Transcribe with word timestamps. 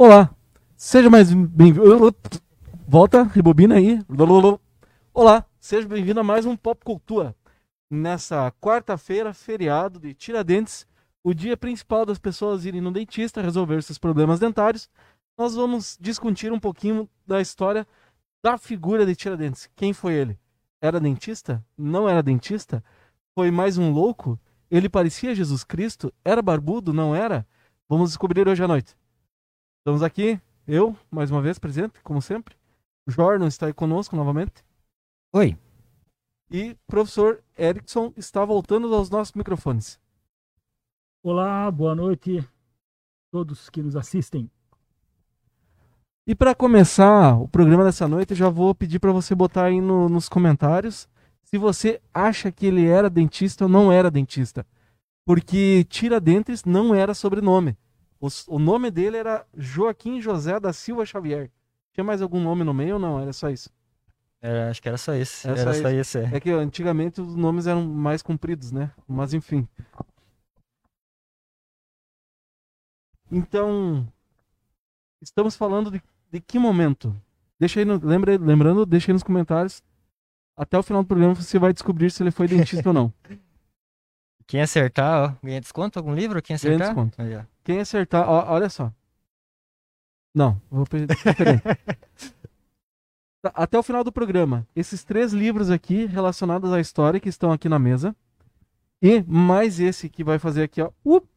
Olá, 0.00 0.32
seja 0.76 1.10
mais 1.10 1.32
bem-vindo. 1.32 2.14
Volta, 2.86 3.24
rebobina 3.24 3.74
aí. 3.74 3.98
Olá, 5.12 5.44
seja 5.58 5.88
bem-vindo 5.88 6.20
a 6.20 6.22
mais 6.22 6.46
um 6.46 6.56
Pop 6.56 6.84
Cultura. 6.84 7.34
Nessa 7.90 8.52
quarta-feira, 8.60 9.34
feriado 9.34 9.98
de 9.98 10.14
Tiradentes, 10.14 10.86
o 11.24 11.34
dia 11.34 11.56
principal 11.56 12.06
das 12.06 12.16
pessoas 12.16 12.64
irem 12.64 12.80
no 12.80 12.92
dentista 12.92 13.42
resolver 13.42 13.82
seus 13.82 13.98
problemas 13.98 14.38
dentários, 14.38 14.88
nós 15.36 15.56
vamos 15.56 15.98
discutir 16.00 16.52
um 16.52 16.60
pouquinho 16.60 17.10
da 17.26 17.40
história 17.40 17.84
da 18.40 18.56
figura 18.56 19.04
de 19.04 19.16
Tiradentes. 19.16 19.68
Quem 19.74 19.92
foi 19.92 20.14
ele? 20.14 20.38
Era 20.80 21.00
dentista? 21.00 21.60
Não 21.76 22.08
era 22.08 22.22
dentista? 22.22 22.84
Foi 23.36 23.50
mais 23.50 23.76
um 23.76 23.90
louco? 23.90 24.38
Ele 24.70 24.88
parecia 24.88 25.34
Jesus 25.34 25.64
Cristo? 25.64 26.14
Era 26.24 26.40
barbudo? 26.40 26.92
Não 26.92 27.16
era? 27.16 27.44
Vamos 27.88 28.10
descobrir 28.10 28.46
hoje 28.46 28.62
à 28.62 28.68
noite. 28.68 28.96
Estamos 29.78 30.02
aqui, 30.02 30.40
eu, 30.66 30.94
mais 31.10 31.30
uma 31.30 31.40
vez, 31.40 31.58
presente, 31.58 32.00
como 32.02 32.20
sempre. 32.20 32.54
O 33.06 33.10
Jordan 33.10 33.46
está 33.46 33.66
aí 33.66 33.72
conosco 33.72 34.14
novamente. 34.16 34.64
Oi. 35.32 35.56
E 36.50 36.72
o 36.72 36.78
professor 36.86 37.42
Erickson 37.58 38.12
está 38.16 38.44
voltando 38.44 38.92
aos 38.94 39.08
nossos 39.08 39.34
microfones. 39.34 39.98
Olá, 41.22 41.70
boa 41.70 41.94
noite 41.94 42.38
a 42.38 42.44
todos 43.30 43.70
que 43.70 43.82
nos 43.82 43.96
assistem. 43.96 44.50
E 46.26 46.34
para 46.34 46.54
começar 46.54 47.38
o 47.40 47.48
programa 47.48 47.84
dessa 47.84 48.06
noite, 48.06 48.32
eu 48.32 48.36
já 48.36 48.50
vou 48.50 48.74
pedir 48.74 48.98
para 48.98 49.12
você 49.12 49.34
botar 49.34 49.64
aí 49.64 49.80
no, 49.80 50.08
nos 50.08 50.28
comentários 50.28 51.08
se 51.44 51.56
você 51.56 52.02
acha 52.12 52.52
que 52.52 52.66
ele 52.66 52.86
era 52.86 53.08
dentista 53.08 53.64
ou 53.64 53.70
não 53.70 53.90
era 53.90 54.10
dentista. 54.10 54.66
Porque 55.24 55.84
Tiradentes 55.88 56.64
não 56.64 56.94
era 56.94 57.14
sobrenome. 57.14 57.74
O, 58.20 58.28
o 58.48 58.58
nome 58.58 58.90
dele 58.90 59.16
era 59.16 59.46
Joaquim 59.54 60.20
José 60.20 60.58
da 60.58 60.72
Silva 60.72 61.06
Xavier. 61.06 61.50
Tinha 61.92 62.04
mais 62.04 62.20
algum 62.20 62.40
nome 62.42 62.64
no 62.64 62.74
meio 62.74 62.94
ou 62.94 63.00
não? 63.00 63.20
Era 63.20 63.32
só 63.32 63.48
isso? 63.48 63.70
Era, 64.40 64.70
acho 64.70 64.80
que 64.80 64.88
era 64.88 64.98
só 64.98 65.14
esse. 65.14 65.48
Era, 65.48 65.60
era 65.60 65.74
só, 65.74 65.88
esse. 65.88 66.18
esse. 66.18 66.18
é. 66.18 66.36
É 66.36 66.40
que 66.40 66.50
antigamente 66.50 67.20
os 67.20 67.34
nomes 67.34 67.66
eram 67.66 67.84
mais 67.84 68.22
compridos, 68.22 68.70
né? 68.70 68.90
Mas 69.06 69.34
enfim. 69.34 69.66
Então, 73.30 74.06
estamos 75.20 75.56
falando 75.56 75.90
de, 75.90 76.02
de 76.30 76.40
que 76.40 76.58
momento? 76.58 77.14
Deixa 77.58 77.80
aí, 77.80 77.84
no, 77.84 77.98
lembra, 78.02 78.36
lembrando, 78.38 78.86
deixa 78.86 79.10
aí 79.10 79.12
nos 79.12 79.22
comentários. 79.22 79.82
Até 80.56 80.78
o 80.78 80.82
final 80.82 81.02
do 81.02 81.06
programa 81.06 81.34
você 81.34 81.58
vai 81.58 81.72
descobrir 81.72 82.10
se 82.10 82.22
ele 82.22 82.30
foi 82.30 82.48
dentista 82.48 82.88
ou 82.88 82.92
não. 82.94 83.12
Quem 84.46 84.62
acertar, 84.62 85.30
ó, 85.30 85.34
ganha 85.44 85.60
desconto 85.60 85.98
algum 85.98 86.14
livro? 86.14 86.40
Quem 86.40 86.56
Ganha 86.56 86.76
acertar? 86.76 86.88
desconto. 86.88 87.20
Aí, 87.20 87.36
ó. 87.36 87.42
Quem 87.68 87.80
acertar, 87.80 88.26
ó, 88.26 88.50
olha 88.54 88.70
só. 88.70 88.90
Não, 90.34 90.58
vou 90.70 90.86
pe- 90.86 91.04
diferente. 91.04 91.62
Tá, 93.42 93.52
Até 93.54 93.78
o 93.78 93.82
final 93.84 94.02
do 94.02 94.10
programa, 94.10 94.66
esses 94.74 95.04
três 95.04 95.32
livros 95.34 95.70
aqui 95.70 96.06
relacionados 96.06 96.72
à 96.72 96.80
história 96.80 97.20
que 97.20 97.28
estão 97.28 97.52
aqui 97.52 97.68
na 97.68 97.78
mesa. 97.78 98.16
E 99.02 99.22
mais 99.22 99.78
esse 99.78 100.08
que 100.08 100.24
vai 100.24 100.38
fazer 100.40 100.62
aqui, 100.64 100.80
ó. 100.80 100.90
Up! 101.04 101.28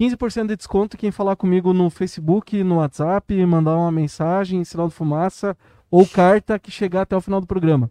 15% 0.00 0.46
de 0.46 0.56
desconto 0.56 0.96
quem 0.96 1.10
falar 1.10 1.34
comigo 1.36 1.74
no 1.74 1.90
Facebook, 1.90 2.62
no 2.62 2.76
WhatsApp, 2.76 3.44
mandar 3.44 3.76
uma 3.76 3.92
mensagem, 3.92 4.64
sinal 4.64 4.88
de 4.88 4.94
fumaça 4.94 5.54
ou 5.90 6.08
carta 6.08 6.58
que 6.60 6.70
chegar 6.70 7.02
até 7.02 7.14
o 7.16 7.20
final 7.20 7.40
do 7.40 7.46
programa. 7.46 7.90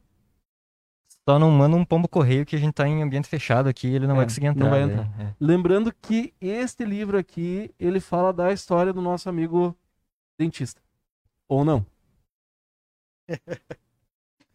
Só 1.28 1.40
não 1.40 1.50
manda 1.52 1.78
um 1.78 1.86
pombo 1.86 2.08
correio 2.08 2.46
que 2.46 2.56
a 2.56 2.60
gente 2.60 2.74
tá 2.74 2.86
em 2.88 3.02
ambiente 3.02 3.30
fechado 3.30 3.70
aqui 3.70 3.88
ele 3.88 4.06
não 4.06 4.16
É, 4.16 4.18
vai 4.18 4.26
conseguir 4.26 4.48
não 4.48 4.54
entrar. 4.54 4.70
vai 4.70 4.86
né? 4.86 4.94
entrar. 4.94 5.22
É. 5.22 5.36
Lembrando 5.40 5.94
que 5.94 6.34
este 6.42 6.84
livro 6.84 7.18
aqui, 7.18 7.74
ele 7.80 8.00
fala 8.02 8.34
da 8.34 8.52
história 8.52 8.92
do 8.92 9.02
nosso 9.02 9.30
amigo 9.30 9.78
dentista. 10.38 10.82
Ou 11.48 11.64
não. 11.64 11.86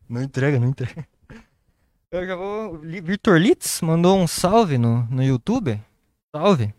Não 0.08 0.22
entrega, 0.22 0.58
não 0.58 0.68
entrega. 0.68 1.06
Eu 2.10 2.26
já 2.26 2.34
vou. 2.34 2.78
Vitor 2.78 3.38
Litz 3.38 3.82
mandou 3.82 4.18
um 4.18 4.26
salve 4.26 4.78
no, 4.78 5.02
no 5.10 5.22
YouTube. 5.22 5.78
Salve. 6.34 6.74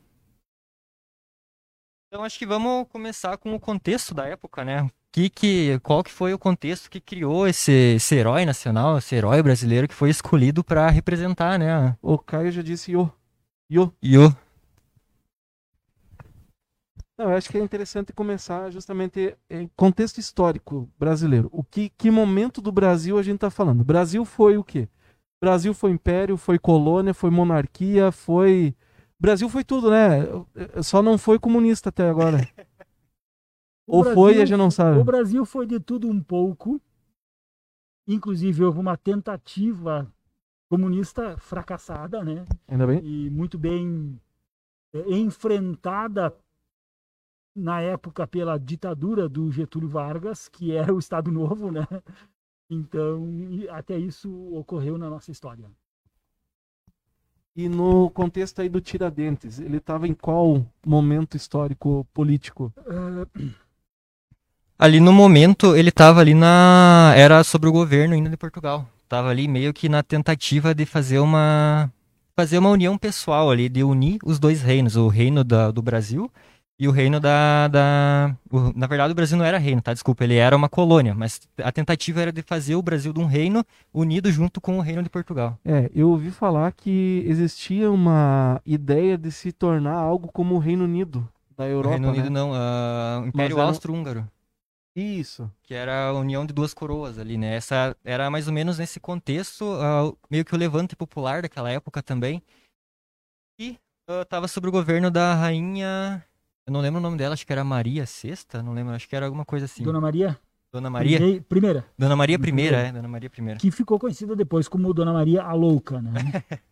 Então 2.07 2.23
acho 2.23 2.39
que 2.39 2.45
vamos 2.47 2.87
começar 2.89 3.37
com 3.37 3.53
o 3.53 3.59
contexto 3.59 4.15
da 4.15 4.25
época, 4.25 4.65
né? 4.65 4.89
Que, 5.11 5.29
que, 5.29 5.79
qual 5.79 6.03
que 6.03 6.11
foi 6.11 6.33
o 6.33 6.39
contexto 6.39 6.89
que 6.89 7.01
criou 7.01 7.47
esse, 7.47 7.71
esse 7.95 8.15
herói 8.15 8.45
nacional, 8.45 8.97
esse 8.99 9.15
herói 9.15 9.41
brasileiro 9.41 9.87
que 9.87 9.93
foi 9.95 10.09
escolhido 10.09 10.63
para 10.63 10.89
representar, 10.89 11.57
né? 11.57 11.97
O 12.01 12.17
Caio 12.17 12.51
já 12.51 12.61
disse 12.61 12.91
yo. 12.91 13.11
Yo. 13.71 13.91
E 14.01 14.17
o 14.17 14.35
Não, 17.17 17.25
eu 17.31 17.37
acho 17.37 17.49
que 17.49 17.57
é 17.57 17.61
interessante 17.61 18.13
começar 18.13 18.69
justamente 18.71 19.35
em 19.49 19.67
contexto 19.75 20.19
histórico 20.19 20.89
brasileiro. 20.97 21.49
O 21.51 21.63
que, 21.63 21.89
que 21.89 22.11
momento 22.11 22.61
do 22.61 22.71
Brasil 22.71 23.17
a 23.17 23.23
gente 23.23 23.35
está 23.35 23.49
falando? 23.49 23.83
Brasil 23.83 24.23
foi 24.23 24.57
o 24.57 24.63
quê? 24.63 24.87
Brasil 25.41 25.73
foi 25.73 25.91
império, 25.91 26.37
foi 26.37 26.59
colônia, 26.59 27.13
foi 27.13 27.29
monarquia, 27.29 28.11
foi. 28.11 28.75
Brasil 29.19 29.49
foi 29.49 29.63
tudo, 29.63 29.89
né? 29.89 30.25
Só 30.83 31.01
não 31.01 31.17
foi 31.17 31.39
comunista 31.39 31.89
até 31.89 32.09
agora. 32.09 32.47
O 33.89 33.97
Ou 33.97 34.03
foi, 34.03 34.13
Brasil- 34.13 34.41
a 34.43 34.45
gente 34.45 34.57
não 34.57 34.69
sabe. 34.69 34.99
O 34.99 35.03
Brasil 35.03 35.45
foi 35.45 35.65
de 35.65 35.79
tudo 35.79 36.07
um 36.07 36.21
pouco. 36.21 36.79
Inclusive, 38.07 38.63
houve 38.63 38.79
uma 38.79 38.95
tentativa 38.95 40.11
comunista 40.69 41.35
fracassada, 41.37 42.23
né? 42.23 42.45
Ainda 42.67 42.85
bem. 42.85 43.01
E 43.03 43.29
muito 43.31 43.57
bem 43.57 44.19
é, 44.93 44.99
enfrentada 45.17 46.35
na 47.55 47.81
época 47.81 48.27
pela 48.27 48.59
ditadura 48.59 49.27
do 49.27 49.51
Getúlio 49.51 49.89
Vargas, 49.89 50.47
que 50.47 50.71
era 50.71 50.93
o 50.93 50.99
Estado 50.99 51.31
Novo, 51.31 51.71
né? 51.71 51.87
Então, 52.69 53.27
e 53.49 53.67
até 53.69 53.97
isso 53.97 54.31
ocorreu 54.55 54.97
na 54.99 55.09
nossa 55.09 55.31
história. 55.31 55.65
E 57.55 57.67
no 57.67 58.09
contexto 58.11 58.61
aí 58.61 58.69
do 58.69 58.79
Tiradentes, 58.79 59.59
ele 59.59 59.77
estava 59.77 60.07
em 60.07 60.13
qual 60.13 60.63
momento 60.85 61.35
histórico 61.35 62.07
político? 62.13 62.71
Ah, 62.77 63.25
Ali 64.79 65.01
no 65.01 65.11
momento, 65.11 65.75
ele 65.75 65.91
tava 65.91 66.21
ali 66.21 66.33
na. 66.33 67.11
Era 67.15 67.43
sobre 67.43 67.67
o 67.67 67.71
governo 67.71 68.13
ainda 68.13 68.29
de 68.29 68.37
Portugal. 68.37 68.87
Tava 69.09 69.29
ali 69.29 69.45
meio 69.47 69.73
que 69.73 69.89
na 69.89 70.01
tentativa 70.01 70.73
de 70.73 70.85
fazer 70.85 71.19
uma. 71.19 71.91
Fazer 72.35 72.57
uma 72.57 72.69
união 72.69 72.97
pessoal 72.97 73.51
ali, 73.51 73.67
de 73.67 73.83
unir 73.83 74.17
os 74.23 74.39
dois 74.39 74.61
reinos, 74.61 74.95
o 74.95 75.09
reino 75.09 75.43
da, 75.43 75.71
do 75.71 75.81
Brasil 75.81 76.31
e 76.79 76.87
o 76.87 76.91
reino 76.91 77.19
da. 77.19 77.67
da 77.67 78.33
o- 78.49 78.71
na 78.73 78.87
verdade, 78.87 79.11
o 79.11 79.15
Brasil 79.15 79.37
não 79.37 79.43
era 79.43 79.57
reino, 79.57 79.81
tá? 79.81 79.91
Desculpa, 79.91 80.23
ele 80.23 80.35
era 80.35 80.55
uma 80.55 80.69
colônia, 80.69 81.13
mas 81.13 81.41
a 81.61 81.69
tentativa 81.73 82.21
era 82.21 82.31
de 82.31 82.41
fazer 82.41 82.75
o 82.75 82.81
Brasil 82.81 83.11
de 83.11 83.19
um 83.19 83.25
reino 83.25 83.65
unido 83.93 84.31
junto 84.31 84.61
com 84.61 84.77
o 84.77 84.81
reino 84.81 85.03
de 85.03 85.09
Portugal. 85.09 85.57
É, 85.65 85.91
eu 85.93 86.09
ouvi 86.09 86.31
falar 86.31 86.71
que 86.71 87.25
existia 87.27 87.91
uma 87.91 88.61
ideia 88.65 89.17
de 89.17 89.29
se 89.29 89.51
tornar 89.51 89.95
algo 89.95 90.29
como 90.31 90.55
o 90.55 90.59
Reino 90.59 90.85
Unido 90.85 91.27
da 91.57 91.65
o 91.65 91.67
Europa, 91.67 91.95
Reino 91.95 92.07
Unido 92.07 92.23
né? 92.23 92.29
não, 92.29 92.51
ah, 92.53 93.19
o 93.25 93.27
Império 93.27 93.59
Austro-Húngaro. 93.59 94.25
Isso. 94.95 95.49
que 95.63 95.73
era 95.73 96.07
a 96.09 96.13
união 96.13 96.45
de 96.45 96.53
duas 96.53 96.73
coroas 96.73 97.17
ali, 97.17 97.37
né? 97.37 97.55
Essa 97.55 97.95
era 98.03 98.29
mais 98.29 98.47
ou 98.47 98.53
menos 98.53 98.77
nesse 98.79 98.99
contexto, 98.99 99.63
ah, 99.79 100.11
meio 100.29 100.43
que 100.43 100.53
o 100.53 100.57
levante 100.57 100.95
popular 100.95 101.41
daquela 101.41 101.69
época 101.71 102.01
também. 102.03 102.41
E 103.59 103.77
ah, 104.07 104.25
tava 104.25 104.47
sobre 104.47 104.69
o 104.69 104.73
governo 104.73 105.09
da 105.09 105.35
rainha, 105.35 106.23
eu 106.67 106.73
não 106.73 106.81
lembro 106.81 106.99
o 106.99 107.03
nome 107.03 107.17
dela, 107.17 107.33
acho 107.33 107.45
que 107.45 107.53
era 107.53 107.63
Maria 107.63 108.03
VI, 108.05 108.61
não 108.63 108.73
lembro, 108.73 108.93
acho 108.93 109.07
que 109.07 109.15
era 109.15 109.25
alguma 109.25 109.45
coisa 109.45 109.65
assim. 109.65 109.83
Dona 109.83 110.01
Maria? 110.01 110.37
Dona 110.71 110.89
Maria? 110.89 111.17
Prime- 111.17 111.41
Primeira. 111.41 111.85
Dona 111.97 112.15
Maria 112.15 112.35
I, 112.35 112.39
Primeira. 112.39 112.77
é, 112.77 112.91
Dona 112.91 113.07
Maria 113.07 113.31
I. 113.35 113.57
que 113.57 113.71
ficou 113.71 113.97
conhecida 113.97 114.35
depois 114.35 114.67
como 114.67 114.93
Dona 114.93 115.13
Maria 115.13 115.43
a 115.43 115.53
Louca, 115.53 116.01
né? 116.01 116.11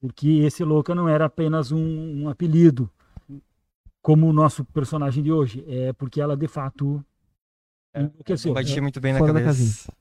Porque 0.00 0.28
esse 0.44 0.62
Louca 0.64 0.94
não 0.94 1.08
era 1.08 1.24
apenas 1.26 1.70
um, 1.72 2.22
um 2.24 2.28
apelido, 2.28 2.90
como 4.00 4.28
o 4.28 4.32
nosso 4.32 4.64
personagem 4.64 5.22
de 5.22 5.30
hoje, 5.30 5.64
é 5.68 5.92
porque 5.92 6.20
ela 6.20 6.36
de 6.36 6.48
fato 6.48 7.04
enlouqueceu. 7.94 8.54
Batia 8.54 8.80
muito 8.82 9.00
bem 9.00 9.12
na 9.12 9.18
Fora 9.18 9.32
cabeça. 9.32 9.92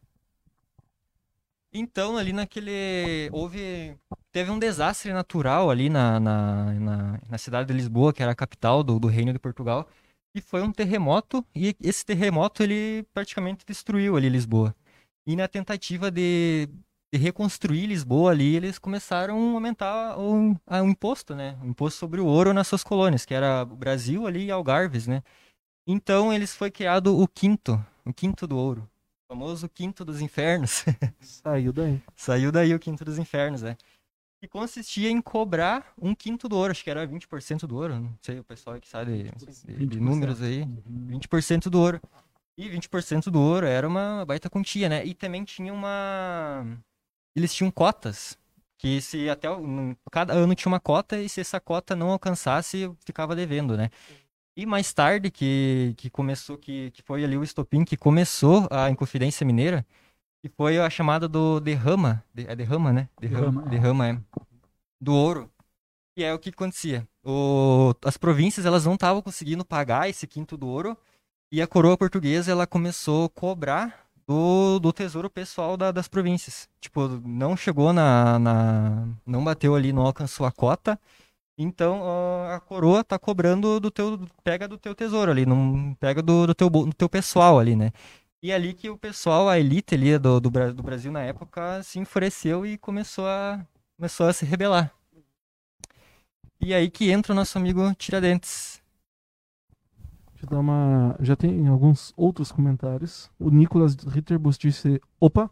Então, 1.74 2.18
ali 2.18 2.34
naquele. 2.34 3.30
Houve. 3.32 3.96
Teve 4.32 4.52
um 4.52 4.60
desastre 4.60 5.12
natural 5.14 5.70
ali 5.70 5.90
na, 5.90 6.20
na, 6.20 6.74
na, 6.74 7.20
na 7.30 7.38
cidade 7.38 7.68
de 7.68 7.74
Lisboa, 7.74 8.14
que 8.14 8.22
era 8.24 8.32
a 8.32 8.36
capital 8.36 8.84
do, 8.84 9.00
do 9.00 9.08
Reino 9.08 9.34
de 9.34 9.40
Portugal. 9.40 9.88
E 10.34 10.40
foi 10.40 10.62
um 10.62 10.72
terremoto, 10.72 11.46
e 11.54 11.76
esse 11.84 12.06
terremoto 12.06 12.64
ele 12.64 13.06
praticamente 13.14 13.66
destruiu 13.66 14.16
ali 14.16 14.30
Lisboa. 14.30 14.74
E 15.28 15.36
na 15.36 15.46
tentativa 15.48 16.10
de, 16.10 16.70
de 17.14 17.20
reconstruir 17.20 17.86
Lisboa 17.88 18.32
ali, 18.32 18.56
eles 18.56 18.80
começaram 18.80 19.36
a 19.52 19.54
aumentar 19.54 20.18
o, 20.18 20.56
a- 20.66 20.82
o 20.82 20.88
imposto, 20.88 21.36
né? 21.36 21.58
O 21.62 21.68
imposto 21.68 22.00
sobre 22.00 22.22
o 22.22 22.26
ouro 22.26 22.54
nas 22.54 22.68
suas 22.68 22.84
colônias, 22.84 23.26
que 23.26 23.34
era 23.34 23.64
o 23.64 23.76
Brasil 23.76 24.26
ali 24.26 24.46
e 24.46 24.52
Algarves, 24.52 25.08
né? 25.08 25.22
Então 25.92 26.32
eles 26.32 26.56
foi 26.56 26.72
criado 26.72 27.20
o 27.20 27.28
quinto, 27.28 27.84
o 28.06 28.14
quinto 28.14 28.48
do 28.48 28.58
ouro. 28.58 28.90
O 29.28 29.34
famoso 29.34 29.68
quinto 29.68 30.06
dos 30.06 30.22
infernos. 30.22 30.86
Saiu 31.20 31.74
daí. 31.74 32.02
Saiu 32.16 32.52
daí 32.52 32.74
o 32.74 32.80
quinto 32.80 33.04
dos 33.04 33.18
infernos, 33.18 33.62
né? 33.62 33.76
que 34.42 34.48
consistia 34.48 35.12
em 35.12 35.22
cobrar 35.22 35.94
um 36.02 36.16
quinto 36.16 36.50
do 36.50 36.58
ouro, 36.58 36.72
acho 36.72 36.84
que 36.84 36.90
era 36.90 37.08
20% 37.08 37.68
do 37.68 37.76
ouro, 37.76 38.00
não 38.00 38.18
sei, 38.24 38.40
o 38.40 38.44
pessoal 38.44 38.80
que 38.82 38.90
sabe 38.90 39.32
de, 39.38 39.76
de, 39.76 39.86
de 39.86 40.00
números 40.00 40.42
aí, 40.42 40.66
20% 40.90 41.70
do 41.70 41.80
ouro. 41.80 42.02
E 42.58 42.68
20% 42.68 43.30
do 43.30 43.40
ouro 43.40 43.68
era 43.68 43.88
uma 43.88 44.26
baita 44.26 44.50
quantia, 44.50 44.90
né? 44.90 45.06
E 45.06 45.14
também 45.14 45.44
tinha 45.44 45.72
uma. 45.72 46.66
Eles 47.36 47.54
tinham 47.54 47.70
cotas. 47.72 48.38
Que 48.78 49.00
se 49.00 49.30
até. 49.30 49.48
Cada 50.12 50.34
ano 50.34 50.56
tinha 50.56 50.72
uma 50.72 50.80
cota 50.80 51.22
e 51.22 51.30
se 51.30 51.40
essa 51.40 51.60
cota 51.60 51.96
não 51.96 52.10
alcançasse, 52.10 52.92
ficava 53.06 53.36
devendo, 53.36 53.78
né? 53.78 53.90
E 54.56 54.66
mais 54.66 54.92
tarde, 54.94 55.32
que, 55.32 55.94
que 55.98 56.10
começou, 56.10 56.58
que, 56.58 56.92
que 56.92 57.02
foi 57.02 57.24
ali 57.24 57.38
o 57.38 57.44
estopim 57.44 57.86
que 57.86 57.96
começou 57.96 58.68
a 58.70 58.90
Inconfidência 58.90 59.46
Mineira, 59.46 59.86
que 60.42 60.50
foi 60.50 60.78
a 60.78 60.90
chamada 60.90 61.28
do 61.28 61.60
derrama. 61.60 62.24
é 62.36 62.56
derrama, 62.56 62.92
né? 62.92 63.08
Derrama, 63.20 63.62
derrama, 63.64 64.08
é. 64.10 64.20
Do 65.00 65.14
ouro. 65.14 65.50
E 66.18 66.24
é 66.24 66.34
o 66.34 66.40
que 66.40 66.50
acontecia. 66.50 67.08
O, 67.24 67.94
as 68.04 68.18
províncias 68.18 68.66
elas 68.66 68.86
não 68.86 68.96
estavam 68.96 69.22
conseguindo 69.22 69.64
pagar 69.64 70.10
esse 70.10 70.28
quinto 70.28 70.58
do 70.58 70.68
ouro 70.68 70.98
e 71.52 71.62
a 71.62 71.68
coroa 71.68 71.98
portuguesa 71.98 72.52
ela 72.52 72.68
começou 72.68 73.26
a 73.26 73.30
cobrar 73.30 74.08
do, 74.28 74.80
do 74.80 74.92
tesouro 74.92 75.30
pessoal 75.30 75.78
da, 75.78 75.92
das 75.92 76.08
províncias. 76.08 76.70
Tipo, 76.80 77.08
não 77.26 77.56
chegou 77.56 77.94
na, 77.94 78.40
na. 78.40 79.08
Não 79.26 79.44
bateu 79.44 79.76
ali, 79.76 79.94
não 79.94 80.06
alcançou 80.06 80.46
a 80.46 80.52
cota. 80.52 81.00
Então 81.62 82.02
a 82.50 82.60
coroa 82.60 83.04
tá 83.04 83.20
cobrando 83.20 83.80
do 83.80 83.92
teu. 83.92 84.20
Pega 84.44 84.68
do 84.68 84.78
teu 84.78 84.96
tesouro 84.96 85.32
ali, 85.32 85.46
não 85.46 85.96
pega 86.00 86.22
do, 86.22 86.48
do, 86.48 86.56
teu, 86.56 86.70
do 86.70 86.94
teu 86.94 87.08
pessoal 87.08 87.60
ali, 87.60 87.76
né? 87.76 87.92
E 88.44 88.52
é 88.52 88.56
ali 88.56 88.74
que 88.74 88.90
o 88.90 88.98
pessoal, 88.98 89.48
a 89.48 89.60
elite 89.60 89.94
ali 89.94 90.18
do, 90.18 90.40
do, 90.40 90.50
do 90.50 90.84
Brasil 90.84 91.12
na 91.12 91.22
época, 91.22 91.84
se 91.84 92.00
enfureceu 92.00 92.66
e 92.66 92.78
começou 92.78 93.28
a, 93.28 93.64
começou 93.96 94.28
a 94.28 94.34
se 94.34 94.46
rebelar. 94.46 94.92
E 96.60 96.74
aí 96.74 96.90
que 96.90 97.12
entra 97.12 97.34
o 97.34 97.36
nosso 97.36 97.58
amigo 97.58 97.94
Tiradentes. 97.96 98.82
Deixa 100.32 100.46
eu 100.46 100.50
dar 100.50 100.60
uma. 100.60 101.16
Já 101.20 101.36
tem 101.36 101.68
alguns 101.68 102.12
outros 102.18 102.52
comentários. 102.52 103.30
O 103.40 103.52
Nicolas 103.52 103.96
Ritterbus 103.96 104.58
disse: 104.58 105.00
opa. 105.20 105.52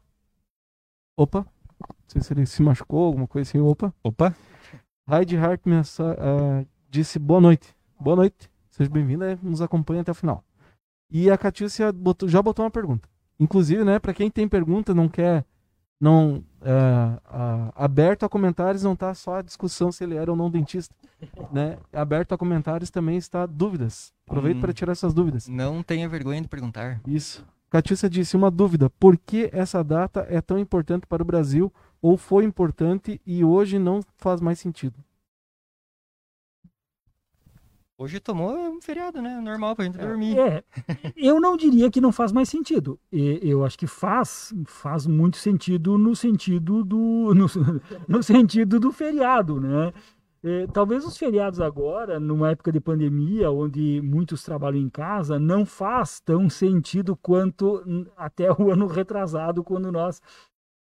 Opa. 1.15 1.45
Não 1.79 1.95
sei 2.07 2.21
se 2.23 2.33
ele 2.33 2.45
se 2.47 2.61
machucou, 2.63 3.05
alguma 3.05 3.27
coisa 3.27 3.47
assim. 3.47 3.59
Opa. 3.59 3.93
Opa. 4.03 4.35
Hyde 5.09 5.37
Hart 5.37 5.61
uh, 5.65 6.67
disse: 6.87 7.17
boa 7.17 7.41
noite. 7.41 7.75
Boa 7.99 8.15
noite. 8.15 8.47
Seja 8.69 8.87
bem-vindo 8.91 9.25
nos 9.41 9.59
acompanhe 9.59 10.01
até 10.01 10.11
o 10.11 10.15
final. 10.15 10.43
E 11.09 11.31
a 11.31 11.37
Catiúcia 11.37 11.91
botou, 11.91 12.29
já 12.29 12.39
botou 12.43 12.63
uma 12.63 12.69
pergunta. 12.69 13.09
Inclusive, 13.39 13.83
né, 13.83 13.97
para 13.97 14.13
quem 14.13 14.29
tem 14.29 14.47
pergunta, 14.47 14.93
não 14.93 15.09
quer. 15.09 15.43
Não. 15.99 16.43
Uh, 16.61 17.71
aberto 17.75 18.23
a 18.23 18.29
comentários 18.29 18.83
não 18.83 18.95
tá 18.95 19.13
só 19.15 19.37
a 19.37 19.41
discussão 19.41 19.91
se 19.91 20.03
ele 20.03 20.15
era 20.15 20.29
ou 20.29 20.37
não 20.37 20.51
dentista 20.51 20.93
né? 21.51 21.77
Aberto 21.91 22.33
a 22.33 22.37
comentários 22.37 22.91
também 22.91 23.17
está 23.17 23.47
dúvidas. 23.47 24.13
Aproveito 24.27 24.57
hum, 24.57 24.61
para 24.61 24.73
tirar 24.73 24.91
essas 24.91 25.13
dúvidas. 25.13 25.47
Não 25.47 25.81
tenha 25.81 26.07
vergonha 26.07 26.41
de 26.41 26.47
perguntar. 26.47 27.01
Isso. 27.07 27.43
Catiúcia 27.71 28.07
disse 28.07 28.37
uma 28.37 28.51
dúvida: 28.51 28.91
por 28.91 29.17
que 29.17 29.49
essa 29.51 29.83
data 29.83 30.27
é 30.29 30.39
tão 30.39 30.59
importante 30.59 31.07
para 31.07 31.23
o 31.23 31.25
Brasil 31.25 31.73
ou 32.01 32.17
foi 32.17 32.43
importante 32.43 33.21
e 33.25 33.43
hoje 33.43 33.77
não 33.79 34.01
faz 34.17 34.41
mais 34.41 34.59
sentido? 34.59 35.03
Hoje 38.01 38.17
tomou 38.21 38.55
um 38.55 38.81
feriado, 38.81 39.21
né? 39.21 39.41
Normal 39.41 39.75
pra 39.75 39.83
gente 39.83 39.99
é. 39.99 40.07
dormir. 40.07 40.39
É, 40.39 40.63
eu 41.17 41.37
não 41.37 41.57
diria 41.57 41.91
que 41.91 41.99
não 41.99 42.13
faz 42.13 42.31
mais 42.31 42.47
sentido. 42.47 42.97
Eu 43.11 43.65
acho 43.65 43.77
que 43.77 43.87
faz, 43.87 44.53
faz 44.65 45.05
muito 45.05 45.35
sentido 45.35 45.97
no 45.97 46.15
sentido 46.15 46.81
do 46.81 47.33
no, 47.35 47.47
no 48.07 48.23
sentido 48.23 48.79
do 48.79 48.89
feriado, 48.93 49.59
né? 49.59 49.91
É, 50.41 50.65
talvez 50.67 51.03
os 51.03 51.17
feriados 51.17 51.59
agora, 51.59 52.17
numa 52.17 52.51
época 52.51 52.71
de 52.71 52.79
pandemia, 52.79 53.51
onde 53.51 54.01
muitos 54.01 54.41
trabalham 54.43 54.79
em 54.79 54.89
casa, 54.89 55.37
não 55.37 55.65
faz 55.65 56.21
tão 56.21 56.49
sentido 56.49 57.17
quanto 57.17 57.83
até 58.15 58.49
o 58.49 58.71
ano 58.71 58.87
retrasado, 58.87 59.61
quando 59.61 59.91
nós 59.91 60.21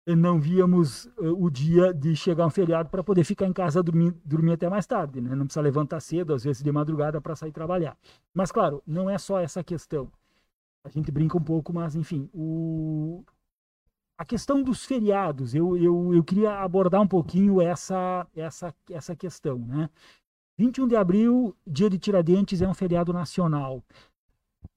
não 0.07 0.41
víamos 0.41 1.07
eh, 1.19 1.29
o 1.29 1.49
dia 1.49 1.95
de 1.95 2.17
chegar 2.17 2.47
um 2.47 2.51
feriado 2.51 2.89
para 2.91 3.05
poder 3.05 3.25
ficar 3.25 3.47
em 3.47 3.53
casa 3.53 3.83
dormir, 3.83 4.13
dormir 4.25 4.53
até 4.53 4.69
mais 4.69 4.87
tarde, 4.87 5.21
né? 5.21 5.35
Não 5.35 5.47
precisa 5.47 5.61
levantar 5.61 6.01
cedo, 6.01 6.35
às 6.35 6.43
vezes 6.45 6.63
de 6.63 6.73
madrugada, 6.73 7.21
para 7.21 7.37
sair 7.37 7.53
trabalhar. 7.53 7.97
Mas 8.35 8.51
claro, 8.51 8.83
não 8.87 9.09
é 9.09 9.17
só 9.19 9.39
essa 9.41 9.63
questão. 9.63 10.11
A 10.85 10.89
gente 10.89 11.13
brinca 11.13 11.39
um 11.39 11.43
pouco, 11.43 11.73
mas 11.73 11.95
enfim, 11.95 12.29
o, 12.35 13.25
a 14.19 14.25
questão 14.25 14.63
dos 14.63 14.85
feriados, 14.85 15.55
eu, 15.55 15.77
eu, 15.77 16.15
eu 16.15 16.25
queria 16.25 16.61
abordar 16.61 17.01
um 17.01 17.09
pouquinho 17.09 17.61
essa, 17.61 18.27
essa, 18.35 18.75
essa 18.91 19.15
questão. 19.17 19.59
Né? 19.59 19.89
21 20.59 20.89
de 20.89 20.97
abril, 20.97 21.57
dia 21.67 21.89
de 21.89 21.99
Tiradentes, 21.99 22.61
é 22.61 22.69
um 22.69 22.75
feriado 22.75 23.13
nacional. 23.13 23.83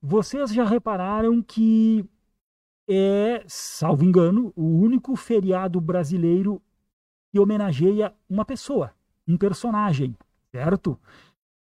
Vocês 0.02 0.52
já 0.54 0.64
repararam 0.64 1.42
que 1.42 2.08
é, 2.88 3.44
salvo 3.48 4.04
engano, 4.04 4.54
o 4.56 4.80
único 4.80 5.16
feriado 5.16 5.80
brasileiro 5.82 6.62
que 7.32 7.40
homenageia 7.40 8.14
uma 8.30 8.46
pessoa, 8.46 8.92
um 9.28 9.38
personagem, 9.38 10.16
certo? 10.52 11.00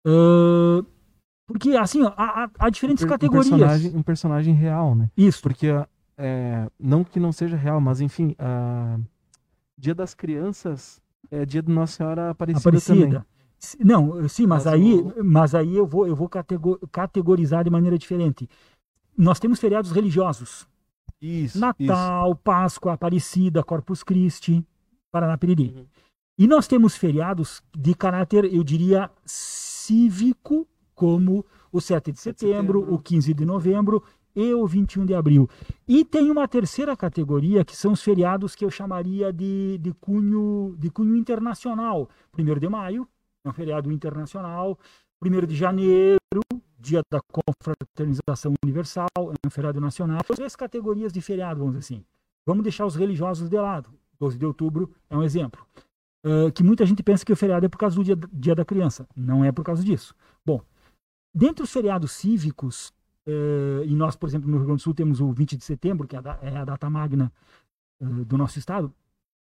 Uh, 0.05 0.85
porque, 1.47 1.75
assim, 1.75 2.01
há, 2.03 2.49
há 2.57 2.69
diferentes 2.69 3.03
um, 3.03 3.07
categorias. 3.07 3.47
Um 3.47 3.57
personagem, 3.57 3.95
um 3.95 4.03
personagem 4.03 4.53
real, 4.53 4.95
né? 4.95 5.09
Isso. 5.15 5.41
Porque 5.41 5.67
é, 6.17 6.69
não 6.79 7.03
que 7.03 7.19
não 7.19 7.31
seja 7.31 7.55
real, 7.55 7.79
mas 7.79 8.01
enfim, 8.01 8.35
a 8.39 8.99
Dia 9.77 9.93
das 9.93 10.13
Crianças 10.13 11.01
é 11.29 11.45
dia 11.45 11.61
de 11.61 11.71
Nossa 11.71 11.97
Senhora 11.97 12.29
Aparecida, 12.31 12.69
Aparecida. 12.69 13.05
também. 13.05 13.23
Não, 13.79 14.27
sim, 14.27 14.45
mas, 14.45 14.65
mas 14.65 14.73
aí, 14.73 15.03
mas 15.23 15.55
aí 15.55 15.75
eu 15.75 15.85
vou, 15.85 16.07
eu 16.07 16.15
vou 16.15 16.29
categorizar 16.91 17.63
de 17.63 17.69
maneira 17.69 17.97
diferente. 17.97 18.47
Nós 19.17 19.39
temos 19.39 19.59
feriados 19.59 19.91
religiosos. 19.91 20.67
Isso. 21.25 21.59
Natal, 21.59 22.31
isso. 22.31 22.39
Páscoa, 22.43 22.93
Aparecida, 22.93 23.63
Corpus 23.63 24.03
Christi, 24.03 24.63
Paraná. 25.11 25.37
Uhum. 25.41 25.85
E 26.37 26.47
nós 26.47 26.67
temos 26.67 26.95
feriados 26.95 27.63
de 27.75 27.95
caráter, 27.95 28.45
eu 28.53 28.63
diria, 28.63 29.09
cívico, 29.25 30.67
como 30.93 31.45
o 31.71 31.81
7 31.81 32.11
de 32.11 32.19
setembro, 32.19 32.79
setembro. 32.81 32.93
o 32.93 32.99
15 32.99 33.33
de 33.33 33.45
novembro 33.45 34.03
e 34.35 34.53
o 34.53 34.67
21 34.67 35.05
de 35.05 35.15
abril. 35.15 35.49
E 35.87 36.03
tem 36.03 36.29
uma 36.29 36.47
terceira 36.47 36.95
categoria, 36.95 37.63
que 37.63 37.75
são 37.75 37.93
os 37.93 38.03
feriados 38.03 38.53
que 38.53 38.65
eu 38.65 38.69
chamaria 38.69 39.31
de, 39.31 39.77
de, 39.79 39.93
cunho, 39.93 40.75
de 40.77 40.89
cunho 40.89 41.15
internacional. 41.15 42.09
1 42.37 42.59
de 42.59 42.69
maio, 42.69 43.07
é 43.43 43.49
um 43.49 43.53
feriado 43.53 43.91
internacional. 43.91 44.77
1 45.23 45.45
de 45.47 45.55
janeiro, 45.55 46.19
dia 46.85 47.01
da 47.11 47.19
confraternização 47.31 48.53
universal, 48.63 49.07
é 49.17 49.47
um 49.47 49.49
feriado 49.49 49.81
nacional. 49.81 50.21
Três 50.35 50.55
categorias 50.55 51.11
de 51.11 51.21
feriado, 51.21 51.59
vamos 51.59 51.75
dizer 51.75 51.95
assim. 51.95 52.05
Vamos 52.45 52.63
deixar 52.63 52.85
os 52.85 52.95
religiosos 52.95 53.49
de 53.49 53.57
lado. 53.57 53.89
12 54.19 54.37
de 54.37 54.45
outubro 54.45 54.93
é 55.09 55.17
um 55.17 55.23
exemplo. 55.23 55.65
Uh, 56.25 56.51
que 56.51 56.63
muita 56.63 56.85
gente 56.85 57.03
pensa 57.03 57.25
que 57.25 57.33
o 57.33 57.35
feriado 57.35 57.65
é 57.65 57.69
por 57.69 57.77
causa 57.77 57.95
do 57.95 58.03
dia, 58.03 58.15
dia 58.31 58.55
da 58.55 58.63
criança. 58.63 59.07
Não 59.15 59.43
é 59.43 59.51
por 59.51 59.63
causa 59.63 59.83
disso. 59.83 60.15
Bom, 60.45 60.61
dentre 61.33 61.63
os 61.63 61.71
feriados 61.71 62.11
cívicos, 62.11 62.93
Uh, 63.27 63.83
e 63.83 63.95
nós, 63.95 64.15
por 64.15 64.29
exemplo, 64.29 64.47
no 64.47 64.57
Rio 64.57 64.67
Grande 64.67 64.81
do 64.81 64.83
Sul 64.83 64.93
temos 64.93 65.19
o 65.19 65.31
20 65.31 65.57
de 65.57 65.63
setembro, 65.63 66.07
que 66.07 66.15
é 66.15 66.19
a, 66.19 66.39
é 66.43 66.57
a 66.57 66.63
data 66.63 66.87
magna 66.89 67.31
uh, 67.99 68.23
do 68.23 68.37
nosso 68.37 68.59
estado. 68.59 68.93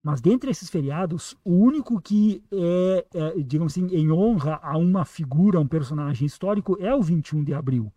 Mas 0.04 0.20
dentre 0.20 0.52
esses 0.52 0.70
feriados, 0.70 1.36
o 1.46 1.54
único 1.54 2.02
que 2.02 2.44
é, 2.52 3.06
é, 3.14 3.42
digamos 3.42 3.72
assim, 3.72 3.88
em 3.96 4.12
honra 4.12 4.60
a 4.62 4.78
uma 4.78 5.06
figura, 5.06 5.60
um 5.60 5.68
personagem 5.68 6.26
histórico, 6.26 6.78
é 6.80 6.94
o 6.94 7.02
21 7.02 7.44
de 7.44 7.54
abril. 7.54 7.92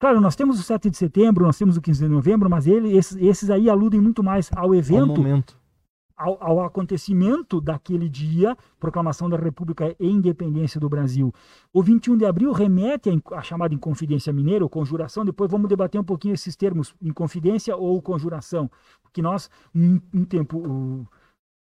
Claro, 0.00 0.20
nós 0.20 0.34
temos 0.34 0.58
o 0.58 0.62
7 0.62 0.88
de 0.88 0.96
setembro, 0.96 1.44
nós 1.44 1.58
temos 1.58 1.76
o 1.76 1.82
15 1.82 2.02
de 2.02 2.08
novembro, 2.08 2.48
mas 2.48 2.66
ele, 2.66 2.96
esses, 2.96 3.16
esses 3.18 3.50
aí 3.50 3.68
aludem 3.68 4.00
muito 4.00 4.24
mais 4.24 4.50
ao 4.54 4.74
evento, 4.74 5.20
ao 5.20 5.44
ao, 6.16 6.36
ao, 6.40 6.64
acontecimento 6.64 7.60
daquele 7.60 8.08
dia, 8.08 8.56
proclamação 8.78 9.28
da 9.28 9.36
República 9.36 9.94
e 9.98 10.06
Independência 10.06 10.80
do 10.80 10.88
Brasil. 10.88 11.32
O 11.72 11.82
21 11.82 12.16
de 12.16 12.24
abril 12.24 12.52
remete 12.52 13.10
à 13.32 13.42
chamada 13.42 13.74
Inconfidência 13.74 14.32
Mineira, 14.32 14.64
ou 14.64 14.70
conjuração, 14.70 15.24
depois 15.24 15.50
vamos 15.50 15.68
debater 15.68 16.00
um 16.00 16.04
pouquinho 16.04 16.34
esses 16.34 16.54
termos, 16.54 16.94
Inconfidência 17.02 17.76
ou 17.76 18.00
conjuração, 18.00 18.70
porque 19.02 19.20
nós, 19.20 19.50
um, 19.74 20.00
um 20.12 20.24
tempo 20.24 21.06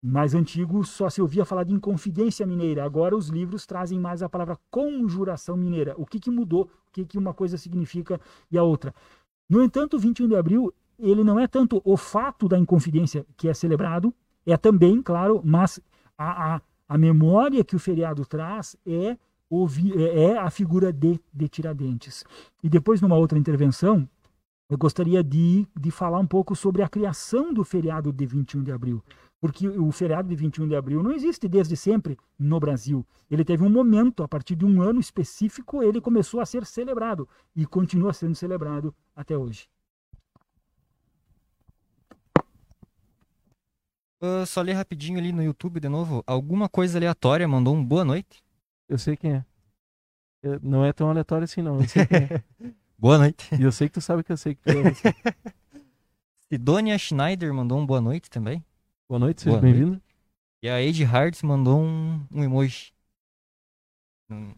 mais 0.04 0.36
antigo, 0.36 0.84
só 0.84 1.10
se 1.10 1.22
ouvia 1.22 1.46
falar 1.46 1.64
de 1.64 1.74
Inconfidência 1.74 2.46
Mineira, 2.46 2.84
agora 2.84 3.16
os 3.16 3.30
livros 3.30 3.66
trazem 3.66 3.98
mais 3.98 4.22
a 4.22 4.28
palavra 4.28 4.60
conjuração 4.70 5.56
mineira. 5.56 5.94
O 5.98 6.06
que, 6.06 6.20
que 6.20 6.30
mudou, 6.30 6.64
o 6.64 6.92
que, 6.92 7.06
que 7.06 7.18
uma 7.18 7.34
coisa 7.34 7.58
significa 7.58 8.20
e 8.52 8.58
a 8.58 8.64
outra. 8.64 8.94
No 9.50 9.64
entanto, 9.64 9.96
o 9.96 10.00
21 10.00 10.28
de 10.28 10.36
abril 10.36 10.74
ele 11.00 11.24
não 11.24 11.40
é 11.40 11.48
tanto 11.48 11.82
o 11.86 11.96
fato 11.96 12.50
da 12.50 12.60
Inconfidência 12.60 13.26
que 13.38 13.48
é 13.48 13.54
celebrado, 13.54 14.14
é 14.46 14.58
também, 14.58 15.02
claro, 15.02 15.42
mas 15.44 15.80
a, 16.18 16.56
a, 16.56 16.62
a 16.88 16.98
memória 16.98 17.64
que 17.64 17.76
o 17.76 17.80
feriado 17.80 18.26
traz 18.26 18.76
é, 18.86 19.18
ouvir, 19.50 19.98
é, 19.98 20.32
é 20.32 20.38
a 20.38 20.50
figura 20.50 20.92
de, 20.92 21.20
de 21.34 21.48
Tiradentes. 21.48 22.26
E 22.62 22.70
depois, 22.70 23.00
numa 23.00 23.16
outra 23.16 23.40
intervenção, 23.40 24.08
eu 24.70 24.78
gostaria 24.78 25.24
de, 25.24 25.68
de 25.80 25.92
falar 25.92 26.20
um 26.20 26.28
pouco 26.28 26.56
sobre 26.56 26.82
a 26.82 26.90
criação 26.90 27.54
do 27.54 27.64
feriado 27.64 28.12
de 28.12 28.26
21 28.26 28.64
de 28.64 28.72
abril. 28.72 29.02
Porque 29.44 29.68
o 29.68 29.92
feriado 29.92 30.30
de 30.30 30.38
21 30.38 30.70
de 30.70 30.74
abril 30.74 31.04
não 31.04 31.12
existe 31.12 31.50
desde 31.50 31.76
sempre 31.76 32.18
no 32.40 32.62
Brasil. 32.62 33.06
Ele 33.30 33.44
teve 33.44 33.62
um 33.62 33.70
momento, 33.70 34.24
a 34.24 34.28
partir 34.28 34.56
de 34.56 34.64
um 34.64 34.82
ano 34.82 35.02
específico, 35.02 35.84
ele 35.84 36.00
começou 36.00 36.40
a 36.40 36.46
ser 36.46 36.66
celebrado 36.66 37.28
e 37.54 37.66
continua 37.66 38.14
sendo 38.14 38.36
celebrado 38.36 38.96
até 39.14 39.38
hoje. 39.38 39.68
Uh, 44.22 44.46
só 44.48 44.62
ler 44.62 44.76
rapidinho 44.76 45.20
ali 45.20 45.34
no 45.34 45.44
YouTube 45.44 45.82
de 45.82 45.90
novo. 45.90 46.24
Alguma 46.26 46.70
coisa 46.70 46.98
aleatória 46.98 47.46
mandou 47.46 47.76
um 47.76 47.84
boa 47.84 48.06
noite. 48.06 48.42
Eu 48.88 48.98
sei 48.98 49.18
quem 49.18 49.34
é. 49.34 49.46
Eu- 50.42 50.62
não 50.64 50.86
é 50.86 50.94
tão 50.94 51.10
aleatório 51.10 51.44
assim, 51.44 51.62
não. 51.62 51.82
Eu 51.82 51.90
sei 51.90 52.06
quem 52.06 52.18
é. 52.18 52.42
Boa 52.98 53.18
noite. 53.18 53.54
e 53.60 53.64
eu 53.64 53.74
sei 53.74 53.90
que 53.90 53.96
tu 53.96 54.00
sabe 54.00 54.24
que 54.24 54.32
eu 54.32 54.38
sei 54.38 54.56
que 54.56 54.70
é 54.70 54.72
Schneider 56.98 57.54
mandou 57.54 57.78
um 57.78 57.86
boa 57.86 58.00
noite 58.00 58.30
também. 58.30 58.64
Boa 59.14 59.20
noite, 59.20 59.44
seja 59.44 59.60
bem-vindo. 59.60 60.02
E 60.64 60.68
a 60.68 60.78
Age 60.78 61.04
Hartz 61.04 61.44
mandou 61.44 61.80
um, 61.80 62.26
um 62.32 62.44
emoji. 62.44 62.92
Não, 64.28 64.56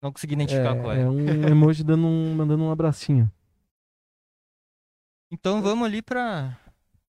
não 0.00 0.12
consegui 0.12 0.34
identificar 0.34 0.80
qual 0.80 0.92
É, 0.92 1.00
é. 1.00 1.02
é 1.02 1.08
um 1.08 1.48
emoji 1.48 1.82
dando 1.82 2.06
um, 2.06 2.32
mandando 2.36 2.62
um 2.62 2.70
abracinho. 2.70 3.28
Então 5.28 5.60
vamos 5.60 5.84
ali 5.84 6.02
para 6.02 6.56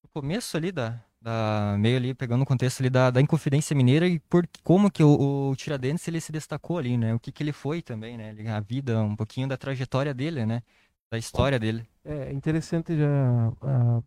o 0.02 0.08
começo 0.08 0.58
ali 0.58 0.72
da, 0.72 1.00
da 1.22 1.76
meio 1.78 1.98
ali 1.98 2.16
pegando 2.16 2.42
o 2.42 2.48
contexto 2.48 2.80
ali 2.80 2.90
da, 2.90 3.12
da 3.12 3.22
Inconfidência 3.22 3.76
Mineira 3.76 4.08
e 4.08 4.20
por 4.22 4.50
como 4.64 4.90
que 4.90 5.04
o, 5.04 5.52
o 5.52 5.56
Tiradentes 5.56 6.08
ele 6.08 6.20
se 6.20 6.32
destacou 6.32 6.80
ali, 6.80 6.98
né? 6.98 7.14
O 7.14 7.20
que 7.20 7.32
que 7.32 7.44
ele 7.44 7.54
foi 7.54 7.84
também, 7.84 8.18
né? 8.18 8.34
A 8.50 8.60
vida, 8.60 9.00
um 9.04 9.16
pouquinho 9.16 9.48
da 9.48 9.56
trajetória 9.56 10.16
dele, 10.16 10.48
né? 10.48 10.64
Da 11.12 11.18
história 11.18 11.58
dele. 11.58 11.88
É 12.04 12.32
interessante 12.32 12.98
já 12.98 13.52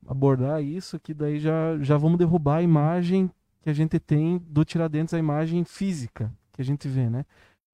abordar 0.07 0.63
isso, 0.63 0.99
que 0.99 1.15
daí 1.15 1.39
já, 1.39 1.79
já 1.81 1.97
vamos 1.97 2.19
derrubar 2.19 2.57
a 2.57 2.63
imagem 2.63 3.31
que 3.63 3.71
a 3.71 3.73
gente 3.73 3.99
tem 3.99 4.39
do 4.39 4.65
Tiradentes, 4.65 5.13
a 5.13 5.19
imagem 5.19 5.65
física 5.65 6.33
que 6.53 6.63
a 6.63 6.65
gente 6.65 6.89
vê, 6.89 7.09
né? 7.09 7.25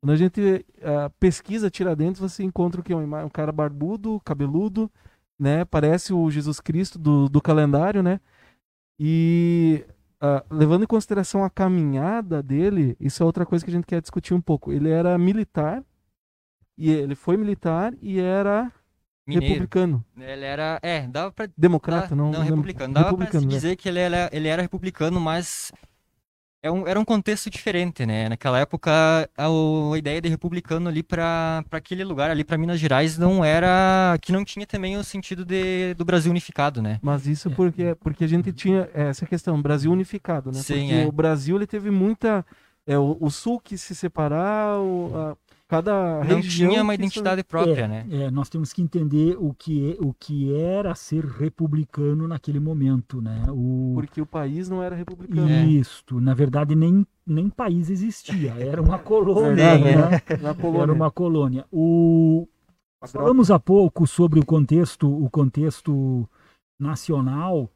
Quando 0.01 0.13
a 0.13 0.17
gente 0.17 0.65
ah, 0.83 1.11
pesquisa 1.19 1.71
Tiradentes, 1.71 2.21
você 2.21 2.43
encontra 2.43 2.81
o 2.81 2.85
que? 2.85 2.95
Um, 2.95 3.25
um 3.25 3.29
cara 3.29 3.51
barbudo, 3.51 4.21
cabeludo, 4.25 4.91
né? 5.39 5.65
Parece 5.65 6.13
o 6.13 6.31
Jesus 6.31 6.61
Cristo 6.61 6.99
do, 6.99 7.29
do 7.29 7.41
calendário, 7.41 8.03
né? 8.03 8.21
E 8.99 9.85
ah, 10.21 10.45
levando 10.51 10.85
em 10.85 10.87
consideração 10.87 11.45
a 11.45 11.51
caminhada 11.51 12.43
dele, 12.43 12.97
isso 13.01 13.23
é 13.23 13.27
outra 13.27 13.45
coisa 13.45 13.65
que 13.65 13.71
a 13.71 13.75
gente 13.75 13.87
quer 13.87 14.01
discutir 14.01 14.35
um 14.35 14.41
pouco. 14.41 14.73
Ele 14.73 14.89
era 14.91 15.17
militar, 15.19 15.85
e 16.79 16.91
ele 16.91 17.15
foi 17.15 17.37
militar 17.37 17.95
e 18.03 18.21
era 18.21 18.73
Mineiro. 19.27 19.47
republicano. 19.55 20.05
Ele 20.17 20.45
era, 20.45 20.79
é, 20.83 21.07
dava 21.09 21.33
pra 21.33 21.49
Democrata, 21.57 22.09
Dá- 22.11 22.17
não, 22.17 22.31
não, 22.31 22.43
republicano. 22.43 22.95
Dava 22.95 23.07
Republicano, 23.07 23.33
pra 23.33 23.41
se 23.41 23.47
né? 23.47 23.53
dizer 23.53 23.77
que 23.77 23.89
ele 23.89 23.99
era, 23.99 24.31
ele 24.33 24.49
era 24.49 24.63
republicano, 24.63 25.21
mas 25.21 25.73
é 26.63 26.71
um, 26.71 26.87
era 26.87 26.99
um 26.99 27.05
contexto 27.05 27.49
diferente, 27.51 28.05
né? 28.05 28.29
Naquela 28.29 28.59
época, 28.59 28.91
a, 29.37 29.47
a 29.47 29.99
ideia 29.99 30.21
de 30.21 30.29
republicano 30.29 30.89
ali 30.89 31.03
pra 31.03 31.65
aquele 31.71 32.03
lugar 32.05 32.31
ali, 32.31 32.43
pra 32.45 32.59
Minas 32.59 32.81
Gerais, 32.81 33.17
não 33.19 33.45
era... 33.45 34.17
que 34.21 34.33
não 34.33 34.45
tinha 34.45 34.67
também 34.67 34.97
o 34.97 35.05
sentido 35.05 35.45
de, 35.45 35.95
do 35.95 36.05
Brasil 36.05 36.31
unificado, 36.31 36.81
né? 36.83 36.99
Mas 37.03 37.27
isso 37.27 37.51
porque, 37.51 37.95
porque 37.97 38.25
a 38.25 38.29
gente 38.29 38.53
tinha 38.53 38.89
essa 38.95 39.27
questão, 39.27 39.61
Brasil 39.61 39.93
unificado, 39.93 40.51
né? 40.51 40.59
Sim, 40.61 40.89
porque 40.89 40.95
é. 40.95 41.07
o 41.07 41.13
Brasil 41.13 41.57
ele 41.57 41.67
teve 41.67 41.91
muita. 41.91 42.45
É, 42.87 42.97
o, 42.99 43.17
o 43.21 43.31
sul 43.31 43.61
quis 43.61 43.81
se 43.81 43.95
separar, 43.95 44.79
o, 44.79 45.13
a- 45.17 45.37
cada 45.69 46.21
Não 46.25 46.37
região. 46.37 46.71
tinha 46.71 46.83
uma 46.83 46.95
identidade 46.95 47.43
própria, 47.43 47.83
é, 47.83 47.89
né? 47.89 48.07
é, 48.11 48.31
nós 48.31 48.49
temos 48.49 48.73
que 48.73 48.81
entender 48.81 49.37
o 49.39 49.53
que, 49.53 49.93
é- 49.93 49.97
o 50.01 50.15
que 50.15 50.55
era 50.55 50.95
ser 50.95 51.25
republicano 51.25 52.29
naquele 52.29 52.61
momento, 52.61 53.21
né? 53.21 53.45
O, 53.51 53.93
Porque 53.95 54.21
o 54.21 54.27
país 54.27 54.69
não 54.69 54.83
era 54.83 54.95
republicano. 54.95 55.49
É. 55.49 55.65
Isto, 55.65 56.21
na 56.21 56.35
verdade, 56.35 56.75
nem, 56.75 57.07
nem 57.27 57.49
país 57.51 57.91
existia, 57.91 58.53
era 58.59 58.81
uma 58.81 58.99
colônia. 59.01 59.77
Verdade, 59.77 59.85
né? 59.85 60.37
Na 60.41 60.49
Era 60.51 60.55
colônia. 60.55 60.95
uma 60.95 61.11
colônia. 61.11 61.65
O... 61.73 62.47
Falamos 63.09 63.51
há 63.51 63.59
pouco 63.59 64.07
sobre 64.07 64.41
o 64.41 64.45
contexto, 64.45 65.07
o 65.09 65.29
contexto 65.31 66.29
nacional 66.81 67.71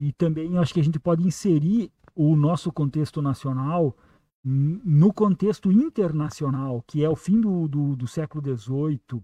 e 0.00 0.12
também 0.12 0.58
acho 0.58 0.74
que 0.74 0.80
a 0.80 0.84
gente 0.84 0.98
pode 0.98 1.26
inserir 1.26 1.90
o 2.14 2.36
nosso 2.36 2.72
contexto 2.72 3.20
nacional 3.22 3.94
no 4.44 5.12
contexto 5.12 5.72
internacional, 5.72 6.82
que 6.86 7.02
é 7.02 7.08
o 7.08 7.16
fim 7.16 7.40
do, 7.40 7.66
do, 7.66 7.96
do 7.96 8.06
século 8.06 8.42
XVIII. 8.56 9.22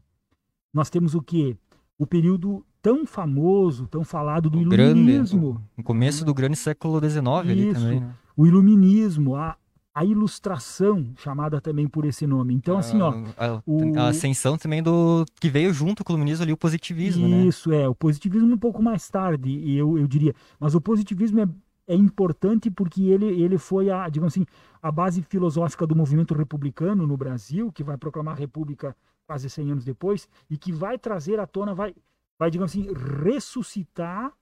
Nós 0.73 0.89
temos 0.89 1.15
o 1.15 1.21
quê? 1.21 1.57
O 1.99 2.07
período 2.07 2.65
tão 2.81 3.05
famoso, 3.05 3.87
tão 3.87 4.03
falado 4.03 4.49
do 4.49 4.59
O 4.61 4.65
grande, 4.69 4.99
iluminismo 4.99 5.62
No 5.77 5.85
começo 5.85 6.25
do 6.25 6.33
grande 6.33 6.57
século 6.57 6.99
XIX 6.99 7.27
ali 7.27 7.75
também, 7.75 8.00
né? 8.00 8.15
o 8.35 8.47
iluminismo, 8.47 9.37
a, 9.37 9.57
a 9.95 10.03
ilustração, 10.05 11.12
chamada 11.19 11.61
também 11.61 11.87
por 11.87 12.07
esse 12.07 12.27
nome. 12.27 12.55
Então, 12.55 12.79
assim, 12.79 12.99
ó, 13.03 13.12
A, 13.37 13.61
o- 13.67 13.99
a 13.99 14.09
ascensão 14.09 14.57
também 14.57 14.83
do... 14.83 15.27
que 15.39 15.50
veio 15.50 15.75
junto 15.75 16.03
com 16.03 16.15
o 16.15 16.17
iluminismo 16.17 16.45
ali, 16.45 16.53
o 16.53 16.57
positivismo, 16.57 17.29
né? 17.29 17.45
isso 17.45 17.71
é, 17.71 17.87
o 17.87 17.95
positivismo 17.95 18.55
um 18.55 18.59
pouco 18.59 18.83
mais 18.83 19.07
tarde, 19.11 19.71
eu, 19.77 19.99
eu 19.99 20.07
diria. 20.09 20.35
Mas 20.59 20.75
o 20.75 20.81
positivismo 20.81 21.41
é, 21.41 21.49
é 21.90 21.94
importante 21.97 22.70
porque 22.70 23.02
ele, 23.02 23.26
ele 23.42 23.59
foi 23.59 23.90
a, 23.90 24.09
digamos 24.09 24.32
assim, 24.32 24.47
a 24.80 24.92
base 24.92 25.23
filosófica 25.23 25.85
do 25.85 25.97
movimento 25.97 26.32
republicano 26.35 27.04
no 27.04 27.16
Brasil, 27.16 27.73
que 27.73 27.82
vai 27.82 27.99
proclamar 27.99 28.35
a 28.35 28.38
república 28.38 28.97
quase 29.26 29.50
100 29.50 29.73
anos 29.73 29.85
depois, 29.85 30.28
e 30.49 30.56
que 30.56 30.70
vai 30.70 30.97
trazer 30.97 31.40
à 31.40 31.49
tona, 31.49 31.75
vai, 31.75 31.92
vai 32.38 32.49
digamos 32.49 32.70
assim, 32.70 32.87
ressuscitar 33.25 34.32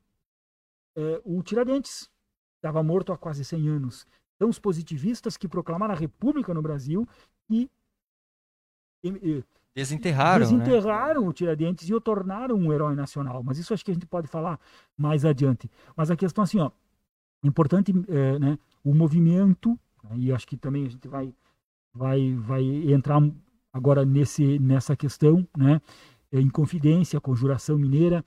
eh, 0.94 1.22
o 1.24 1.42
Tiradentes, 1.42 2.10
estava 2.56 2.82
morto 2.82 3.14
há 3.14 3.16
quase 3.16 3.42
100 3.46 3.68
anos. 3.68 4.06
Então, 4.36 4.50
os 4.50 4.58
positivistas 4.58 5.38
que 5.38 5.48
proclamaram 5.48 5.94
a 5.94 5.96
república 5.96 6.52
no 6.52 6.60
Brasil 6.60 7.08
e 7.48 7.70
eh, 9.02 9.42
Desenterraram, 9.74 10.44
né? 10.44 10.58
desenterraram 10.58 11.26
o 11.26 11.32
Tiradentes 11.32 11.88
e 11.88 11.94
o 11.94 12.00
tornaram 12.00 12.56
um 12.56 12.72
herói 12.72 12.94
nacional. 12.94 13.42
Mas 13.42 13.58
isso 13.58 13.72
acho 13.72 13.84
que 13.84 13.92
a 13.92 13.94
gente 13.94 14.06
pode 14.06 14.26
falar 14.26 14.60
mais 14.96 15.24
adiante. 15.24 15.70
Mas 15.96 16.10
a 16.10 16.16
questão 16.16 16.42
assim, 16.42 16.58
ó, 16.58 16.70
importante, 17.44 17.92
é, 18.08 18.38
né, 18.38 18.58
o 18.84 18.94
movimento, 18.94 19.78
né, 20.02 20.16
e 20.18 20.32
acho 20.32 20.46
que 20.46 20.56
também 20.56 20.86
a 20.86 20.88
gente 20.88 21.06
vai, 21.08 21.32
vai, 21.92 22.34
vai 22.34 22.62
entrar 22.92 23.20
agora 23.72 24.04
nesse, 24.04 24.58
nessa 24.58 24.96
questão, 24.96 25.46
né, 25.56 25.80
é, 26.32 26.40
em 26.40 26.48
confidência, 26.48 27.20
conjuração 27.20 27.78
mineira, 27.78 28.24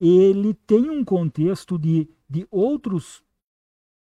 ele 0.00 0.54
tem 0.54 0.90
um 0.90 1.04
contexto 1.04 1.78
de, 1.78 2.08
de 2.28 2.46
outros, 2.50 3.22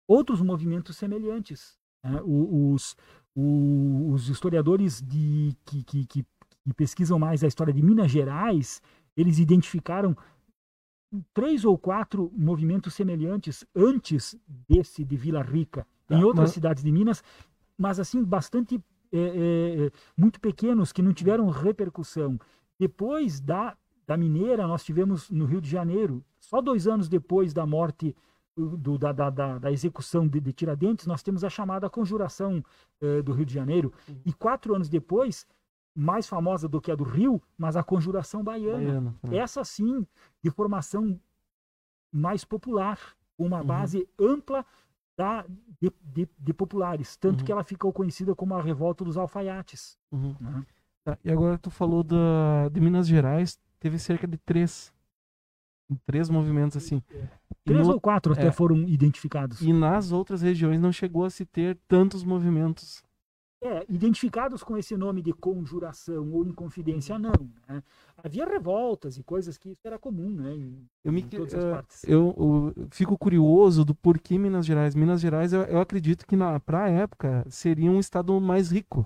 outros 0.08 0.42
movimentos 0.42 0.98
semelhantes. 0.98 1.78
né? 2.04 2.20
Os, 2.24 2.96
os 3.36 4.30
historiadores 4.30 5.02
de, 5.02 5.56
que, 5.66 5.84
que 5.84 6.26
que 6.64 6.74
pesquisam 6.74 7.20
mais 7.20 7.44
a 7.44 7.48
história 7.48 7.74
de 7.74 7.82
Minas 7.82 8.10
Gerais, 8.10 8.82
eles 9.16 9.38
identificaram 9.38 10.16
três 11.34 11.64
ou 11.66 11.78
quatro 11.78 12.32
movimentos 12.36 12.94
semelhantes 12.94 13.66
antes 13.76 14.36
desse 14.68 15.04
de 15.04 15.16
Vila 15.16 15.42
Rica, 15.42 15.86
em 16.10 16.20
Tá, 16.20 16.26
outras 16.26 16.46
mas- 16.50 16.54
cidades 16.54 16.84
de 16.84 16.92
Minas, 16.92 17.24
mas 17.78 18.00
assim 18.00 18.24
bastante 18.24 18.82
é, 19.12 19.18
é, 19.88 19.92
muito 20.18 20.40
pequenos 20.40 20.92
que 20.92 21.02
não 21.02 21.14
tiveram 21.14 21.48
repercussão. 21.50 22.40
Depois 22.80 23.40
da 23.40 23.78
da 24.06 24.18
Mineira, 24.18 24.68
nós 24.68 24.84
tivemos 24.84 25.30
no 25.30 25.46
Rio 25.46 25.62
de 25.62 25.70
Janeiro, 25.70 26.22
só 26.38 26.60
dois 26.60 26.88
anos 26.88 27.08
depois 27.08 27.54
da 27.54 27.66
morte 27.66 28.14
uh, 28.58 28.76
do- 28.76 28.98
da, 28.98 29.14
da, 29.14 29.30
da, 29.30 29.58
da 29.60 29.72
execução 29.72 30.28
de, 30.28 30.42
de 30.42 30.52
Tiradentes, 30.52 31.08
nós 31.08 31.24
temos 31.24 31.42
a 31.46 31.50
chamada 31.50 31.90
Conjuração 31.90 32.62
eh, 33.00 33.22
do 33.22 33.32
Rio 33.32 33.46
de 33.46 33.54
Janeiro. 33.54 33.94
E 34.26 34.34
quatro 34.34 34.76
anos 34.76 34.90
depois, 34.90 35.48
mais 35.96 36.28
famosa 36.28 36.68
do 36.68 36.82
que 36.82 36.92
a 36.92 36.96
do 36.96 37.04
Rio, 37.04 37.42
mas 37.58 37.76
a 37.76 37.84
Conjuração 37.84 38.44
Baiana. 38.44 38.78
Baiana 38.86 39.16
também. 39.22 39.40
Essa 39.40 39.64
sim, 39.64 40.06
de 40.44 40.50
formação 40.50 41.20
mais 42.12 42.44
popular, 42.46 43.00
com 43.38 43.46
uma 43.46 43.60
Uhum. 43.62 43.66
base 43.66 44.08
ampla 44.20 44.66
da, 45.18 45.46
de, 45.82 45.92
de, 46.02 46.28
de 46.38 46.54
populares. 46.54 47.16
Tanto 47.18 47.40
Uhum. 47.40 47.46
que 47.46 47.52
ela 47.52 47.64
ficou 47.64 47.92
conhecida 47.94 48.36
como 48.36 48.54
a 48.56 48.62
Revolta 48.62 49.04
dos 49.04 49.18
Alfaiates. 49.18 49.98
Uhum. 50.12 50.36
né? 50.40 50.66
Tá, 51.04 51.18
e 51.24 51.32
agora 51.32 51.58
tu 51.58 51.70
falou 51.70 52.02
da, 52.04 52.70
de 52.72 52.80
Minas 52.80 53.08
Gerais, 53.08 53.60
teve 53.80 54.00
cerca 54.00 54.26
de 54.28 54.38
três. 54.38 54.94
Três 56.06 56.30
movimentos 56.30 56.78
assim. 56.78 57.04
E, 57.12 57.28
Três 57.66 57.86
no- 57.88 57.94
ou 57.96 58.02
quatro 58.02 58.32
até 58.34 58.48
é. 58.48 58.52
foram 58.52 58.78
identificados. 58.88 59.62
e 59.62 59.72
nas 59.74 60.12
outras 60.12 60.42
regiões 60.42 60.80
não 60.82 60.92
chegou 60.92 61.26
a 61.26 61.30
se 61.30 61.46
ter 61.46 61.78
tantos 61.88 62.24
movimentos. 62.24 63.04
É, 63.66 63.86
identificados 63.88 64.62
com 64.62 64.76
esse 64.78 64.98
nome 64.98 65.22
de 65.22 65.32
conjuração 65.32 66.30
ou 66.34 66.46
inconfidência, 66.46 67.18
não. 67.18 67.32
né? 67.68 67.82
Havia 68.22 68.46
revoltas 68.46 69.18
e 69.18 69.24
coisas 69.24 69.58
que 69.58 69.70
isso 69.70 69.80
era 69.86 69.98
comum, 69.98 70.30
né? 70.32 70.54
Em, 70.54 70.86
Eu, 71.04 71.14
me, 71.14 71.22
em 71.22 71.28
todas 71.30 71.54
as 71.56 71.64
eh, 71.64 71.72
partes. 71.72 72.04
eu, 72.04 72.74
eu 72.78 72.88
fico 72.92 73.18
curioso 73.18 73.86
do 73.86 73.96
porquê 73.96 74.38
Minas 74.38 74.66
Gerais. 74.66 74.94
Minas 74.96 75.22
Gerais, 75.22 75.54
eu, 75.54 75.62
eu 75.64 75.80
acredito 75.80 76.28
que 76.28 76.36
na 76.36 76.60
pra 76.60 76.90
época 76.90 77.46
seria 77.50 77.90
um 77.90 78.00
estado 78.02 78.40
mais 78.42 78.70
rico. 78.70 79.06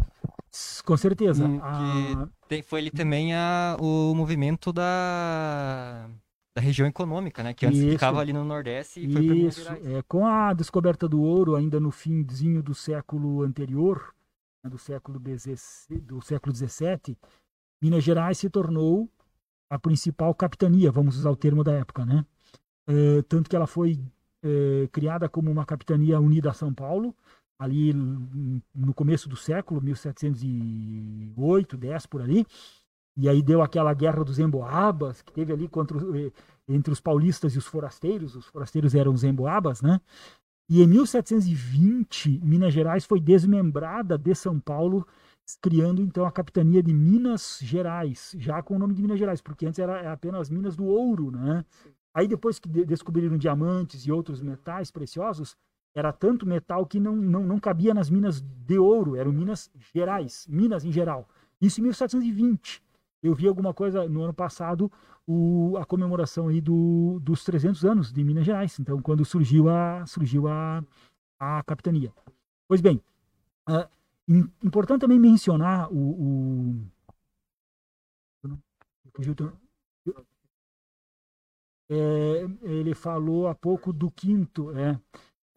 Com 0.83 0.97
certeza. 0.97 1.47
Hum, 1.47 1.59
a- 1.61 2.27
Tem- 2.47 2.63
foi 2.63 2.79
ali 2.79 2.89
também 2.89 3.35
a, 3.35 3.77
o 3.79 4.15
movimento 4.15 4.73
da, 4.73 6.09
da 6.55 6.61
região 6.61 6.87
econômica, 6.87 7.43
né? 7.43 7.53
Que 7.53 7.65
antes 7.67 7.79
Isso. 7.79 7.91
ficava 7.91 8.21
ali 8.21 8.33
no 8.33 8.43
Nordeste 8.43 9.01
e 9.05 9.11
foi 9.11 9.23
para 9.23 9.35
Minas 9.35 9.55
Isso, 9.55 9.63
Gerais. 9.65 9.85
é, 9.87 10.01
com 10.03 10.25
a 10.25 10.53
descoberta 10.53 11.07
do 11.07 11.21
ouro 11.21 11.55
ainda 11.55 11.79
no 11.79 11.91
finzinho 11.91 12.63
do 12.63 12.73
século 12.73 13.43
anterior, 13.43 14.13
do 14.63 14.77
século 14.77 15.19
XVI, 15.19 15.99
do 16.01 16.21
século 16.21 16.55
XVII, 16.55 17.17
Minas 17.81 18.03
Gerais 18.03 18.37
se 18.37 18.49
tornou 18.49 19.09
a 19.69 19.77
principal 19.77 20.33
capitania, 20.33 20.91
vamos 20.91 21.17
usar 21.17 21.29
o 21.31 21.35
termo 21.35 21.63
da 21.63 21.73
época, 21.73 22.05
né? 22.05 22.25
Eh, 22.87 23.21
tanto 23.23 23.49
que 23.49 23.55
ela 23.55 23.67
foi 23.67 23.99
eh, 24.43 24.87
criada 24.91 25.27
como 25.29 25.51
uma 25.51 25.65
capitania 25.65 26.19
unida 26.19 26.49
a 26.49 26.53
São 26.53 26.73
Paulo, 26.73 27.13
ali 27.59 27.93
no 27.93 28.93
começo 28.93 29.27
do 29.27 29.35
século, 29.35 29.81
1708, 29.81 31.75
10 31.77 32.05
por 32.05 32.21
ali, 32.21 32.45
e 33.17 33.27
aí 33.27 33.41
deu 33.41 33.61
aquela 33.61 33.93
guerra 33.93 34.23
dos 34.23 34.37
emboabas, 34.39 35.21
que 35.21 35.33
teve 35.33 35.51
ali 35.51 35.67
contra, 35.67 35.97
eh, 36.17 36.31
entre 36.67 36.93
os 36.93 37.01
paulistas 37.01 37.53
e 37.55 37.57
os 37.57 37.65
forasteiros, 37.65 38.35
os 38.35 38.45
forasteiros 38.47 38.95
eram 38.95 39.13
os 39.13 39.23
emboabas, 39.23 39.81
né? 39.81 39.99
E 40.69 40.81
em 40.81 40.87
1720, 40.87 42.39
Minas 42.43 42.73
Gerais 42.73 43.05
foi 43.05 43.19
desmembrada 43.21 44.17
de 44.17 44.35
São 44.35 44.59
Paulo, 44.59 45.07
criando 45.61 46.01
então 46.01 46.25
a 46.25 46.31
capitania 46.31 46.83
de 46.83 46.93
Minas 46.93 47.59
Gerais, 47.61 48.35
já 48.37 48.61
com 48.61 48.75
o 48.75 48.79
nome 48.79 48.93
de 48.93 49.01
Minas 49.01 49.17
Gerais, 49.17 49.41
porque 49.41 49.65
antes 49.65 49.79
era 49.79 50.11
apenas 50.11 50.49
Minas 50.49 50.75
do 50.75 50.85
Ouro, 50.85 51.31
né? 51.31 51.63
Aí 52.13 52.27
depois 52.27 52.59
que 52.59 52.67
de- 52.67 52.85
descobriram 52.85 53.37
diamantes 53.37 54.01
e 54.05 54.11
outros 54.11 54.41
metais 54.41 54.91
preciosos, 54.91 55.55
era 55.95 56.11
tanto 56.11 56.45
metal 56.45 56.85
que 56.85 56.99
não, 56.99 57.15
não, 57.15 57.43
não 57.43 57.59
cabia 57.59 57.93
nas 57.93 58.09
minas 58.09 58.41
de 58.41 58.77
ouro, 58.77 59.15
eram 59.15 59.31
Minas 59.31 59.71
Gerais, 59.93 60.45
Minas 60.49 60.83
em 60.83 60.91
geral. 60.91 61.27
Isso 61.61 61.79
em 61.79 61.83
1720. 61.83 62.83
Eu 63.27 63.35
vi 63.35 63.47
alguma 63.47 63.73
coisa 63.73 64.07
no 64.09 64.23
ano 64.23 64.33
passado, 64.33 64.91
o, 65.27 65.77
a 65.77 65.85
comemoração 65.85 66.47
aí 66.49 66.61
do, 66.61 67.19
dos 67.21 67.43
300 67.43 67.85
anos 67.85 68.13
de 68.13 68.23
Minas 68.23 68.45
Gerais. 68.45 68.79
Então, 68.79 69.01
quando 69.01 69.25
surgiu 69.25 69.69
a, 69.69 70.05
surgiu 70.07 70.47
a, 70.47 70.83
a 71.39 71.63
capitania. 71.63 72.13
Pois 72.67 72.81
bem, 72.81 73.01
ah, 73.67 73.87
im- 74.27 74.49
importante 74.63 75.01
também 75.01 75.19
mencionar 75.19 75.91
o. 75.93 76.75
o... 76.75 76.91
É, 81.89 82.43
ele 82.63 82.93
falou 82.93 83.47
há 83.47 83.55
pouco 83.55 83.93
do 83.93 84.11
quinto, 84.11 84.71
é, 84.77 84.99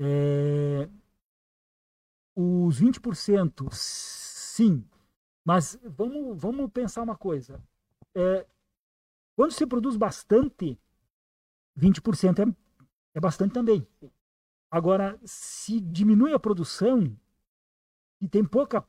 é, 0.01 0.89
os 2.37 2.81
20%, 2.81 3.69
sim, 3.73 4.85
mas 5.51 5.77
vamos, 5.83 6.41
vamos 6.41 6.71
pensar 6.71 7.03
uma 7.03 7.17
coisa. 7.17 7.61
É, 8.15 8.47
quando 9.35 9.51
se 9.51 9.67
produz 9.67 9.97
bastante, 9.97 10.79
20% 11.77 12.49
é, 12.49 12.57
é 13.15 13.21
bastante 13.21 13.55
também. 13.55 13.85
Agora, 14.71 15.19
se 15.25 15.81
diminui 15.81 16.33
a 16.33 16.39
produção 16.39 17.17
e 18.21 18.29
tem 18.29 18.45
pouca, 18.45 18.87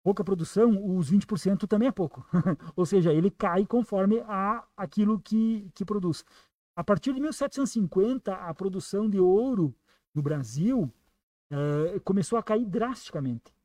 pouca 0.00 0.22
produção, 0.22 0.96
os 0.96 1.10
20% 1.10 1.66
também 1.66 1.88
é 1.88 1.92
pouco. 1.92 2.24
Ou 2.76 2.86
seja, 2.86 3.12
ele 3.12 3.28
cai 3.28 3.66
conforme 3.66 4.20
a 4.28 4.64
aquilo 4.76 5.18
que, 5.18 5.68
que 5.74 5.84
produz. 5.84 6.24
A 6.76 6.84
partir 6.84 7.14
de 7.14 7.18
1750, 7.20 8.32
a 8.32 8.54
produção 8.54 9.10
de 9.10 9.18
ouro 9.18 9.74
no 10.14 10.22
Brasil 10.22 10.88
eh, 11.50 11.98
começou 12.04 12.38
a 12.38 12.44
cair 12.44 12.64
drasticamente. 12.64 13.55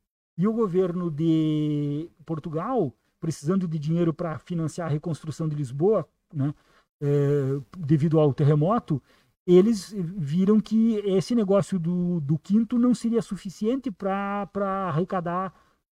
E 0.41 0.47
o 0.47 0.53
governo 0.53 1.11
de 1.11 2.09
Portugal, 2.25 2.91
precisando 3.19 3.67
de 3.67 3.77
dinheiro 3.77 4.11
para 4.11 4.39
financiar 4.39 4.87
a 4.87 4.91
reconstrução 4.91 5.47
de 5.47 5.55
Lisboa, 5.55 6.09
né, 6.33 6.51
eh, 6.99 7.61
devido 7.77 8.19
ao 8.19 8.33
terremoto, 8.33 8.99
eles 9.45 9.93
viram 9.93 10.59
que 10.59 10.95
esse 11.05 11.35
negócio 11.35 11.77
do, 11.77 12.19
do 12.21 12.39
quinto 12.39 12.79
não 12.79 12.95
seria 12.95 13.21
suficiente 13.21 13.91
para 13.91 14.49
arrecadar 14.87 15.53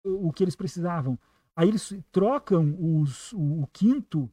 o 0.05 0.27
o 0.29 0.33
que 0.33 0.43
eles 0.43 0.57
precisavam. 0.57 1.17
Aí 1.55 1.69
eles 1.69 1.97
trocam 2.11 2.77
os, 2.81 3.33
o, 3.35 3.63
o 3.63 3.69
quinto 3.73 4.29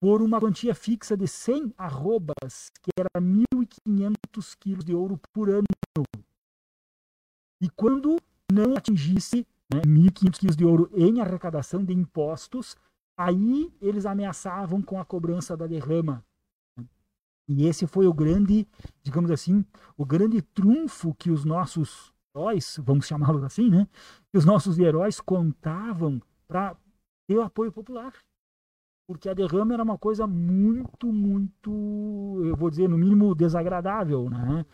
por 0.00 0.22
uma 0.22 0.38
quantia 0.40 0.76
fixa 0.76 1.16
de 1.16 1.26
100 1.26 1.74
arrobas, 1.76 2.70
que 2.80 2.90
era 2.96 3.10
1.500 3.20 4.56
quilos 4.60 4.84
de 4.84 4.94
ouro 4.94 5.18
por 5.32 5.50
ano. 5.50 5.66
E 7.60 7.68
quando 7.70 8.16
não 8.54 8.76
atingisse 8.76 9.46
né, 9.72 9.80
1.500 9.82 10.38
quilos 10.38 10.56
de 10.56 10.64
ouro 10.64 10.90
em 10.94 11.20
arrecadação 11.20 11.84
de 11.84 11.92
impostos, 11.92 12.76
aí 13.16 13.72
eles 13.80 14.06
ameaçavam 14.06 14.80
com 14.80 15.00
a 15.00 15.04
cobrança 15.04 15.56
da 15.56 15.66
derrama. 15.66 16.24
E 17.46 17.66
esse 17.66 17.86
foi 17.86 18.06
o 18.06 18.14
grande, 18.14 18.66
digamos 19.02 19.30
assim, 19.30 19.64
o 19.96 20.06
grande 20.06 20.40
trunfo 20.40 21.14
que 21.14 21.30
os 21.30 21.44
nossos 21.44 22.14
heróis, 22.34 22.80
vamos 22.82 23.06
chamá-los 23.06 23.44
assim, 23.44 23.68
né? 23.68 23.86
Que 24.30 24.38
os 24.38 24.46
nossos 24.46 24.78
heróis 24.78 25.20
contavam 25.20 26.22
para 26.48 26.74
ter 27.26 27.36
o 27.36 27.42
apoio 27.42 27.70
popular 27.70 28.14
porque 29.06 29.28
a 29.28 29.34
derrama 29.34 29.74
era 29.74 29.82
uma 29.82 29.98
coisa 29.98 30.26
muito, 30.26 31.12
muito, 31.12 32.40
eu 32.44 32.56
vou 32.56 32.70
dizer, 32.70 32.88
no 32.88 32.96
mínimo 32.98 33.34
desagradável, 33.34 34.30
né? 34.30 34.64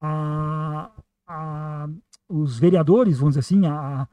A, 0.00 0.90
a, 1.26 1.88
os 2.28 2.58
vereadores, 2.58 3.18
vamos 3.18 3.34
dizer 3.34 3.40
assim, 3.40 3.66
a, 3.66 4.06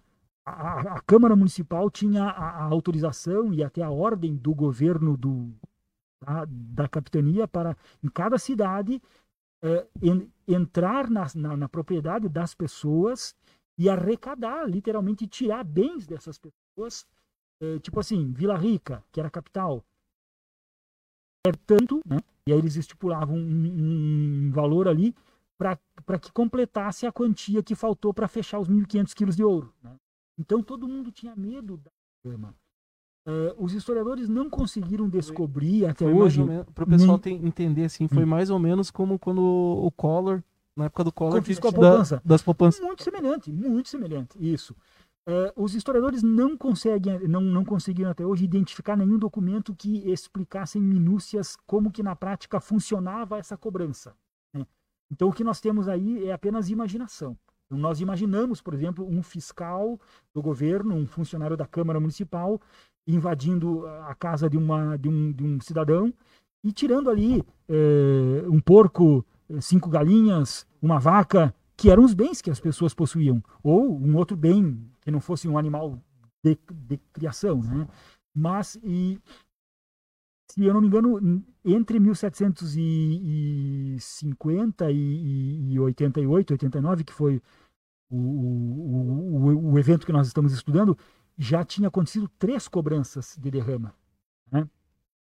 a, 0.45 0.95
a 0.95 1.01
Câmara 1.01 1.36
Municipal 1.36 1.89
tinha 1.89 2.23
a, 2.23 2.49
a 2.49 2.63
autorização 2.65 3.54
e 3.54 3.63
até 3.63 3.82
a 3.82 3.91
ordem 3.91 4.36
do 4.36 4.54
governo 4.54 5.17
do, 5.17 5.54
da, 6.47 6.88
capitania 6.88 7.47
para, 7.47 7.75
em 8.04 8.08
cada 8.08 8.38
cidade, 8.38 9.01
eh, 9.63 9.88
en, 10.01 10.32
entrar 10.47 11.10
na, 11.10 11.25
na, 11.36 11.58
na 11.58 11.69
propriedade 11.69 12.30
das 12.30 12.56
pessoas 12.56 13.36
e 13.78 13.89
arrecadar, 13.89 14.65
literalmente 14.65 15.28
tirar 15.28 15.63
bens 15.63 16.08
dessas 16.08 16.38
pessoas 16.38 17.06
eh, 17.62 17.80
tipo 17.80 17.99
assim, 17.99 18.32
Vila 18.34 18.58
Rica, 18.58 19.04
que 19.12 19.19
era 19.19 19.28
a 19.28 19.32
capital, 19.32 19.84
é 21.47 21.51
tanto, 21.65 22.01
né? 22.06 22.19
E 22.47 22.51
aí 22.51 22.60
eles 22.60 22.75
estipulavam 22.75 23.38
um, 23.38 24.47
um 24.47 24.51
valor 24.51 24.88
ali 24.88 25.15
para 25.58 26.20
que 26.20 26.32
completasse 26.32 27.06
a 27.06 27.12
quantia 27.12 27.63
que 27.63 27.76
faltou 27.76 28.13
para 28.13 28.28
fechar 28.28 28.60
os 28.60 28.68
1.500 28.70 29.13
quilos 29.13 29.36
de 29.36 29.44
ouro. 29.44 29.74
Né? 29.84 29.91
Então 30.38 30.62
todo 30.62 30.88
mundo 30.88 31.12
tinha 31.12 31.36
medo 31.36 31.78
da 31.78 31.91
derrama. 32.24 32.54
Eh, 33.28 33.56
os 33.58 33.74
historiadores 33.74 34.30
não 34.30 34.50
conseguiram 34.50 35.10
descobrir 35.10 35.86
até 35.86 36.06
Foi 36.06 36.13
hoje. 36.13 36.44
menos, 36.44 36.65
pro 36.76 36.86
pessoal 36.86 37.12
nem- 37.12 37.39
tem- 37.39 37.48
entender 37.48 37.86
assim, 37.86 38.08
foi 38.08 38.24
Hum. 38.24 38.28
mais 38.28 38.50
ou 38.50 38.60
menos 38.60 38.91
como 38.91 39.18
quando 39.18 39.41
o 39.41 39.89
Collor, 39.91 40.44
na 40.76 40.86
época 40.86 41.04
do 41.06 41.12
Collor, 41.12 41.36
Confiscou 41.38 41.70
a 41.70 41.72
da- 41.72 41.80
poupança. 41.80 42.22
das 42.24 42.41
poupanças. 42.44 42.82
Muito 42.82 43.04
semelhante, 43.04 43.52
muito 43.52 43.89
semelhante, 43.89 44.38
isso. 44.39 44.76
Eh, 45.28 45.54
os 45.56 45.74
historiadores 45.74 46.22
não 46.22 46.56
conseguem, 46.56 47.28
não, 47.28 47.41
não 47.41 47.65
conseguiram 47.65 48.12
até 48.12 48.24
hoje 48.24 48.44
identificar 48.46 48.96
nenhum 48.96 49.18
documento 49.18 49.74
que 49.74 50.08
explicasse 50.12 50.78
em 50.78 50.82
minúcias 50.84 51.56
como 51.65 51.89
que 51.91 52.04
na 52.04 52.15
prática 52.15 52.60
funcionava 52.60 53.39
essa 53.39 53.58
cobrança. 53.58 54.13
Então 55.15 55.30
o 55.30 55.34
que 55.34 55.45
nós 55.45 55.62
temos 55.62 55.88
aí 55.88 56.28
é 56.28 56.34
apenas 56.34 56.69
imaginação. 56.69 57.38
Então, 57.65 57.78
nós 57.78 58.01
imaginamos, 58.01 58.62
por 58.62 58.73
exemplo, 58.73 59.08
um 59.10 59.23
fiscal 59.23 59.97
do 60.34 60.41
governo, 60.41 60.93
um 60.93 61.08
funcionário 61.08 61.56
da 61.56 61.65
Câmara 61.65 62.01
Municipal, 62.01 62.60
invadindo 63.08 63.88
a 63.88 64.13
casa 64.13 64.49
de, 64.49 64.58
uma, 64.58 64.97
de, 64.97 65.08
um, 65.08 65.32
de 65.32 65.41
um 65.41 65.62
cidadão 65.62 66.13
e 66.62 66.71
tirando 66.71 67.10
ali 67.10 67.41
eh, 67.69 68.43
um 68.47 68.60
porco, 68.60 69.25
eh, 69.49 69.62
cinco 69.62 69.89
galinhas, 69.89 70.67
uma 70.82 70.99
vaca, 70.99 71.56
que 71.78 71.89
eram 71.89 72.04
os 72.04 72.13
bens 72.13 72.41
que 72.41 72.51
as 72.51 72.60
pessoas 72.60 72.93
possuíam, 72.93 73.41
ou 73.63 73.97
um 73.97 74.17
outro 74.17 74.36
bem 74.36 74.78
que 74.99 75.10
não 75.10 75.21
fosse 75.21 75.47
um 75.47 75.58
animal 75.58 75.97
de, 76.43 76.58
de 76.88 76.97
criação, 77.13 77.62
né? 77.62 77.88
Mas, 78.34 78.78
e, 78.84 79.17
se 80.48 80.64
eu 80.64 80.74
não 80.74 80.82
me 80.82 80.88
engano, 80.88 81.44
entre 81.64 82.00
1750 82.00 84.92
e, 84.92 84.96
e, 84.96 85.74
e 85.74 85.80
88, 85.80 86.52
89, 86.52 87.04
que 87.04 87.14
foi 87.14 87.42
o, 88.10 88.18
o, 88.18 89.36
o, 89.36 89.74
o 89.74 89.80
evento 89.80 90.06
que 90.06 90.14
nós 90.14 90.28
estamos 90.28 90.54
estudando, 90.54 90.98
já 91.38 91.64
tinha 91.64 91.88
acontecido 91.88 92.30
três 92.40 92.68
cobranças 92.68 93.36
de 93.40 93.52
derrama. 93.52 93.94
Né? 94.52 94.68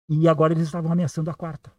E 0.09 0.29
agora 0.29 0.53
eles 0.53 0.65
estavam 0.65 0.91
ameaçando 0.91 1.31
a 1.31 1.35
quarta. 1.35 1.73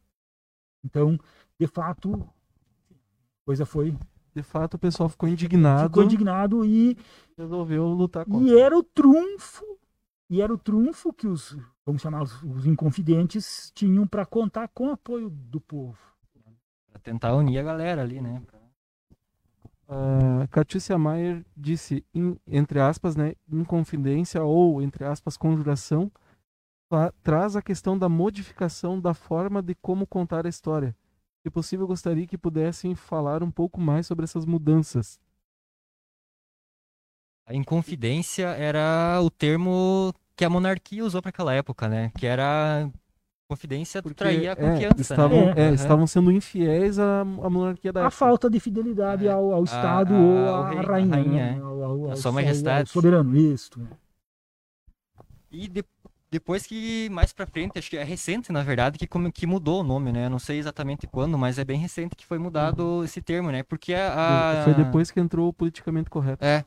Então, 0.84 1.20
de 1.60 1.68
fato, 1.68 2.14
a 2.14 3.46
coisa 3.46 3.66
foi. 3.66 3.96
De 4.34 4.42
fato, 4.42 4.76
o 4.76 4.80
pessoal 4.80 5.10
ficou 5.10 5.28
indignado 5.28 5.90
Ficou 5.90 6.04
indignado 6.04 6.64
e 6.64 6.92
e 6.92 6.98
resolveu 7.38 7.86
lutar 7.88 8.26
contra. 8.26 8.50
E 8.50 8.58
era 8.58 8.78
o 8.78 8.82
trunfo, 8.82 9.66
e 10.30 10.42
era 10.42 10.54
o 10.54 10.58
trunfo 10.58 11.12
que 11.12 11.28
os, 11.28 11.58
vamos 11.86 12.02
chamar 12.02 12.24
os, 12.24 12.42
os 12.44 12.66
inconfidentes, 12.66 13.72
tinham 13.74 14.08
para 14.08 14.26
contar 14.26 14.68
com 14.70 14.88
o 14.88 14.92
apoio 14.92 15.30
do 15.30 15.60
povo. 15.60 15.98
Pra 16.92 17.00
tentar 17.00 17.36
unir 17.36 17.60
a 17.60 17.64
galera 17.64 18.02
ali, 18.02 18.22
né? 18.22 18.42
A 19.88 20.48
Catiúcia 20.48 20.98
Maier 20.98 21.44
disse, 21.56 22.06
em- 22.14 22.38
entre 22.48 22.80
aspas, 22.80 23.16
né, 23.16 23.36
em 23.52 23.64
confidência 23.64 24.42
ou, 24.44 24.82
entre 24.82 25.04
aspas, 25.04 25.36
conjuração, 25.36 26.10
traz 27.24 27.56
a 27.56 27.62
questão 27.62 27.98
da 27.98 28.08
modificação 28.08 29.00
da 29.00 29.14
forma 29.14 29.62
de 29.62 29.76
como 29.76 30.08
contar 30.08 30.46
a 30.46 30.50
história. 30.50 30.96
Se 31.44 31.50
possível, 31.50 31.88
gostaria 31.88 32.28
que 32.28 32.38
pudessem 32.38 32.96
falar 32.96 33.42
um 33.44 33.52
pouco 33.52 33.82
mais 33.82 34.06
sobre 34.08 34.24
essas 34.24 34.46
mudanças. 34.46 35.20
A 37.46 37.54
inconfidência 37.54 38.48
era 38.48 39.20
o 39.22 39.30
termo 39.30 40.14
que 40.42 40.46
a 40.46 40.50
monarquia 40.50 41.06
usou 41.06 41.22
para 41.22 41.30
aquela 41.30 41.54
época, 41.54 41.88
né? 41.88 42.12
Que 42.18 42.26
era 42.26 42.90
confidência 43.48 44.02
Porque, 44.02 44.16
traía 44.16 44.54
a 44.54 44.54
é, 44.54 44.56
confiança, 44.56 45.00
estavam, 45.02 45.46
né? 45.46 45.54
é, 45.56 45.66
Aham. 45.68 45.74
estavam 45.76 46.08
sendo 46.08 46.32
infiéis 46.32 46.98
à, 46.98 47.22
à 47.22 47.48
monarquia 47.48 47.94
da 47.94 48.00
A 48.00 48.04
época. 48.06 48.16
falta 48.18 48.50
de 48.50 48.60
fidelidade 48.60 49.28
É. 49.28 49.32
ao, 49.32 49.52
ao 49.54 49.62
A- 49.62 49.64
Estado 49.66 50.16
a- 50.16 50.18
ou 50.18 50.48
ao 50.50 50.64
à 50.64 50.70
rei, 50.70 50.80
rainha, 50.80 51.16
rainha, 51.16 51.32
né? 51.52 51.58
é. 51.60 51.62
ao, 51.62 51.84
ao, 51.84 52.08
A 52.08 52.10
ao- 52.12 52.16
sua 52.18 52.30
ao- 52.30 52.34
majestade. 52.34 52.80
ao 52.80 52.88
soberano, 52.88 53.38
isso. 53.38 53.70
E 55.52 55.68
de- 55.68 55.84
depois 56.32 56.66
que 56.66 57.08
mais 57.12 57.32
pra 57.32 57.46
frente, 57.46 57.78
acho 57.78 57.90
que 57.92 57.98
é 57.98 58.04
recente, 58.04 58.52
na 58.52 58.64
verdade, 58.64 58.98
que, 58.98 59.06
como- 59.06 59.32
que 59.32 59.46
mudou 59.46 59.82
o 59.82 59.84
nome, 59.84 60.12
né? 60.12 60.26
Eu 60.26 60.30
Não 60.32 60.40
sei 60.40 60.58
exatamente 60.58 61.06
quando, 61.06 61.38
mas 61.38 61.60
é 61.60 61.64
bem 61.64 61.78
recente 61.78 62.16
que 62.16 62.26
foi 62.26 62.40
mudado 62.40 63.04
esse 63.04 63.22
termo, 63.22 63.52
né? 63.52 63.62
Porque 63.62 63.94
a, 63.94 64.62
a- 64.62 64.64
Foi 64.64 64.74
depois 64.74 65.12
que 65.12 65.20
entrou 65.20 65.50
o 65.50 65.54
politicamente 65.54 66.10
correto. 66.10 66.44
É. 66.44 66.66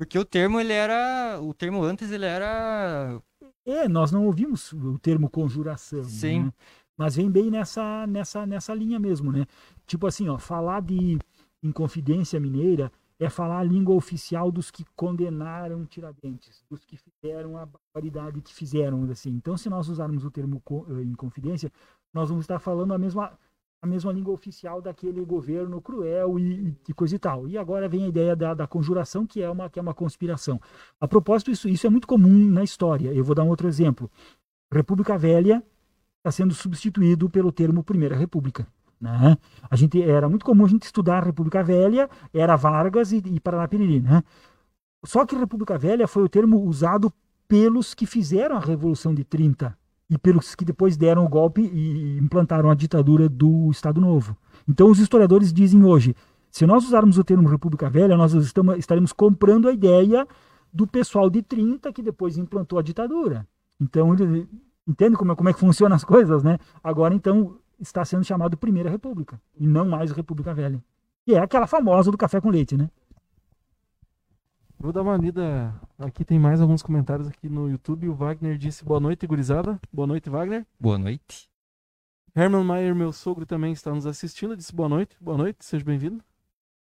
Porque 0.00 0.18
o 0.18 0.24
termo 0.24 0.58
ele 0.58 0.72
era, 0.72 1.38
o 1.42 1.52
termo 1.52 1.82
antes 1.84 2.10
ele 2.10 2.24
era 2.24 3.20
É, 3.66 3.86
nós 3.86 4.10
não 4.10 4.24
ouvimos 4.24 4.72
o 4.72 4.98
termo 4.98 5.28
conjuração. 5.28 6.04
Sim. 6.04 6.44
né? 6.44 6.52
Mas 6.96 7.16
vem 7.16 7.30
bem 7.30 7.50
nessa, 7.50 8.06
nessa, 8.06 8.46
nessa 8.46 8.72
linha 8.72 8.98
mesmo, 8.98 9.30
né? 9.30 9.44
Tipo 9.86 10.06
assim, 10.06 10.26
ó, 10.30 10.38
falar 10.38 10.80
de 10.80 11.18
Inconfidência 11.62 12.40
Mineira 12.40 12.90
é 13.18 13.28
falar 13.28 13.58
a 13.58 13.62
língua 13.62 13.94
oficial 13.94 14.50
dos 14.50 14.70
que 14.70 14.86
condenaram 14.96 15.84
Tiradentes, 15.84 16.64
dos 16.70 16.82
que 16.82 16.96
fizeram 16.96 17.58
a 17.58 17.66
barbaridade 17.66 18.40
que 18.40 18.54
fizeram, 18.54 19.04
assim. 19.10 19.28
Então, 19.28 19.54
se 19.58 19.68
nós 19.68 19.90
usarmos 19.90 20.24
o 20.24 20.30
termo 20.30 20.62
eh, 20.88 21.02
Inconfidência, 21.02 21.70
nós 22.14 22.30
vamos 22.30 22.44
estar 22.44 22.58
falando 22.58 22.94
a 22.94 22.98
mesma 22.98 23.38
a 23.82 23.86
mesma 23.86 24.12
língua 24.12 24.34
oficial 24.34 24.82
daquele 24.82 25.24
governo 25.24 25.80
cruel 25.80 26.38
e, 26.38 26.76
e 26.86 26.92
coisa 26.92 27.16
e 27.16 27.18
tal. 27.18 27.48
E 27.48 27.56
agora 27.56 27.88
vem 27.88 28.04
a 28.04 28.08
ideia 28.08 28.36
da, 28.36 28.52
da 28.52 28.66
conjuração, 28.66 29.26
que 29.26 29.42
é 29.42 29.48
uma 29.48 29.70
que 29.70 29.78
é 29.78 29.82
uma 29.82 29.94
conspiração. 29.94 30.60
A 31.00 31.08
propósito, 31.08 31.50
isso, 31.50 31.68
isso 31.68 31.86
é 31.86 31.90
muito 31.90 32.06
comum 32.06 32.50
na 32.50 32.62
história. 32.62 33.12
Eu 33.12 33.24
vou 33.24 33.34
dar 33.34 33.42
um 33.42 33.48
outro 33.48 33.66
exemplo. 33.66 34.10
República 34.72 35.16
Velha 35.16 35.62
está 36.18 36.30
sendo 36.30 36.52
substituído 36.52 37.30
pelo 37.30 37.50
termo 37.50 37.82
Primeira 37.82 38.14
República. 38.14 38.66
Né? 39.00 39.38
A 39.70 39.76
gente 39.76 40.02
era 40.02 40.28
muito 40.28 40.44
comum 40.44 40.66
a 40.66 40.68
gente 40.68 40.82
estudar 40.82 41.22
a 41.22 41.26
República 41.26 41.62
Velha, 41.64 42.08
era 42.34 42.56
Vargas 42.56 43.12
e, 43.12 43.16
e 43.16 43.40
Paraná 43.40 43.66
Piriri, 43.66 44.00
né? 44.00 44.22
Só 45.02 45.24
que 45.24 45.34
República 45.34 45.78
Velha 45.78 46.06
foi 46.06 46.22
o 46.22 46.28
termo 46.28 46.60
usado 46.60 47.10
pelos 47.48 47.94
que 47.94 48.04
fizeram 48.04 48.56
a 48.56 48.60
Revolução 48.60 49.14
de 49.14 49.24
30 49.24 49.79
e 50.10 50.18
pelos 50.18 50.54
que 50.56 50.64
depois 50.64 50.96
deram 50.96 51.24
o 51.24 51.28
golpe 51.28 51.62
e 51.62 52.18
implantaram 52.18 52.68
a 52.68 52.74
ditadura 52.74 53.28
do 53.28 53.70
Estado 53.70 54.00
Novo. 54.00 54.36
Então 54.68 54.90
os 54.90 54.98
historiadores 54.98 55.52
dizem 55.52 55.84
hoje, 55.84 56.16
se 56.50 56.66
nós 56.66 56.84
usarmos 56.84 57.16
o 57.16 57.22
termo 57.24 57.48
República 57.48 57.88
Velha, 57.88 58.16
nós 58.16 58.32
estamos, 58.34 58.76
estaremos 58.76 59.12
comprando 59.12 59.68
a 59.68 59.72
ideia 59.72 60.26
do 60.72 60.86
pessoal 60.86 61.30
de 61.30 61.42
30 61.42 61.92
que 61.92 62.02
depois 62.02 62.36
implantou 62.36 62.78
a 62.78 62.82
ditadura. 62.82 63.46
Então, 63.80 64.12
ele, 64.14 64.48
entende 64.86 65.16
como, 65.16 65.32
é- 65.32 65.36
como 65.36 65.48
é 65.48 65.52
que 65.52 65.60
funcionam 65.60 65.94
as 65.96 66.04
coisas, 66.04 66.42
né? 66.42 66.58
Agora, 66.82 67.14
então, 67.14 67.56
está 67.80 68.04
sendo 68.04 68.24
chamado 68.24 68.56
Primeira 68.56 68.90
República 68.90 69.40
e 69.58 69.66
não 69.66 69.88
mais 69.88 70.10
República 70.10 70.52
Velha. 70.52 70.82
Que 71.24 71.34
é 71.34 71.38
aquela 71.38 71.66
famosa 71.66 72.10
do 72.10 72.18
café 72.18 72.40
com 72.40 72.50
leite, 72.50 72.76
né? 72.76 72.90
Vou 74.80 74.94
dar 74.94 75.02
uma 75.02 75.14
lida. 75.14 75.78
Aqui 75.98 76.24
tem 76.24 76.38
mais 76.38 76.58
alguns 76.58 76.82
comentários 76.82 77.28
aqui 77.28 77.50
no 77.50 77.68
YouTube. 77.68 78.08
O 78.08 78.14
Wagner 78.14 78.56
disse 78.56 78.82
boa 78.82 78.98
noite, 78.98 79.26
gurizada. 79.26 79.78
Boa 79.92 80.06
noite, 80.06 80.30
Wagner. 80.30 80.66
boa 80.80 80.96
noite. 80.96 81.50
Herman 82.34 82.64
Mayer, 82.64 82.94
meu 82.94 83.12
sogro, 83.12 83.44
também 83.44 83.74
está 83.74 83.92
nos 83.92 84.06
assistindo. 84.06 84.56
Disse 84.56 84.74
boa 84.74 84.88
noite. 84.88 85.14
Boa 85.20 85.36
noite, 85.36 85.66
seja 85.66 85.84
bem-vindo. 85.84 86.24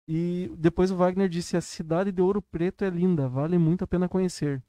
E 0.08 0.52
depois 0.60 0.92
o 0.92 0.96
Wagner 0.96 1.28
disse: 1.28 1.58
a 1.58 1.62
cidade 1.62 2.12
de 2.12 2.22
Ouro 2.22 2.40
Preto 2.40 2.86
é 2.86 2.90
linda, 2.92 3.28
vale 3.28 3.58
muito 3.58 3.84
a 3.84 3.88
pena 3.88 4.08
conhecer. 4.08 4.62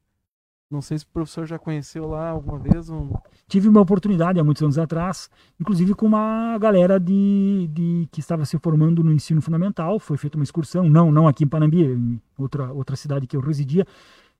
Não 0.71 0.81
sei 0.83 0.99
se 0.99 1.05
o 1.05 1.07
professor 1.07 1.47
já 1.47 1.57
conheceu 1.57 2.07
lá 2.07 2.29
alguma 2.29 2.59
vez. 2.59 2.89
Um... 2.91 3.11
Tive 3.47 3.67
uma 3.67 3.81
oportunidade 3.81 4.39
há 4.39 4.43
muitos 4.43 4.61
anos 4.61 4.77
atrás, 4.77 5.27
inclusive 5.59 5.95
com 5.95 6.05
uma 6.05 6.55
galera 6.59 6.99
de, 6.99 7.67
de 7.73 8.07
que 8.11 8.19
estava 8.19 8.45
se 8.45 8.57
formando 8.59 9.03
no 9.03 9.11
ensino 9.11 9.41
fundamental. 9.41 9.99
Foi 9.99 10.15
feita 10.15 10.37
uma 10.37 10.43
excursão, 10.43 10.87
não, 10.87 11.11
não 11.11 11.27
aqui 11.27 11.43
em 11.43 11.47
Panambi, 11.47 11.83
em 11.83 12.21
outra, 12.37 12.71
outra 12.71 12.95
cidade 12.95 13.25
que 13.25 13.35
eu 13.35 13.41
residia. 13.41 13.85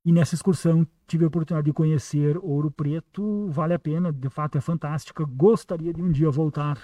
E 0.06 0.12
nessa 0.12 0.36
excursão 0.36 0.86
tive 1.08 1.26
a 1.26 1.28
oportunidade 1.28 1.66
de 1.66 1.74
conhecer 1.74 2.38
Ouro 2.38 2.70
Preto. 2.70 3.48
Vale 3.50 3.74
a 3.74 3.80
pena, 3.80 4.14
de 4.14 4.30
fato 4.30 4.56
é 4.56 4.62
fantástica. 4.62 5.26
Gostaria 5.26 5.92
de 5.92 6.02
um 6.02 6.12
dia 6.12 6.30
voltar 6.30 6.80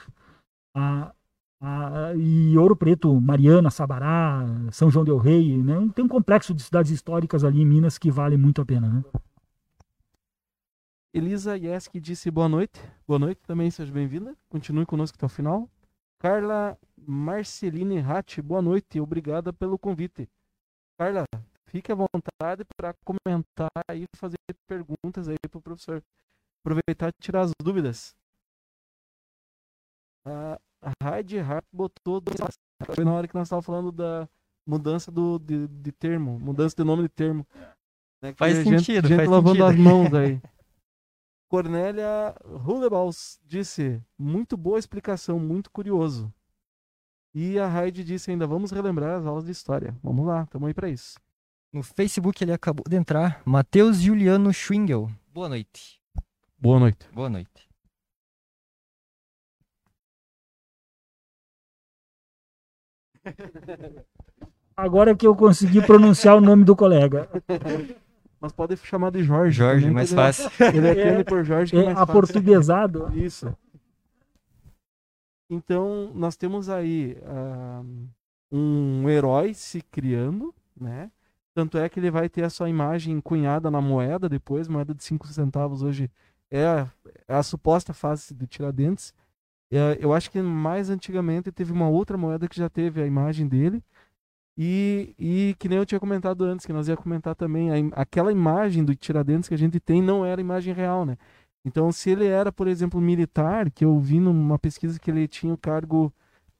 a, 0.75 1.13
e 2.17 2.57
Ouro 2.57 2.75
Preto, 2.75 3.21
Mariana, 3.21 3.69
Sabará, 3.69 4.43
São 4.71 4.89
João 4.89 5.05
del 5.05 5.17
Rei, 5.17 5.61
né? 5.61 5.87
Tem 5.93 6.03
um 6.03 6.07
complexo 6.07 6.51
de 6.53 6.63
cidades 6.63 6.91
históricas 6.91 7.43
ali 7.43 7.61
em 7.61 7.65
Minas 7.65 7.99
que 7.99 8.09
vale 8.09 8.37
muito 8.37 8.59
a 8.59 8.65
pena, 8.65 8.89
né? 8.89 9.03
Elisa 11.15 11.55
Yeski 11.57 11.99
disse 11.99 12.29
boa 12.29 12.49
noite. 12.49 12.79
Boa 13.07 13.17
noite 13.19 13.39
também, 13.47 13.71
seja 13.71 13.91
bem-vinda. 13.91 14.35
Continue 14.49 14.85
conosco 14.85 15.15
até 15.17 15.25
o 15.25 15.29
final. 15.29 15.69
Carla 16.19 16.77
Marceline 16.97 17.99
Ratti, 17.99 18.41
boa 18.41 18.61
noite. 18.61 18.99
Obrigada 18.99 19.53
pelo 19.53 19.79
convite. 19.79 20.27
Carla, 20.99 21.23
fique 21.67 21.89
à 21.91 21.95
vontade 21.95 22.63
para 22.77 22.93
comentar 23.05 23.69
e 23.95 24.05
fazer 24.17 24.35
perguntas 24.67 25.29
aí 25.29 25.37
para 25.49 25.57
o 25.57 25.61
professor. 25.61 26.03
Aproveitar 26.65 27.09
e 27.09 27.21
tirar 27.23 27.41
as 27.43 27.51
dúvidas. 27.63 28.13
A 30.25 30.57
Heidi 31.15 31.37
Hart 31.39 31.65
botou 31.71 32.19
dois- 32.19 32.57
foi 32.93 33.05
na 33.05 33.13
hora 33.13 33.27
que 33.27 33.35
nós 33.35 33.47
estávamos 33.47 33.65
falando 33.65 33.91
da 33.91 34.27
mudança 34.67 35.11
do, 35.11 35.39
de, 35.39 35.67
de 35.67 35.91
termo, 35.91 36.39
mudança 36.39 36.75
de 36.75 36.83
nome 36.83 37.03
de 37.03 37.09
termo. 37.09 37.47
Né, 38.21 38.33
Faz 38.33 38.55
gente, 38.57 38.79
sentido, 38.79 39.07
gente 39.07 39.17
faz 39.17 39.29
lavando 39.29 39.63
sentido. 39.63 39.65
as 39.67 39.75
mãos 39.77 40.13
aí. 40.13 40.41
Cornélia 41.47 42.35
Hulebaus 42.43 43.39
disse: 43.45 44.01
muito 44.17 44.57
boa 44.57 44.79
explicação, 44.79 45.39
muito 45.39 45.69
curioso. 45.71 46.33
E 47.33 47.59
a 47.59 47.67
Heidi 47.67 48.03
disse 48.03 48.31
ainda: 48.31 48.47
vamos 48.47 48.71
relembrar 48.71 49.19
as 49.19 49.25
aulas 49.25 49.45
de 49.45 49.51
história. 49.51 49.95
Vamos 50.01 50.25
lá, 50.25 50.43
estamos 50.43 50.67
aí 50.67 50.73
para 50.73 50.89
isso. 50.89 51.19
No 51.71 51.83
Facebook 51.83 52.43
ele 52.43 52.53
acabou 52.53 52.85
de 52.87 52.95
entrar, 52.95 53.41
Matheus 53.45 53.97
Juliano 53.97 54.53
Schwingel. 54.53 55.09
Boa 55.33 55.49
noite. 55.49 56.01
Boa 56.57 56.79
noite. 56.79 57.09
Boa 57.11 57.29
noite. 57.29 57.69
Agora 64.77 65.15
que 65.15 65.25
eu 65.25 65.35
consegui 65.35 65.81
pronunciar 65.81 66.37
o 66.37 66.41
nome 66.41 66.63
do 66.63 66.75
colega. 66.75 67.29
Mas 68.45 68.51
pode 68.51 68.77
chamar 68.77 69.09
de 69.11 69.23
Jorge. 69.23 69.57
Jorge, 69.57 69.89
mais 69.89 70.13
é- 70.13 70.15
fácil. 70.15 70.51
Ele 70.75 70.87
é 70.87 70.91
aquele 70.91 71.23
por 71.23 71.43
Jorge 71.43 71.71
que 71.71 71.77
é 71.77 71.81
É 71.81 71.85
mais 71.85 71.97
a 71.97 72.05
fácil. 72.05 72.13
portuguesado. 72.13 73.11
Isso. 73.17 73.51
Então, 75.49 76.11
nós 76.13 76.35
temos 76.37 76.69
aí 76.69 77.17
ah, 77.25 77.81
um 78.51 79.09
herói 79.09 79.53
se 79.55 79.81
criando, 79.81 80.53
né? 80.79 81.11
Tanto 81.55 81.77
é 81.79 81.87
que 81.89 81.99
ele 81.99 82.11
vai 82.11 82.27
ter 82.29 82.43
a 82.43 82.49
sua 82.49 82.69
imagem 82.69 83.19
cunhada 83.21 83.71
na 83.71 83.81
moeda 83.81 84.27
depois, 84.29 84.67
moeda 84.67 84.93
de 84.93 85.03
5 85.03 85.25
centavos 85.27 85.81
hoje 85.81 86.11
é 86.51 86.65
a, 86.65 86.87
é 87.27 87.33
a 87.35 87.41
suposta 87.41 87.93
face 87.93 88.33
de 88.35 88.45
Tiradentes. 88.45 89.13
É, 89.71 89.97
eu 89.99 90.13
acho 90.13 90.29
que 90.29 90.39
mais 90.41 90.89
antigamente 90.91 91.51
teve 91.51 91.71
uma 91.71 91.87
outra 91.89 92.17
moeda 92.17 92.47
que 92.47 92.57
já 92.57 92.69
teve 92.69 93.01
a 93.01 93.07
imagem 93.07 93.47
dele. 93.47 93.81
E, 94.57 95.13
e 95.19 95.55
que 95.59 95.67
nem 95.67 95.77
eu 95.77 95.85
tinha 95.85 95.99
comentado 95.99 96.43
antes, 96.45 96.65
que 96.65 96.71
nós 96.73 96.87
ia 96.87 96.95
comentar 96.95 97.35
também, 97.35 97.71
a 97.71 98.01
aquela 98.01 98.31
imagem 98.31 98.83
do 98.85 98.95
Tiradentes 98.95 99.49
que 99.49 99.53
a 99.53 99.57
gente 99.57 99.79
tem 99.79 100.01
não 100.01 100.25
era 100.25 100.39
imagem 100.39 100.73
real, 100.73 101.05
né? 101.05 101.17
Então, 101.65 101.91
se 101.91 102.11
ele 102.11 102.25
era, 102.25 102.51
por 102.51 102.67
exemplo, 102.67 103.01
militar, 103.01 103.69
que 103.71 103.83
eu 103.83 103.99
vi 103.99 104.19
numa 104.19 104.57
pesquisa 104.57 104.99
que 104.99 105.09
ele 105.11 105.27
tinha 105.27 105.53
o 105.53 105.57
cargo 105.57 106.13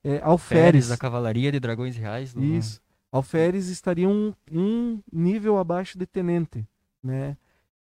é, 0.03 0.19
alferes. 0.21 0.89
Da 0.89 0.97
Cavalaria 0.97 1.51
de 1.51 1.59
Dragões 1.59 1.95
Reais. 1.95 2.33
do- 2.33 2.43
Isso. 2.43 2.81
Alferes 3.11 3.67
estaria 3.69 4.09
um, 4.09 4.33
um 4.51 4.99
nível 5.13 5.57
abaixo 5.57 5.97
de 5.97 6.05
tenente, 6.05 6.67
né? 7.01 7.37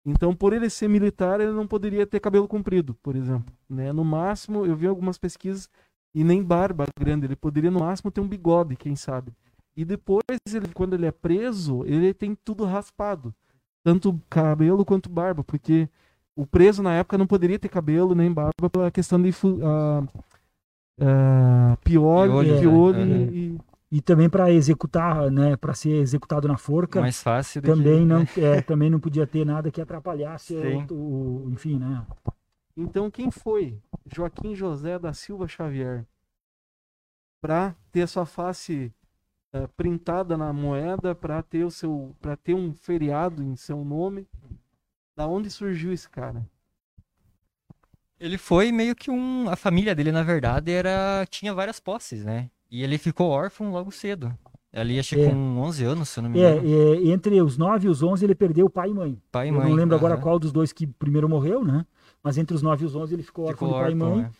Então, 0.05 0.35
por 0.35 0.51
ele 0.51 0.69
ser 0.69 0.89
militar, 0.89 1.39
ele 1.39 1.51
não 1.51 1.65
poderia 1.67 2.05
ter 2.05 2.19
cabelo 2.19 2.47
comprido, 2.47 2.95
por 3.03 3.15
exemplo, 3.15 3.53
né? 3.69 3.93
No 3.93 4.03
máximo, 4.03 4.65
eu 4.65 4.75
vi 4.75 4.87
algumas 4.87 5.17
pesquisas 5.17 5.69
e 6.13 6.23
nem 6.23 6.43
barba 6.43 6.85
grande, 6.99 7.27
ele 7.27 7.35
poderia 7.35 7.71
no 7.71 7.79
máximo 7.79 8.11
ter 8.11 8.19
um 8.19 8.27
bigode, 8.27 8.75
quem 8.75 8.95
sabe. 8.95 9.31
E 9.75 9.85
depois, 9.85 10.23
ele, 10.53 10.67
quando 10.73 10.93
ele 10.93 11.05
é 11.05 11.11
preso, 11.11 11.83
ele 11.85 12.13
tem 12.13 12.35
tudo 12.35 12.65
raspado, 12.65 13.33
tanto 13.83 14.19
cabelo 14.29 14.83
quanto 14.85 15.09
barba, 15.09 15.43
porque 15.43 15.87
o 16.35 16.45
preso 16.45 16.83
na 16.83 16.93
época 16.93 17.17
não 17.17 17.25
poderia 17.27 17.57
ter 17.59 17.69
cabelo 17.69 18.13
nem 18.13 18.31
barba 18.31 18.69
pela 18.69 18.91
questão 18.91 19.21
de 19.21 19.29
ah, 19.63 20.03
ah, 20.99 21.77
piolho, 21.83 22.31
Piolho, 22.31 22.59
piolho, 22.59 23.05
né? 23.05 23.17
e- 23.31 23.49
Uhum. 23.49 23.57
e 23.57 23.71
E 23.93 23.99
também 24.01 24.29
para 24.29 24.49
executar, 24.49 25.29
né, 25.29 25.57
para 25.57 25.73
ser 25.73 25.97
executado 26.01 26.47
na 26.47 26.57
forca, 26.57 27.01
Mais 27.01 27.21
fácil 27.21 27.61
do 27.61 27.65
que- 27.65 27.71
também 27.73 28.05
não, 28.05 28.21
é, 28.37 28.61
também 28.65 28.89
não 28.89 29.01
podia 29.01 29.27
ter 29.27 29.45
nada 29.45 29.69
que 29.69 29.81
atrapalhasse 29.81 30.55
o, 30.89 30.93
o- 30.93 31.49
enfim, 31.51 31.77
né, 31.77 32.05
Então, 32.77 33.11
quem 33.11 33.29
foi 33.29 33.77
Joaquim 34.09 34.55
José 34.55 34.97
da 34.97 35.11
Silva 35.11 35.45
Xavier 35.45 36.05
para 37.41 37.75
ter 37.91 38.07
sua 38.07 38.25
face 38.25 38.93
uh, 39.53 39.67
printada 39.75 40.37
na 40.37 40.51
moeda, 40.53 41.13
para 41.15 41.41
ter 41.41 41.63
o 41.63 41.71
seu, 41.71 42.15
para 42.21 42.35
ter 42.35 42.53
um 42.53 42.73
feriado 42.73 43.43
em 43.43 43.55
seu 43.55 43.83
nome? 43.83 44.27
Da 45.15 45.27
onde 45.27 45.49
surgiu 45.49 45.91
esse 45.91 46.09
cara? 46.09 46.45
Ele 48.19 48.37
foi 48.37 48.71
meio 48.71 48.95
que 48.95 49.09
um. 49.09 49.49
A 49.49 49.55
família 49.55 49.95
dele, 49.95 50.11
na 50.11 50.23
verdade, 50.23 50.71
era 50.71 51.25
tinha 51.29 51.53
várias 51.53 51.79
posses, 51.79 52.23
né? 52.23 52.49
E 52.69 52.83
ele 52.83 52.97
ficou 52.97 53.29
órfão 53.29 53.71
logo 53.71 53.91
cedo. 53.91 54.31
Ali, 54.73 54.97
acho 54.99 55.15
que 55.15 55.21
É. 55.21 55.29
com 55.29 55.57
11 55.59 55.83
anos, 55.83 56.07
se 56.09 56.19
eu 56.19 56.23
não 56.23 56.29
me 56.29 56.39
É, 56.39 56.51
engano. 56.57 56.67
é, 56.69 57.11
entre 57.11 57.41
os 57.41 57.57
9 57.57 57.87
e 57.87 57.89
os 57.89 58.01
11 58.01 58.23
ele 58.25 58.33
perdeu 58.35 58.69
pai 58.69 58.89
e 58.89 58.93
mãe. 58.93 59.21
Pai 59.31 59.47
e 59.47 59.49
Eu 59.49 59.55
mãe. 59.55 59.67
não 59.67 59.75
lembro 59.75 59.95
agora 59.97 60.15
qual 60.17 60.39
dos 60.39 60.51
dois 60.53 60.71
que 60.71 60.87
primeiro 60.87 61.27
morreu, 61.27 61.65
né? 61.65 61.85
Mas 62.23 62.37
entre 62.37 62.55
os 62.55 62.61
9 62.61 62.83
e 62.83 62.85
os 62.85 62.95
11 62.95 63.13
ele 63.13 63.23
ficou, 63.23 63.47
Ficou 63.49 63.69
órfão 63.69 63.79
de 63.79 63.83
pai 63.83 63.91
e 63.91 63.95
mãe. 63.95 64.21
né? 64.23 64.31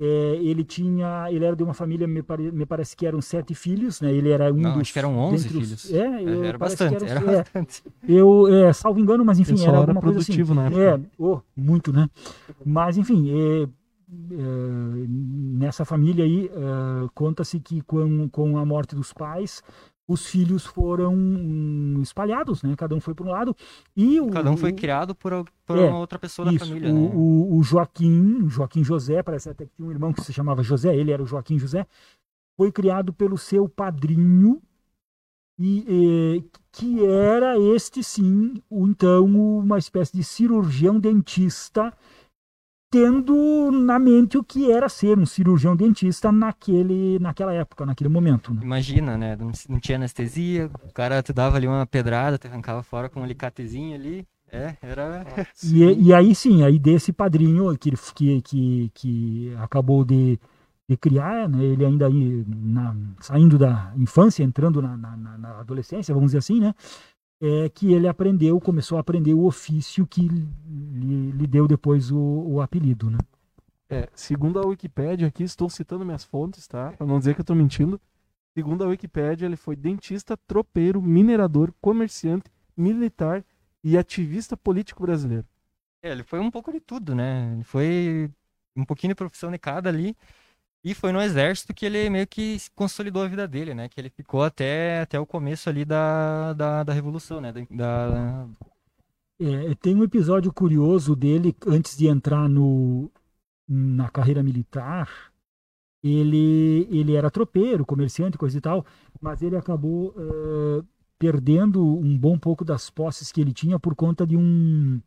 É, 0.00 0.36
ele 0.40 0.62
tinha, 0.62 1.26
ele 1.28 1.44
era 1.44 1.56
de 1.56 1.62
uma 1.64 1.74
família, 1.74 2.06
me, 2.06 2.22
pare- 2.22 2.52
me 2.52 2.64
parece 2.64 2.96
que 2.96 3.04
eram 3.04 3.20
sete 3.20 3.52
filhos, 3.54 4.00
né? 4.00 4.12
Ele 4.12 4.30
era 4.30 4.52
um 4.52 4.56
Não, 4.56 4.72
dos. 4.74 4.82
acho 4.82 4.92
que 4.92 4.98
eram 5.00 5.18
11 5.18 5.48
dentre 5.48 5.58
os- 5.58 5.82
filhos. 5.82 5.92
É, 5.92 6.22
eu, 6.22 6.44
Era 6.44 6.56
bastante, 6.58 6.94
eram- 6.94 7.06
era 7.08 7.32
é, 7.32 7.36
bastante. 7.42 7.82
eu, 8.08 8.46
é, 8.48 8.72
salvo 8.72 9.00
engano, 9.00 9.24
mas 9.24 9.40
enfim, 9.40 9.60
era 9.60 9.70
era 9.70 9.78
alguma 9.78 10.00
coisa 10.00 10.20
assim. 10.20 10.32
produtivo 10.32 10.54
na 10.54 10.66
época. 10.66 10.82
É, 10.82 11.00
oh, 11.18 11.40
muito, 11.56 11.92
né? 11.92 12.08
Mas 12.64 12.96
enfim, 12.96 13.28
é, 13.30 13.62
é, 13.64 13.68
nessa 15.08 15.84
família 15.84 16.24
aí 16.24 16.46
é, 16.46 17.08
conta-se 17.14 17.58
que 17.60 17.80
com, 17.82 18.28
com 18.28 18.56
a 18.56 18.64
morte 18.64 18.94
dos 18.94 19.12
pais 19.12 19.62
os 20.08 20.26
filhos 20.26 20.64
foram 20.64 21.14
hum, 21.14 22.00
espalhados, 22.02 22.62
né? 22.62 22.74
Cada 22.74 22.94
um 22.94 23.00
foi 23.00 23.14
para 23.14 23.26
um 23.26 23.30
lado 23.30 23.54
e 23.94 24.18
o, 24.18 24.30
Cada 24.30 24.50
um 24.50 24.56
foi 24.56 24.72
criado 24.72 25.14
por, 25.14 25.44
por 25.66 25.78
É, 25.78 25.86
uma 25.86 25.98
outra 25.98 26.18
pessoa 26.18 26.46
da 26.46 26.52
isso, 26.54 26.66
família, 26.66 26.90
o, 26.90 26.94
né? 26.94 27.10
o, 27.14 27.58
o 27.58 27.62
Joaquim, 27.62 28.48
Joaquim 28.48 28.82
José, 28.82 29.22
parece 29.22 29.50
até 29.50 29.66
que 29.66 29.72
tinha 29.76 29.86
um 29.86 29.90
irmão 29.90 30.12
que 30.12 30.22
se 30.22 30.32
chamava 30.32 30.62
José, 30.62 30.96
ele 30.96 31.12
era 31.12 31.22
o 31.22 31.26
Joaquim 31.26 31.58
José, 31.58 31.86
foi 32.56 32.72
criado 32.72 33.12
pelo 33.12 33.36
seu 33.36 33.68
padrinho 33.68 34.62
e 35.58 36.40
eh, 36.40 36.58
que 36.72 37.04
era 37.04 37.58
este 37.58 38.02
sim, 38.02 38.54
o, 38.70 38.88
então 38.88 39.26
uma 39.26 39.76
espécie 39.76 40.16
de 40.16 40.24
cirurgião 40.24 40.98
dentista, 40.98 41.92
tendo 42.90 43.70
na 43.70 43.98
mente 43.98 44.38
o 44.38 44.44
que 44.44 44.70
era 44.72 44.88
ser 44.88 45.18
um 45.18 45.26
cirurgião 45.26 45.76
dentista 45.76 46.32
naquele, 46.32 47.18
naquela 47.18 47.52
época, 47.52 47.84
naquele 47.84 48.08
momento. 48.08 48.52
né? 48.54 48.60
Imagina, 48.62 49.16
né? 49.18 49.36
Não, 49.36 49.50
não 49.68 49.78
tinha 49.80 49.96
anestesia, 49.96 50.70
o 50.82 50.92
cara 50.92 51.22
te 51.22 51.32
dava 51.32 51.56
ali 51.56 51.66
uma 51.66 51.86
pedrada, 51.86 52.38
te 52.38 52.46
arrancava 52.46 52.82
fora 52.82 53.08
com 53.08 53.20
um 53.20 53.24
alicatezinho 53.24 53.94
ali. 53.94 54.26
É, 54.50 54.74
era. 54.80 55.26
E, 55.62 56.08
e 56.08 56.14
aí 56.14 56.34
sim, 56.34 56.62
aí 56.62 56.78
desse 56.78 57.12
padrinho 57.12 57.76
que, 57.76 57.92
que, 58.14 58.40
que, 58.42 58.90
que 58.94 59.54
acabou 59.58 60.04
de, 60.04 60.38
de 60.88 60.96
criar, 60.96 61.46
né, 61.48 61.62
ele 61.62 61.84
ainda 61.84 62.06
aí 62.06 62.44
na- 62.48 62.96
saindo 63.20 63.58
da 63.58 63.92
infância, 63.96 64.42
entrando 64.42 64.80
na- 64.80 64.96
na- 64.96 65.16
na 65.38 65.60
adolescência, 65.60 66.14
vamos 66.14 66.28
dizer 66.28 66.38
assim, 66.38 66.60
né? 66.60 66.74
É 67.40 67.68
que 67.68 67.92
ele 67.92 68.08
aprendeu, 68.08 68.60
começou 68.60 68.98
a 68.98 69.00
aprender 69.00 69.32
o 69.32 69.44
ofício 69.44 70.06
que 70.06 70.22
lhe, 70.26 71.30
lhe 71.32 71.46
deu 71.46 71.68
depois 71.68 72.10
o, 72.10 72.18
o 72.18 72.60
apelido, 72.60 73.10
né? 73.10 73.18
É, 73.88 74.08
segundo 74.14 74.58
a 74.58 74.66
Wikipédia 74.66 75.28
aqui, 75.28 75.44
estou 75.44 75.70
citando 75.70 76.04
minhas 76.04 76.24
fontes, 76.24 76.66
tá? 76.66 76.92
Pra 76.92 77.06
não 77.06 77.18
dizer 77.18 77.34
que 77.34 77.40
eu 77.40 77.44
tô 77.44 77.54
mentindo. 77.54 78.00
Segundo 78.54 78.82
a 78.82 78.88
Wikipédia, 78.88 79.46
ele 79.46 79.56
foi 79.56 79.76
dentista, 79.76 80.36
tropeiro, 80.36 81.00
minerador, 81.00 81.72
comerciante, 81.80 82.50
militar 82.76 83.44
e 83.82 83.96
ativista 83.96 84.56
político 84.56 85.02
brasileiro. 85.02 85.46
É, 86.02 86.10
ele 86.10 86.22
foi 86.22 86.40
um 86.40 86.50
pouco 86.50 86.72
de 86.72 86.80
tudo, 86.80 87.14
né? 87.14 87.52
Ele 87.54 87.64
foi 87.64 88.30
um 88.76 88.84
pouquinho 88.84 89.12
de 89.12 89.14
profissão 89.14 89.50
de 89.50 89.58
cada 89.58 89.88
ali. 89.88 90.16
E 90.88 90.94
foi 90.94 91.12
no 91.12 91.20
exército 91.20 91.74
que 91.74 91.84
ele 91.84 92.08
meio 92.08 92.26
que 92.26 92.56
consolidou 92.74 93.22
a 93.22 93.28
vida 93.28 93.46
dele, 93.46 93.74
né? 93.74 93.90
Que 93.90 94.00
ele 94.00 94.08
ficou 94.08 94.42
até, 94.42 95.02
até 95.02 95.20
o 95.20 95.26
começo 95.26 95.68
ali 95.68 95.84
da, 95.84 96.54
da, 96.54 96.82
da 96.82 96.94
Revolução, 96.94 97.42
né? 97.42 97.52
Da, 97.52 98.46
É, 99.38 99.74
tem 99.74 99.94
um 99.94 100.02
episódio 100.02 100.50
curioso 100.50 101.14
dele 101.14 101.54
antes 101.66 101.94
de 101.94 102.06
entrar 102.06 102.48
no, 102.48 103.10
na 103.68 104.08
carreira 104.08 104.42
militar. 104.42 105.30
Ele, 106.02 106.88
ele 106.90 107.14
era 107.14 107.30
tropeiro, 107.30 107.84
comerciante, 107.84 108.38
coisa 108.38 108.56
e 108.56 108.60
tal, 108.62 108.86
mas 109.20 109.42
ele 109.42 109.56
acabou 109.56 110.14
eh, 110.16 110.82
perdendo 111.18 111.84
um 111.84 112.16
bom 112.16 112.38
pouco 112.38 112.64
das 112.64 112.88
posses 112.88 113.30
que 113.30 113.42
ele 113.42 113.52
tinha 113.52 113.78
por 113.78 113.94
conta 113.94 114.26
de 114.26 114.38
um. 114.38 115.02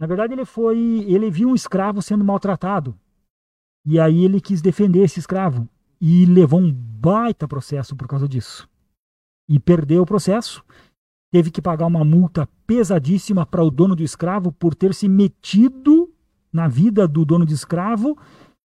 Na 0.00 0.06
verdade, 0.06 0.32
ele 0.32 0.46
foi. 0.46 0.78
Ele 1.06 1.30
viu 1.30 1.50
um 1.50 1.54
escravo 1.54 2.00
sendo 2.00 2.24
maltratado. 2.24 2.98
E 3.86 3.98
aí 3.98 4.24
ele 4.24 4.40
quis 4.40 4.60
defender 4.60 5.04
esse 5.04 5.18
escravo. 5.18 5.68
E 6.00 6.26
levou 6.26 6.60
um 6.60 6.72
baita 6.72 7.48
processo 7.48 7.96
por 7.96 8.06
causa 8.06 8.28
disso. 8.28 8.68
E 9.48 9.58
perdeu 9.58 10.02
o 10.02 10.06
processo 10.06 10.64
teve 11.30 11.50
que 11.50 11.62
pagar 11.62 11.86
uma 11.86 12.04
multa 12.04 12.48
pesadíssima 12.66 13.44
para 13.44 13.62
o 13.62 13.70
dono 13.70 13.94
do 13.94 14.02
escravo 14.02 14.52
por 14.52 14.74
ter 14.74 14.94
se 14.94 15.08
metido 15.08 16.10
na 16.52 16.66
vida 16.66 17.06
do 17.06 17.24
dono 17.24 17.44
de 17.44 17.54
escravo, 17.54 18.16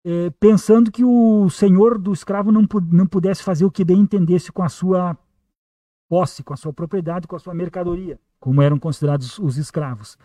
eh, 0.05 0.31
pensando 0.39 0.91
que 0.91 1.05
o 1.05 1.49
senhor 1.49 1.99
do 1.99 2.13
escravo 2.13 2.53
não, 2.53 2.67
não 2.91 3.07
pudesse 3.07 3.43
fazer 3.43 3.65
o 3.65 3.71
que 3.71 3.85
bem 3.85 4.01
entendesse 4.01 4.53
com 4.53 4.63
a 4.63 4.69
sua 4.69 5.17
posse, 6.11 6.43
com 6.43 6.53
a 6.53 6.57
sua 6.57 6.73
propriedade, 6.73 7.27
com 7.27 7.37
a 7.37 7.39
sua 7.39 7.55
mercadoria, 7.55 8.21
como 8.39 8.61
eram 8.61 8.79
considerados 8.79 9.39
os 9.39 9.57
escravos. 9.57 10.19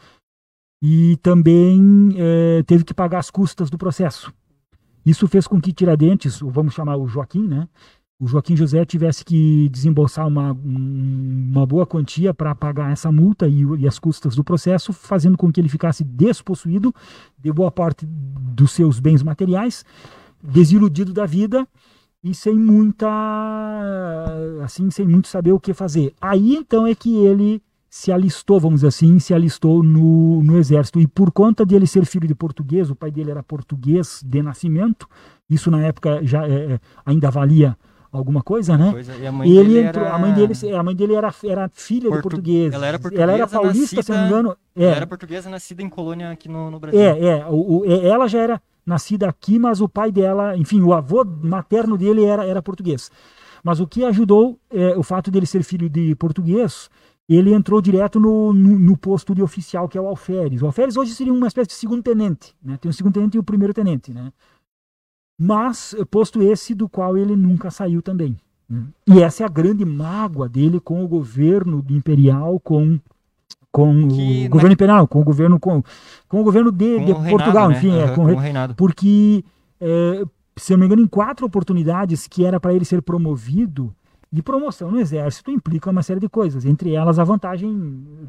E 0.84 1.18
também 1.18 2.14
eh, 2.18 2.64
teve 2.64 2.84
que 2.84 2.94
pagar 2.94 3.20
as 3.20 3.32
custas 3.32 3.70
do 3.70 3.78
processo. 3.78 4.34
Isso 5.10 5.28
fez 5.28 5.48
com 5.48 5.60
que 5.62 5.72
Tiradentes, 5.72 6.42
ou 6.42 6.52
vamos 6.52 6.74
chamar 6.74 6.98
o 6.98 7.08
Joaquim, 7.08 7.48
né? 7.48 7.68
o 8.20 8.26
Joaquim 8.26 8.56
José 8.56 8.84
tivesse 8.84 9.24
que 9.24 9.70
desembolsar 9.70 10.28
uma, 10.28 10.52
um- 10.52 11.50
uma 11.52 11.66
boa 11.68 11.86
quantia 11.86 12.34
para 12.34 12.56
pagar 12.56 12.92
essa 12.92 13.12
multa 13.12 13.48
e, 13.48 13.62
e 13.78 13.88
as 13.88 14.00
custas 14.00 14.36
do 14.36 14.44
processo, 14.44 14.92
fazendo 14.92 15.38
com 15.38 15.52
que 15.52 15.62
ele 15.62 15.70
ficasse 15.70 16.04
despossuído 16.04 16.92
de 17.38 17.52
boa 17.54 17.70
parte 17.72 18.08
dos 18.08 18.72
seus 18.72 19.00
bens 19.00 19.22
materiais, 19.22 19.86
desiludido 20.44 21.14
da 21.14 21.28
vida 21.28 21.68
e 22.24 22.34
sem 22.34 22.56
muita 22.58 23.08
assim 24.64 24.90
sem 24.90 25.06
muito 25.08 25.28
saber 25.28 25.52
o 25.52 25.60
que 25.60 25.74
fazer. 25.74 26.14
Aí 26.20 26.56
então 26.56 26.88
é 26.88 26.96
que 26.96 27.16
ele 27.18 27.62
se 27.90 28.12
alistou, 28.12 28.60
vamos 28.60 28.80
dizer 28.80 28.88
assim, 28.88 29.18
se 29.20 29.34
alistou 29.34 29.82
no, 29.84 30.44
no 30.44 30.58
exército. 30.58 31.00
E 31.00 31.08
por 31.08 31.32
conta 31.32 31.66
de 31.66 31.76
ele 31.76 31.88
ser 31.88 32.06
filho 32.06 32.28
de 32.28 32.36
português, 32.36 32.90
o 32.90 32.96
pai 32.96 33.10
dele 33.12 33.32
era 33.32 33.42
português 33.44 34.22
de 34.26 34.42
nascimento, 34.42 35.08
isso 35.50 35.72
na 35.72 35.82
época 35.82 36.20
já 36.24 36.46
é, 36.48 36.74
é, 36.74 36.80
ainda 37.06 37.32
valia 37.32 37.78
alguma 38.12 38.42
coisa, 38.42 38.78
né? 38.78 38.92
coisa. 38.92 39.16
E 39.16 39.26
a 39.28 39.32
mãe 39.32 39.50
Ele 39.50 39.70
dele 39.74 39.88
entrou, 39.88 40.06
era... 40.06 40.16
a 40.16 40.20
mãe 40.20 40.34
dele, 40.34 40.54
a 40.76 40.84
mãe 40.84 40.96
dele 40.96 41.14
era, 41.16 41.34
era 41.46 41.70
filha 41.74 42.10
Portu- 42.10 42.18
de 42.18 42.22
português. 42.24 42.74
ela 42.74 42.86
era 42.88 43.00
ela 43.14 43.32
era 43.34 43.48
portuguesa, 43.48 43.62
paulista, 43.74 44.04
se 44.04 44.10
não 44.12 44.18
me 44.18 44.22
nascida- 44.24 44.40
engano. 44.40 44.58
Ela 44.76 44.94
É, 44.94 44.96
era 44.98 45.08
portuguesa 45.08 45.50
nascida 45.50 45.82
em 45.84 45.90
colônia 45.90 46.32
aqui 46.32 46.50
no, 46.50 46.70
no 46.72 46.80
Brasil. 46.80 47.00
é, 47.00 47.20
é, 47.40 47.46
o, 47.48 47.80
o- 47.80 47.86
é, 47.86 48.08
ela 48.08 48.28
já 48.28 48.40
era 48.40 48.62
nascida 48.86 49.28
aqui, 49.30 49.60
mas 49.60 49.82
o 49.82 49.88
pai 49.90 50.12
dela, 50.12 50.58
enfim, 50.58 50.82
o 50.82 50.94
avô 50.94 51.24
materno 51.26 51.98
dele 51.98 52.24
era, 52.24 52.46
era 52.46 52.62
português. 52.62 53.12
Mas 53.64 53.80
o 53.82 53.88
que 53.88 54.06
ajudou 54.06 54.58
é 54.70 54.98
o 54.98 55.04
fato 55.04 55.30
dele 55.30 55.46
ser 55.46 55.62
filho 55.64 55.90
de 55.90 56.16
português, 56.16 56.90
ele 57.30 57.54
entrou 57.54 57.82
direto 57.82 58.20
no, 58.20 58.54
no, 58.54 58.80
no 58.80 58.98
posto 58.98 59.36
de 59.36 59.42
oficial, 59.44 59.88
que 59.90 59.98
é 59.98 60.02
o 60.02 60.08
alferes. 60.08 60.62
O 60.62 60.66
alferes 60.66 60.96
hoje 60.96 61.14
seria 61.14 61.34
uma 61.34 61.48
espécie 61.48 61.68
de 61.70 61.74
segundo 61.74 62.02
tenente, 62.04 62.56
né? 62.64 62.78
Tem 62.78 62.90
o 62.90 62.94
segundo 62.94 63.14
tenente 63.14 63.36
e 63.36 63.40
o 63.40 63.44
primeiro 63.44 63.74
tenente, 63.74 64.14
né? 64.14 64.32
Mas, 65.40 65.94
eh, 65.98 66.04
posto 66.06 66.42
esse 66.42 66.74
do 66.74 66.90
qual 66.90 67.18
ele 67.18 67.36
nunca 67.36 67.70
saiu 67.70 68.02
também. 68.02 68.38
né? 68.70 68.84
E 69.08 69.22
essa 69.22 69.44
é 69.44 69.46
a 69.46 69.50
grande 69.50 69.86
mágoa 69.86 70.50
dele 70.50 70.80
com 70.80 71.04
o 71.04 71.08
governo 71.08 71.84
imperial, 71.90 72.60
com 72.60 73.00
com 73.70 74.08
Que 74.08 74.40
o 74.40 74.44
na- 74.44 74.50
governo 74.50 74.74
imperial, 74.74 75.08
com 75.08 75.22
o 75.22 75.24
governo 75.24 75.60
com, 75.60 75.84
com 76.28 76.42
o 76.42 76.44
governo 76.44 76.72
de, 76.72 76.96
Com 76.98 77.06
de 77.06 77.12
reinado, 77.12 77.30
Portugal, 77.30 77.70
né? 77.70 77.78
enfim, 77.78 77.96
é, 77.96 78.08
com 78.16 78.26
o 78.26 78.34
com 78.34 78.40
reinado. 78.40 78.74
porque 78.76 79.44
é, 79.80 80.24
se 80.56 80.74
eu 80.74 80.78
não 80.78 80.82
me 80.82 80.86
engano, 80.88 81.02
em 81.04 81.08
quatro 81.08 81.46
oportunidades 81.46 82.26
que 82.28 82.44
era 82.44 82.60
para 82.60 82.74
ele 82.74 82.86
ser 82.86 83.02
promovido, 83.04 83.94
e 84.32 84.42
promoção 84.42 84.92
no 84.92 85.00
exército 85.00 85.52
implica 85.52 85.90
uma 85.90 86.04
série 86.04 86.20
de 86.20 86.30
coisas, 86.30 86.66
entre 86.66 86.94
elas 86.94 87.18
a 87.20 87.24
vantagem 87.24 87.74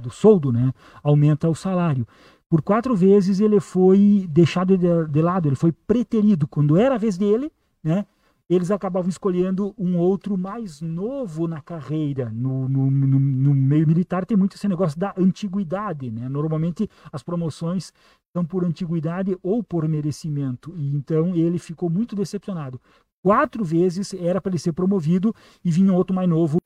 do 0.00 0.10
soldo, 0.10 0.52
né? 0.52 0.72
Aumenta 1.02 1.48
o 1.48 1.54
salário. 1.54 2.06
Por 2.48 2.62
quatro 2.62 2.96
vezes 2.96 3.40
ele 3.40 3.60
foi 3.60 4.26
deixado 4.30 4.76
de, 4.78 4.86
de 5.10 5.22
lado, 5.22 5.48
ele 5.48 5.56
foi 5.56 5.72
preterido. 5.72 6.46
Quando 6.48 6.76
era 6.76 6.94
a 6.94 6.98
vez 6.98 7.18
dele, 7.18 7.50
né? 7.82 8.06
Eles 8.50 8.70
acabavam 8.70 9.10
escolhendo 9.10 9.74
um 9.76 9.98
outro 9.98 10.38
mais 10.38 10.80
novo 10.80 11.46
na 11.46 11.60
carreira. 11.60 12.30
No, 12.30 12.66
no, 12.66 12.90
no- 12.90 13.20
no 13.20 13.54
meio 13.54 13.86
militar 13.86 14.24
tem 14.24 14.38
muito 14.38 14.56
esse 14.56 14.66
negócio 14.66 14.98
da 14.98 15.12
antiguidade, 15.18 16.10
né? 16.10 16.28
Normalmente 16.30 16.88
as 17.12 17.22
promoções 17.22 17.92
são 18.34 18.44
por 18.46 18.64
antiguidade 18.64 19.36
ou 19.42 19.62
por 19.62 19.86
merecimento. 19.86 20.72
E 20.78 20.94
então 20.96 21.34
ele 21.34 21.58
ficou 21.58 21.90
muito 21.90 22.16
decepcionado. 22.16 22.80
Quatro 23.22 23.64
vezes 23.64 24.14
era 24.14 24.40
para 24.40 24.50
ele 24.50 24.58
ser 24.58 24.72
promovido 24.72 25.34
e 25.64 25.70
vinha 25.70 25.92
outro 25.92 26.14
mais 26.14 26.28
novo, 26.28 26.58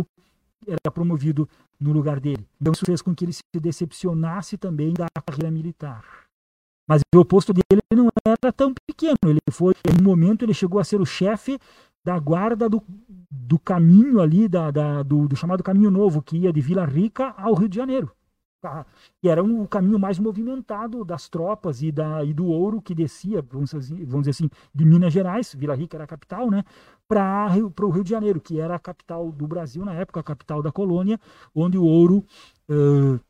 era 0.66 0.90
promovido 0.92 1.48
no 1.80 1.92
lugar 1.92 2.20
dele. 2.20 2.46
Então 2.60 2.72
isso 2.72 2.84
fez 2.84 3.02
com 3.02 3.14
que 3.14 3.24
ele 3.24 3.32
se 3.32 3.42
decepcionasse 3.60 4.56
também 4.56 4.92
da 4.92 5.06
carreira 5.26 5.50
militar. 5.50 6.04
Mas 6.88 7.02
o 7.14 7.18
oposto 7.18 7.52
dele 7.52 7.80
não 7.94 8.08
era 8.26 8.52
tão 8.52 8.74
pequeno. 8.86 9.16
Ele 9.24 9.40
foi, 9.50 9.74
um 9.98 10.02
momento, 10.02 10.44
ele 10.44 10.54
chegou 10.54 10.80
a 10.80 10.84
ser 10.84 11.00
o 11.00 11.06
chefe 11.06 11.58
da 12.04 12.18
guarda 12.18 12.68
do, 12.68 12.82
do 13.30 13.58
caminho 13.58 14.20
ali, 14.20 14.48
da, 14.48 14.70
da 14.70 15.02
do, 15.02 15.28
do, 15.28 15.36
chamado 15.36 15.62
Caminho 15.62 15.90
Novo, 15.90 16.20
que 16.20 16.36
ia 16.36 16.52
de 16.52 16.60
Vila 16.60 16.84
Rica 16.84 17.32
ao 17.36 17.54
Rio 17.54 17.68
de 17.68 17.76
Janeiro. 17.76 18.10
E 19.22 19.28
era 19.28 19.42
um, 19.42 19.62
o 19.62 19.68
caminho 19.68 19.98
mais 19.98 20.18
movimentado 20.18 21.04
das 21.04 21.28
tropas 21.28 21.82
e, 21.82 21.90
da, 21.90 22.24
e 22.24 22.32
do 22.32 22.46
ouro 22.46 22.80
que 22.80 22.94
descia, 22.94 23.42
vamos 23.42 23.70
dizer, 23.70 24.06
dizer 24.06 24.30
assim, 24.30 24.50
de 24.74 24.84
Minas 24.84 25.12
Gerais, 25.12 25.54
Vila 25.54 25.74
Rica 25.74 25.96
era 25.96 26.04
a 26.04 26.06
capital, 26.06 26.50
né? 26.50 26.64
Para 27.08 27.50
o 27.80 27.90
Rio 27.90 28.04
de 28.04 28.10
Janeiro, 28.10 28.40
que 28.40 28.60
era 28.60 28.74
a 28.76 28.78
capital 28.78 29.30
do 29.32 29.46
Brasil 29.46 29.84
na 29.84 29.94
época, 29.94 30.20
a 30.20 30.22
capital 30.22 30.62
da 30.62 30.72
colônia, 30.72 31.18
onde 31.54 31.76
o 31.76 31.84
ouro 31.84 32.24
uh, 32.68 33.20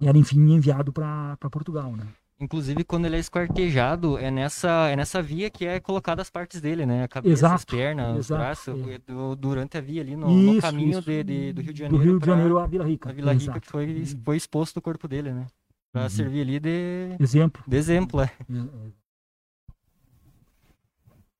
era, 0.00 0.18
enfim, 0.18 0.38
enviado 0.52 0.92
para 0.92 1.36
Portugal, 1.50 1.96
né? 1.96 2.06
Inclusive, 2.40 2.84
quando 2.84 3.04
ele 3.04 3.16
é 3.16 3.18
esquartejado, 3.18 4.16
é 4.16 4.30
nessa, 4.30 4.88
é 4.88 4.96
nessa 4.96 5.20
via 5.20 5.50
que 5.50 5.66
é 5.66 5.78
colocada 5.78 6.22
as 6.22 6.30
partes 6.30 6.58
dele, 6.58 6.86
né? 6.86 7.04
A 7.04 7.08
cabeça, 7.08 7.32
exato, 7.34 7.54
as 7.56 7.64
pernas, 7.66 8.16
exato, 8.16 8.20
os 8.20 8.28
braços, 8.28 8.88
é. 8.88 8.98
do, 8.98 9.36
durante 9.36 9.76
a 9.76 9.80
via 9.82 10.00
ali, 10.00 10.16
no, 10.16 10.30
isso, 10.30 10.54
no 10.54 10.60
caminho 10.62 11.02
de, 11.02 11.22
de, 11.22 11.52
do 11.52 11.60
Rio 11.60 11.72
de 11.72 11.72
do 11.74 11.78
Janeiro. 11.78 12.04
Rio 12.04 12.18
de 12.18 12.26
Janeiro 12.26 12.58
à 12.58 12.66
Vila 12.66 12.86
Rica. 12.86 13.10
A 13.10 13.12
Vila 13.12 13.32
Rica 13.32 13.44
exato. 13.44 13.60
que 13.60 13.66
foi, 13.68 14.04
foi 14.24 14.36
exposto 14.38 14.78
o 14.78 14.82
corpo 14.82 15.06
dele, 15.06 15.32
né? 15.32 15.46
Pra 15.92 16.04
Uhum. 16.04 16.08
servir 16.08 16.40
ali 16.40 16.58
de, 16.60 17.16
Exemplo. 17.20 17.62
de 17.66 17.76
exemplo, 17.76 18.20
é. 18.22 18.24
É, 18.48 18.90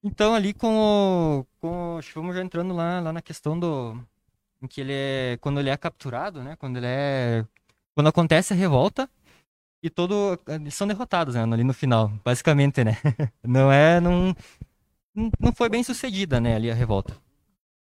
Então 0.03 0.35
ali 0.35 0.53
com 0.53 0.77
o, 1.41 1.47
com 1.61 1.97
o- 1.99 2.01
vamos 2.15 2.35
já 2.35 2.43
entrando 2.43 2.75
lá, 2.75 3.01
lá 3.01 3.13
na 3.13 3.23
questão 3.23 3.59
do 3.59 3.97
em 4.63 4.67
que 4.67 4.81
ele 4.83 4.93
é 4.93 5.39
quando 5.41 5.61
ele 5.61 5.71
é 5.71 5.77
capturado, 5.77 6.43
né? 6.43 6.57
Quando 6.57 6.77
ele 6.77 6.87
é 6.87 7.45
quando 7.95 8.09
acontece 8.09 8.53
a 8.53 8.57
revolta 8.57 9.09
e 9.83 9.89
todo 9.89 10.39
são 10.71 10.87
derrotados, 10.87 11.35
né, 11.35 11.43
ali 11.43 11.65
no 11.65 11.73
final, 11.73 12.13
basicamente, 12.25 12.85
né? 12.85 12.97
Não 13.43 13.73
é 13.73 14.01
não 14.01 14.35
não 15.39 15.53
foi 15.53 15.69
bem 15.69 15.83
sucedida, 15.83 16.41
né, 16.41 16.55
ali 16.55 16.71
a 16.71 16.75
revolta. 16.75 17.17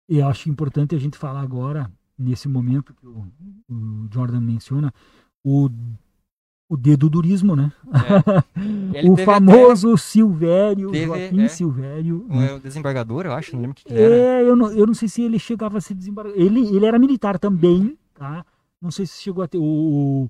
E 0.09 0.19
eu 0.19 0.27
acho 0.27 0.49
importante 0.49 0.95
a 0.95 0.99
gente 0.99 1.17
falar 1.17 1.41
agora, 1.41 1.91
nesse 2.17 2.47
momento 2.47 2.93
que 2.93 3.05
o, 3.05 3.25
o 3.69 4.07
Jordan 4.11 4.39
menciona, 4.39 4.93
o, 5.43 5.69
o 6.69 6.77
dedudurismo, 6.77 7.55
né? 7.55 7.71
Ele 8.93 9.09
o 9.09 9.17
famoso 9.17 9.97
Silvério, 9.97 10.91
Teve, 10.91 11.05
Joaquim 11.07 11.41
é. 11.41 11.47
Silvério. 11.47 12.25
até 12.29 12.39
né? 12.39 12.53
o 12.53 12.59
desembargador, 12.59 13.25
eu 13.25 13.33
acho, 13.33 13.53
não 13.53 13.61
lembro 13.61 13.73
o 13.73 13.75
que, 13.75 13.91
ele 13.91 14.01
era. 14.01 14.15
É, 14.15 14.43
eu 14.43 14.55
não, 14.55 14.71
eu 14.71 14.85
não 14.85 14.93
sei 14.93 15.09
se 15.09 15.21
ele 15.21 15.39
chegava 15.39 15.77
a 15.77 15.81
ser 15.81 15.93
desembargador. 15.93 16.39
Ele, 16.39 16.67
ele 16.67 16.85
era 16.85 16.99
militar 16.99 17.37
também, 17.37 17.97
tá? 18.13 18.45
Não 18.81 18.91
sei 18.91 19.05
se 19.05 19.21
chegou 19.21 19.43
a 19.43 19.47
ter. 19.47 19.57
O, 19.57 19.63
o 19.63 20.29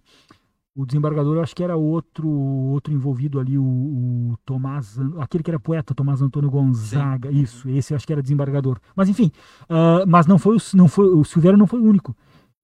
desembargador, 0.85 1.37
eu 1.37 1.41
acho 1.41 1.55
que 1.55 1.63
era 1.63 1.75
outro 1.75 2.29
outro 2.29 2.93
envolvido 2.93 3.39
ali, 3.39 3.57
o, 3.57 3.63
o 3.63 4.37
Tomás, 4.45 4.97
aquele 5.19 5.43
que 5.43 5.49
era 5.49 5.59
poeta, 5.59 5.95
Tomás 5.95 6.21
Antônio 6.21 6.49
Gonzaga. 6.51 7.31
Isso, 7.31 7.67
esse 7.69 7.93
eu 7.93 7.95
acho 7.95 8.05
que 8.05 8.13
era 8.13 8.21
desembargador. 8.21 8.79
Mas 8.95 9.09
enfim, 9.09 9.31
ah, 9.69 10.03
mas 10.07 10.27
não 10.27 10.37
foi, 10.37 10.55
o, 10.57 10.59
não 10.75 10.87
foi 10.87 11.07
o 11.07 11.23
Silvério 11.23 11.57
não 11.57 11.67
foi 11.67 11.79
o 11.79 11.83
único. 11.85 12.15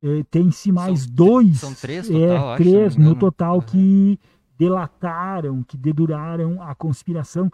Eh, 0.04 0.24
Tem-se 0.30 0.72
mais 0.72 1.02
São- 1.04 1.16
dois. 1.16 1.60
são 1.60 1.74
três 1.74 2.10
é, 2.12 2.28
total, 2.28 2.58
se 2.58 2.64
três 2.64 2.96
no 2.98 3.16
total 3.16 3.56
Aham. 3.58 3.66
que 3.66 4.20
delataram, 4.60 5.64
que 5.64 5.78
deduraram 5.78 6.62
a 6.62 6.76
conspiração. 6.76 7.50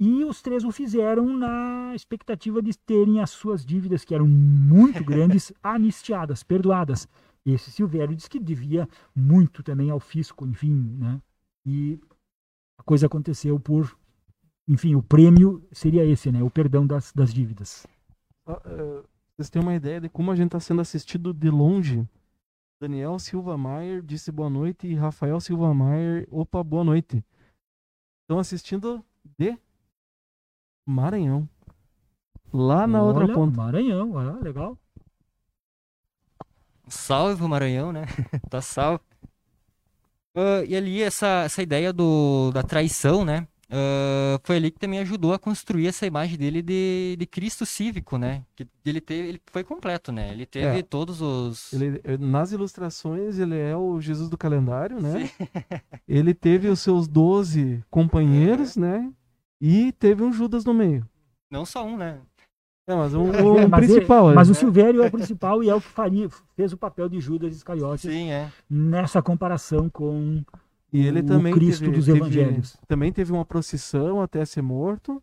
E 0.00 0.24
os 0.24 0.42
três 0.42 0.64
o 0.64 0.72
fizeram 0.72 1.36
na 1.36 1.92
expectativa 1.94 2.60
de 2.60 2.76
terem 2.76 3.20
as 3.20 3.30
suas 3.30 3.64
dívidas, 3.64 4.04
que 4.04 4.14
eram 4.14 4.26
muito 4.26 5.02
grandes, 5.04 5.52
anistiadas, 5.62 6.42
perdoadas. 6.42 7.06
Esse 7.44 7.70
Silvério 7.70 8.16
disse 8.16 8.30
que 8.30 8.40
devia 8.40 8.88
muito 9.14 9.62
também 9.62 9.90
ao 9.90 10.00
fisco, 10.00 10.46
enfim, 10.46 10.74
né? 10.98 11.20
E 11.66 12.00
a 12.78 12.82
coisa 12.82 13.06
aconteceu 13.06 13.60
por. 13.60 13.96
Enfim, 14.66 14.94
o 14.94 15.02
prêmio 15.02 15.66
seria 15.70 16.04
esse, 16.06 16.32
né? 16.32 16.42
O 16.42 16.50
perdão 16.50 16.86
das, 16.86 17.12
das 17.12 17.34
dívidas. 17.34 17.86
Só, 18.46 18.62
eh, 18.64 19.04
vocês 19.36 19.50
têm 19.50 19.60
uma 19.60 19.74
ideia 19.74 20.00
de 20.00 20.08
como 20.08 20.30
a 20.30 20.36
gente 20.36 20.46
está 20.46 20.60
sendo 20.60 20.80
assistido 20.80 21.34
de 21.34 21.50
longe? 21.50 22.08
Daniel 22.80 23.18
Silva 23.18 23.56
Maier 23.56 24.02
disse 24.02 24.30
boa 24.32 24.48
noite 24.50 24.86
e 24.86 24.94
Rafael 24.94 25.40
Silva 25.40 25.72
Maier, 25.74 26.26
opa, 26.30 26.62
boa 26.62 26.84
noite. 26.84 27.24
Estão 28.22 28.38
assistindo 28.38 29.04
de 29.38 29.58
Maranhão. 30.86 31.48
Lá 32.52 32.86
na 32.86 33.02
outra 33.02 33.24
Olha, 33.24 33.34
ponta. 33.34 33.56
Maranhão, 33.56 34.18
ah, 34.18 34.38
legal. 34.40 34.78
Salve 36.88 37.42
o 37.42 37.48
Maranhão, 37.48 37.92
né? 37.92 38.04
tá 38.50 38.60
salvo. 38.60 39.00
Ah, 40.36 40.64
e 40.66 40.74
ali 40.76 41.02
essa, 41.02 41.42
essa 41.44 41.62
ideia 41.62 41.92
do, 41.92 42.50
da 42.52 42.62
traição, 42.62 43.24
né? 43.24 43.46
Ah, 43.70 44.38
foi 44.44 44.56
ali 44.56 44.70
que 44.70 44.78
também 44.78 44.98
ajudou 45.00 45.32
a 45.32 45.38
construir 45.38 45.86
essa 45.86 46.06
imagem 46.06 46.36
dele 46.36 46.60
de, 46.62 47.16
de 47.18 47.26
Cristo 47.26 47.64
cívico, 47.64 48.18
né? 48.18 48.44
Que 48.54 48.66
ele 48.84 49.00
teve, 49.00 49.28
ele 49.28 49.40
foi 49.46 49.64
completo, 49.64 50.12
né? 50.12 50.30
Ele 50.32 50.44
teve 50.46 50.78
É. 50.80 50.82
todos 50.82 51.20
os 51.20 51.72
Ele, 51.72 52.00
nas 52.18 52.52
ilustrações, 52.52 53.38
ele 53.38 53.58
é 53.58 53.76
o 53.76 54.00
Jesus 54.00 54.28
do 54.28 54.36
calendário, 54.38 55.00
né? 55.00 55.30
Ele 56.06 56.34
teve 56.34 56.68
os 56.68 56.80
seus 56.80 57.08
12 57.08 57.82
companheiros, 57.90 58.76
né? 58.76 59.10
E 59.60 59.92
teve 59.92 60.22
um 60.22 60.32
Judas 60.32 60.64
no 60.64 60.74
meio. 60.74 61.08
não 61.50 61.64
só 61.64 61.84
um, 61.84 61.96
né? 61.96 62.20
É, 62.86 62.94
mas 62.94 63.14
um, 63.14 63.32
É, 63.32 63.42
o 63.42 63.68
mas 63.68 63.86
principal. 63.86 64.34
Mas 64.34 64.48
é. 64.48 64.52
o 64.52 64.54
Silvério 64.54 65.02
é 65.02 65.06
o 65.06 65.10
principal 65.10 65.62
e 65.62 65.68
é 65.70 65.74
o 65.74 65.80
que 65.80 65.88
faria, 65.88 66.28
fez 66.54 66.72
o 66.72 66.76
papel 66.76 67.08
de 67.08 67.18
Judas 67.20 67.54
Iscariotes 67.56 68.02
Sim, 68.10 68.30
é. 68.30 68.50
nessa 68.68 69.22
comparação 69.22 69.88
com 69.88 70.42
E 70.92 71.06
ele 71.06 71.20
o 71.20 71.26
também 71.26 71.54
Cristo 71.54 71.84
teve, 71.84 71.96
dos 71.96 72.04
teve- 72.06 72.18
Evangelhos. 72.18 72.76
também 72.86 73.10
teve 73.12 73.32
uma 73.32 73.44
procissão 73.44 74.20
até 74.20 74.44
ser 74.44 74.60
morto. 74.62 75.22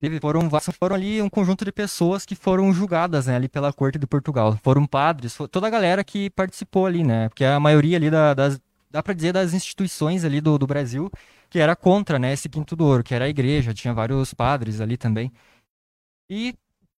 Teve, 0.00 0.20
foram, 0.20 0.48
foram 0.78 0.94
ali 0.96 1.22
um 1.22 1.28
conjunto 1.28 1.64
de 1.64 1.72
pessoas 1.72 2.26
que 2.26 2.34
foram 2.34 2.70
julgadas, 2.72 3.26
né, 3.26 3.36
ali 3.36 3.48
pela 3.48 3.72
corte 3.72 3.98
de 3.98 4.06
Portugal. 4.06 4.58
Foram 4.62 4.86
padres, 4.86 5.34
fo- 5.34 5.48
toda 5.48 5.66
a 5.66 5.70
galera 5.70 6.04
que 6.04 6.28
participou 6.30 6.84
ali, 6.86 7.02
né? 7.02 7.28
Porque 7.30 7.44
a 7.44 7.58
maioria 7.58 7.96
ali 7.96 8.10
da- 8.10 8.34
das, 8.34 8.60
dá 8.90 9.02
pra 9.02 9.14
dizer 9.14 9.32
das 9.32 9.54
instituições 9.54 10.22
ali 10.24 10.40
do, 10.40 10.58
do 10.58 10.66
Brasil 10.66 11.10
que 11.48 11.58
era 11.60 11.76
contra, 11.76 12.18
né, 12.18 12.32
esse 12.32 12.48
Quinto 12.48 12.74
do 12.74 12.84
Ouro, 12.84 13.04
que 13.04 13.14
era 13.14 13.24
a 13.24 13.28
igreja, 13.28 13.72
tinha 13.72 13.94
vários 13.94 14.34
padres 14.34 14.80
ali 14.80 14.96
também. 14.96 15.32
E 16.28 16.54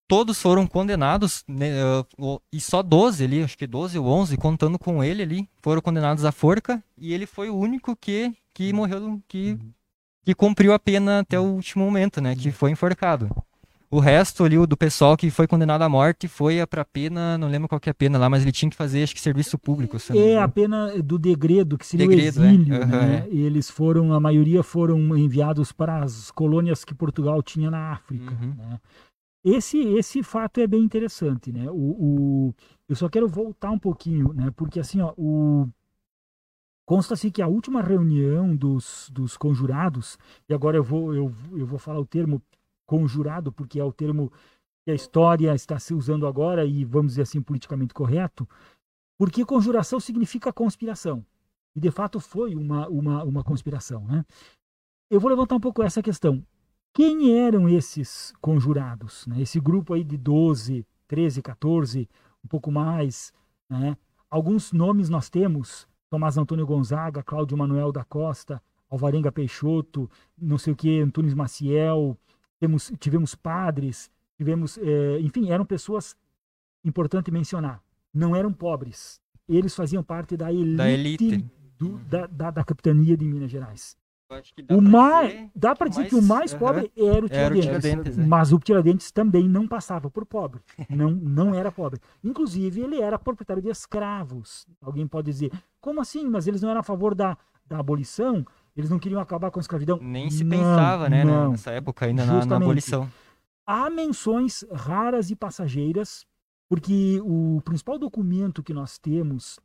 todos 0.09 0.41
foram 0.41 0.67
condenados, 0.67 1.45
né, 1.47 1.71
o- 2.19 2.41
e 2.53 2.61
só 2.61 2.83
12 2.83 3.25
ali, 3.25 3.43
acho 3.43 3.59
que 3.59 3.67
12 3.67 3.99
ou 3.99 4.07
11, 4.07 4.37
contando 4.39 4.79
com 4.79 5.05
ele 5.05 5.23
ali, 5.23 5.49
foram 5.63 5.83
condenados 5.83 6.25
à 6.25 6.33
forca, 6.33 6.83
e 6.97 7.13
ele 7.13 7.27
foi 7.27 7.51
o 7.51 7.57
único 7.57 7.95
que, 7.95 8.33
que 8.55 8.73
morreu, 8.73 9.21
que, 9.29 9.59
que 10.25 10.35
cumpriu 10.35 10.73
a 10.73 10.79
pena 10.79 11.21
até 11.21 11.39
o 11.39 11.43
último 11.43 11.85
momento, 11.85 12.23
né, 12.23 12.35
que 12.35 12.51
foi 12.51 12.71
enforcado. 12.71 13.29
O 13.91 14.01
resto 14.01 14.45
ali, 14.45 14.59
o 14.59 14.67
do 14.67 14.77
pessoal 14.77 15.17
que 15.17 15.31
foi 15.31 15.47
condenado 15.47 15.81
à 15.81 15.89
morte, 15.89 16.29
foi 16.29 16.61
a 16.61 16.67
pra 16.67 16.85
pena, 16.85 17.39
não 17.39 17.49
lembro 17.49 17.67
qual 17.69 17.81
que 17.81 17.89
é 17.89 17.93
a 17.93 17.95
pena 17.95 18.19
lá, 18.19 18.29
mas 18.29 18.43
ele 18.43 18.53
tinha 18.53 18.69
que 18.69 18.77
fazer, 18.77 19.03
acho 19.03 19.15
que 19.15 19.21
serviço 19.21 19.59
público. 19.59 19.97
É 20.15 20.39
a 20.39 20.47
pena 20.47 20.93
do 21.03 21.19
degredo, 21.19 21.79
que 21.79 21.87
seria 21.87 22.07
Degredo, 22.07 22.43
o 22.43 22.45
é. 22.45 22.49
exílio. 22.49 22.83
Aham, 22.83 22.87
né? 22.87 23.27
é. 23.27 23.35
E 23.35 23.41
eles 23.41 23.71
foram, 23.71 24.13
a 24.13 24.21
maioria 24.21 24.63
foram 24.63 25.17
enviados 25.17 25.73
para 25.73 26.03
as 26.05 26.31
colônias 26.31 26.85
que 26.85 26.95
Portugal 26.95 27.43
tinha 27.43 27.71
na 27.71 27.93
África. 27.93 28.31
Uhum. 28.35 28.55
né? 28.59 28.79
Esse, 29.45 29.79
esse 29.95 30.23
fato 30.23 30.61
é 30.61 30.67
bem 30.67 30.83
interessante, 30.83 31.53
né? 31.53 31.71
O, 31.71 32.49
o- 32.51 32.55
eu 32.89 32.97
só 32.97 33.09
quero 33.09 33.29
voltar 33.29 33.71
um 33.71 33.79
pouquinho, 33.79 34.33
né? 34.33 34.51
Porque 34.51 34.81
assim, 34.81 35.01
ó, 35.01 35.15
o, 35.17 35.69
consta-se 36.87 37.31
que 37.31 37.43
a 37.43 37.47
última 37.49 37.83
reunião 37.83 38.55
dos, 38.57 39.11
dos 39.13 39.37
conjurados, 39.37 40.19
e 40.49 40.55
agora 40.55 40.77
eu 40.77 40.83
vou, 40.83 41.15
eu, 41.15 41.33
eu 41.53 41.67
vou 41.67 41.79
falar 41.79 42.01
o 42.01 42.07
termo 42.07 42.43
conjurado, 42.87 43.53
porque 43.53 43.79
é 43.79 43.85
o 43.85 43.93
termo 43.93 44.33
que 44.85 44.93
a 44.93 44.95
história 44.95 45.55
está 45.55 45.79
se 45.79 45.95
usando 45.95 46.27
agora 46.27 46.65
e 46.65 46.85
vamos 46.85 47.13
dizer 47.13 47.23
assim 47.23 47.43
politicamente 47.43 47.95
correto, 47.95 48.49
porque 49.19 49.45
conjuração 49.45 50.01
significa 50.01 50.53
conspiração. 50.53 51.25
E 51.77 51.81
de 51.81 51.91
fato 51.91 52.21
foi 52.21 52.55
uma, 52.55 52.89
uma, 52.89 53.25
uma 53.25 53.45
conspiração, 53.45 54.05
né? 54.07 54.25
Eu 55.11 55.21
vou 55.21 55.31
levantar 55.31 55.57
um 55.57 55.61
pouco 55.61 55.83
essa 55.83 56.03
questão. 56.03 56.45
Quem 56.99 57.39
eram 57.39 57.69
esses 57.69 58.35
conjurados? 58.41 59.25
Né? 59.29 59.41
Esse 59.43 59.61
grupo 59.61 59.95
aí 59.95 60.03
de 60.03 60.17
12, 60.17 60.85
13, 61.07 61.41
14, 61.41 62.09
um 62.45 62.49
pouco 62.49 62.73
mais. 62.73 63.33
Né? 63.71 63.97
Alguns 64.29 64.73
nomes 64.73 65.09
nós 65.09 65.31
temos: 65.31 65.87
Tomás 66.11 66.37
Antônio 66.37 66.67
Gonzaga, 66.67 67.23
Cláudio 67.23 67.57
Manuel 67.57 67.93
da 67.93 68.03
Costa, 68.03 68.61
Alvarenga 68.91 69.31
Peixoto, 69.31 70.11
não 70.37 70.59
sei 70.59 70.73
o 70.73 70.77
que, 70.77 70.99
Antunes 71.01 71.35
Maciel. 71.35 72.19
Temos, 72.59 72.91
tivemos 72.99 73.33
padres, 73.37 74.11
tivemos. 74.37 74.77
eh, 74.79 75.21
enfim, 75.21 75.51
eram 75.51 75.65
pessoas, 75.65 76.17
importante 76.85 77.31
mencionar, 77.31 77.81
não 78.13 78.35
eram 78.35 78.53
pobres. 78.53 79.21
Eles 79.49 79.73
faziam 79.73 80.03
parte 80.03 80.37
da 80.37 80.53
elite, 80.53 80.77
Da 80.77 80.91
elite. 80.91 81.45
do- 81.79 81.99
da, 82.11 82.27
da, 82.27 82.51
da 82.51 82.65
capitania 82.65 83.17
de 83.17 83.25
Minas 83.25 83.53
Gerais. 83.53 83.97
Eu 84.31 84.37
acho 84.37 84.53
que 84.55 84.63
dá 84.63 84.75
O 84.77 84.79
pra 84.83 84.91
mais, 84.91 85.33
dizer- 85.33 85.51
dá 85.57 85.75
para 85.75 85.89
dizer 85.89 86.01
mais- 86.03 86.11
que 86.11 86.17
o 86.17 86.23
mais 86.23 86.55
pobre 86.55 86.93
era 86.97 87.07
o 87.07 87.09
Era 87.11 87.25
o 87.25 87.29
Tiradentes. 87.29 87.65
Tiradentes, 87.65 88.19
é. 88.19 88.27
Mas 88.27 88.53
o 88.53 88.59
Tiradentes 88.59 89.11
também 89.11 89.49
não 89.49 89.67
passava 89.67 90.11
por 90.11 90.27
pobre. 90.27 90.61
Não, 90.91 91.11
não 91.11 91.55
era 91.55 91.73
pobre. 91.73 91.99
Inclusive, 92.23 92.81
ele 92.83 93.01
era 93.01 93.19
proprietário 93.19 93.63
de 93.63 93.71
escravos. 93.71 94.67
Alguém 94.83 95.07
pode 95.07 95.31
dizer, 95.31 95.51
como 95.81 96.01
assim? 96.01 96.29
Mas 96.29 96.47
eles 96.47 96.61
não 96.61 96.69
eram 96.69 96.81
a 96.81 96.85
favor 96.85 97.15
da, 97.15 97.39
da 97.67 97.79
abolição? 97.79 98.45
Eles 98.77 98.91
não 98.91 98.99
queriam 98.99 99.21
acabar 99.21 99.51
com 99.51 99.59
a 99.59 99.63
escravidão. 99.63 99.99
Nem 100.01 100.31
se 100.31 100.45
Não, 100.45 100.51
pensava, 100.57 101.09
né, 101.09 101.25
não. 101.25 101.53
nessa 101.53 101.71
época 101.71 102.05
ainda 102.07 102.25
na, 102.27 102.45
na 102.45 102.57
abolição. 102.57 103.11
Há 103.67 103.89
menções 103.91 104.65
raras 104.73 105.31
e 105.31 105.37
passageiras, 105.37 106.27
porque 106.69 107.19
o 107.25 107.61
principal 107.65 107.99
documento 107.99 108.63
que 108.63 108.73
nós 108.75 108.99
temos 108.99 109.59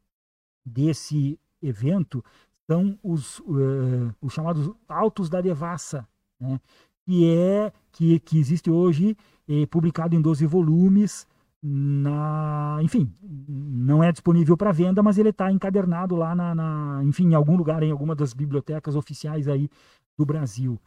desse 0.66 1.38
evento 1.62 2.24
são 2.70 2.98
os, 3.04 3.42
eh, 3.42 4.14
os 4.22 4.34
chamados 4.34 4.72
Autos 4.88 5.30
da 5.30 5.42
Devassa, 5.42 6.08
né? 6.40 6.60
que 7.06 7.30
é 7.30 7.72
que, 7.92 8.20
que 8.20 8.38
existe 8.38 8.70
hoje 8.70 9.18
eh, 9.48 9.66
publicado 9.66 10.16
em 10.16 10.22
12 10.22 10.46
volumes 10.46 11.28
na 11.62 12.78
enfim 12.82 13.14
não 13.22 14.04
é 14.04 14.12
disponível 14.12 14.58
para 14.58 14.72
venda 14.72 15.02
mas 15.02 15.18
ele 15.18 15.30
está 15.30 15.52
encadernado 15.52 16.16
lá 16.16 16.36
na, 16.36 16.54
na 16.54 17.02
enfim 17.04 17.30
em 17.30 17.36
algum 17.36 17.56
lugar 17.56 17.84
em 17.84 17.92
alguma 17.92 18.16
das 18.16 18.34
bibliotecas 18.34 18.96
oficiais 18.96 19.48
aí 19.48 19.70
do 20.18 20.26
Brasil 20.26 20.80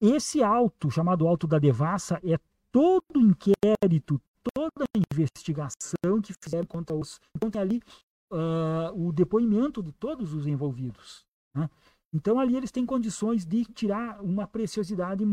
esse 0.00 0.42
auto 0.42 0.90
chamado 0.90 1.26
auto 1.28 1.46
da 1.46 1.58
devassa 1.58 2.18
é 2.24 2.38
todo 2.72 3.16
inquérito 3.16 4.20
toda 4.54 4.86
investigação 5.12 6.20
que 6.22 6.34
fizeram 6.42 6.66
contra 6.66 6.96
os 6.96 7.20
então 7.36 7.50
tem 7.50 7.60
ali 7.60 7.82
ah, 8.30 8.92
o 8.94 9.12
depoimento 9.12 9.82
de 9.82 9.92
todos 9.92 10.32
os 10.32 10.46
envolvidos 10.46 11.24
né? 11.54 11.68
então 12.12 12.38
ali 12.38 12.56
eles 12.56 12.70
têm 12.70 12.86
condições 12.86 13.44
de 13.44 13.64
tirar 13.64 14.22
uma 14.22 14.46
preciosidade 14.46 15.24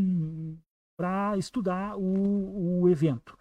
para 0.98 1.38
estudar 1.38 1.98
o, 1.98 2.82
o 2.82 2.90
evento 2.90 3.38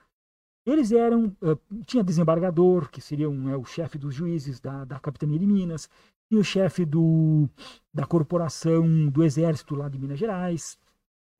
eles 0.67 0.93
eram, 0.93 1.37
uh, 1.43 1.85
tinha 1.87 2.05
desembargador, 2.05 2.91
que 2.91 3.01
seria 3.01 3.29
um, 3.29 3.49
é, 3.49 3.57
o 3.57 3.65
chefe 3.65 3.99
dos 3.99 4.15
juízes 4.15 4.61
da, 4.61 4.85
da 4.85 5.01
capitania 5.01 5.39
de 5.39 5.47
Minas, 5.47 5.89
tinha 6.29 6.41
o 6.41 6.45
chefe 6.45 6.85
do, 6.85 7.49
da 7.93 8.07
corporação 8.07 9.09
do 9.09 9.25
exército 9.25 9.75
lá 9.75 9.89
de 9.89 9.99
Minas 9.99 10.19
Gerais, 10.19 10.79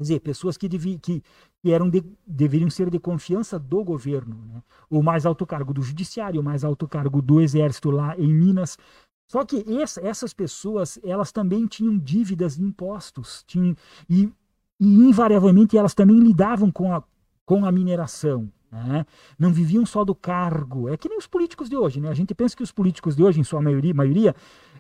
quer 0.01 0.05
dizer, 0.05 0.21
pessoas 0.21 0.57
que, 0.57 0.67
devi, 0.67 0.99
que, 0.99 1.23
que 1.63 1.71
eram 1.71 1.91
de, 1.91 2.03
deveriam 2.27 2.71
ser 2.71 2.89
de 2.89 2.99
confiança 2.99 3.59
do 3.59 3.85
governo, 3.85 4.35
né? 4.47 4.63
o 4.89 5.03
mais 5.03 5.27
alto 5.27 5.45
cargo 5.45 5.75
do 5.75 5.83
judiciário, 5.83 6.41
o 6.41 6.45
mais 6.45 6.65
alto 6.65 6.89
cargo 6.89 7.21
do 7.21 7.39
exército 7.39 7.91
lá 7.91 8.19
em 8.19 8.33
Minas. 8.33 8.79
Só 9.29 9.45
que 9.45 9.63
essa, 9.79 10.01
essas 10.01 10.33
pessoas, 10.33 10.99
elas 11.05 11.31
também 11.33 11.67
tinham 11.67 11.99
dívidas 11.99 12.57
de 12.57 12.63
impostos, 12.63 13.45
tinham, 13.47 13.77
e, 14.09 14.33
e 14.81 14.87
invariavelmente 14.87 15.77
elas 15.77 15.93
também 15.93 16.19
lidavam 16.19 16.73
com 16.73 16.95
a, 16.95 17.05
com 17.45 17.67
a 17.67 17.71
mineração, 17.71 18.51
né? 18.73 19.05
Não 19.39 19.53
viviam 19.53 19.85
só 19.85 20.05
do 20.05 20.15
cargo. 20.15 20.89
É 20.89 20.97
que 20.97 21.09
nem 21.09 21.19
os 21.19 21.27
políticos 21.27 21.69
de 21.69 21.77
hoje. 21.77 22.01
Né? 22.01 22.09
A 22.09 22.15
gente 22.15 22.35
pensa 22.35 22.57
que 22.57 22.63
os 22.63 22.71
políticos 22.71 23.17
de 23.17 23.23
hoje, 23.23 23.41
em 23.41 23.45
sua 23.45 23.61
maioria, 23.61 23.93
maioria 23.93 24.35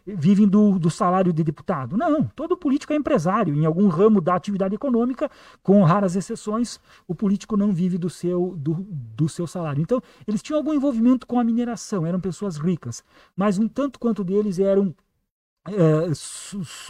vivem 0.06 0.46
do, 0.46 0.78
do 0.78 0.90
salário 0.90 1.32
de 1.32 1.42
deputado. 1.42 1.96
Não, 1.96 2.24
todo 2.24 2.56
político 2.56 2.92
é 2.92 2.96
empresário. 2.96 3.54
Em 3.54 3.64
algum 3.64 3.88
ramo 3.88 4.20
da 4.20 4.34
atividade 4.34 4.74
econômica, 4.74 5.30
com 5.62 5.82
raras 5.82 6.16
exceções, 6.16 6.80
o 7.06 7.14
político 7.14 7.56
não 7.56 7.72
vive 7.72 7.98
do 7.98 8.10
seu, 8.10 8.54
do, 8.56 8.74
do 9.16 9.28
seu 9.28 9.46
salário. 9.46 9.82
Então, 9.82 10.02
eles 10.26 10.42
tinham 10.42 10.58
algum 10.58 10.72
envolvimento 10.72 11.26
com 11.26 11.38
a 11.38 11.44
mineração, 11.44 12.06
eram 12.06 12.20
pessoas 12.20 12.56
ricas. 12.56 13.04
Mas 13.36 13.58
um 13.58 13.68
tanto 13.68 13.98
quanto 13.98 14.24
deles 14.24 14.58
eram 14.58 14.94
é, 15.68 15.72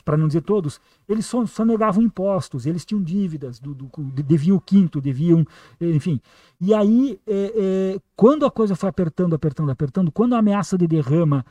para 0.05 0.17
não 0.17 0.29
dizer 0.29 0.43
todos, 0.43 0.81
eles 1.09 1.27
só, 1.27 1.45
só, 1.47 1.65
negavam 1.65 2.03
impostos, 2.03 2.67
eles 2.67 2.85
tinham 2.85 3.03
dívidas, 3.03 3.59
do, 3.59 3.75
do, 3.75 3.91
deviam 4.23 4.57
o 4.57 4.61
quinto, 4.61 5.01
deviam, 5.01 5.45
enfim. 5.81 6.21
E 6.61 6.73
aí, 6.73 7.21
é, 7.27 7.53
é, 7.97 8.01
quando 8.15 8.47
a 8.47 8.51
coisa 8.51 8.77
foi 8.77 8.89
apertando, 8.89 9.35
apertando, 9.35 9.71
apertando, 9.71 10.13
quando 10.13 10.35
a 10.35 10.39
ameaça 10.39 10.79
de 10.79 10.87
derrama 10.87 11.45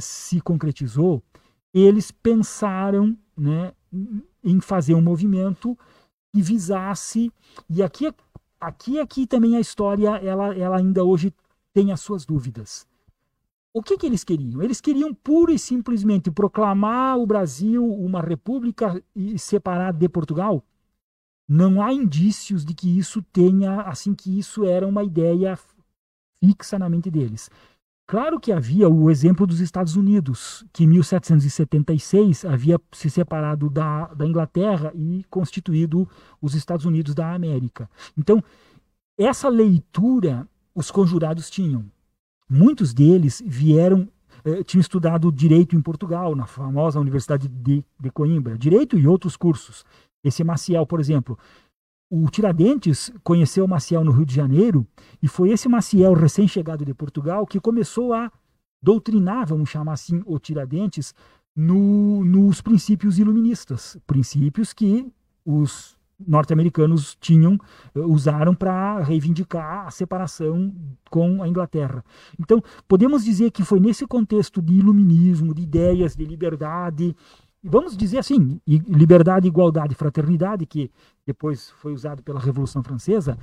se 0.00 0.40
concretizou, 0.40 1.22
eles 1.74 2.10
pensaram 2.10 3.16
né, 3.36 3.72
em 4.42 4.60
fazer 4.60 4.94
um 4.94 5.02
movimento 5.02 5.76
que 6.34 6.40
visasse, 6.40 7.30
e 7.68 7.82
aqui, 7.82 8.10
aqui, 8.58 8.98
aqui 8.98 9.26
também 9.26 9.56
a 9.56 9.60
história, 9.60 10.16
ela, 10.16 10.56
ela 10.56 10.78
ainda 10.78 11.04
hoje 11.04 11.34
tem 11.74 11.92
as 11.92 12.00
suas 12.00 12.24
dúvidas 12.24 12.86
o 13.74 13.82
que, 13.82 13.96
que 13.96 14.06
eles 14.06 14.22
queriam? 14.22 14.62
Eles 14.62 14.80
queriam 14.80 15.14
pura 15.14 15.52
e 15.52 15.58
simplesmente 15.58 16.30
proclamar 16.30 17.18
o 17.18 17.26
Brasil 17.26 17.84
uma 17.84 18.20
república 18.20 19.02
e 19.14 19.38
separar 19.38 19.92
de 19.92 20.08
Portugal? 20.08 20.62
Não 21.48 21.82
há 21.82 21.92
indícios 21.92 22.64
de 22.64 22.74
que 22.74 22.98
isso 22.98 23.22
tenha, 23.32 23.82
assim, 23.82 24.14
que 24.14 24.38
isso 24.38 24.64
era 24.64 24.86
uma 24.86 25.02
ideia 25.02 25.58
fixa 26.38 26.78
na 26.78 26.88
mente 26.88 27.10
deles. 27.10 27.50
Claro 28.06 28.38
que 28.38 28.52
havia 28.52 28.88
o 28.88 29.10
exemplo 29.10 29.46
dos 29.46 29.60
Estados 29.60 29.96
Unidos, 29.96 30.64
que 30.72 30.84
em 30.84 30.86
1776 30.86 32.44
havia 32.44 32.78
se 32.92 33.08
separado 33.08 33.70
da, 33.70 34.06
da 34.08 34.26
Inglaterra 34.26 34.92
e 34.94 35.24
constituído 35.30 36.08
os 36.40 36.54
Estados 36.54 36.84
Unidos 36.84 37.14
da 37.14 37.32
América. 37.32 37.88
Então, 38.16 38.42
essa 39.16 39.48
leitura 39.48 40.46
os 40.74 40.90
conjurados 40.90 41.48
tinham. 41.48 41.90
Muitos 42.54 42.92
deles 42.92 43.42
vieram, 43.46 44.06
eh, 44.44 44.62
tinham 44.62 44.82
estudado 44.82 45.32
direito 45.32 45.74
em 45.74 45.80
Portugal, 45.80 46.36
na 46.36 46.46
famosa 46.46 47.00
Universidade 47.00 47.48
de, 47.48 47.82
de 47.98 48.10
Coimbra, 48.10 48.58
direito 48.58 48.98
e 48.98 49.06
outros 49.06 49.38
cursos. 49.38 49.86
Esse 50.22 50.44
Maciel, 50.44 50.84
por 50.86 51.00
exemplo, 51.00 51.38
o 52.10 52.28
Tiradentes 52.28 53.10
conheceu 53.24 53.64
o 53.64 53.68
Maciel 53.68 54.04
no 54.04 54.12
Rio 54.12 54.26
de 54.26 54.34
Janeiro 54.34 54.86
e 55.22 55.28
foi 55.28 55.48
esse 55.48 55.66
Maciel 55.66 56.12
recém-chegado 56.12 56.84
de 56.84 56.92
Portugal 56.92 57.46
que 57.46 57.58
começou 57.58 58.12
a 58.12 58.30
doutrinar, 58.82 59.46
vamos 59.46 59.70
chamar 59.70 59.94
assim, 59.94 60.20
o 60.26 60.38
Tiradentes 60.38 61.14
no, 61.56 62.22
nos 62.22 62.60
princípios 62.60 63.18
iluministas, 63.18 63.96
princípios 64.06 64.74
que 64.74 65.10
os 65.42 65.96
norte-americanos 66.26 67.16
tinham 67.20 67.58
usaram 67.94 68.54
para 68.54 69.00
reivindicar 69.00 69.86
a 69.86 69.90
separação 69.90 70.74
com 71.10 71.42
a 71.42 71.48
Inglaterra. 71.48 72.04
Então, 72.38 72.62
podemos 72.88 73.24
dizer 73.24 73.50
que 73.50 73.64
foi 73.64 73.80
nesse 73.80 74.06
contexto 74.06 74.62
de 74.62 74.74
iluminismo, 74.74 75.54
de 75.54 75.62
ideias 75.62 76.16
de 76.16 76.24
liberdade, 76.24 77.14
vamos 77.62 77.96
dizer 77.96 78.18
assim, 78.18 78.60
liberdade, 78.66 79.46
igualdade, 79.46 79.94
fraternidade, 79.94 80.66
que 80.66 80.90
depois 81.24 81.70
foi 81.70 81.92
usado 81.92 82.22
pela 82.22 82.40
Revolução 82.40 82.82
Francesa, 82.82 83.38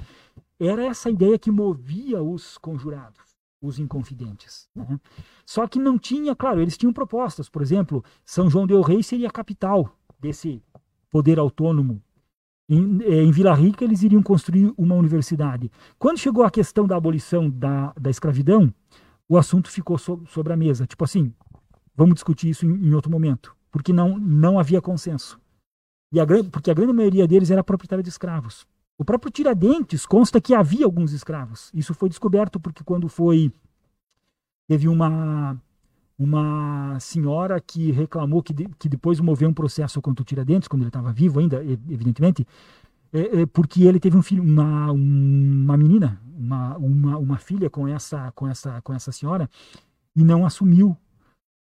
era 0.60 0.84
essa 0.86 1.10
ideia 1.10 1.40
que 1.40 1.50
movia 1.50 2.22
os 2.22 2.58
conjurados, 2.58 3.38
os 3.62 3.80
inconfidentes. 3.80 4.68
Né? 4.76 5.00
Só 5.46 5.68
que 5.68 5.80
não 5.80 5.98
tinha, 5.98 6.36
claro, 6.36 6.60
eles 6.62 6.78
tinham 6.78 6.92
propostas, 6.92 7.50
por 7.50 7.62
exemplo, 7.62 8.04
São 8.26 8.50
João 8.50 8.68
del 8.68 8.82
Rei 8.82 9.02
seria 9.02 9.30
a 9.30 9.32
capital 9.32 9.90
desse 10.20 10.62
poder 11.10 11.40
autônomo 11.40 12.02
em, 12.70 13.02
eh, 13.02 13.24
em, 13.24 13.32
Vila 13.32 13.54
Rica, 13.54 13.84
eles 13.84 14.04
iriam 14.04 14.22
construir 14.22 14.72
uma 14.78 14.96
universidade. 14.96 15.72
Quando 15.98 16.20
chegou 16.20 16.44
a 16.44 16.52
questão 16.52 16.86
da 16.86 16.96
abolição 16.96 17.50
da, 17.50 17.94
da 18.00 18.10
escravidão, 18.10 18.72
o 19.28 19.38
assunto 19.38 19.70
ficou 19.70 19.98
so, 19.98 20.24
sobre 20.28 20.54
a 20.54 20.58
mesa. 20.58 20.86
Tipo 20.86 21.04
assim, 21.04 21.34
vamos 21.96 22.16
discutir 22.16 22.50
isso 22.50 22.66
em, 22.66 22.88
em, 22.88 22.94
outro 22.94 23.12
momento, 23.12 23.56
porque 23.72 23.92
não, 23.92 24.20
não 24.20 24.60
havia 24.60 24.82
consenso. 24.82 25.40
E 26.12 26.20
a, 26.20 26.26
porque 26.52 26.70
a 26.70 26.74
grande 26.74 26.94
maioria 26.94 27.28
deles 27.28 27.50
era 27.50 27.64
proprietária 27.64 28.04
de 28.04 28.10
escravos. 28.10 28.68
O 28.98 29.06
próprio 29.06 29.32
Tiradentes 29.32 30.06
consta 30.06 30.42
que 30.42 30.54
havia 30.54 30.86
alguns 30.86 31.14
escravos. 31.14 31.72
Isso 31.74 31.94
foi 31.94 32.10
descoberto 32.10 32.60
porque 32.60 32.84
quando 32.84 33.08
foi 33.08 33.52
teve 34.68 34.88
uma 34.88 35.60
uma 36.20 37.00
senhora 37.00 37.62
que 37.62 37.92
reclamou 37.92 38.44
que, 38.44 38.54
de, 38.54 38.68
que 38.78 38.90
depois 38.90 39.22
moveu 39.22 39.48
um 39.48 39.54
processo 39.54 40.02
contra 40.02 40.22
o 40.22 40.26
Tiradentes, 40.26 40.68
quando 40.68 40.82
ele 40.82 40.90
estava 40.90 41.14
vivo 41.14 41.40
ainda, 41.40 41.64
evidentemente, 41.64 42.46
é, 43.14 43.42
é 43.42 43.46
porque 43.46 43.84
ele 43.84 44.02
teve 44.02 44.18
um 44.18 44.22
filho, 44.22 44.44
uma, 44.44 44.92
uma 44.92 45.78
menina, 45.78 46.22
uma, 46.38 46.78
uma, 46.78 47.18
uma 47.18 47.38
filha 47.38 47.70
com 47.70 47.88
essa, 47.88 48.34
com, 48.34 48.46
essa, 48.50 48.82
com 48.82 48.94
essa 48.94 49.14
senhora, 49.14 49.50
e 50.14 50.22
não 50.22 50.46
assumiu. 50.46 50.96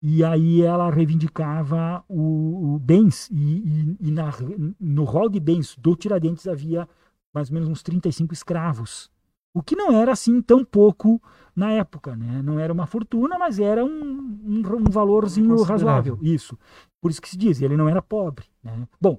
E 0.01 0.23
aí 0.23 0.63
ela 0.63 0.89
reivindicava 0.89 2.05
o, 2.09 2.75
o 2.75 2.79
bens, 2.79 3.29
e, 3.33 3.97
e, 4.01 4.09
e 4.09 4.11
na, 4.13 4.31
no 4.79 5.03
rol 5.03 5.29
de 5.29 5.41
bens 5.41 5.77
do 5.77 5.97
Tiradentes 5.97 6.47
havia 6.47 6.89
mais 7.35 7.49
ou 7.49 7.55
menos 7.55 7.69
uns 7.69 7.83
35 7.83 8.33
escravos. 8.33 9.11
O 9.55 9.63
que 9.63 9.77
não 9.77 9.93
era 9.93 10.13
assim 10.13 10.43
tão 10.43 10.65
pouco 10.65 11.23
na 11.55 11.71
época, 11.71 12.17
né? 12.17 12.43
Não 12.43 12.59
era 12.59 12.73
uma 12.73 12.87
fortuna, 12.87 13.39
mas 13.39 13.61
era 13.61 13.85
um, 13.85 13.89
um, 13.89 14.63
um 14.81 14.91
valorzinho 14.91 15.63
razoável. 15.63 16.19
Isso. 16.21 16.59
Por 17.01 17.11
isso 17.11 17.23
que 17.23 17.29
se 17.29 17.39
diz, 17.39 17.63
ele 17.63 17.77
não 17.77 17.89
era 17.89 18.03
pobre, 18.03 18.47
né? 18.63 18.89
Bom, 19.01 19.19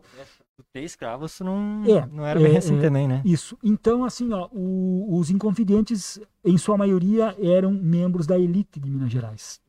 ter 0.73 0.83
escravos 0.83 1.39
não, 1.39 1.83
é, 1.85 2.05
não 2.07 2.25
era 2.25 2.39
bem 2.39 2.55
é, 2.55 2.57
assim 2.57 2.77
é, 2.77 2.81
também, 2.81 3.07
né? 3.07 3.21
Isso. 3.23 3.57
Então, 3.63 4.03
assim, 4.03 4.33
ó, 4.33 4.49
o, 4.51 5.17
os 5.17 5.29
inconfidentes, 5.29 6.19
em 6.43 6.57
sua 6.57 6.77
maioria, 6.77 7.33
eram 7.39 7.71
membros 7.71 8.27
da 8.27 8.37
elite 8.37 8.79
de 8.79 8.89
Minas 8.89 9.11
Gerais. 9.11 9.61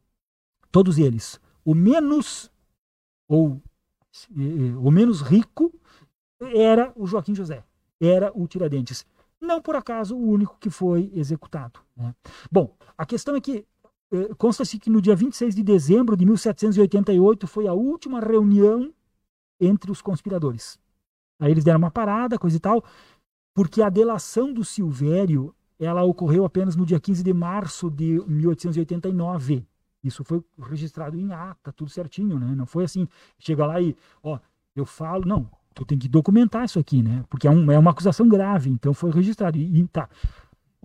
Todos 0.72 0.98
eles. 0.98 1.40
O 1.64 1.74
menos, 1.74 2.50
ou 3.28 3.62
o 4.82 4.90
menos 4.90 5.20
rico, 5.20 5.72
era 6.40 6.92
o 6.96 7.06
Joaquim 7.06 7.34
José. 7.34 7.64
Era 8.00 8.32
o 8.34 8.46
Tiradentes 8.48 9.06
não 9.40 9.60
por 9.60 9.76
acaso 9.76 10.16
o 10.16 10.28
único 10.28 10.56
que 10.58 10.70
foi 10.70 11.10
executado. 11.14 11.80
Né? 11.96 12.14
Bom, 12.50 12.74
a 12.96 13.04
questão 13.04 13.36
é 13.36 13.40
que 13.40 13.66
eh, 14.12 14.34
consta-se 14.38 14.78
que 14.78 14.90
no 14.90 15.00
dia 15.00 15.16
26 15.16 15.54
de 15.54 15.62
dezembro 15.62 16.16
de 16.16 16.24
1788 16.24 17.46
foi 17.46 17.66
a 17.66 17.72
última 17.72 18.20
reunião 18.20 18.92
entre 19.60 19.90
os 19.90 20.02
conspiradores. 20.02 20.78
Aí 21.38 21.50
eles 21.50 21.64
deram 21.64 21.78
uma 21.78 21.90
parada, 21.90 22.38
coisa 22.38 22.56
e 22.56 22.60
tal, 22.60 22.84
porque 23.54 23.82
a 23.82 23.88
delação 23.88 24.52
do 24.52 24.64
Silvério 24.64 25.54
ela 25.78 26.02
ocorreu 26.04 26.44
apenas 26.44 26.74
no 26.74 26.86
dia 26.86 26.98
15 26.98 27.22
de 27.22 27.32
março 27.32 27.90
de 27.90 28.22
1889. 28.26 29.66
Isso 30.02 30.24
foi 30.24 30.42
registrado 30.58 31.18
em 31.18 31.32
ata, 31.32 31.72
tudo 31.72 31.90
certinho, 31.90 32.38
né? 32.38 32.54
Não 32.54 32.64
foi 32.66 32.84
assim, 32.84 33.08
chega 33.38 33.66
lá 33.66 33.80
e, 33.80 33.94
ó, 34.22 34.38
eu 34.74 34.86
falo, 34.86 35.26
não, 35.26 35.50
tu 35.76 35.84
tem 35.84 35.98
que 35.98 36.08
documentar 36.08 36.64
isso 36.64 36.78
aqui, 36.78 37.02
né? 37.02 37.22
Porque 37.28 37.46
é, 37.46 37.50
um, 37.50 37.70
é 37.70 37.78
uma 37.78 37.90
acusação 37.90 38.26
grave, 38.26 38.70
então 38.70 38.94
foi 38.94 39.10
registrado. 39.10 39.58
E, 39.58 39.80
e 39.80 39.86
tá. 39.86 40.08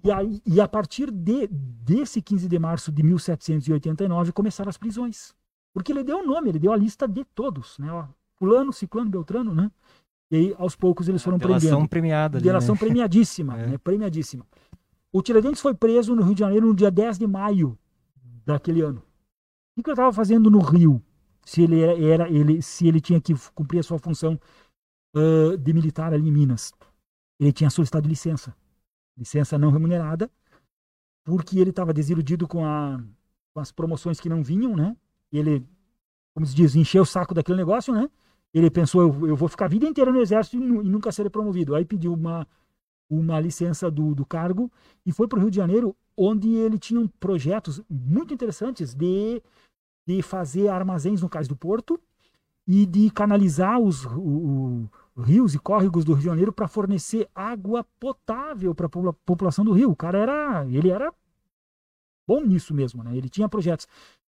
E, 0.04 0.12
aí, 0.12 0.42
e 0.46 0.60
a 0.60 0.68
partir 0.68 1.10
de, 1.10 1.48
desse 1.48 2.22
15 2.22 2.48
de 2.50 2.60
março 2.60 2.92
de 2.92 3.02
1789 3.02 4.32
começaram 4.34 4.70
as 4.70 4.78
prisões. 4.78 5.34
Porque 5.74 5.94
ele 5.94 6.04
deu 6.04 6.18
o 6.20 6.26
nome, 6.28 6.50
ele 6.50 6.60
deu 6.60 6.74
a 6.74 6.76
lista 6.76 7.08
de 7.08 7.24
todos, 7.24 7.78
né? 7.80 7.89
Ó, 7.92 8.06
fulano, 8.38 8.74
ciclano, 8.74 9.10
beltrano, 9.10 9.56
né? 9.56 9.72
E 10.30 10.36
aí, 10.36 10.56
aos 10.58 10.76
poucos, 10.76 11.08
eles 11.08 11.24
foram 11.24 11.38
Delação 11.38 11.70
prendendo. 11.70 11.89
premiada 11.89 12.38
ali, 12.38 12.44
Delação 12.44 12.76
né? 12.76 12.80
premiadíssima, 12.84 13.58
É. 13.58 13.68
né? 13.68 13.78
Premiadíssima. 13.78 14.46
O 15.14 15.22
Tiradentes 15.22 15.62
foi 15.62 15.74
preso 15.74 16.16
no 16.16 16.24
Rio 16.24 16.34
de 16.36 16.39
Janeiro 16.42 16.68
no 16.68 16.76
dia 16.76 16.92
10 16.92 17.18
de 17.18 17.28
maio 17.28 17.78
daquele 18.46 18.82
ano. 18.82 19.02
O 19.78 19.82
que 19.84 19.89
ele 19.89 19.94
estava 19.94 20.12
fazendo 20.12 20.50
no 20.50 20.60
Rio? 20.60 21.02
Se 21.46 21.62
ele 21.64 21.82
era- 21.82 22.30
ele, 22.30 22.62
se 22.62 22.88
ele 22.88 23.00
tinha 23.02 23.20
que 23.22 23.34
cumprir 23.56 23.80
a 23.80 23.84
sua 23.84 23.98
função 24.00 24.39
ãh, 25.16 25.57
de 25.57 25.74
militar 25.74 26.14
ali 26.14 26.28
em 26.28 26.32
Minas. 26.32 26.74
Ele 27.39 27.51
tinha 27.51 27.70
solicitado 27.70 28.07
licença. 28.07 28.55
Licença 29.18 29.57
não 29.57 29.72
remunerada, 29.72 30.30
porque 31.24 31.59
ele 31.59 31.70
estava 31.72 31.93
desiludido 31.93 32.47
com, 32.47 32.66
a, 32.66 33.01
com 33.53 33.59
as 33.59 33.72
promoções 33.72 34.20
que 34.20 34.30
não 34.30 34.43
vinham, 34.43 34.76
né? 34.76 34.95
Ele, 35.32 35.66
como 36.34 36.45
se 36.45 36.55
diz, 36.55 36.76
encheu 36.76 37.03
o 37.03 37.05
saco 37.05 37.34
daquele 37.34 37.57
negócio, 37.57 37.93
né? 37.93 38.09
Ele 38.53 38.70
pensou, 38.70 39.01
eu, 39.01 39.28
eu 39.28 39.36
vou 39.36 39.47
ficar 39.47 39.66
a 39.66 39.70
vida 39.70 39.86
inteira 39.88 40.12
no 40.12 40.20
exército 40.20 40.57
e, 40.57 40.59
e 40.59 40.89
nunca 40.89 41.12
serei 41.12 41.30
promovido. 41.30 41.76
Aí 41.76 41.86
pediu 41.86 42.14
uma, 42.14 42.47
uma 43.09 43.39
licença 43.39 43.91
do, 43.91 44.16
do 44.16 44.26
cargo 44.26 44.72
e 45.05 45.12
foi 45.12 45.28
para 45.28 45.38
o 45.38 45.41
Rio 45.41 45.51
de 45.51 45.57
Janeiro, 45.57 45.95
onde 46.18 46.49
ele 46.53 46.80
tinha 46.80 47.07
projetos 47.20 47.82
muito 47.89 48.34
interessantes 48.34 48.93
de, 48.93 49.41
de 50.07 50.22
fazer 50.22 50.68
armazéns 50.70 51.22
no 51.22 51.30
cais 51.30 51.47
do 51.47 51.55
Porto 51.55 51.99
e 52.68 52.86
de 52.86 53.09
canalizar 53.12 53.80
os 53.80 54.05
o- 54.05 54.89
rios 55.18 55.53
e 55.53 55.59
córregos 55.59 56.05
do 56.05 56.14
Rio 56.14 56.20
de 56.20 56.26
Janeiro 56.26 56.53
para 56.53 56.68
fornecer 56.68 57.30
água 57.36 57.86
potável 57.99 58.74
para 58.74 58.88
a 58.88 59.14
população 59.26 59.66
do 59.66 59.74
Rio. 59.74 59.91
O 59.91 59.95
cara 59.95 60.18
era, 60.18 60.66
ele 60.68 60.89
era 60.89 61.14
bom 62.28 62.41
nisso 62.41 62.74
mesmo, 62.74 63.03
né? 63.03 63.16
Ele 63.16 63.30
tinha 63.30 63.49
projetos. 63.49 63.88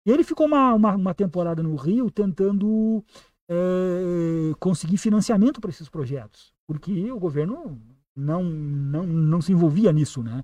E 0.06 0.12
ele 0.12 0.24
ficou 0.24 0.46
uma, 0.46 0.74
uma, 0.74 0.96
uma 0.96 1.14
temporada 1.14 1.62
no 1.64 1.76
Rio 1.76 2.10
tentando 2.12 3.04
eh, 3.50 4.54
conseguir 4.60 4.98
financiamento 4.98 5.60
para 5.60 5.70
esses 5.70 5.90
projetos, 5.90 6.54
porque 6.68 7.12
o 7.12 7.20
governo 7.20 7.82
não, 8.16 8.44
não, 8.44 9.06
não 9.06 9.42
se 9.42 9.52
envolvia 9.52 9.92
nisso, 9.92 10.24
né? 10.24 10.44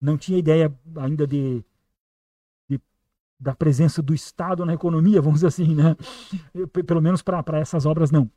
Não 0.00 0.16
tinha 0.16 0.38
ideia 0.38 0.72
ainda 0.96 1.26
de, 1.26 1.64
da 3.38 3.54
presença 3.54 4.02
do 4.02 4.14
Estado 4.14 4.64
na 4.66 4.74
economia, 4.74 5.20
vamos 5.22 5.40
dizer 5.40 5.48
assim, 5.48 5.74
né? 5.74 5.96
Pelo 6.86 7.00
menos 7.00 7.22
para 7.22 7.58
essas 7.58 7.86
obras, 7.86 8.10
não. 8.10 8.30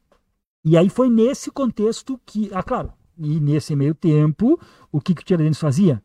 E 0.64 0.78
aí 0.78 0.89
foi 0.89 1.09
nesse 1.09 1.51
contexto 1.51 2.20
que, 2.26 2.49
ah, 2.53 2.62
claro, 2.62 2.93
e 3.18 3.39
nesse 3.39 3.76
meio 3.76 3.95
tempo, 3.95 4.59
o 4.91 5.01
que, 5.01 5.16
que 5.16 5.22
o 5.22 5.26
Tiradentes 5.26 5.59
fazia? 5.59 6.03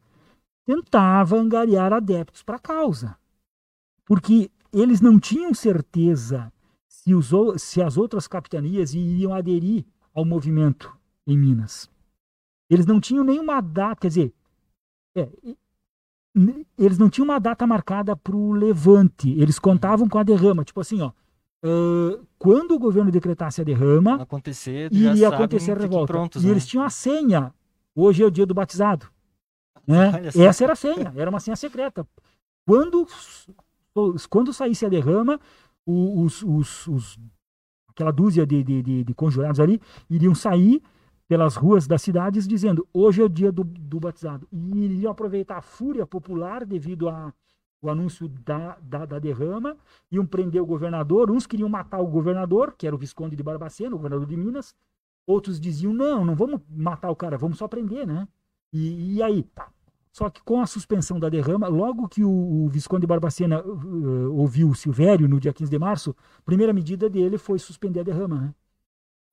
Tentava 0.64 1.36
angariar 1.36 1.92
adeptos 1.92 2.42
para 2.42 2.56
a 2.56 2.60
causa. 2.60 3.16
Porque 4.04 4.50
eles 4.72 5.00
não 5.00 5.18
tinham 5.18 5.52
certeza 5.54 6.52
se, 6.88 7.14
os, 7.14 7.30
se 7.58 7.82
as 7.82 7.96
outras 7.96 8.26
capitanias 8.26 8.94
iriam 8.94 9.32
aderir 9.32 9.84
ao 10.14 10.24
movimento 10.24 10.96
em 11.26 11.36
Minas. 11.36 11.88
Eles 12.68 12.86
não 12.86 13.00
tinham 13.00 13.24
nenhuma 13.24 13.60
data, 13.60 14.00
quer 14.00 14.08
dizer, 14.08 14.34
é, 15.16 15.28
eles 16.76 16.98
não 16.98 17.08
tinham 17.08 17.24
uma 17.24 17.38
data 17.38 17.66
marcada 17.66 18.16
para 18.16 18.36
o 18.36 18.52
levante. 18.52 19.30
Eles 19.30 19.58
contavam 19.58 20.08
com 20.08 20.18
a 20.18 20.22
derrama, 20.22 20.64
tipo 20.64 20.80
assim, 20.80 21.00
ó. 21.00 21.12
Ãh, 21.66 22.20
quando 22.38 22.72
o 22.74 22.78
governo 22.78 23.10
decretasse 23.10 23.60
a 23.60 23.64
derrama, 23.64 24.22
acontecer, 24.22 24.92
iria 24.92 25.28
acontecer 25.28 25.72
a 25.72 25.74
fiquem 25.74 25.88
revolta. 25.90 26.12
Prontos, 26.12 26.42
e 26.42 26.46
né? 26.46 26.52
eles 26.52 26.66
tinham 26.66 26.84
a 26.84 26.90
senha. 26.90 27.52
Hoje 27.94 28.22
é 28.22 28.26
o 28.26 28.30
dia 28.30 28.46
do 28.46 28.54
batizado. 28.54 29.06
Né? 29.86 30.12
Essa 30.48 30.64
era 30.64 30.72
a 30.72 30.76
senha, 30.76 31.12
era 31.16 31.30
uma 31.30 31.40
senha 31.40 31.56
secreta. 31.56 32.06
Quando, 32.66 33.06
quando 34.28 34.52
saísse 34.52 34.84
a 34.84 34.88
derrama, 34.88 35.40
os, 35.86 36.42
os- 36.42 36.86
os- 36.88 37.18
aquela 37.88 38.10
dúzia 38.10 38.46
de, 38.46 38.62
de, 38.62 38.82
de- 38.82 39.04
de 39.04 39.14
conjurados 39.14 39.60
ali 39.60 39.80
iriam 40.10 40.34
sair 40.34 40.82
pelas 41.28 41.56
ruas 41.56 41.86
das 41.86 42.02
cidades 42.02 42.46
dizendo 42.46 42.86
hoje 42.92 43.20
é 43.20 43.24
o 43.24 43.28
dia 43.28 43.50
do, 43.50 43.64
do 43.64 43.98
batizado. 43.98 44.46
E 44.52 44.78
iriam 44.84 45.10
aproveitar 45.12 45.56
a 45.58 45.62
fúria 45.62 46.06
popular 46.06 46.64
devido 46.64 47.08
a, 47.08 47.32
o 47.86 47.90
anúncio 47.90 48.28
da, 48.28 48.76
da, 48.82 49.04
da 49.04 49.18
derrama, 49.18 49.76
iam 50.10 50.26
prender 50.26 50.60
o 50.60 50.66
governador, 50.66 51.30
uns 51.30 51.46
queriam 51.46 51.68
matar 51.68 52.00
o 52.00 52.06
governador, 52.06 52.74
que 52.76 52.86
era 52.86 52.94
o 52.94 52.98
Visconde 52.98 53.36
de 53.36 53.42
Barbacena, 53.42 53.94
o 53.94 53.98
governador 53.98 54.26
de 54.26 54.36
Minas, 54.36 54.74
outros 55.26 55.60
diziam, 55.60 55.92
não, 55.92 56.24
não 56.24 56.34
vamos 56.34 56.60
matar 56.68 57.10
o 57.10 57.16
cara, 57.16 57.36
vamos 57.36 57.58
só 57.58 57.66
prender, 57.66 58.06
né? 58.06 58.28
E, 58.72 59.16
e 59.16 59.22
aí, 59.22 59.42
tá. 59.42 59.68
Só 60.12 60.30
que 60.30 60.42
com 60.42 60.62
a 60.62 60.66
suspensão 60.66 61.20
da 61.20 61.28
derrama, 61.28 61.68
logo 61.68 62.08
que 62.08 62.24
o, 62.24 62.30
o 62.30 62.68
Visconde 62.68 63.02
de 63.02 63.06
Barbacena 63.06 63.62
uh, 63.62 64.34
ouviu 64.34 64.70
o 64.70 64.74
Silvério 64.74 65.28
no 65.28 65.38
dia 65.38 65.52
15 65.52 65.70
de 65.70 65.78
março, 65.78 66.16
a 66.38 66.42
primeira 66.42 66.72
medida 66.72 67.10
dele 67.10 67.36
foi 67.36 67.58
suspender 67.58 68.00
a 68.00 68.02
derrama, 68.02 68.40
né? 68.40 68.54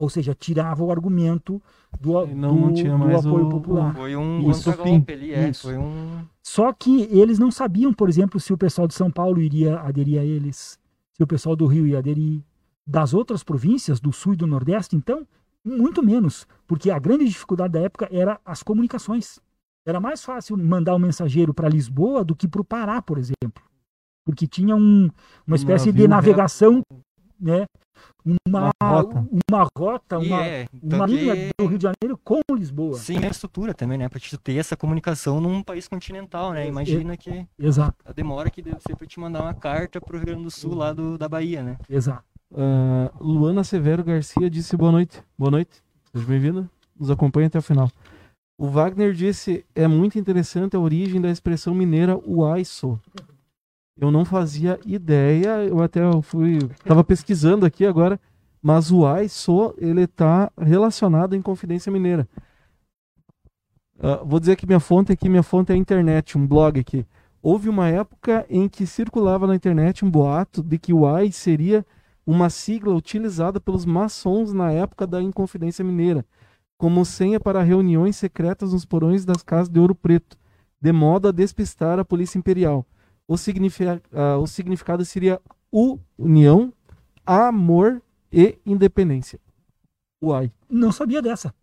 Ou 0.04 0.10
seja, 0.10 0.36
tirava 0.36 0.84
o 0.84 0.91
argumento 0.91 1.62
do, 1.99 2.12
não- 2.28 2.54
do- 2.56 2.62
não 2.62 2.74
tinha 2.74 2.91
do 2.91 2.97
mais 2.99 3.26
apoio 3.26 3.47
o- 3.47 3.49
popular. 3.49 3.95
Foi 3.95 4.16
um 4.16 4.49
Isso, 4.51 4.70
ali, 4.70 5.34
é. 5.34 5.49
Isso. 5.49 5.62
Foi 5.64 5.78
um. 5.78 6.26
Só 6.43 6.74
que 6.74 7.04
eles 7.10 7.39
não 7.39 7.49
sabiam, 7.49 7.93
por 7.93 8.10
exemplo, 8.10 8.39
se 8.39 8.51
o 8.51 8.58
pessoal 8.58 8.88
de 8.88 8.93
São 8.93 9.10
Paulo 9.10 9.39
iria 9.41 9.80
aderir 9.80 10.20
a 10.20 10.26
eles, 10.26 10.78
se 11.14 11.24
o 11.24 11.28
pessoal 11.28 11.56
do 11.56 11.66
Rio 11.66 11.88
ia 11.88 11.99
aderir. 11.99 12.41
Das 12.86 13.14
outras 13.14 13.43
províncias, 13.45 14.01
do 14.01 14.12
Sul 14.12 14.34
e 14.34 14.36
do 14.36 14.45
Nordeste, 14.45 14.93
então, 14.95 15.26
muito 15.64 16.04
menos, 16.04 16.45
porque 16.68 16.91
a 16.91 16.99
grande 16.99 17.24
dificuldade 17.26 17.72
da 17.72 17.80
época 17.80 18.10
era 18.12 18.41
as 18.45 18.62
comunicações. 18.62 19.39
Era 19.86 20.01
mais 20.01 20.22
fácil 20.24 20.58
mandar 20.58 20.93
um 20.93 20.99
mensageiro 20.99 21.54
para 21.54 21.70
Lisboa 21.70 22.26
do 22.26 22.36
que 22.36 22.45
para 22.47 22.60
o 22.62 22.66
Pará, 22.66 23.01
por 23.01 23.18
exemplo, 23.18 23.64
porque 24.26 24.45
tinha 24.47 24.76
um- 24.76 25.10
uma 25.47 25.56
espécie 25.56 25.93
de 25.93 26.06
navio, 26.08 26.32
navegação, 26.32 26.82
né? 27.39 27.66
Uma, 28.26 28.72
Uma 28.82 28.89
rota. 28.89 29.28
uma 29.52 29.70
rota, 29.78 30.20
uma, 30.20 30.46
é, 30.46 30.68
uma 30.82 30.98
tanto 31.08 31.12
linha 31.14 31.36
que- 31.36 31.52
do 31.58 31.66
Rio 31.68 31.78
de 31.78 31.84
Janeiro 31.84 32.20
com 32.24 32.39
Lisboa. 32.52 32.98
Sim, 32.98 33.18
a 33.26 33.28
estrutura 33.28 33.74
também, 33.74 33.98
né? 33.98 34.08
Pra 34.08 34.20
te 34.20 34.38
ter 34.38 34.56
essa 34.58 34.78
comunicação 34.78 35.41
num 35.41 35.62
país 35.62 35.88
continental, 35.88 36.54
né? 36.54 36.68
Imagina 36.68 37.18
que 37.18 37.46
Exato, 37.60 37.96
a 38.06 38.12
demora 38.14 38.50
que 38.50 38.62
deve 38.62 38.80
ser 38.80 38.96
pra 38.96 39.06
te 39.06 39.20
mandar 39.20 39.41
uma 39.41 39.54
carta 39.54 40.00
pro 40.00 40.18
Rio 40.18 40.26
Grande 40.28 40.44
do 40.44 40.52
Sul, 40.52 40.74
lá 40.76 40.94
do, 40.94 41.18
da 41.18 41.28
Bahia, 41.28 41.62
né? 41.62 41.78
exato. 41.89 42.24
Ah, 42.56 43.12
Luana 43.20 43.64
Severo 43.64 44.04
Garcia 44.04 44.50
disse 44.50 44.78
boa 44.78 44.91
noite. 44.91 45.22
Boa 45.38 45.50
noite. 45.52 45.72
Seja 46.14 46.26
bem-vinda. 46.26 46.70
Nos 47.00 47.10
acompanhe 47.10 47.48
até 47.48 47.58
o 47.58 47.62
final. 47.64 47.89
O 48.58 48.68
Wagner 48.68 49.12
disse: 49.14 49.66
é 49.74 49.88
muito 49.88 50.20
interessante 50.20 50.76
a 50.76 50.80
origem 50.80 51.20
da 51.20 51.30
expressão 51.32 51.74
mineira 51.74 52.16
uaiso. 52.26 53.00
Eu 54.00 54.12
não 54.12 54.26
fazia 54.26 54.80
ideia, 54.86 55.64
eu 55.66 55.82
até 55.82 56.02
fui. 56.22 56.60
Tava 56.84 57.04
pesquisando 57.04 57.66
aqui 57.66 57.86
agora, 57.86 58.20
mas 58.62 58.91
o 58.91 59.00
uaiso 59.00 59.74
ele 59.78 60.08
tá 60.08 60.52
relacionado 60.58 61.36
em 61.36 61.41
Confidência 61.41 61.91
Mineira. 61.91 62.28
Ah, 64.00 64.22
vou 64.24 64.39
dizer 64.39 64.56
que 64.56 64.66
minha 64.66 64.80
fonte 64.80 65.12
aqui, 65.12 65.30
minha 65.30 65.44
fonte 65.44 65.72
é 65.72 65.76
a 65.76 65.78
internet, 65.78 66.38
um 66.38 66.46
blog 66.46 66.80
aqui. 66.80 67.06
Houve 67.41 67.70
uma 67.70 67.88
época 67.88 68.46
em 68.50 68.68
que 68.68 68.88
circulava 68.88 69.46
na 69.46 69.56
internet 69.56 70.04
um 70.04 70.10
boato 70.10 70.64
de 70.64 70.80
que 70.80 70.94
o 70.94 71.06
AI 71.06 71.32
seria 71.32 71.86
uma 72.26 72.50
sigla 72.50 72.96
utilizada 72.96 73.60
pelos 73.60 73.86
maçons 73.86 74.54
na 74.54 74.72
época 74.72 75.06
da 75.06 75.22
Inconfidência 75.22 75.84
Mineira, 75.84 76.26
como 76.78 77.06
senha 77.06 77.39
para 77.39 77.62
reuniões 77.62 78.16
secretas 78.16 78.74
nos 78.74 78.86
porões 78.86 79.26
das 79.26 79.44
casas 79.44 79.70
de 79.70 79.80
Ouro 79.80 79.94
Preto, 79.94 80.38
de 80.82 80.91
modo 80.91 81.28
a 81.28 81.32
despistar 81.32 82.00
a 82.00 82.06
Polícia 82.06 82.38
Imperial. 82.38 82.86
O, 83.28 83.38
signifi- 83.38 83.86
ah, 84.14 84.38
o 84.38 84.46
significado 84.48 85.04
seria 85.06 85.40
união, 86.18 86.72
amor 87.26 88.02
e 88.32 88.58
independência. 88.66 89.40
Uai. 90.22 90.52
Não 90.70 90.92
sabia 90.92 91.22
dessa. 91.22 91.54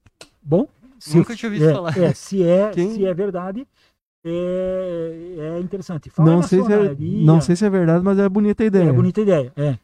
Bom, 0.43 0.67
se 0.99 1.17
Nunca 1.17 1.35
tinha 1.37 1.51
ouvido 1.51 1.69
é, 1.69 1.73
falar. 1.75 1.99
é, 1.99 2.15
se 2.15 2.43
é, 2.43 2.71
Quem- 2.75 2.95
se 2.95 3.05
é 3.05 3.13
verdade, 3.15 3.67
é, 4.25 5.37
é 5.57 5.61
interessante. 5.61 6.11
Fala 6.11 6.31
Não 6.31 6.43
sei, 6.43 6.63
se 6.63 6.73
é, 6.73 6.95
não 6.99 7.41
sei 7.41 7.57
se 7.57 7.65
é 7.65 7.71
verdade, 7.71 8.05
mas 8.05 8.19
é 8.19 8.29
bonita 8.29 8.63
a 8.63 8.67
ideia. 8.67 8.89
É 8.89 8.93
bonita 8.93 9.21
ideia, 9.21 9.53
é. 9.57 9.79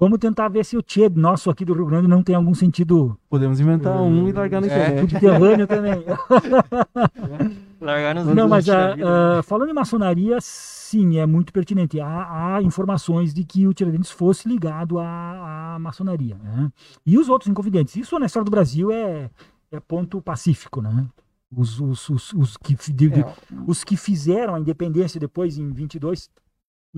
Vamos 0.00 0.18
tentar 0.20 0.48
ver 0.48 0.64
se 0.64 0.76
o 0.76 0.82
Tchê 0.82 1.08
nosso 1.08 1.50
aqui 1.50 1.64
do 1.64 1.74
Rio 1.74 1.84
Grande 1.86 2.06
não 2.06 2.22
tem 2.22 2.32
algum 2.36 2.54
sentido 2.54 3.18
Podemos 3.28 3.58
inventar 3.58 4.00
um 4.00 4.28
e 4.28 4.32
largar 4.32 4.60
na 4.60 4.68
É. 4.68 5.00
subterrâneo 5.00 5.66
também. 5.66 6.04
Largar 7.80 8.14
nos 8.14 8.26
Não, 8.34 8.48
mas 8.48 8.64
tira 8.64 8.94
ah, 9.04 9.38
ah, 9.38 9.42
falando 9.42 9.70
em 9.70 9.74
maçonaria, 9.74 10.38
sim, 10.40 11.18
é 11.18 11.26
muito 11.26 11.52
pertinente. 11.52 12.00
Há, 12.00 12.56
há 12.56 12.62
informações 12.62 13.32
de 13.32 13.44
que 13.44 13.66
o 13.66 13.72
Tiradentes 13.74 14.10
fosse 14.10 14.48
ligado 14.48 14.98
à, 14.98 15.74
à 15.74 15.78
maçonaria. 15.78 16.36
né? 16.36 16.72
E 17.06 17.16
os 17.18 17.28
outros 17.28 17.48
inconfidentes. 17.50 17.94
Isso 17.96 18.18
na 18.18 18.26
história 18.26 18.44
do 18.44 18.50
Brasil 18.50 18.90
é, 18.90 19.30
é 19.70 19.78
ponto 19.80 20.20
pacífico, 20.20 20.80
né? 20.82 21.06
Os, 21.54 21.80
os, 21.80 22.08
os, 22.10 22.32
os 22.34 22.56
que, 22.58 22.74
de- 22.92 23.08
de- 23.10 23.20
É, 23.20 23.34
os 23.66 23.82
que 23.84 23.96
fizeram 23.96 24.54
a 24.54 24.60
independência 24.60 25.18
depois, 25.18 25.56
em 25.56 25.70
22, 25.72 26.28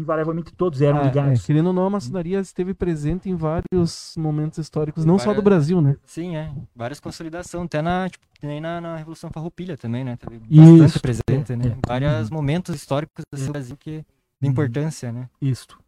invariavelmente 0.01 0.53
todos 0.53 0.81
eram 0.83 0.99
Ah, 0.99 1.03
é, 1.03 1.07
ligados. 1.09 1.47
querendo 1.47 1.69
ou 1.69 1.73
não, 1.73 1.87
a 1.87 1.91
maçonaria 1.91 2.41
esteve 2.41 2.75
presente 2.75 3.29
em 3.29 3.35
vários 3.37 4.15
momentos 4.17 4.59
históricos, 4.59 5.05
não 5.05 5.19
só 5.19 5.27
do 5.27 5.35
Várias- 5.37 5.45
Brasil, 5.45 5.81
né? 5.81 5.97
Sim, 6.05 6.37
é. 6.37 6.53
Várias 6.75 6.99
consolidações, 7.01 7.67
até 7.67 7.81
na, 7.83 8.09
tipo, 8.09 8.25
nem 8.43 8.61
na, 8.61 8.81
na 8.81 8.97
Revolução 8.97 9.31
Farroupilha 9.31 9.77
também, 9.77 10.03
né? 10.05 10.17
Teve 10.17 10.41
Isso, 10.51 10.79
bastante 10.79 11.01
presente, 11.01 11.53
é, 11.53 11.57
né? 11.57 11.67
é. 11.69 11.77
Vários 11.87 12.29
Uhum. 12.31 12.37
momentos 12.37 12.75
históricos 12.75 13.25
assim, 13.33 13.47
do 13.47 13.53
Brasil 13.53 13.77
que 13.77 13.99
de 14.01 14.05
Uhum. 14.47 14.51
importância, 14.51 15.13
né? 15.13 15.29
Isto. 15.41 15.79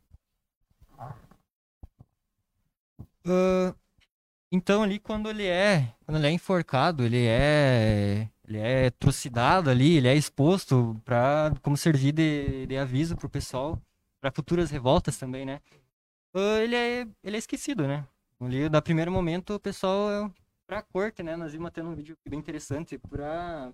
Ah, 3.24 3.74
então 4.52 4.82
ali 4.82 4.98
quando 4.98 5.30
ele 5.30 5.46
é, 5.46 5.88
quando 6.04 6.18
ele 6.18 6.26
é 6.26 6.30
enforcado, 6.30 7.04
ele 7.04 7.24
é, 7.26 8.28
ele 8.46 8.58
é 8.58 8.90
trucidado 8.90 9.70
ali, 9.70 9.96
ele 9.96 10.08
é 10.08 10.14
exposto 10.16 11.00
para 11.04 11.52
como 11.62 11.76
servir 11.76 12.12
de, 12.12 12.66
de 12.66 12.76
aviso 12.76 13.16
pro 13.16 13.28
pessoal, 13.30 13.80
para 14.23 14.31
futuras 14.31 14.70
revoltas 14.70 15.18
também, 15.18 15.45
né? 15.45 15.61
Ele 16.35 16.77
é, 16.77 17.07
ele 17.25 17.37
é 17.37 17.39
esquecido, 17.39 17.87
né? 17.89 18.07
Ali, 18.41 18.68
da 18.68 18.81
primeiro 18.81 19.11
momento, 19.11 19.55
o 19.55 19.61
pessoal 19.61 20.11
é 20.11 20.31
pra 20.66 20.81
corte, 20.81 21.23
né? 21.23 21.37
Nós 21.37 21.53
vimos 21.53 21.66
até 21.68 21.83
num 21.83 21.95
vídeo 21.95 22.16
bem 22.27 22.39
interessante 22.39 22.97
para 22.97 23.73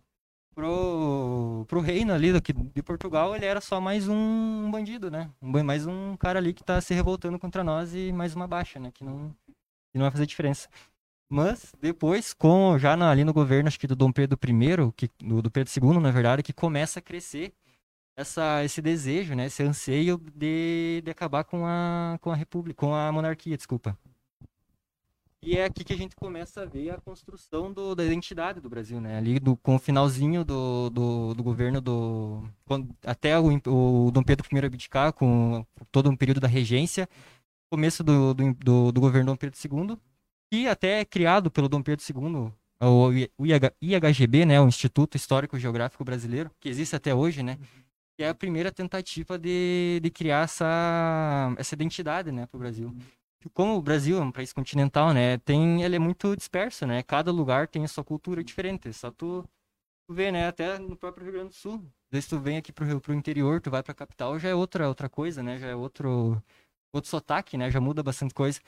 pro, 0.54 1.64
pro 1.68 1.80
reino 1.80 2.12
ali 2.12 2.32
do, 2.32 2.40
que- 2.42 2.52
de 2.52 2.82
Portugal, 2.82 3.36
ele 3.36 3.44
era 3.44 3.60
só 3.60 3.80
mais 3.80 4.08
um 4.08 4.70
bandido, 4.70 5.10
né? 5.10 5.30
Um, 5.40 5.62
mais 5.62 5.86
um 5.86 6.16
cara 6.16 6.38
ali 6.38 6.52
que 6.54 6.64
tá 6.64 6.80
se 6.80 6.94
revoltando 6.94 7.38
contra 7.38 7.62
nós 7.62 7.94
e 7.94 8.10
mais 8.10 8.34
uma 8.34 8.48
baixa, 8.48 8.80
né? 8.80 8.90
Que 8.92 9.04
não, 9.04 9.30
que 9.46 9.98
não 9.98 10.02
vai 10.02 10.10
fazer 10.10 10.26
diferença. 10.26 10.68
Mas 11.30 11.74
depois, 11.80 12.32
com 12.32 12.78
já 12.78 12.96
na- 12.96 13.10
ali 13.10 13.22
no 13.22 13.34
governo, 13.34 13.68
acho 13.68 13.78
que 13.78 13.86
do 13.86 13.94
Dom 13.94 14.10
Pedro 14.10 14.38
I, 14.42 14.92
que, 14.96 15.10
do, 15.20 15.42
do 15.42 15.50
Pedro 15.50 15.70
II, 15.70 16.00
na 16.00 16.10
verdade, 16.10 16.42
que 16.42 16.54
começa 16.54 16.98
a 16.98 17.02
crescer 17.02 17.52
essa, 18.18 18.64
esse 18.64 18.82
desejo, 18.82 19.34
né? 19.36 19.46
Esse 19.46 19.62
anseio 19.62 20.18
de, 20.34 21.00
de 21.04 21.10
acabar 21.10 21.44
com 21.44 21.64
a, 21.64 22.18
com 22.20 22.32
a 22.32 22.34
república, 22.34 22.80
com 22.84 22.92
a 22.92 23.12
monarquia, 23.12 23.56
desculpa. 23.56 23.96
E 25.40 25.56
é 25.56 25.64
aqui 25.64 25.84
que 25.84 25.92
a 25.92 25.96
gente 25.96 26.16
começa 26.16 26.62
a 26.62 26.66
ver 26.66 26.90
a 26.90 27.00
construção 27.00 27.72
do- 27.72 27.94
da 27.94 28.04
identidade 28.04 28.60
do 28.60 28.68
Brasil, 28.68 29.00
né? 29.00 29.16
Ali 29.16 29.38
do, 29.38 29.56
com 29.56 29.76
o 29.76 29.78
finalzinho 29.78 30.44
do, 30.44 30.90
do, 30.90 31.34
do 31.34 31.42
governo 31.44 31.80
do. 31.80 32.42
quando- 32.66 32.92
até 33.06 33.38
o, 33.38 33.46
o 33.66 34.10
Dom 34.10 34.24
Pedro 34.24 34.44
I 34.52 34.58
abdicar, 34.66 35.12
com 35.12 35.64
todo 35.92 36.10
um 36.10 36.16
período 36.16 36.40
da 36.40 36.48
regência, 36.48 37.08
começo 37.70 38.02
do, 38.02 38.34
do, 38.34 38.92
do, 38.92 39.00
governo 39.00 39.26
Dom 39.32 39.36
Pedro 39.36 39.56
II, 39.56 39.96
que 40.50 40.66
até 40.66 41.04
criado 41.04 41.52
pelo 41.52 41.68
Dom 41.68 41.82
Pedro 41.82 42.04
II, 42.04 42.52
o 43.38 43.46
IH 43.46 43.72
IHGB, 43.80 44.44
né? 44.44 44.60
O 44.60 44.66
Instituto 44.66 45.16
Histórico 45.16 45.56
Geográfico 45.56 46.04
Brasileiro, 46.04 46.50
que 46.58 46.68
existe 46.68 46.96
até 46.96 47.14
hoje, 47.14 47.44
né? 47.44 47.58
Que 48.18 48.24
é 48.24 48.30
a 48.30 48.34
primeira 48.34 48.72
tentativa 48.72 49.38
de, 49.38 50.00
de 50.02 50.10
criar 50.10 50.42
essa, 50.44 51.54
essa 51.56 51.74
identidade, 51.76 52.32
né, 52.32 52.46
para 52.46 52.56
o 52.56 52.60
Brasil 52.60 52.94
como 53.54 53.76
o 53.76 53.82
Brasil 53.82 54.18
é 54.18 54.22
um 54.22 54.32
país 54.32 54.52
continental, 54.52 55.14
né, 55.14 55.38
tem, 55.38 55.82
ele 55.82 55.96
é 55.96 55.98
muito 55.98 56.36
disperso, 56.36 56.86
né, 56.86 57.02
cada 57.04 57.32
lugar 57.32 57.68
tem 57.68 57.84
a 57.84 57.88
sua 57.88 58.04
cultura 58.04 58.44
diferente, 58.44 58.92
só 58.92 59.10
tu, 59.12 59.42
tu 60.08 60.14
vê, 60.14 60.32
né, 60.32 60.48
até 60.48 60.78
no 60.78 60.96
próprio 60.96 61.24
Rio 61.24 61.34
Grande 61.34 61.50
do 61.50 61.54
Sul, 61.54 61.76
às 61.76 62.12
vezes 62.12 62.28
tu 62.28 62.40
vem 62.40 62.58
aqui 62.58 62.72
pro, 62.72 62.84
Rio- 62.86 63.00
pro 63.00 63.14
interior, 63.14 63.60
tu 63.60 63.70
vai 63.70 63.82
pra 63.82 63.94
capital, 63.94 64.38
já 64.38 64.50
é 64.50 64.54
outra, 64.54 64.88
outra 64.88 65.08
coisa, 65.08 65.42
né, 65.42 65.58
já 65.58 65.68
é 65.68 65.76
outro, 65.76 66.42
outro 66.92 67.10
sotaque, 67.10 67.58
né, 67.58 67.70
já 67.70 67.80
muda 67.80 68.02
bastante 68.02 68.34
coisa. 68.34 68.60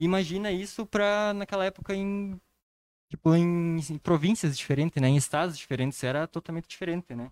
Imagina 0.00 0.52
isso 0.52 0.86
pra, 0.86 1.34
naquela 1.34 1.64
época, 1.66 1.94
em, 1.94 2.40
tipo, 3.10 3.34
em, 3.34 3.78
em 3.78 3.98
províncias 3.98 4.56
diferentes, 4.58 5.00
né, 5.02 5.08
em 5.08 5.16
estados 5.16 5.58
diferentes, 5.58 6.02
era 6.04 6.26
totalmente 6.26 6.68
diferente, 6.68 7.14
né. 7.14 7.30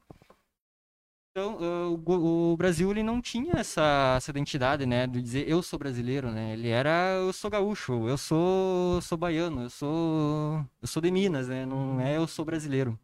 Então, 1.33 1.59
ah, 1.61 1.89
o, 1.89 2.53
o 2.53 2.57
Brasil 2.57 2.91
ele 2.91 3.03
não 3.05 3.21
tinha 3.21 3.55
essa, 3.57 4.15
essa 4.17 4.31
identidade, 4.31 4.85
né, 4.85 5.07
de 5.07 5.23
dizer 5.23 5.49
eu 5.49 5.63
sou 5.63 5.79
brasileiro, 5.79 6.31
né? 6.31 6.53
Ele 6.55 6.69
era 6.69 7.15
eu 7.21 7.33
sou 7.33 7.49
gaúcho, 7.51 8.09
eu 8.09 8.19
sou 8.19 9.01
sou 9.01 9.17
baiano, 9.17 9.63
eu 9.63 9.71
sou 9.71 10.65
eu 10.83 10.89
sou 10.89 11.01
de 11.01 11.11
Minas, 11.11 11.49
né? 11.49 11.65
Não 11.65 12.01
é 12.01 12.17
eu 12.17 12.27
sou 12.27 12.45
brasileiro. 12.45 12.99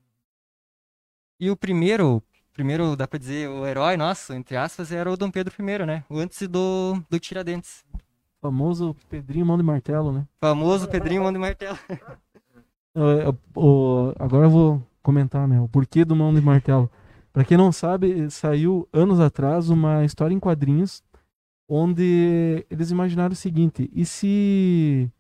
E 1.39 1.51
o 1.51 1.57
primeiro, 1.57 2.23
primeiro 2.53 2.97
dá 2.97 3.07
pra 3.07 3.19
dizer 3.19 3.49
o 3.49 3.67
herói 3.67 3.97
nosso, 3.97 4.33
entre 4.33 4.57
aspas, 4.57 4.91
era 4.91 5.11
o 5.11 5.17
Dom 5.17 5.31
Pedro 5.31 5.55
I, 5.59 5.87
né? 5.87 6.05
O 6.09 6.19
antes 6.19 6.47
do 6.49 7.01
do 7.09 7.21
Tiradentes. 7.21 7.85
Famoso 8.41 8.97
Pedrinho 9.09 9.47
Mão 9.47 9.57
de 9.57 9.63
Martelo, 9.63 10.13
né? 10.13 10.27
Famoso 10.41 10.89
Pedrinho 10.89 11.23
Mão 11.23 11.33
de 11.33 11.39
Martelo. 11.39 11.79
É, 12.99 13.29
o- 13.55 14.15
agora 14.19 14.47
eu 14.47 14.51
vou 14.51 14.83
comentar, 15.03 15.47
né? 15.47 15.61
O 15.61 15.69
porquê 15.69 16.03
do 16.03 16.17
Mão 16.17 16.33
de 16.35 16.41
Martelo. 16.41 16.91
Pra 17.37 17.45
quem 17.45 17.59
não 17.59 17.71
sabe, 17.71 18.31
saiu 18.31 18.89
anos 18.91 19.21
atrás 19.21 19.69
uma 19.69 20.07
história 20.07 20.35
em 20.35 20.41
quadrinhos 20.41 21.03
onde 21.69 22.65
eles 22.71 22.91
imaginaram 22.91 23.35
o 23.35 23.37
seguinte: 23.37 23.91
e 23.93 24.07
se 24.07 25.13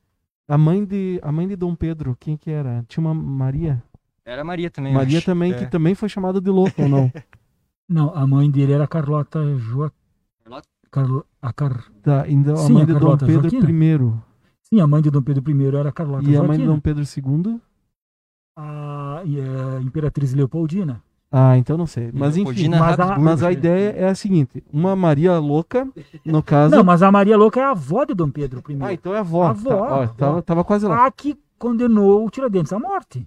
a 0.48 0.56
mãe 0.56 0.82
de 0.82 1.20
a 1.22 1.30
mãe 1.30 1.46
de 1.46 1.54
Dom 1.54 1.74
Pedro, 1.74 2.16
quem 2.18 2.34
que 2.34 2.50
era? 2.50 2.82
Tinha 2.88 3.04
uma 3.04 3.12
Maria? 3.12 3.82
Era 4.24 4.42
Maria 4.42 4.70
também. 4.70 4.94
Maria 4.94 5.18
acho. 5.18 5.26
também, 5.26 5.52
É. 5.52 5.58
que 5.58 5.66
também 5.70 5.94
foi 5.94 6.08
chamada 6.08 6.40
de 6.40 6.48
louca 6.48 6.80
ou 6.84 6.88
não? 6.88 7.12
Não, 7.86 8.14
a 8.14 8.26
mãe 8.26 8.50
dele 8.50 8.72
era 8.72 8.88
Carlota 8.88 9.54
Joaquim. 9.58 9.94
Carlota? 10.42 10.68
Carlo... 10.90 11.26
A 11.42 11.52
Car... 11.52 11.84
Tá, 12.00 12.24
então 12.26 12.54
a 12.54 12.56
Sim, 12.56 12.72
mãe 12.72 12.82
a 12.82 12.86
de 12.86 12.92
Dom 12.94 12.98
Carlota 12.98 13.26
Pedro 13.26 13.50
Joaquina. 13.50 13.70
I 13.70 14.22
Sim, 14.62 14.80
a 14.80 14.86
mãe 14.86 15.02
de 15.02 15.10
Dom 15.10 15.22
Pedro 15.22 15.50
I 15.50 15.66
era 15.76 15.92
Carlota 15.92 16.24
e 16.24 16.34
a 16.34 16.42
mãe 16.42 16.56
de 16.56 16.64
Joaquina. 16.64 16.66
Dom 16.66 16.80
Pedro 16.80 17.04
II. 17.04 17.60
A, 18.56 19.20
e 19.26 19.38
a 19.38 19.82
Imperatriz 19.82 20.32
Leopoldina. 20.32 21.04
Ah, 21.30 21.58
então 21.58 21.76
não 21.76 21.86
sei. 21.86 22.10
Mas 22.12 22.36
enfim, 22.36 22.44
Leopoldina 22.44 22.78
mas 22.78 23.00
a- 23.00 23.18
mas 23.18 23.42
a 23.42 23.50
ideia 23.52 23.90
é 23.96 24.06
a 24.08 24.14
seguinte: 24.14 24.62
uma 24.72 24.94
Maria 24.94 25.38
louca, 25.38 25.86
no 26.24 26.42
caso. 26.42 26.74
Não, 26.74 26.84
mas 26.84 27.02
a 27.02 27.10
Maria 27.10 27.36
Louca 27.36 27.60
é 27.60 27.64
a 27.64 27.70
avó 27.70 28.04
de 28.04 28.14
Dom 28.14 28.30
Pedro 28.30 28.62
I. 28.68 28.78
Ah, 28.80 28.92
então 28.92 29.12
é 29.12 29.16
a 29.18 29.20
avó. 29.20 29.42
A 29.44 29.50
avó, 29.50 29.68
Tá, 29.70 29.76
ó, 29.96 30.02
a. 30.02 30.08
Tava, 30.08 30.42
tava 30.42 30.64
quase 30.64 30.86
lá. 30.86 31.04
A 31.06 31.10
que 31.10 31.36
condenou 31.58 32.24
o 32.24 32.30
Tiradentes 32.30 32.72
à 32.72 32.78
morte. 32.78 33.26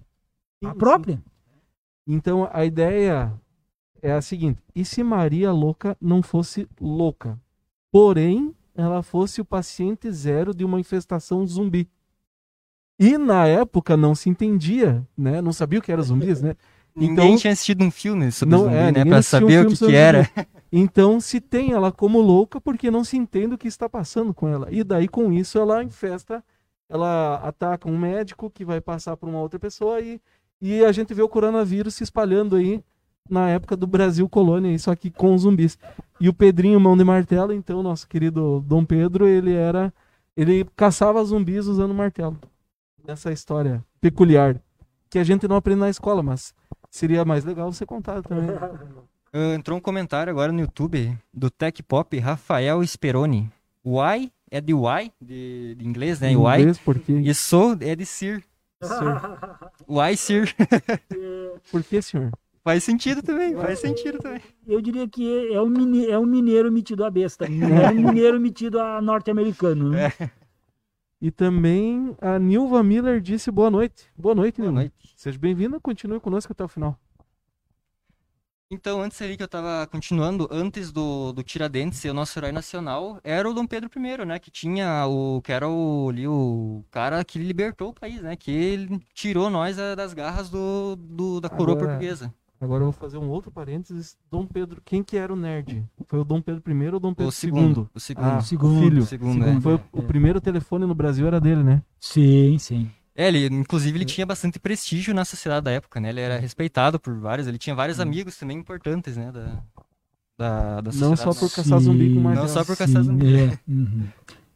A 0.64 0.70
Sim, 0.72 0.78
própria. 0.78 1.22
Então 2.06 2.48
a 2.52 2.64
ideia 2.64 3.32
é 4.02 4.12
a 4.12 4.22
seguinte: 4.22 4.60
e 4.74 4.82
se 4.84 5.02
Maria 5.02 5.52
louca 5.52 5.96
não 6.00 6.22
fosse 6.22 6.66
louca? 6.80 7.38
Porém, 7.92 8.54
ela 8.74 9.02
fosse 9.02 9.40
o 9.42 9.44
paciente 9.44 10.10
zero 10.10 10.54
de 10.54 10.64
uma 10.64 10.80
infestação 10.80 11.46
zumbi. 11.46 11.88
E 12.98 13.16
na 13.18 13.46
época 13.46 13.96
não 13.96 14.14
se 14.14 14.28
entendia, 14.28 15.06
né? 15.16 15.40
Não 15.40 15.52
sabia 15.52 15.78
o 15.78 15.82
que 15.82 15.90
era 15.92 16.02
zumbis, 16.02 16.40
né? 16.42 16.54
Ninguém 16.94 17.12
Então- 17.12 17.36
tinha 17.36 17.52
assistido 17.52 17.82
um 17.84 17.90
filme 17.90 18.30
sobre 18.32 18.54
Não, 18.54 18.64
zumbi, 18.64 18.74
é, 18.74 18.78
né? 18.78 18.86
ninguém 18.88 19.06
Pra 19.06 19.18
assistiu 19.18 19.38
um 19.38 19.40
saber 19.50 19.66
o 19.66 19.70
que, 19.70 19.86
que 19.86 19.94
era. 19.94 20.30
Então 20.72 21.20
se 21.20 21.40
tem 21.40 21.72
ela 21.72 21.90
como 21.90 22.20
louca 22.20 22.60
porque 22.60 22.90
não 22.90 23.02
se 23.04 23.16
entende 23.16 23.54
o 23.54 23.58
que 23.58 23.68
está 23.68 23.88
passando 23.88 24.32
com 24.34 24.48
ela. 24.48 24.68
E 24.70 24.84
daí 24.84 25.08
com 25.08 25.32
isso 25.32 25.58
ela 25.58 25.82
infesta, 25.82 26.44
ela 26.88 27.36
ataca 27.44 27.88
um 27.88 27.98
médico 27.98 28.50
que 28.50 28.64
vai 28.64 28.80
passar 28.80 29.16
para 29.16 29.28
uma 29.28 29.40
outra 29.40 29.58
pessoa 29.58 30.00
e, 30.00 30.20
e 30.60 30.84
a 30.84 30.92
gente 30.92 31.12
vê 31.14 31.22
o 31.22 31.28
coronavírus 31.28 31.94
se 31.94 32.04
espalhando 32.04 32.56
aí 32.56 32.82
na 33.28 33.48
época 33.50 33.76
do 33.76 33.86
Brasil 33.86 34.28
colônia, 34.28 34.72
isso 34.72 34.90
aqui 34.90 35.10
com 35.10 35.36
zumbis. 35.38 35.78
E 36.20 36.28
o 36.28 36.34
Pedrinho 36.34 36.80
Mão 36.80 36.96
de 36.96 37.04
Martelo, 37.04 37.52
então, 37.52 37.82
nosso 37.82 38.08
querido 38.08 38.60
Dom 38.66 38.84
Pedro, 38.84 39.26
ele 39.26 39.52
era 39.52 39.92
ele 40.36 40.64
caçava 40.76 41.22
zumbis 41.24 41.66
usando 41.66 41.92
martelo. 41.94 42.38
Nessa 43.06 43.32
história 43.32 43.84
peculiar 44.00 44.60
que 45.08 45.18
a 45.18 45.24
gente 45.24 45.46
não 45.48 45.56
aprende 45.56 45.80
na 45.80 45.90
escola, 45.90 46.22
mas 46.22 46.54
seria 46.90 47.24
mais 47.24 47.44
legal 47.44 47.72
você 47.72 47.86
contar 47.86 48.22
também. 48.22 48.50
Ah, 49.32 49.54
entrou 49.54 49.78
um 49.78 49.80
comentário 49.80 50.28
agora 50.28 50.50
no 50.50 50.58
YouTube 50.58 51.16
do 51.32 51.48
Tech 51.48 51.80
Pop 51.84 52.18
Rafael 52.18 52.82
Speroni. 52.82 53.48
Why 53.86 54.28
é 54.50 54.60
de 54.60 54.74
why, 54.74 55.12
de, 55.20 55.76
de 55.76 55.86
inglês, 55.86 56.18
né? 56.18 56.32
Em 56.32 56.36
Why. 56.36 56.58
inglês, 56.58 56.78
porque 56.78 57.12
E 57.12 57.32
sou 57.32 57.76
é 57.80 57.94
de 57.94 58.04
Sir. 58.04 58.42
Why 59.88 60.16
Sir? 60.16 60.52
Por 61.70 61.84
que, 61.84 62.02
senhor? 62.02 62.32
faz 62.62 62.84
sentido 62.84 63.22
também, 63.22 63.54
faz 63.54 63.78
sentido 63.78 64.18
também. 64.18 64.40
Eu 64.66 64.80
diria 64.80 65.08
que 65.08 65.52
é 65.52 65.60
um, 65.60 65.68
mine... 65.68 66.06
é 66.08 66.18
um 66.18 66.26
mineiro 66.26 66.70
metido 66.70 67.04
a 67.04 67.10
besta. 67.10 67.46
É 67.46 67.90
um 67.90 67.94
mineiro 68.08 68.40
metido 68.40 68.80
a 68.80 69.00
norte-americano. 69.00 69.90
Né? 69.90 70.12
E 71.20 71.30
também 71.30 72.16
a 72.20 72.38
Nilva 72.38 72.82
Miller 72.82 73.20
disse 73.20 73.50
boa 73.50 73.70
noite. 73.70 74.06
Boa 74.16 74.34
noite, 74.34 74.56
Boa 74.56 74.68
Nilva. 74.70 74.80
noite. 74.80 75.14
Seja 75.16 75.38
bem-vinda, 75.38 75.78
continue 75.78 76.18
conosco 76.20 76.52
até 76.52 76.64
o 76.64 76.68
final. 76.68 76.98
Então, 78.72 79.02
antes 79.02 79.20
ali 79.20 79.36
que 79.36 79.42
eu 79.42 79.48
tava 79.48 79.84
continuando, 79.88 80.46
antes 80.50 80.92
do, 80.92 81.32
do 81.32 81.42
Tiradentes 81.42 81.98
ser 81.98 82.10
o 82.10 82.14
nosso 82.14 82.38
herói 82.38 82.52
nacional, 82.52 83.20
era 83.24 83.50
o 83.50 83.52
Dom 83.52 83.66
Pedro 83.66 83.90
I, 83.94 84.24
né? 84.24 84.38
Que 84.38 84.48
tinha 84.50 85.06
o. 85.08 85.42
que 85.42 85.50
era 85.50 85.68
o, 85.68 86.08
ali, 86.08 86.28
o 86.28 86.84
cara 86.88 87.24
que 87.24 87.36
libertou 87.38 87.88
o 87.88 87.92
país, 87.92 88.22
né? 88.22 88.36
Que 88.36 88.52
ele 88.52 89.00
tirou 89.12 89.50
nós 89.50 89.76
eh, 89.76 89.96
das 89.96 90.14
garras 90.14 90.48
do, 90.48 90.94
do- 90.94 91.40
da 91.40 91.48
coroa 91.48 91.74
Agora- 91.74 91.88
portuguesa. 91.88 92.32
Agora 92.60 92.82
eu 92.82 92.90
vou 92.90 92.92
fazer 92.92 93.16
um 93.16 93.28
outro 93.30 93.50
parênteses. 93.50 94.18
Dom 94.30 94.44
Pedro, 94.46 94.82
quem 94.84 95.02
que 95.02 95.16
era 95.16 95.32
o 95.32 95.36
nerd? 95.36 95.82
Foi 96.06 96.18
o 96.20 96.24
Dom 96.24 96.42
Pedro 96.42 96.62
I 96.70 96.88
ou 96.90 96.96
o 96.96 97.00
Dom 97.00 97.14
Pedro 97.14 97.28
O 97.28 97.32
segundo. 97.32 97.88
O 97.94 97.98
segundo. 98.00 98.24
Ah, 98.26 98.40
Segundo. 98.42 98.76
o 98.76 98.82
filho. 98.82 99.02
O 99.02 99.06
segundo, 99.06 99.44
é. 99.46 99.60
Foi 99.60 99.74
o, 99.76 99.80
o 99.92 100.02
primeiro 100.02 100.40
telefone 100.40 100.84
no 100.84 100.94
Brasil 100.94 101.26
era 101.26 101.40
dele, 101.40 101.62
né? 101.62 101.82
Sim, 101.98 102.58
sim. 102.58 102.90
É, 103.16 103.28
ele, 103.28 103.46
inclusive, 103.46 103.96
ele 103.96 104.04
tinha 104.04 104.26
bastante 104.26 104.58
prestígio 104.58 105.14
na 105.14 105.24
sociedade 105.24 105.64
da 105.64 105.70
época, 105.70 106.00
né? 106.00 106.10
Ele 106.10 106.20
era 106.20 106.38
respeitado 106.38 107.00
por 107.00 107.18
vários, 107.18 107.46
ele 107.48 107.58
tinha 107.58 107.74
vários 107.74 107.98
amigos 107.98 108.36
também 108.36 108.58
importantes, 108.58 109.16
né? 109.16 109.32
Da, 109.32 109.62
da, 110.38 110.80
da 110.80 110.82
Não 110.82 110.92
sociedade. 110.92 111.20
só 111.22 111.34
por 111.34 111.50
caçar 111.54 111.80
zumbi 111.80 112.08
com 112.08 112.14
Sim. 112.14 112.20
uma 112.20 112.34
Não 112.34 112.48
só 112.48 112.64
por 112.64 112.76
caçar 112.76 113.02
Sim, 113.02 113.08
zumbi. 113.08 113.36
é, 113.36 113.58
uhum. 113.68 114.04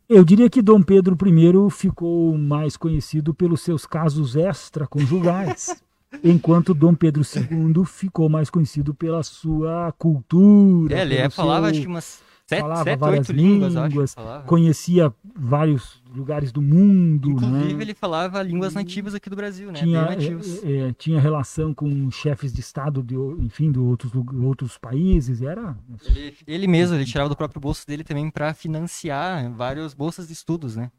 Eu 0.09 0.23
diria 0.25 0.49
que 0.51 0.61
Dom 0.63 0.83
Pedro 0.83 1.17
I 1.27 1.71
ficou 1.71 2.37
mais 2.37 2.77
conhecido 2.77 3.35
pelos 3.35 3.63
seus 3.63 3.87
casos 3.87 4.37
extraconjugais, 4.37 5.83
enquanto 6.23 6.75
Dom 6.75 6.95
Pedro 6.95 7.23
II 7.23 7.85
ficou 7.85 8.29
mais 8.29 8.51
conhecido 8.51 8.95
pela 8.95 9.23
sua 9.23 9.93
cultura. 9.99 10.99
É, 10.99 11.03
ele 11.03 11.17
é, 11.17 11.31
falava, 11.31 11.67
seu- 11.67 11.71
acho 11.73 11.81
que 11.81 11.87
umas 11.87 12.23
sete, 12.47 12.61
falava 12.61 12.85
sete 12.85 12.99
várias 13.01 13.29
oito 13.29 13.37
línguas, 13.37 13.75
línguas, 13.75 14.17
conhecia 14.47 15.13
vários 15.35 16.03
lugares 16.15 16.53
do 16.53 16.63
mundo, 16.63 17.31
Inclusive, 17.31 17.75
né? 17.75 17.83
ele 17.83 17.95
falava 17.95 18.41
línguas 18.43 18.75
nativas 18.75 19.15
aqui 19.15 19.29
do 19.29 19.35
Brasil, 19.37 19.73
né? 19.73 19.81
tinha, 19.81 20.03
nativos. 20.03 20.63
é, 20.63 20.89
é, 20.89 20.93
tinha 20.93 21.19
relação 21.19 21.75
com 21.75 22.11
chefes 22.11 22.53
de 22.53 22.61
estado 22.61 23.03
de, 23.03 23.17
enfim, 23.17 23.73
de 23.73 23.79
outros, 23.79 24.13
outros 24.45 24.79
países, 24.79 25.43
era 25.43 25.77
Ele, 26.05 26.37
ele 26.47 26.67
mesmo, 26.69 26.95
ele 26.97 27.05
tirava 27.05 27.29
do 27.29 27.37
próprio 27.37 27.61
bolso 27.61 27.87
dele 27.87 28.05
também 28.05 28.31
para 28.31 28.55
financiar 28.55 29.51
várias 29.53 29.93
bolsas 29.95 30.27
de 30.29 30.33
estudos, 30.35 30.77
né? 30.77 30.91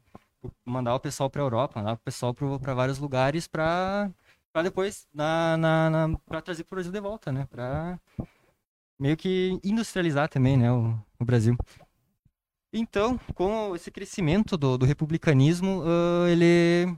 Mandar 0.64 0.94
o 0.94 1.00
pessoal 1.00 1.30
para 1.30 1.42
Europa, 1.42 1.80
mandar 1.80 1.94
o 1.94 1.98
pessoal 1.98 2.34
para 2.34 2.74
vários 2.74 2.98
lugares 2.98 3.48
para 3.48 4.10
para 4.56 4.62
depois 4.62 5.06
na, 5.12 5.54
na, 5.58 5.90
na 5.90 6.18
para 6.24 6.40
trazer 6.40 6.64
pro 6.64 6.76
Brasil 6.76 6.90
de 6.90 6.98
volta, 6.98 7.30
né? 7.30 7.46
Para 7.50 8.00
meio 8.98 9.14
que 9.14 9.60
industrializar 9.62 10.30
também, 10.30 10.56
né, 10.56 10.72
o, 10.72 10.98
o 11.20 11.24
Brasil. 11.26 11.54
Então, 12.72 13.20
com 13.34 13.76
esse 13.76 13.90
crescimento 13.90 14.56
do, 14.56 14.78
do 14.78 14.86
republicanismo, 14.86 15.82
ah, 15.84 16.30
ele 16.30 16.90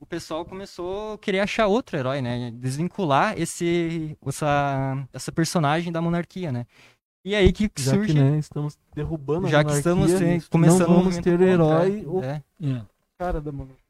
o 0.00 0.06
pessoal 0.06 0.46
começou 0.46 1.12
a 1.12 1.18
querer 1.18 1.40
achar 1.40 1.66
outro 1.66 1.98
herói, 1.98 2.22
né? 2.22 2.50
Desvincular 2.52 3.38
esse 3.38 4.16
essa 4.26 5.06
essa 5.12 5.30
personagem 5.30 5.92
da 5.92 6.00
monarquia, 6.00 6.50
né? 6.50 6.66
E 7.22 7.34
aí 7.34 7.52
que 7.52 7.70
Já 7.76 7.92
surge 7.92 8.14
que 8.14 8.18
né, 8.18 8.38
estamos 8.38 8.78
derrubando 8.94 9.46
a 9.46 9.50
já 9.50 9.58
que 9.58 9.64
monarquia, 9.64 9.78
estamos 9.92 10.12
eh, 10.22 10.36
isso, 10.36 10.50
começando 10.50 10.88
não 10.88 10.96
vamos 10.96 11.18
ter 11.18 11.38
herói 11.42 12.00
é, 12.00 12.08
o 12.08 12.22
é. 12.22 12.42
é, 12.62 12.82
cara 13.18 13.38
da 13.38 13.52
monarquia. 13.52 13.85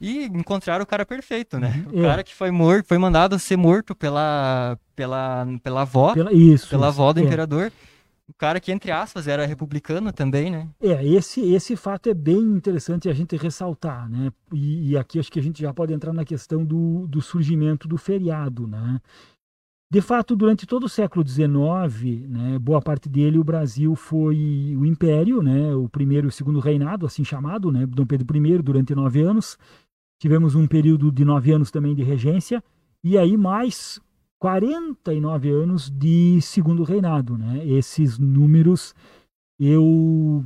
E 0.00 0.24
encontraram 0.24 0.82
o 0.82 0.86
cara 0.86 1.04
perfeito, 1.04 1.58
né? 1.58 1.84
O 1.92 1.98
É. 2.00 2.02
cara 2.02 2.24
que 2.24 2.34
foi 2.34 2.50
morto, 2.50 2.86
foi 2.86 2.98
mandado 2.98 3.38
ser 3.38 3.56
morto 3.56 3.94
pela 3.94 4.78
pela 4.94 5.46
pela 5.62 5.82
avó, 5.82 6.14
pela, 6.14 6.30
pela, 6.30 6.38
isso, 6.38 6.74
isso, 6.74 6.84
avó 6.84 7.12
do 7.12 7.20
é. 7.20 7.24
imperador. 7.24 7.70
O 8.28 8.34
cara 8.34 8.58
que 8.58 8.72
entre 8.72 8.90
aspas 8.90 9.28
era 9.28 9.46
republicano 9.46 10.12
também, 10.12 10.50
né? 10.50 10.68
É, 10.80 11.04
esse, 11.06 11.40
esse 11.54 11.76
fato 11.76 12.08
é 12.08 12.14
bem 12.14 12.40
interessante 12.40 13.08
a 13.08 13.12
gente 13.12 13.36
ressaltar, 13.36 14.08
né? 14.10 14.32
E, 14.52 14.90
e 14.90 14.96
aqui 14.96 15.20
acho 15.20 15.30
que 15.30 15.38
a 15.38 15.42
gente 15.42 15.60
já 15.62 15.72
pode 15.72 15.92
entrar 15.92 16.12
na 16.12 16.24
questão 16.24 16.64
do, 16.64 17.06
do 17.06 17.22
surgimento 17.22 17.86
do 17.86 17.96
feriado, 17.96 18.66
né? 18.66 19.00
De 19.88 20.00
fato, 20.00 20.34
durante 20.34 20.66
todo 20.66 20.84
o 20.84 20.88
século 20.88 21.26
XIX, 21.26 22.28
né, 22.28 22.58
boa 22.58 22.82
parte 22.82 23.08
dele, 23.08 23.38
o 23.38 23.44
Brasil 23.44 23.94
foi 23.94 24.74
o 24.76 24.84
Império, 24.84 25.42
né, 25.42 25.74
o 25.74 25.88
primeiro 25.88 26.26
e 26.26 26.30
o 26.30 26.32
segundo 26.32 26.58
reinado, 26.58 27.06
assim 27.06 27.24
chamado, 27.24 27.70
né, 27.70 27.86
Dom 27.86 28.04
Pedro 28.04 28.36
I, 28.36 28.62
durante 28.62 28.94
nove 28.94 29.22
anos. 29.22 29.56
Tivemos 30.20 30.56
um 30.56 30.66
período 30.66 31.12
de 31.12 31.24
nove 31.24 31.52
anos 31.52 31.70
também 31.70 31.94
de 31.94 32.02
regência, 32.02 32.62
e 33.04 33.16
aí 33.16 33.36
mais 33.36 34.00
49 34.40 35.50
anos 35.50 35.88
de 35.88 36.40
segundo 36.40 36.82
reinado. 36.82 37.38
Né? 37.38 37.64
Esses 37.64 38.18
números 38.18 38.94
eu 39.58 40.44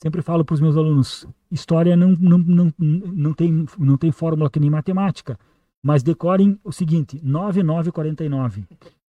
sempre 0.00 0.22
falo 0.22 0.44
para 0.44 0.54
os 0.54 0.60
meus 0.60 0.76
alunos: 0.76 1.26
história 1.50 1.96
não, 1.96 2.10
não, 2.18 2.38
não, 2.38 2.72
não, 2.78 3.34
tem, 3.34 3.66
não 3.78 3.96
tem 3.96 4.12
fórmula 4.12 4.50
que 4.50 4.60
nem 4.60 4.70
matemática, 4.70 5.38
mas 5.84 6.02
decorem 6.02 6.58
o 6.64 6.72
seguinte: 6.72 7.20
9949. 7.22 8.64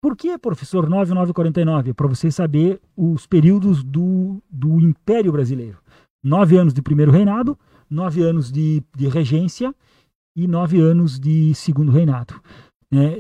Por 0.01 0.15
que, 0.15 0.37
professor, 0.37 0.89
9949? 0.89 1.93
Para 1.93 2.07
você 2.07 2.31
saber 2.31 2.79
os 2.95 3.27
períodos 3.27 3.83
do, 3.83 4.41
do 4.49 4.79
Império 4.79 5.31
Brasileiro. 5.31 5.77
Nove 6.23 6.57
anos 6.57 6.73
de 6.73 6.81
primeiro 6.81 7.11
reinado, 7.11 7.57
nove 7.89 8.21
anos 8.21 8.51
de, 8.51 8.81
de 8.95 9.07
regência 9.07 9.75
e 10.35 10.47
nove 10.47 10.79
anos 10.79 11.19
de 11.19 11.53
segundo 11.53 11.91
reinado. 11.91 12.35
Né? 12.91 13.13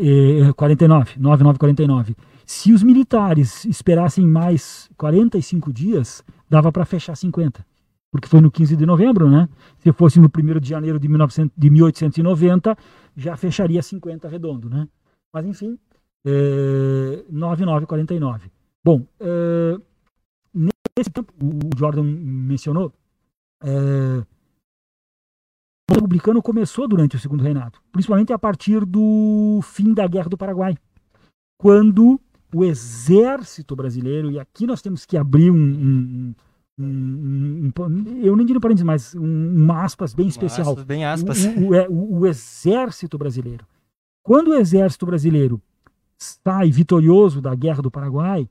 É, 0.47 0.53
49, 0.53 1.19
9949. 1.19 2.15
Se 2.45 2.73
os 2.73 2.81
militares 2.81 3.65
esperassem 3.65 4.25
mais 4.25 4.89
45 4.97 5.71
dias, 5.71 6.23
dava 6.49 6.71
para 6.71 6.85
fechar 6.85 7.15
50. 7.15 7.65
Porque 8.11 8.27
foi 8.27 8.41
no 8.41 8.49
15 8.49 8.75
de 8.75 8.85
novembro, 8.85 9.29
né? 9.29 9.47
Se 9.77 9.91
fosse 9.91 10.19
no 10.19 10.27
1 10.27 10.59
de 10.59 10.69
janeiro 10.69 10.99
de, 10.99 11.07
1900, 11.07 11.55
de 11.55 11.69
1890, 11.69 12.77
já 13.15 13.37
fecharia 13.37 13.81
50 13.81 14.27
redondo, 14.27 14.69
né? 14.69 14.87
Mas 15.31 15.45
enfim, 15.45 15.77
é, 16.25 17.23
9949. 17.29 18.51
Bom, 18.83 19.05
é, 19.19 19.77
nesse 20.53 21.09
tempo, 21.11 21.33
o 21.41 21.77
Jordan 21.77 22.03
mencionou, 22.03 22.91
é, 23.63 24.23
o 25.89 25.93
republicano 25.93 26.41
começou 26.41 26.87
durante 26.87 27.15
o 27.15 27.19
segundo 27.19 27.43
reinado, 27.43 27.79
principalmente 27.91 28.33
a 28.33 28.39
partir 28.39 28.85
do 28.85 29.59
fim 29.63 29.93
da 29.93 30.07
Guerra 30.07 30.29
do 30.29 30.37
Paraguai, 30.37 30.75
quando 31.59 32.19
o 32.53 32.63
exército 32.63 33.75
brasileiro, 33.75 34.31
e 34.31 34.39
aqui 34.39 34.65
nós 34.65 34.81
temos 34.81 35.05
que 35.05 35.17
abrir 35.17 35.51
um, 35.51 35.55
um, 35.55 36.35
um, 36.79 37.71
um- 37.77 37.83
um- 37.83 38.21
eu 38.23 38.35
nem 38.35 38.45
diria 38.45 38.59
parênteses, 38.61 38.85
mas 38.85 39.15
um, 39.15 39.21
uma 39.63 39.83
aspas 39.83 40.13
bem 40.13 40.27
especial. 40.27 40.69
Aspas, 40.69 40.83
bem 40.85 41.05
aspas. 41.05 41.45
O, 41.45 41.67
o- 41.69 41.75
é, 41.75 41.87
o- 41.89 42.19
o 42.19 42.27
exército 42.27 43.17
brasileiro. 43.17 43.65
Quando 44.23 44.49
o 44.49 44.55
exército 44.55 45.05
brasileiro 45.05 45.61
sai 46.17 46.69
vitorioso 46.71 47.41
da 47.41 47.53
Guerra 47.55 47.81
do 47.81 47.91
Paraguai, 47.91 48.47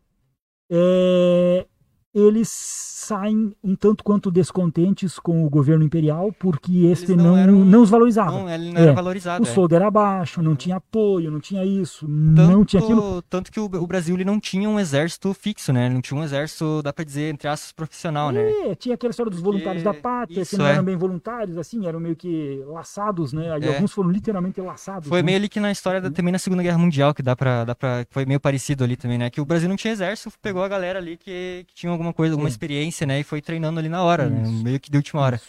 é, 0.71 1.67
eles 2.15 2.49
saem 2.51 3.53
um 3.63 3.75
tanto 3.77 4.03
quanto 4.05 4.31
descontentes 4.31 5.19
com 5.19 5.45
o 5.45 5.49
governo 5.51 5.85
imperial, 5.85 6.33
porque 6.39 6.87
este 6.87 7.15
não 7.15 7.25
não, 7.29 7.37
eram- 7.37 7.65
não 7.65 7.83
os 7.83 7.91
valorizava. 7.91 8.33
Não, 8.33 8.49
ele 8.51 8.73
não 8.73 8.81
É. 8.81 8.83
era 8.85 8.93
valorizado. 8.93 9.45
o 9.45 9.49
é. 9.49 9.51
soldo 9.55 9.75
era 9.75 9.91
baixo, 9.91 10.43
não 10.43 10.55
tinha 10.57 10.77
apoio, 10.77 11.31
não 11.31 11.41
tinha 11.41 11.65
isso, 11.65 12.07
Tanto, 12.07 12.51
não 12.53 12.65
tinha 12.65 12.83
aquilo. 12.83 13.23
tanto 13.23 13.51
que 13.53 13.61
o, 13.61 13.65
o 13.65 13.87
Brasil 13.87 14.15
ele 14.15 14.25
não 14.25 14.39
tinha 14.41 14.69
um 14.69 14.79
exército 14.81 15.33
fixo, 15.33 15.73
né? 15.73 15.87
Ele 15.87 15.95
Não 15.95 16.01
tinha 16.03 16.19
um 16.21 16.25
exército, 16.25 16.83
dá 16.83 16.93
pra 16.93 17.05
dizer, 17.05 17.33
entre 17.33 17.49
aspas, 17.49 17.73
profissional, 17.73 18.31
né? 18.31 18.43
É, 18.69 18.75
tinha 18.75 18.95
aquela 18.95 19.11
história 19.11 19.31
dos 19.31 19.41
voluntários 19.41 19.83
da 19.83 19.95
pátria, 19.95 20.41
isso, 20.43 20.51
que 20.51 20.57
não 20.59 20.67
é. 20.67 20.73
eram 20.73 20.85
bem 20.85 20.97
voluntários, 20.97 21.57
assim, 21.57 21.87
eram 21.87 22.01
meio 22.01 22.17
que 22.17 22.63
laçados, 22.67 23.33
né? 23.33 23.59
E 23.61 23.65
É. 23.65 23.75
alguns 23.75 23.93
foram 23.93 24.11
literalmente 24.11 24.61
laçados. 24.61 25.09
Foi 25.09 25.19
né? 25.19 25.27
meio 25.27 25.39
ali 25.39 25.49
que 25.49 25.61
na 25.61 25.71
história 25.73 26.01
da- 26.01 26.11
também 26.11 26.33
na 26.33 26.39
Segunda 26.39 26.63
Guerra 26.63 26.79
Mundial, 26.79 27.15
que 27.15 27.23
dá 27.23 27.35
pra, 27.37 27.65
dá 27.65 27.75
pra. 27.75 28.07
Foi 28.11 28.25
meio 28.27 28.41
parecido 28.41 28.85
ali 28.85 28.97
também, 28.97 29.19
né? 29.19 29.31
Que 29.31 29.41
o 29.41 29.45
Brasil 29.45 29.69
não 29.69 29.77
tinha 29.77 29.93
exército, 29.93 30.31
pegou 30.43 30.63
a 30.63 30.69
galera 30.69 30.99
ali 30.99 31.17
que, 31.17 31.65
que 31.69 31.75
tinha 31.75 31.93
alguma 31.99 32.13
coisa, 32.13 32.35
alguma 32.35 32.49
É. 32.49 32.51
experiência, 32.51 33.07
né? 33.07 33.21
E 33.21 33.25
foi 33.25 33.41
treinando 33.43 33.79
ali 33.81 33.89
na 33.89 34.03
hora, 34.03 34.29
né? 34.29 34.43
Meio 34.63 34.81
que 34.81 34.91
de 34.91 34.97
última 34.97 35.21
hora. 35.21 35.41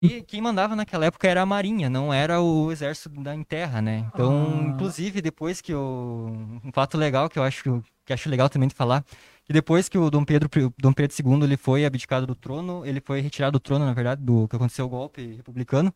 E 0.00 0.22
quem 0.22 0.40
mandava 0.40 0.76
naquela 0.76 1.06
época 1.06 1.26
era 1.26 1.42
a 1.42 1.46
Marinha, 1.46 1.90
não 1.90 2.14
era 2.14 2.40
o 2.40 2.70
exército 2.70 3.20
da 3.20 3.36
terra, 3.44 3.82
né? 3.82 4.06
Então, 4.14 4.32
Ah. 4.32 4.68
inclusive, 4.68 5.20
depois 5.20 5.60
que 5.60 5.74
o. 5.74 6.60
Um 6.64 6.70
fato 6.72 6.96
legal 6.96 7.28
que 7.28 7.38
eu 7.38 7.42
acho 7.42 7.82
que 8.06 8.12
acho 8.12 8.30
legal 8.30 8.48
também 8.48 8.68
de 8.68 8.74
falar, 8.74 9.04
que 9.44 9.52
depois 9.52 9.88
que 9.88 9.98
o 9.98 10.08
Dom 10.08 10.24
Pedro, 10.24 10.48
Dom 10.78 10.92
Pedro 10.94 11.14
II 11.14 11.42
ele 11.42 11.56
foi 11.58 11.84
abdicado 11.84 12.26
do 12.26 12.34
trono, 12.34 12.86
ele 12.86 13.02
foi 13.04 13.20
retirado 13.20 13.58
do 13.58 13.60
trono, 13.60 13.84
na 13.84 13.92
verdade, 13.92 14.22
do 14.22 14.48
que 14.48 14.56
aconteceu 14.56 14.86
o 14.86 14.88
golpe 14.88 15.34
republicano, 15.34 15.92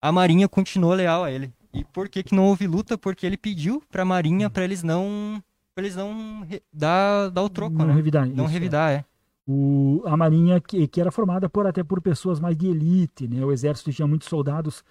a 0.00 0.10
Marinha 0.10 0.48
continuou 0.48 0.92
leal 0.94 1.22
a 1.22 1.30
ele. 1.30 1.52
E 1.72 1.84
por 1.84 2.08
que, 2.08 2.22
que 2.22 2.34
não 2.34 2.46
houve 2.46 2.66
luta? 2.66 2.98
Porque 2.98 3.24
ele 3.24 3.36
pediu 3.36 3.82
pra 3.90 4.04
Marinha 4.04 4.50
para 4.50 4.64
eles 4.64 4.82
não. 4.82 5.42
Pra 5.74 5.84
eles 5.84 5.96
não 5.96 6.46
dar, 6.72 7.30
dar 7.30 7.42
o 7.42 7.48
troco, 7.48 7.76
não 7.76 7.86
né? 7.86 7.94
revidar. 7.94 8.26
Não 8.26 8.44
isso, 8.44 8.50
é. 8.50 8.58
revidar, 8.58 8.92
é. 8.92 9.04
o, 9.46 10.02
a 10.06 10.16
marinha 10.16 10.60
que, 10.60 10.86
que 10.86 11.00
era 11.00 11.10
formada 11.10 11.48
por 11.48 11.66
até 11.66 11.82
por 11.82 12.00
pessoas 12.00 12.38
mais 12.38 12.56
de 12.56 12.66
elite, 12.68 13.26
né? 13.26 13.44
O 13.44 13.50
exército 13.52 13.92
tinha 13.92 14.06
muitos 14.06 14.28
soldados 14.28 14.84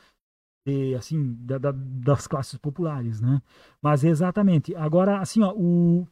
eh, 0.66 0.94
assim 0.96 1.36
da- 1.40 1.58
da- 1.58 1.72
das 1.74 2.28
classes 2.28 2.58
populares, 2.58 3.22
né? 3.22 3.42
Mas 3.82 4.04
exatamente. 4.04 4.76
Agora, 4.76 5.20
assim, 5.20 5.42
ó, 5.44 5.54
o 5.56 6.08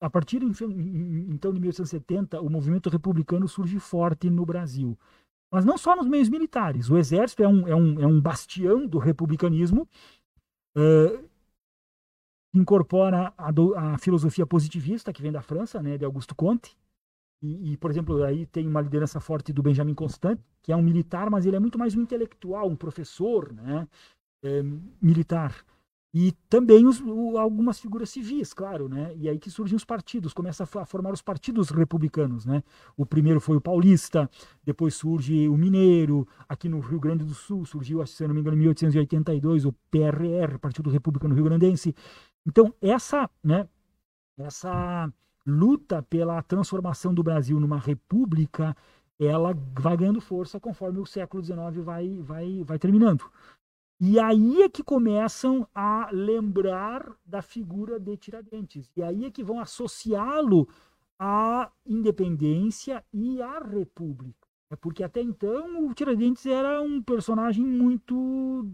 a 0.00 0.10
partir 0.10 0.42
enfim, 0.42 0.66
então 1.30 1.52
de 1.52 1.58
1870, 1.60 2.40
o 2.40 2.50
movimento 2.50 2.90
republicano 2.90 3.48
surge 3.48 3.78
forte 3.78 4.28
no 4.28 4.44
Brasil. 4.44 4.96
Mas 5.50 5.64
não 5.64 5.78
só 5.78 5.96
nos 5.96 6.06
meios 6.06 6.28
militares. 6.28 6.90
O 6.90 6.98
exército 6.98 7.42
é 7.42 7.48
um, 7.48 7.66
é 7.68 7.74
um, 7.74 8.00
é 8.00 8.06
um 8.06 8.20
bastião 8.20 8.86
do 8.86 8.98
republicanismo, 8.98 9.88
que 10.74 11.20
incorpora 12.58 13.32
a, 13.36 13.50
do- 13.50 13.74
a 13.74 13.98
filosofia 13.98 14.46
positivista, 14.46 15.12
que 15.12 15.22
vem 15.22 15.32
da 15.32 15.42
França, 15.42 15.82
né, 15.82 15.96
de 15.98 16.04
Augusto 16.04 16.34
Comte, 16.34 16.76
e, 17.42 17.72
e, 17.72 17.76
por 17.76 17.90
exemplo, 17.90 18.22
aí 18.24 18.46
tem 18.46 18.66
uma 18.66 18.80
liderança 18.80 19.20
forte 19.20 19.52
do 19.52 19.62
Benjamin 19.62 19.94
Constant, 19.94 20.38
que 20.62 20.72
é 20.72 20.76
um 20.76 20.82
militar, 20.82 21.28
mas 21.30 21.44
ele 21.44 21.56
é 21.56 21.60
muito 21.60 21.78
mais 21.78 21.94
um 21.94 22.00
intelectual, 22.00 22.66
um 22.68 22.76
professor, 22.76 23.52
né, 23.52 23.86
é, 24.42 24.62
militar. 25.00 25.54
E 26.18 26.32
também 26.48 26.86
os, 26.86 26.98
o, 27.02 27.36
algumas 27.36 27.78
figuras 27.78 28.08
civis, 28.08 28.54
claro, 28.54 28.88
né? 28.88 29.14
E 29.16 29.28
aí 29.28 29.38
que 29.38 29.50
surgem 29.50 29.76
os 29.76 29.84
partidos, 29.84 30.32
começa 30.32 30.62
a, 30.64 30.86
formar 30.86 31.12
os 31.12 31.20
partidos 31.20 31.68
republicanos, 31.68 32.46
né? 32.46 32.62
O 32.96 33.04
primeiro 33.04 33.38
foi 33.38 33.58
o 33.58 33.60
paulista, 33.60 34.26
depois 34.64 34.94
surge 34.94 35.46
o 35.46 35.58
mineiro, 35.58 36.26
aqui 36.48 36.70
no 36.70 36.80
Rio 36.80 36.98
Grande 36.98 37.22
do 37.22 37.34
Sul 37.34 37.66
surgiu, 37.66 38.04
se 38.06 38.26
não 38.26 38.34
me 38.34 38.40
engano, 38.40 38.56
em 38.56 38.60
1882, 38.60 39.66
o 39.66 39.72
PRR, 39.90 40.58
Partido 40.58 40.88
Republicano 40.88 41.34
Rio 41.34 41.44
Grandense. 41.44 41.94
Então, 42.46 42.72
essa, 42.80 43.28
né, 43.44 43.68
essa 44.38 45.12
luta 45.46 46.02
pela 46.02 46.42
transformação 46.42 47.12
do 47.12 47.22
Brasil 47.22 47.60
numa 47.60 47.78
república, 47.78 48.74
ela 49.20 49.54
vai 49.78 49.94
ganhando 49.98 50.22
força 50.22 50.58
conforme 50.58 50.98
o 50.98 51.04
século 51.04 51.44
XIX 51.44 51.84
vai, 51.84 52.08
vai, 52.22 52.64
vai 52.64 52.78
terminando. 52.78 53.22
E 53.98 54.20
aí 54.20 54.62
é 54.62 54.68
que 54.68 54.82
começam 54.82 55.66
a 55.74 56.10
lembrar 56.12 57.10
da 57.24 57.40
figura 57.40 57.98
de 57.98 58.16
Tiradentes. 58.16 58.90
E 58.94 59.02
aí 59.02 59.24
é 59.24 59.30
que 59.30 59.42
vão 59.42 59.58
associá-lo 59.58 60.68
à 61.18 61.70
independência 61.86 63.02
e 63.12 63.40
à 63.40 63.58
república. 63.58 64.46
É 64.70 64.76
porque 64.76 65.02
até 65.02 65.22
então 65.22 65.86
o 65.86 65.94
Tiradentes 65.94 66.44
era 66.44 66.82
um 66.82 67.00
personagem 67.00 67.64
muito 67.64 68.68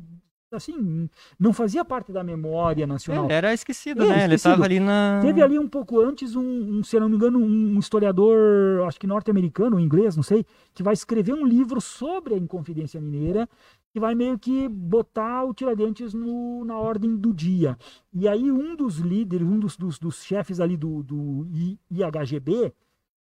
assim, 0.54 1.08
não 1.38 1.52
fazia 1.52 1.84
parte 1.84 2.12
da 2.12 2.22
memória 2.22 2.86
nacional. 2.86 3.24
Ele 3.24 3.32
era 3.32 3.54
esquecido, 3.54 4.02
é, 4.02 4.06
né? 4.06 4.10
Esquecido. 4.10 4.24
Ele 4.24 4.34
estava 4.34 4.64
ali 4.64 4.80
na. 4.80 5.20
Teve 5.22 5.42
ali 5.42 5.58
um 5.58 5.68
pouco 5.68 6.00
antes, 6.00 6.36
um, 6.36 6.42
um, 6.42 6.84
se 6.84 6.98
não 7.00 7.08
me 7.08 7.16
engano, 7.16 7.38
um 7.38 7.78
historiador, 7.78 8.86
acho 8.86 9.00
que 9.00 9.06
norte-americano, 9.06 9.80
inglês, 9.80 10.14
não 10.14 10.22
sei, 10.22 10.44
que 10.74 10.82
vai 10.82 10.92
escrever 10.92 11.32
um 11.32 11.46
livro 11.46 11.80
sobre 11.80 12.34
a 12.34 12.36
Inconfidência 12.36 13.00
Mineira 13.00 13.48
que 13.93 14.01
vai 14.01 14.14
meio 14.14 14.38
que 14.38 14.68
botar 14.68 15.45
o 15.45 15.53
Tiradentes 15.53 16.14
no, 16.14 16.64
na 16.64 16.78
ordem 16.78 17.14
do 17.14 17.32
dia. 17.32 17.78
E 18.12 18.26
aí 18.26 18.51
um 18.51 18.74
dos 18.74 18.97
líderes, 18.97 19.47
um 19.47 19.59
dos, 19.59 19.76
dos, 19.76 19.99
dos 19.99 20.24
chefes 20.24 20.61
ali 20.61 20.76
do, 20.76 21.03
do 21.03 21.47
IHGB, 21.90 22.72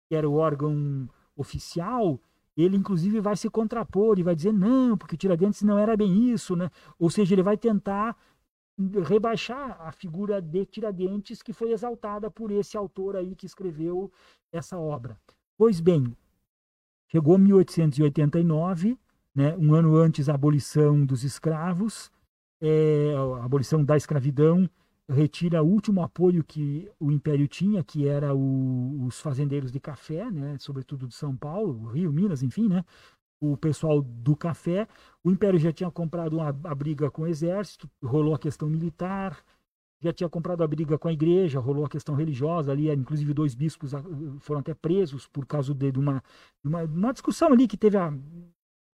que 0.07 0.15
era 0.15 0.29
o 0.29 0.35
órgão 0.35 1.09
oficial, 1.35 2.19
ele 2.55 2.77
inclusive 2.77 3.19
vai 3.19 3.35
se 3.35 3.49
contrapor 3.49 4.17
e 4.17 4.23
vai 4.23 4.35
dizer 4.35 4.53
não, 4.53 4.97
porque 4.97 5.15
o 5.15 5.17
Tiradentes 5.17 5.61
não 5.61 5.77
era 5.77 5.95
bem 5.97 6.31
isso, 6.31 6.55
né? 6.55 6.69
Ou 6.97 7.09
seja, 7.09 7.35
ele 7.35 7.43
vai 7.43 7.57
tentar 7.57 8.15
rebaixar 9.05 9.79
a 9.81 9.91
figura 9.91 10.41
de 10.41 10.65
Tiradentes 10.65 11.41
que 11.41 11.53
foi 11.53 11.71
exaltada 11.71 12.31
por 12.31 12.49
esse 12.49 12.77
autor 12.77 13.17
aí 13.17 13.35
que 13.35 13.45
escreveu 13.45 14.11
essa 14.51 14.77
obra. 14.77 15.19
Pois 15.57 15.81
bem, 15.81 16.15
chegou 17.07 17.37
1889, 17.37 18.97
né, 19.35 19.55
um 19.57 19.73
ano 19.73 19.95
antes 19.95 20.29
a 20.29 20.35
abolição 20.35 21.05
dos 21.05 21.23
escravos, 21.23 22.11
é, 22.61 23.13
a 23.39 23.45
abolição 23.45 23.83
da 23.83 23.97
escravidão, 23.97 24.69
retira 25.09 25.61
o 25.61 25.67
último 25.67 26.01
apoio 26.01 26.43
que 26.43 26.89
o 26.99 27.11
Império 27.11 27.47
tinha, 27.47 27.83
que 27.83 28.07
era 28.07 28.33
o, 28.33 29.05
os 29.05 29.19
fazendeiros 29.19 29.71
de 29.71 29.79
café, 29.79 30.29
né, 30.31 30.57
sobretudo 30.59 31.07
de 31.07 31.15
São 31.15 31.35
Paulo, 31.35 31.87
Rio, 31.87 32.11
Minas, 32.13 32.43
enfim, 32.43 32.67
né, 32.67 32.83
o 33.39 33.57
pessoal 33.57 34.01
do 34.01 34.35
café. 34.35 34.87
O 35.23 35.31
Império 35.31 35.59
já 35.59 35.71
tinha 35.71 35.89
comprado 35.91 36.37
uma, 36.37 36.49
a 36.49 36.75
briga 36.75 37.09
com 37.09 37.23
o 37.23 37.27
exército, 37.27 37.89
rolou 38.01 38.35
a 38.35 38.39
questão 38.39 38.69
militar, 38.69 39.43
já 39.99 40.13
tinha 40.13 40.29
comprado 40.29 40.63
a 40.63 40.67
briga 40.67 40.97
com 40.97 41.07
a 41.07 41.13
igreja, 41.13 41.59
rolou 41.59 41.85
a 41.85 41.89
questão 41.89 42.15
religiosa 42.15 42.71
ali, 42.71 42.89
inclusive 42.89 43.33
dois 43.33 43.53
bispos 43.53 43.93
ah, 43.93 44.03
foram 44.39 44.61
até 44.61 44.73
presos 44.73 45.27
por 45.27 45.45
causa 45.45 45.73
de, 45.73 45.91
de 45.91 45.99
uma, 45.99 46.23
de 46.63 46.69
uma, 46.69 46.83
uma 46.83 47.11
discussão 47.13 47.51
ali 47.53 47.67
que 47.67 47.77
teve 47.77 47.97
a, 47.97 48.11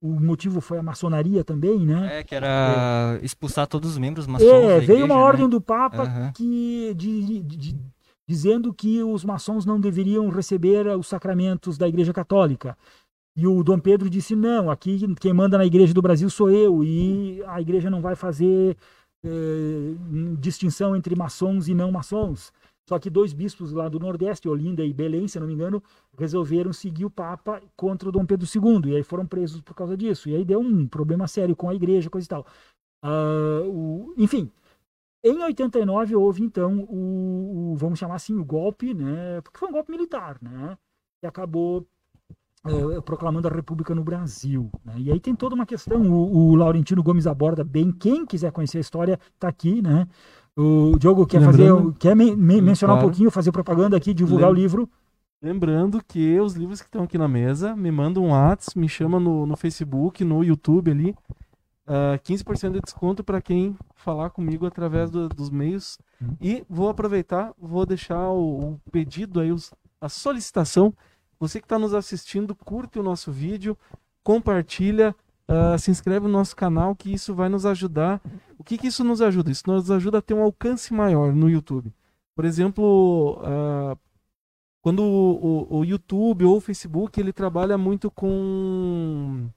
o 0.02 0.20
motivo 0.20 0.62
foi 0.62 0.78
a 0.78 0.84
maçonaria 0.84 1.44
também, 1.44 1.80
né? 1.80 2.20
É, 2.20 2.24
que 2.24 2.36
era 2.36 3.18
é. 3.20 3.26
expulsar 3.26 3.68
todos 3.68 3.92
os 3.92 3.98
membros 3.98 4.28
maçons. 4.28 4.48
É, 4.48 4.80
veio 4.80 4.84
igreja, 4.84 5.06
uma 5.06 5.16
ordem 5.16 5.46
né? 5.46 5.50
do 5.50 5.60
Papa 5.60 6.04
uhum. 6.04 6.32
que, 6.34 6.94
de, 6.96 7.24
de, 7.24 7.44
de, 7.44 7.80
dizendo 8.28 8.74
que 8.74 9.02
os 9.02 9.24
maçons 9.26 9.66
não 9.66 9.80
deveriam 9.80 10.30
receber 10.30 10.88
os 10.98 11.08
sacramentos 11.08 11.78
da 11.78 11.88
Igreja 11.88 12.14
Católica. 12.14 12.78
E 13.36 13.46
o 13.48 13.64
Dom 13.64 13.80
Pedro 13.80 14.10
disse: 14.10 14.36
não, 14.36 14.70
aqui 14.70 15.00
quem 15.16 15.34
manda 15.34 15.58
na 15.58 15.66
Igreja 15.66 15.94
do 15.94 16.02
Brasil 16.02 16.30
sou 16.30 16.50
eu, 16.50 16.84
e 16.84 17.42
a 17.48 17.62
Igreja 17.62 17.90
não 17.90 18.02
vai 18.02 18.16
fazer 18.16 18.76
eh, 19.24 19.94
distinção 20.40 20.96
entre 20.96 21.16
maçons 21.16 21.68
e 21.68 21.74
não 21.74 21.92
maçons. 21.92 22.52
Só 22.88 22.98
que 22.98 23.10
dois 23.10 23.34
bispos 23.34 23.74
lá 23.74 23.90
do 23.90 24.00
Nordeste, 24.00 24.48
Olinda 24.48 24.84
e 24.84 24.94
Belém, 24.94 25.28
se 25.28 25.40
não 25.40 25.48
me 25.48 25.54
engano, 25.54 25.84
resolveram 26.18 26.72
seguir 26.72 27.04
o 27.06 27.10
Papa 27.10 27.62
contra 27.76 28.08
o 28.08 28.12
Dom 28.12 28.26
Pedro 28.26 28.48
II. 28.48 28.92
E 28.92 28.96
aí 28.96 29.04
foram 29.04 29.26
presos 29.26 29.62
por 29.62 29.76
causa 29.76 29.98
disso. 29.98 30.30
E 30.30 30.36
aí 30.36 30.46
deu 30.46 30.60
um 30.60 30.88
problema 30.88 31.28
sério 31.28 31.56
com 31.56 31.70
a 31.70 31.76
igreja, 31.76 32.10
coisa 32.10 32.26
e 32.26 32.30
tal. 32.30 32.46
Uh, 33.04 33.70
o, 33.70 34.14
enfim, 34.18 34.50
em 35.24 35.44
89 35.44 36.16
houve 36.16 36.42
então 36.44 36.80
o, 36.90 37.74
o, 37.74 37.76
vamos 37.76 38.00
chamar 38.00 38.16
assim, 38.16 38.38
o 38.38 38.46
golpe, 38.46 38.94
né? 38.94 39.42
Porque 39.42 39.60
foi 39.60 39.68
um 39.68 39.74
golpe 39.74 39.92
militar, 39.92 40.38
né? 40.42 40.78
Que 41.20 41.28
acabou 41.28 41.86
é, 42.66 43.02
proclamando 43.02 43.48
a 43.48 43.52
República 43.52 43.94
no 43.94 44.04
Brasil. 44.04 44.70
Né? 44.86 44.96
E 44.98 45.12
aí 45.12 45.20
tem 45.20 45.36
toda 45.36 45.56
uma 45.56 45.66
questão. 45.66 46.02
O, 46.02 46.52
o 46.52 46.56
Laurentino 46.56 47.04
Gomes 47.04 47.28
aborda 47.28 47.64
bem. 47.64 47.92
Quem 47.92 48.26
quiser 48.26 48.52
conhecer 48.52 48.78
a 48.78 48.82
história, 48.82 49.20
está 49.36 49.48
aqui, 49.48 49.82
né? 49.82 50.08
O 50.58 50.98
Diogo 50.98 51.28
quer 51.28 51.40
fazer, 51.40 51.72
quer 52.00 52.16
me, 52.16 52.36
me, 52.36 52.60
mencionar 52.60 52.96
claro. 52.96 53.08
um 53.08 53.10
pouquinho, 53.12 53.30
fazer 53.30 53.52
propaganda 53.52 53.96
aqui, 53.96 54.12
divulgar 54.12 54.50
o 54.50 54.54
livro. 54.54 54.90
Lembrando 55.40 56.04
que 56.04 56.40
os 56.40 56.56
livros 56.56 56.82
que 56.82 56.88
estão 56.88 57.04
aqui 57.04 57.16
na 57.16 57.28
mesa, 57.28 57.76
me 57.76 57.92
mandam 57.92 58.24
um 58.24 58.32
WhatsApp, 58.32 58.80
me 58.80 58.90
chama 58.90 59.20
no, 59.20 59.46
no 59.46 59.56
Facebook, 59.56 60.24
no 60.24 60.44
YouTube 60.44 60.90
ali. 60.90 61.12
Uh, 61.88 62.16
ah, 62.16 62.20
15% 62.20 62.72
de 62.72 62.82
desconto 62.82 63.24
para 63.24 63.40
quem 63.40 63.78
falar 63.96 64.32
comigo 64.32 64.66
através 64.66 65.12
do, 65.12 65.30
dos 65.30 65.52
meios. 65.52 66.00
Uhum. 66.20 66.36
E 66.42 66.66
vou 66.68 66.90
aproveitar, 66.90 67.54
vou 67.56 67.86
deixar 67.86 68.30
o, 68.30 68.72
o 68.72 68.82
pedido 68.92 69.40
aí, 69.40 69.52
os, 69.52 69.72
a 70.02 70.10
solicitação. 70.10 70.92
Você 71.40 71.60
que 71.60 71.66
está 71.66 71.78
nos 71.78 71.94
assistindo, 71.94 72.56
curte 72.56 72.98
o 72.98 73.04
nosso 73.04 73.32
vídeo, 73.32 73.78
compartilha, 74.24 75.16
uh, 75.50 75.78
se 75.80 75.92
inscreve 75.92 76.28
no 76.28 76.34
nosso 76.34 76.56
canal, 76.56 76.96
que 76.96 77.12
isso 77.12 77.34
vai 77.34 77.50
nos 77.50 77.66
ajudar. 77.66 78.22
O 78.58 78.64
que, 78.64 78.78
que 78.78 78.88
isso 78.88 79.04
nos 79.04 79.22
ajuda? 79.22 79.52
Isso 79.52 79.64
nos 79.68 79.90
ajuda 79.90 80.20
a 80.20 80.22
ter 80.22 80.34
um 80.34 80.44
alcance 80.44 80.94
maior 80.94 81.34
no 81.34 81.50
YouTube. 81.50 81.94
Por 82.36 82.46
exemplo, 82.46 83.42
uh, 83.42 83.98
quando 84.82 85.04
o, 85.04 85.74
o, 85.74 85.80
o, 85.80 85.86
YouTube 85.86 86.46
ou 86.46 86.58
o 86.58 86.62
Facebook 86.62 87.20
ele 87.20 87.34
trabalha 87.34 87.78
muito 87.78 88.12
com 88.12 89.50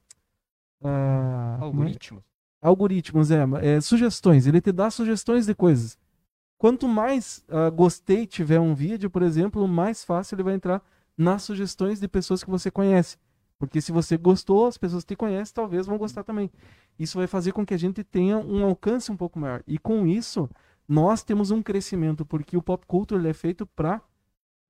uh, 0.83 1.63
algoritmos. 1.63 2.23
Algoritmos, 2.63 3.31
é, 3.31 3.47
é, 3.63 3.81
sugestões. 3.81 4.47
Ele 4.47 4.61
te 4.61 4.73
dá 4.73 4.91
sugestões 4.91 5.47
de 5.47 5.55
coisas. 5.55 5.99
Quanto 6.59 6.87
mais 6.87 7.45
uh, 7.49 7.71
gostei 7.73 8.27
tiver 8.27 8.61
um 8.61 8.75
vídeo, 8.75 9.09
por 9.09 9.23
exemplo, 9.23 9.67
mais 9.67 10.05
fácil 10.05 10.37
ele 10.37 10.43
vai 10.43 10.55
entrar 10.55 10.83
nas 11.17 11.43
sugestões 11.43 12.01
de 12.01 12.09
pessoas 12.09 12.45
que 12.45 12.51
você 12.51 12.71
conhece. 12.71 13.17
Porque 13.61 13.79
se 13.79 13.93
você 13.93 14.17
gostou, 14.17 14.67
as 14.67 14.79
pessoas 14.79 15.05
que 15.05 15.15
te 15.15 15.17
conhecem 15.17 15.55
talvez 15.55 15.87
vão 15.87 15.99
gostar 15.99 16.25
também. 16.25 16.51
Isso 16.99 17.19
vai 17.19 17.27
fazer 17.27 17.53
com 17.53 17.65
que 17.65 17.75
a 17.75 17.79
gente 17.79 18.03
tenha 18.03 18.39
um 18.39 18.65
alcance 18.65 19.13
um 19.13 19.17
pouco 19.17 19.39
maior. 19.39 19.63
E 19.67 19.79
com 19.79 20.07
isso, 20.07 20.49
nós 20.89 21.23
temos 21.23 21.51
um 21.51 21.63
crescimento, 21.63 22.25
porque 22.25 22.57
o 22.57 22.63
pop 22.63 22.87
culture 22.87 23.29
é 23.29 23.35
feito 23.35 23.67
para 23.67 24.01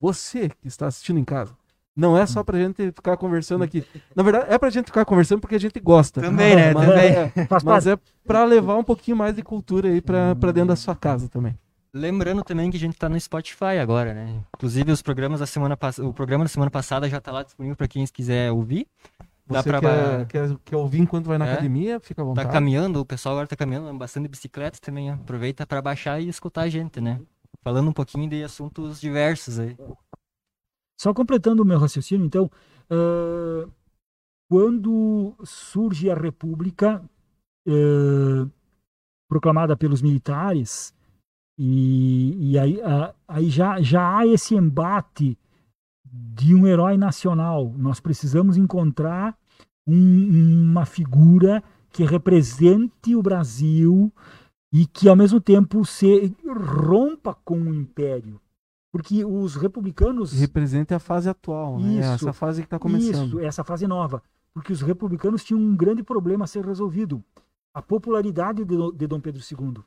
você 0.00 0.48
que 0.48 0.66
está 0.66 0.88
assistindo 0.88 1.20
em 1.20 1.24
casa. 1.24 1.56
Não 1.94 2.18
é 2.18 2.26
só 2.26 2.42
pra 2.42 2.58
gente 2.58 2.90
ficar 2.90 3.16
conversando 3.16 3.62
aqui. 3.62 3.86
Na 4.14 4.24
verdade, 4.24 4.46
é 4.48 4.58
pra 4.58 4.70
gente 4.70 4.86
ficar 4.86 5.04
conversando 5.04 5.40
porque 5.40 5.54
a 5.54 5.60
gente 5.60 5.78
gosta. 5.78 6.20
Também, 6.20 6.56
né? 6.56 6.74
Mas, 6.74 6.88
também. 6.88 7.12
É, 7.12 7.32
mas 7.64 7.86
é 7.86 7.96
pra 8.26 8.44
levar 8.44 8.76
um 8.76 8.84
pouquinho 8.84 9.16
mais 9.16 9.36
de 9.36 9.42
cultura 9.42 9.88
aí 9.88 10.00
pra, 10.00 10.34
pra 10.34 10.50
dentro 10.50 10.68
da 10.68 10.76
sua 10.76 10.96
casa 10.96 11.28
também. 11.28 11.56
Lembrando 11.92 12.44
também 12.44 12.70
que 12.70 12.76
a 12.76 12.80
gente 12.80 12.94
está 12.94 13.08
no 13.08 13.18
Spotify 13.18 13.78
agora, 13.80 14.14
né? 14.14 14.44
Inclusive 14.56 14.92
os 14.92 15.02
programas 15.02 15.40
da 15.40 15.46
semana 15.46 15.76
passada, 15.76 16.06
o 16.06 16.14
programa 16.14 16.44
da 16.44 16.48
semana 16.48 16.70
passada 16.70 17.08
já 17.08 17.18
está 17.18 17.32
lá 17.32 17.42
disponível 17.42 17.76
para 17.76 17.88
quem 17.88 18.06
quiser 18.06 18.52
ouvir. 18.52 18.86
Dá 19.46 19.60
Você 19.60 19.68
pra... 19.68 19.80
quer, 19.80 20.26
quer, 20.26 20.56
quer, 20.64 20.76
ouvir 20.76 21.00
enquanto 21.00 21.26
vai 21.26 21.36
na 21.36 21.46
é, 21.46 21.52
academia? 21.52 21.98
Fica 21.98 22.22
à 22.22 22.24
tá 22.24 22.28
vontade. 22.28 22.46
Tá 22.46 22.52
caminhando, 22.52 23.00
o 23.00 23.04
pessoal 23.04 23.34
agora 23.34 23.48
tá 23.48 23.56
caminhando 23.56 23.92
bastante 23.98 24.28
bicicleta 24.28 24.78
também. 24.80 25.10
Aproveita 25.10 25.66
para 25.66 25.82
baixar 25.82 26.20
e 26.20 26.28
escutar 26.28 26.62
a 26.62 26.68
gente, 26.68 27.00
né? 27.00 27.20
Falando 27.62 27.88
um 27.88 27.92
pouquinho 27.92 28.30
de 28.30 28.44
assuntos 28.44 29.00
diversos 29.00 29.58
aí. 29.58 29.76
Só 31.00 31.12
completando 31.12 31.62
o 31.62 31.66
meu 31.66 31.78
raciocínio, 31.78 32.24
então, 32.24 32.48
uh, 32.90 33.70
quando 34.48 35.34
surge 35.44 36.10
a 36.10 36.14
República 36.14 37.02
uh, 37.66 38.50
proclamada 39.28 39.76
pelos 39.76 40.02
militares, 40.02 40.94
e, 41.62 42.52
e 42.52 42.58
aí, 42.58 42.80
aí 43.28 43.50
já, 43.50 43.82
já 43.82 44.16
há 44.16 44.26
esse 44.26 44.54
embate 44.54 45.36
de 46.02 46.54
um 46.54 46.66
herói 46.66 46.96
nacional. 46.96 47.74
Nós 47.76 48.00
precisamos 48.00 48.56
encontrar 48.56 49.36
um, 49.86 50.70
uma 50.70 50.86
figura 50.86 51.62
que 51.90 52.02
represente 52.02 53.14
o 53.14 53.22
Brasil 53.22 54.10
e 54.72 54.86
que 54.86 55.06
ao 55.06 55.14
mesmo 55.14 55.38
tempo 55.38 55.84
se 55.84 56.34
rompa 56.48 57.36
com 57.44 57.60
o 57.60 57.74
império. 57.74 58.40
Porque 58.90 59.22
os 59.22 59.54
republicanos. 59.54 60.32
Representa 60.32 60.96
a 60.96 60.98
fase 60.98 61.28
atual, 61.28 61.78
né? 61.78 62.00
Isso, 62.00 62.08
essa 62.08 62.32
fase 62.32 62.62
que 62.62 62.68
está 62.68 62.78
começando. 62.78 63.28
Isso, 63.28 63.40
essa 63.40 63.62
fase 63.62 63.86
nova. 63.86 64.22
Porque 64.54 64.72
os 64.72 64.80
republicanos 64.80 65.44
tinham 65.44 65.60
um 65.60 65.76
grande 65.76 66.02
problema 66.02 66.44
a 66.44 66.48
ser 66.48 66.64
resolvido: 66.64 67.22
a 67.74 67.82
popularidade 67.82 68.64
de, 68.64 68.76
de 68.96 69.06
Dom 69.06 69.20
Pedro 69.20 69.42
II. 69.42 69.84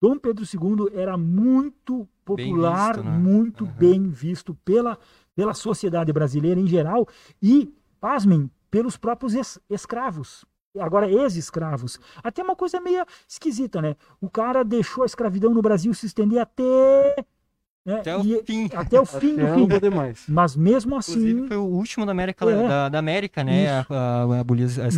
Dom 0.00 0.18
Pedro 0.18 0.44
II 0.44 0.98
era 0.98 1.16
muito 1.18 2.08
popular, 2.24 2.94
visto, 2.94 3.04
né? 3.04 3.18
muito 3.18 3.64
Aham. 3.64 3.74
bem 3.74 4.08
visto 4.08 4.54
pela, 4.64 4.98
pela 5.34 5.52
sociedade 5.52 6.12
brasileira 6.12 6.58
em 6.58 6.66
geral 6.66 7.06
e, 7.42 7.72
pasmem, 8.00 8.50
pelos 8.70 8.96
próprios 8.96 9.34
es- 9.34 9.58
escravos. 9.68 10.44
Agora, 10.78 11.10
ex-escravos. 11.10 11.98
Até 12.22 12.42
uma 12.42 12.54
coisa 12.54 12.80
meio 12.80 13.04
esquisita, 13.28 13.82
né? 13.82 13.96
O 14.20 14.30
cara 14.30 14.62
deixou 14.64 15.02
a 15.02 15.06
escravidão 15.06 15.52
no 15.52 15.60
Brasil 15.60 15.92
se 15.92 16.06
estender 16.06 16.38
até. 16.40 17.24
Né, 17.84 18.00
Até 18.00 18.14
o 18.16 18.20
e- 18.22 18.42
fim. 18.44 18.68
até 18.74 19.00
o 19.00 19.06
fim 19.06 19.36
do 19.36 19.42
Até 19.42 19.54
fim. 19.54 19.60
não 19.60 19.68
poder 19.68 19.90
mais. 19.90 20.24
Mas 20.28 20.54
mesmo 20.54 20.96
Inclusive, 20.96 21.30
assim, 21.38 21.48
foi 21.48 21.56
o 21.56 21.62
último 21.64 22.04
da 22.04 22.12
América, 22.12 22.44
É. 22.44 22.68
da, 22.68 22.88
da 22.90 22.98
América 22.98 23.42
né? 23.42 23.68
A, 23.70 23.86
a, 23.88 24.22
a 24.22 24.40
a 24.40 24.44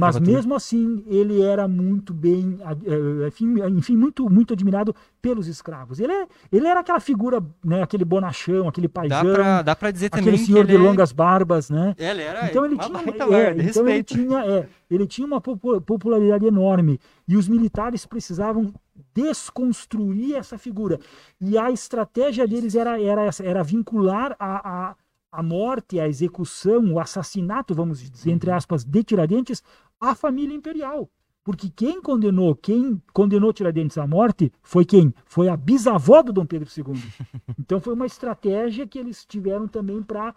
mas 0.00 0.18
mesmo 0.18 0.54
assim, 0.54 1.04
ele 1.06 1.40
era 1.42 1.68
muito 1.68 2.12
bem, 2.12 2.58
eh, 2.64 3.28
enfim, 3.28 3.54
enfim, 3.78 3.96
muito, 3.96 4.28
muito 4.28 4.52
admirado 4.52 4.94
pelos 5.20 5.46
escravos. 5.46 6.00
Ele, 6.00 6.12
é- 6.12 6.26
ele 6.50 6.66
era 6.66 6.80
aquela 6.80 6.98
figura, 6.98 7.40
né, 7.64 7.82
aquele 7.82 8.04
bonachão, 8.04 8.66
aquele 8.68 8.88
Dá 8.88 9.00
paisão, 9.00 9.32
pra, 9.32 9.62
dá 9.62 9.76
pra 9.76 9.90
dizer 9.92 10.10
também 10.10 10.28
aquele 10.30 10.44
senhor 10.44 10.62
que 10.62 10.72
de 10.72 10.74
ele, 10.74 10.82
longas 10.82 11.12
barbas, 11.12 11.70
né? 11.70 11.94
É, 11.96 12.10
ele 12.10 12.22
era 12.22 12.46
Então 12.46 12.64
ele 12.64 12.74
uma 12.74 12.82
tinha, 12.84 13.36
é, 13.38 13.54
de 13.54 13.68
então 13.68 13.88
ele 13.88 14.02
tinha, 14.02 14.44
é, 14.44 14.66
ele 14.90 15.06
tinha 15.06 15.26
uma 15.26 15.40
popu- 15.40 15.80
popularidade 15.80 16.44
enorme 16.44 16.98
e 17.28 17.36
os 17.36 17.46
militares 17.48 18.04
precisavam 18.04 18.74
desconstruir 19.14 20.36
essa 20.36 20.58
figura. 20.58 20.98
E 21.40 21.56
a 21.58 21.70
estratégia 21.70 22.46
deles 22.46 22.74
era, 22.74 23.00
era, 23.00 23.24
essa, 23.24 23.44
era 23.44 23.62
vincular 23.62 24.36
a, 24.38 24.90
a, 24.90 24.96
a 25.30 25.42
morte, 25.42 25.98
a 25.98 26.08
execução, 26.08 26.92
o 26.92 27.00
assassinato, 27.00 27.74
vamos 27.74 28.10
dizer, 28.10 28.30
entre 28.30 28.50
aspas, 28.50 28.84
de 28.84 29.02
Tiradentes, 29.02 29.62
à 30.00 30.14
família 30.14 30.54
imperial. 30.54 31.10
Porque 31.44 31.68
quem 31.68 32.00
condenou, 32.00 32.54
quem 32.54 33.02
condenou 33.12 33.52
Tiradentes 33.52 33.98
à 33.98 34.06
morte 34.06 34.52
foi 34.62 34.84
quem? 34.84 35.12
Foi 35.24 35.48
a 35.48 35.56
bisavó 35.56 36.22
do 36.22 36.32
Dom 36.32 36.46
Pedro 36.46 36.68
II. 36.76 36.94
Então 37.58 37.80
foi 37.80 37.94
uma 37.94 38.06
estratégia 38.06 38.86
que 38.86 38.98
eles 38.98 39.24
tiveram 39.24 39.66
também 39.66 40.02
para 40.02 40.34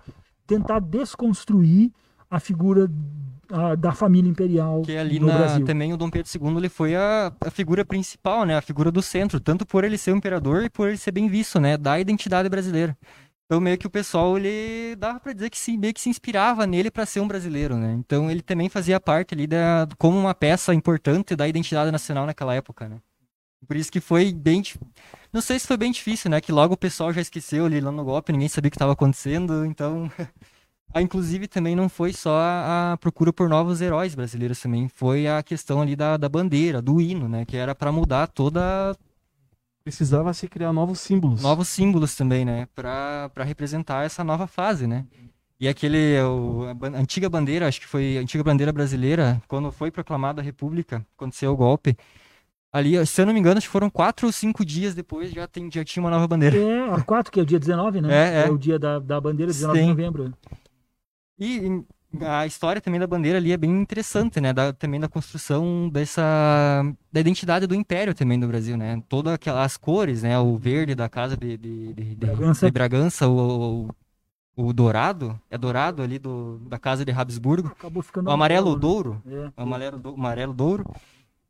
tentar 0.48 0.80
desconstruir 0.80 1.92
a 2.30 2.40
figura 2.40 2.90
ah, 3.52 3.76
da 3.76 3.92
família 3.92 4.30
imperial 4.30 4.82
Que 4.82 4.98
ali 4.98 5.20
no 5.20 5.28
na, 5.28 5.38
Brasil. 5.38 5.66
também 5.66 5.94
o 5.94 5.98
Dom 5.98 6.10
Pedro 6.10 6.30
II 6.34 6.58
ele 6.58 6.70
foi 6.70 6.96
a, 6.96 7.32
a 7.42 7.52
figura 7.52 7.86
principal, 7.86 8.46
né? 8.46 8.58
A 8.58 8.62
figura 8.62 8.92
do 8.92 9.02
centro, 9.02 9.40
tanto 9.40 9.66
por 9.66 9.84
ele 9.84 9.98
ser 9.98 10.12
o 10.12 10.18
imperador 10.18 10.64
e 10.64 10.70
por 10.70 10.88
ele 10.88 10.98
ser 10.98 11.12
bem 11.12 11.28
visto, 11.28 11.60
né? 11.60 11.78
Da 11.78 12.00
identidade 12.00 12.50
brasileira. 12.50 12.98
Então 13.46 13.62
meio 13.62 13.78
que 13.78 13.86
o 13.86 13.90
pessoal 13.92 14.38
ele 14.38 14.96
dava 14.96 15.20
pra 15.20 15.32
dizer 15.32 15.52
que 15.52 15.58
se, 15.58 15.78
meio 15.78 15.94
que 15.94 16.02
se 16.02 16.10
inspirava 16.10 16.66
nele 16.66 16.90
pra 16.90 17.06
ser 17.06 17.20
um 17.20 17.28
brasileiro, 17.28 17.76
né? 17.78 17.94
Então 17.94 18.30
ele 18.32 18.42
também 18.42 18.70
fazia 18.70 19.00
parte 19.00 19.36
ali 19.36 19.46
da 19.46 19.88
como 20.00 20.18
uma 20.18 20.34
peça 20.34 20.74
importante 20.74 21.36
da 21.36 21.48
identidade 21.48 21.92
nacional 21.92 22.26
naquela 22.26 22.56
época, 22.56 22.90
né? 22.90 22.98
Por 23.68 23.76
isso 23.76 23.92
que 23.92 24.00
foi 24.00 24.34
bem, 24.34 24.64
não 25.32 25.42
sei 25.42 25.60
se 25.60 25.68
foi 25.68 25.78
bem 25.78 25.92
difícil, 25.92 26.30
né? 26.30 26.42
Que 26.42 26.52
logo 26.52 26.74
o 26.74 26.78
pessoal 26.78 27.14
já 27.14 27.22
esqueceu 27.22 27.66
ali 27.66 27.80
lá 27.80 27.92
no 27.92 28.04
golpe, 28.04 28.32
ninguém 28.32 28.48
sabia 28.48 28.68
o 28.68 28.72
que 28.72 28.76
estava 28.76 28.94
acontecendo, 28.94 29.66
então 29.66 30.12
Ah, 30.98 31.02
inclusive 31.02 31.46
também 31.46 31.76
não 31.76 31.90
foi 31.90 32.14
só 32.14 32.38
a, 32.38 32.94
a 32.94 32.98
procura 32.98 33.34
por 33.34 33.50
novos 33.50 33.82
heróis 33.82 34.16
brasileiros 34.16 34.62
também, 34.62 34.88
foi 34.88 35.28
a 35.28 35.44
questão 35.44 35.82
ali 35.82 35.94
da, 35.94 36.16
da 36.16 36.30
bandeira, 36.30 36.82
do 36.82 37.02
hino, 37.02 37.28
né? 37.28 37.44
Que 37.44 37.58
era 37.58 37.76
pra 37.76 37.92
mudar 37.92 38.28
toda 38.28 38.96
Precisava 39.84 40.34
se 40.34 40.48
criar 40.48 40.72
novos 40.72 41.02
símbolos. 41.02 41.42
novos 41.42 41.68
símbolos 41.68 42.16
também, 42.16 42.46
né? 42.46 42.70
Pra 42.74 43.30
para 43.34 43.44
representar 43.44 44.06
essa 44.06 44.24
nova 44.24 44.48
fase, 44.48 44.88
né? 44.88 45.06
E 45.60 45.68
aquele 45.68 46.18
o, 46.22 46.64
a, 46.64 46.98
antiga 46.98 47.30
bandeira, 47.30 47.68
acho 47.68 47.82
que 47.82 47.88
foi 47.88 48.18
a 48.18 48.22
antiga 48.22 48.42
bandeira 48.42 48.72
brasileira, 48.72 49.42
quando 49.50 49.70
foi 49.74 49.92
proclamada 49.92 50.42
a 50.42 50.46
República, 50.46 51.06
aconteceu 51.18 51.52
o 51.52 51.58
golpe. 51.58 51.98
Ali, 52.72 53.06
se 53.06 53.22
eu 53.22 53.26
não 53.26 53.34
me 53.34 53.40
engano, 53.42 53.58
acho 53.58 53.68
que 53.68 53.72
foram 53.72 53.90
quatro 53.90 54.28
ou 54.28 54.32
cinco 54.32 54.64
dias 54.64 54.96
depois 54.96 55.30
já, 55.30 55.46
tem, 55.46 55.70
já 55.70 55.84
tinha 55.84 56.02
uma 56.02 56.10
nova 56.10 56.26
bandeira. 56.26 56.58
É, 56.58 57.02
4, 57.02 57.34
que 57.34 57.40
é 57.42 57.44
o 57.44 57.46
dia 57.46 57.60
19, 57.60 58.00
né? 58.00 58.44
É, 58.44 58.48
é. 58.48 58.50
o 58.50 58.58
dia 58.58 58.80
da, 58.80 58.98
da 58.98 59.20
bandeira, 59.20 59.52
19 59.52 59.78
de 59.78 59.84
Sim. 59.84 59.90
novembro. 59.90 60.34
E 61.38 61.84
a 62.22 62.46
história 62.46 62.80
também 62.82 63.00
da 63.00 63.06
bandeira 63.08 63.38
ali 63.38 63.52
é 63.52 63.58
bem 63.58 63.70
interessante, 63.72 64.40
né? 64.40 64.54
Da, 64.54 64.72
também 64.72 65.00
da 65.00 65.08
construção 65.10 65.90
dessa 65.90 66.24
da 67.12 67.20
identidade 67.20 67.68
do 67.68 67.76
império 67.76 68.14
também 68.14 68.40
do 68.40 68.48
Brasil, 68.48 68.78
né? 68.78 69.02
Todas 69.10 69.34
aquelas 69.34 69.76
cores, 69.76 70.24
né? 70.24 70.40
O 70.40 70.58
verde 70.58 70.96
da 70.96 71.10
casa 71.10 71.36
de, 71.36 71.58
de, 71.58 71.94
de, 71.94 72.16
Bragança. 72.16 72.66
de 72.66 72.72
Bragança, 72.72 73.28
o, 73.28 73.88
o, 74.56 74.66
o 74.68 74.74
dourado, 74.74 75.40
é 75.50 75.58
dourado 75.58 76.02
ali 76.02 76.18
do, 76.18 76.58
da 76.70 76.80
casa 76.80 77.04
de 77.04 77.12
Habsburgo, 77.12 77.68
Acabou 77.68 78.02
ficando 78.02 78.30
o 78.30 78.32
amarelo 78.32 78.74
né? 78.74 78.80
douro, 78.80 79.22
É. 79.28 79.48
o 79.58 79.64
amarelo, 79.64 80.00
do, 80.00 80.10
amarelo 80.14 80.54
douro, 80.54 80.86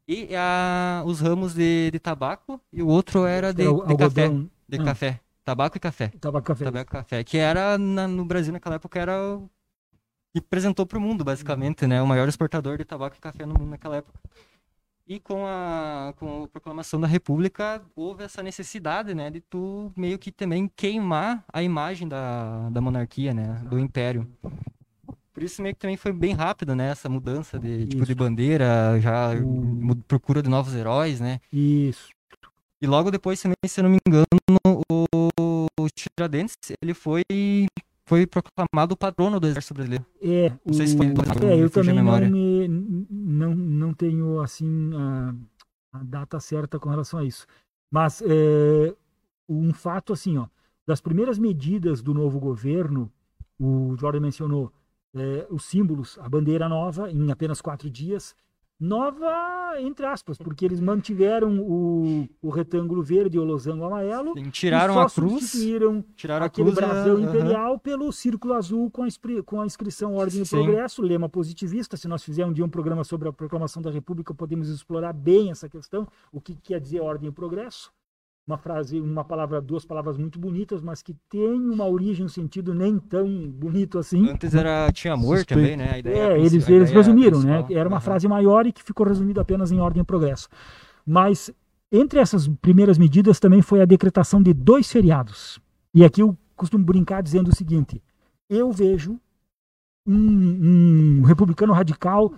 e 0.07 0.29
a, 0.35 1.03
os 1.05 1.19
ramos 1.19 1.53
de, 1.53 1.91
de 1.91 1.99
tabaco, 1.99 2.59
e 2.73 2.81
o 2.81 2.87
outro 2.87 3.25
era 3.25 3.53
de, 3.53 3.67
o 3.67 3.85
de 3.85 3.95
café, 3.97 4.29
de 4.67 4.77
Ah. 4.79 4.83
café, 4.83 5.19
tabaco 5.43 5.77
e 5.77 5.79
café. 5.79 6.07
Tava 6.19 6.41
café. 6.41 6.65
Tabaco 6.65 6.89
e 6.89 6.91
café, 6.91 7.23
que 7.23 7.37
era 7.37 7.77
na- 7.77 8.07
no 8.07 8.25
Brasil 8.25 8.51
naquela 8.51 8.75
época 8.75 8.99
era 8.99 9.21
o 9.23 9.47
que 10.35 10.39
apresentou 10.39 10.85
para 10.85 10.97
o 10.97 11.01
mundo 11.01 11.23
basicamente, 11.23 11.87
né, 11.87 12.01
o 12.01 12.07
maior 12.07 12.27
exportador 12.27 12.77
de 12.77 12.83
tabaco 12.83 13.15
e 13.15 13.19
café 13.21 13.45
no 13.45 13.53
mundo 13.53 13.69
naquela 13.69 13.95
época. 13.97 14.19
E 15.07 15.19
com 15.19 15.45
a 15.45 16.13
com 16.17 16.43
a 16.43 16.47
proclamação 16.47 16.99
da 16.99 17.07
República 17.07 17.81
houve 17.95 18.23
essa 18.23 18.43
necessidade, 18.43 19.13
né, 19.15 19.29
de 19.29 19.39
tu 19.39 19.93
meio 19.95 20.19
que 20.19 20.31
também 20.33 20.69
queimar 20.75 21.45
a 21.53 21.63
imagem 21.63 22.07
da, 22.07 22.69
da 22.69 22.81
monarquia, 22.81 23.33
né, 23.33 23.61
do 23.69 23.79
império. 23.79 24.27
Por 25.33 25.43
isso 25.43 25.61
meio 25.61 25.73
que 25.75 25.79
também 25.81 25.95
foi 25.97 26.11
bem 26.11 26.33
rápido, 26.33 26.75
né, 26.75 26.89
essa 26.91 27.07
mudança 27.07 27.57
de 27.57 27.87
tipo 27.87 28.05
de 28.05 28.15
bandeira, 28.15 28.99
já 28.99 29.31
O- 29.35 29.45
mu- 29.45 29.95
procura 29.95 30.41
de 30.41 30.49
novos 30.49 30.73
heróis, 30.75 31.19
né? 31.21 31.39
Isso. 31.53 32.09
E 32.81 32.87
logo 32.87 33.09
depois 33.09 33.41
também, 33.41 33.55
se 33.67 33.79
eu 33.79 33.83
não 33.83 33.91
me 33.91 33.99
engano, 34.05 34.25
o, 34.91 35.67
o 35.79 35.87
Tiradentes, 35.89 36.55
ele 36.81 36.93
foi 36.93 37.23
foi 38.07 38.27
proclamado 38.27 38.93
o 38.93 38.97
patrono 38.97 39.39
do 39.39 39.47
exército 39.47 39.73
brasileiro. 39.73 40.05
É, 40.21 40.51
Não 40.65 40.73
sei 40.73 40.87
se 40.87 40.95
foi 40.95 41.07
o... 41.07 41.45
é 41.45 41.57
eu 41.57 41.69
também 41.69 41.95
não, 41.95 42.19
me, 42.29 42.67
não, 42.67 43.55
não 43.55 43.93
tenho 43.93 44.39
assim 44.41 44.91
a, 44.95 45.33
a 45.93 46.03
data 46.03 46.39
certa 46.39 46.79
com 46.79 46.89
relação 46.89 47.19
a 47.19 47.25
isso. 47.25 47.47
Mas 47.91 48.21
é, 48.21 48.95
um 49.49 49.73
fato 49.73 50.13
assim, 50.13 50.37
ó, 50.37 50.47
das 50.85 51.01
primeiras 51.01 51.39
medidas 51.39 52.01
do 52.01 52.13
novo 52.13 52.39
governo, 52.39 53.11
o 53.59 53.95
Jordan 53.97 54.19
mencionou 54.19 54.71
é, 55.15 55.47
os 55.49 55.65
símbolos, 55.65 56.19
a 56.19 56.29
bandeira 56.29 56.69
nova 56.69 57.09
em 57.09 57.31
apenas 57.31 57.61
quatro 57.61 57.89
dias, 57.89 58.35
nova 58.79 59.65
entre 59.79 60.05
aspas, 60.05 60.37
porque 60.37 60.65
eles 60.65 60.79
mantiveram 60.79 61.59
o, 61.59 62.27
o 62.41 62.49
retângulo 62.49 63.01
verde 63.03 63.37
e 63.37 63.39
o 63.39 63.43
losango 63.43 63.83
amarelo. 63.83 64.33
Sim, 64.33 64.45
e 64.45 64.51
Tiraram 64.51 64.93
só 64.93 65.01
a 65.01 65.09
cruz, 65.09 65.31
substituíram 65.43 66.03
tiraram 66.15 66.43
a 66.43 66.47
aquele 66.47 66.71
cruz. 66.71 66.85
brasão 66.87 67.17
aham. 67.17 67.23
imperial 67.23 67.79
pelo 67.79 68.11
círculo 68.11 68.53
azul 68.53 68.89
com 68.89 69.03
a, 69.03 69.07
com 69.45 69.61
a 69.61 69.65
inscrição 69.65 70.15
Ordem 70.15 70.41
e. 70.41 70.45
Progresso, 70.47 71.01
lema 71.01 71.27
positivista. 71.27 71.97
Se 71.97 72.07
nós 72.07 72.23
fizermos 72.23 72.51
um 72.51 72.53
dia 72.55 72.65
um 72.65 72.69
programa 72.69 73.03
sobre 73.03 73.27
a 73.27 73.33
proclamação 73.33 73.81
da 73.81 73.91
República, 73.91 74.33
podemos 74.33 74.69
explorar 74.69 75.13
bem 75.13 75.51
essa 75.51 75.67
questão, 75.67 76.07
o 76.31 76.39
que 76.39 76.55
quer 76.55 76.79
dizer 76.79 77.01
Ordem 77.01 77.29
e 77.29 77.31
Progresso. 77.31 77.91
Uma 78.47 78.59
frase, 78.59 79.01
uma 79.01 79.23
palavra, 79.25 79.59
duas 79.59 79.83
palavras 79.85 80.17
muito 80.19 80.37
bonitas, 80.37 80.79
mas 80.79 81.01
que 81.01 81.15
tem 81.31 81.59
uma 81.59 81.87
origem, 81.87 82.23
um 82.25 82.29
sentido 82.29 82.75
nem 82.75 82.99
tão 82.99 83.27
bonito 83.49 83.97
assim. 83.97 84.29
Antes 84.29 84.53
era 84.53 84.91
tinha 84.93 85.13
amor 85.13 85.37
Suspeito. 85.39 85.59
também, 85.61 85.75
né? 85.75 85.93
A 85.93 85.97
ideia 85.97 86.15
É, 86.15 86.33
princi- 86.35 86.55
eles, 86.55 86.67
a 86.67 86.71
eles 86.71 86.89
ideia 86.89 87.03
resumiram, 87.03 87.41
né? 87.41 87.65
Era 87.71 87.89
uma 87.89 87.97
Aham. 87.97 88.01
frase 88.01 88.27
maior 88.27 88.67
e 88.67 88.71
que 88.71 88.83
ficou 88.83 89.07
resumida 89.07 89.41
apenas 89.41 89.71
em 89.71 89.79
ordem 89.79 90.03
e 90.03 90.05
progresso. 90.05 90.47
Mas 91.03 91.49
entre 91.91 92.19
essas 92.19 92.47
primeiras 92.47 92.99
medidas 92.99 93.39
também 93.39 93.63
foi 93.63 93.81
a 93.81 93.85
decretação 93.85 94.43
de 94.43 94.53
dois 94.53 94.91
feriados. 94.91 95.59
E 95.91 96.05
aqui 96.05 96.21
eu 96.21 96.37
costumo 96.55 96.85
brincar 96.85 97.23
dizendo 97.23 97.47
o 97.49 97.55
seguinte: 97.55 97.99
eu 98.47 98.71
vejo 98.71 99.19
um, 100.05 101.19
um 101.19 101.21
republicano 101.23 101.73
radical 101.73 102.31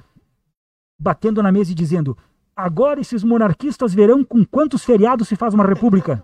batendo 0.97 1.43
na 1.43 1.51
mesa 1.51 1.73
e 1.73 1.75
dizendo: 1.75 2.17
agora 2.57 2.99
esses 2.99 3.23
monarquistas 3.23 3.93
verão 3.93 4.23
com 4.23 4.43
quantos 4.43 4.83
feriados 4.83 5.27
se 5.27 5.35
faz 5.35 5.53
uma 5.53 5.63
república. 5.63 6.23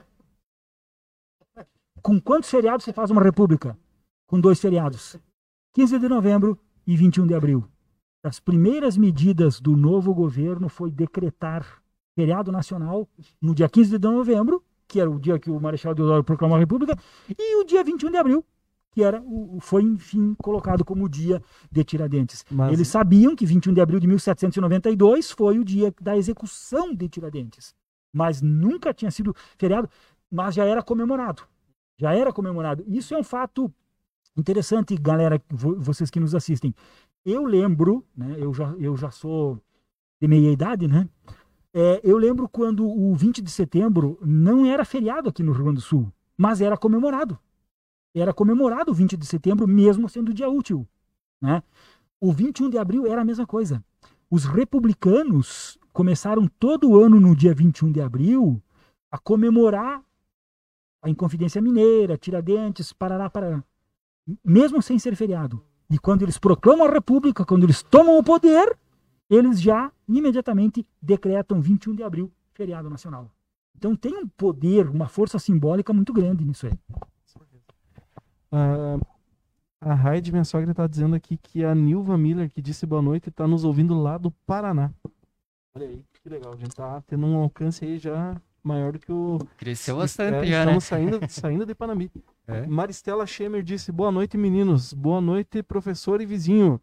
Com 2.02 2.20
quantos 2.20 2.50
feriados 2.50 2.84
se 2.84 2.92
faz 2.92 3.12
uma 3.12 3.22
república? 3.22 3.78
Com 4.28 4.42
dois 4.42 4.60
feriados. 4.60 5.16
15 5.76 6.00
de 6.00 6.10
novembro 6.10 6.60
e 6.88 6.98
21 6.98 7.28
de 7.28 7.36
abril. 7.36 7.64
As 8.24 8.40
primeiras 8.40 8.98
medidas 8.98 9.62
do 9.62 9.78
novo 9.78 10.14
governo 10.14 10.68
foi 10.70 10.90
decretar 10.90 11.82
feriado 12.16 12.52
nacional 12.52 13.08
no 13.42 13.54
dia 13.54 13.70
15 13.70 13.98
de 13.98 14.08
novembro, 14.08 14.64
que 14.88 15.00
era 15.00 15.10
o 15.10 15.20
dia 15.20 15.40
que 15.40 15.52
o 15.52 15.60
Marechal 15.60 15.94
Deodoro 15.94 16.24
proclamou 16.24 16.58
a 16.58 16.60
República, 16.60 16.98
e 17.30 17.56
o 17.62 17.64
dia 17.64 17.84
21 17.84 18.12
de 18.12 18.18
abril, 18.18 18.46
que 18.94 19.02
era 19.04 19.22
o, 19.26 19.58
foi, 19.60 19.82
enfim, 19.84 20.36
colocado 20.36 20.86
como 20.86 21.06
o 21.06 21.10
dia 21.10 21.42
de 21.72 21.84
Tiradentes. 21.84 22.46
Mas- 22.50 22.72
Eles 22.74 22.88
sabiam 22.88 23.36
que 23.36 23.46
21 23.46 23.74
de 23.74 23.82
abril 23.82 24.00
de 24.00 24.08
1792 24.08 25.32
foi 25.32 25.58
o 25.60 25.64
dia 25.66 25.94
da 26.00 26.16
execução 26.16 26.94
de 26.94 27.10
Tiradentes, 27.10 27.74
mas 28.14 28.42
nunca 28.42 28.94
tinha 28.94 29.10
sido 29.12 29.36
feriado, 29.58 29.90
mas 30.32 30.56
já 30.56 30.66
era 30.66 30.82
comemorado. 30.84 31.44
Já 32.00 32.14
era 32.14 32.32
comemorado. 32.32 32.84
Isso 32.88 33.14
é 33.14 33.18
um 33.18 33.24
fato 33.24 33.72
interessante, 34.38 34.96
galera, 34.98 35.42
vo- 35.50 35.80
vocês 35.80 36.10
que 36.10 36.20
nos 36.20 36.34
assistem. 36.36 36.74
Eu 37.26 37.46
lembro, 37.46 38.04
né, 38.16 38.36
eu 38.38 38.54
já, 38.54 38.70
eu 38.80 38.98
já 38.98 39.10
sou 39.12 39.60
de 40.22 40.28
meia 40.28 40.52
idade, 40.52 40.88
né? 40.88 41.08
É, 41.74 42.00
eu 42.04 42.18
lembro 42.18 42.48
quando 42.48 42.86
o 42.88 43.16
20 43.16 43.42
de 43.42 43.50
setembro 43.50 44.20
não 44.22 44.66
era 44.66 44.86
feriado 44.86 45.30
aqui 45.30 45.42
no 45.42 45.52
Rio 45.52 45.64
Grande 45.64 45.78
do 45.80 45.82
Sul, 45.82 46.12
mas 46.38 46.62
era 46.62 46.78
comemorado. 46.78 47.38
Era 48.14 48.34
comemorado 48.34 48.92
o 48.92 48.94
20 48.94 49.18
de 49.18 49.26
setembro, 49.26 49.68
mesmo 49.68 50.08
sendo 50.08 50.34
dia 50.34 50.50
útil. 50.50 50.88
Né? 51.42 51.64
O 52.20 52.32
21 52.32 52.70
de 52.70 52.78
abril 52.78 53.08
era 53.08 53.22
a 53.22 53.26
mesma 53.26 53.46
coisa. 53.46 53.84
Os 54.30 54.46
republicanos 54.46 55.78
começaram 55.92 56.48
todo 56.60 57.00
ano 57.02 57.20
no 57.20 57.36
dia 57.36 57.54
21 57.54 57.92
de 57.92 58.02
abril 58.02 58.62
a 59.12 59.18
comemorar 59.18 60.02
a 61.02 61.10
Inconfidência 61.10 61.62
Mineira, 61.62 62.18
Tiradentes, 62.18 62.94
Parará, 62.94 63.30
Parará. 63.30 63.64
Mesmo 64.44 64.82
sem 64.82 64.98
ser 64.98 65.16
feriado. 65.16 65.62
E 65.90 66.00
quando 66.00 66.24
eles 66.24 66.38
proclamam 66.38 66.88
a 66.88 66.92
República, 66.92 67.46
quando 67.46 67.64
eles 67.64 67.84
tomam 67.84 68.18
o 68.18 68.24
poder, 68.24 68.78
eles 69.30 69.62
já 69.62 69.92
imediatamente 70.08 70.88
decretam 71.02 71.62
21 71.62 71.96
de 71.96 72.04
abril 72.04 72.32
feriado 72.54 72.90
nacional. 72.90 73.30
Então 73.76 73.96
tem 73.96 74.18
um 74.18 74.28
poder, 74.28 74.90
uma 74.90 75.08
força 75.08 75.38
simbólica 75.38 75.92
muito 75.92 76.14
grande 76.14 76.46
nisso 76.46 76.68
aí. 76.68 76.74
Ah, 78.56 79.00
a 79.82 79.94
Raide, 79.96 80.32
minha 80.32 80.44
sogra, 80.46 80.70
está 80.72 80.86
dizendo 80.86 81.16
aqui 81.16 81.38
que 81.38 81.66
a 81.66 81.74
Nilva 81.74 82.18
Miller, 82.18 82.50
que 82.50 82.62
disse 82.62 82.86
boa 82.86 83.02
noite, 83.02 83.30
está 83.30 83.48
nos 83.48 83.64
ouvindo 83.64 84.00
lá 84.00 84.18
do 84.18 84.30
Paraná. 84.46 84.94
Olha 85.76 85.88
aí, 85.88 86.06
que 86.22 86.30
legal. 86.30 86.54
A 86.54 86.56
gente 86.56 86.76
tá 86.76 87.02
tendo 87.08 87.26
um 87.26 87.36
alcance 87.38 87.84
aí 87.84 87.98
já 87.98 88.40
maior 88.64 88.94
do 88.94 89.00
que 89.00 89.12
o. 89.12 89.40
Cresceu 89.58 89.98
bastante 89.98 90.36
É, 90.36 90.46
já, 90.46 90.66
né? 90.66 90.78
estamos 90.78 90.84
saindo, 90.84 91.20
saindo 91.30 91.66
de 91.66 91.76
Panambi. 91.76 92.12
É. 92.46 92.68
Maristela 92.68 93.26
Schemer 93.26 93.64
disse: 93.64 93.90
Boa 93.90 94.12
noite, 94.12 94.38
meninos. 94.38 94.92
Boa 94.92 95.22
noite, 95.22 95.64
professor 95.64 96.20
e 96.20 96.26
vizinho. 96.26 96.78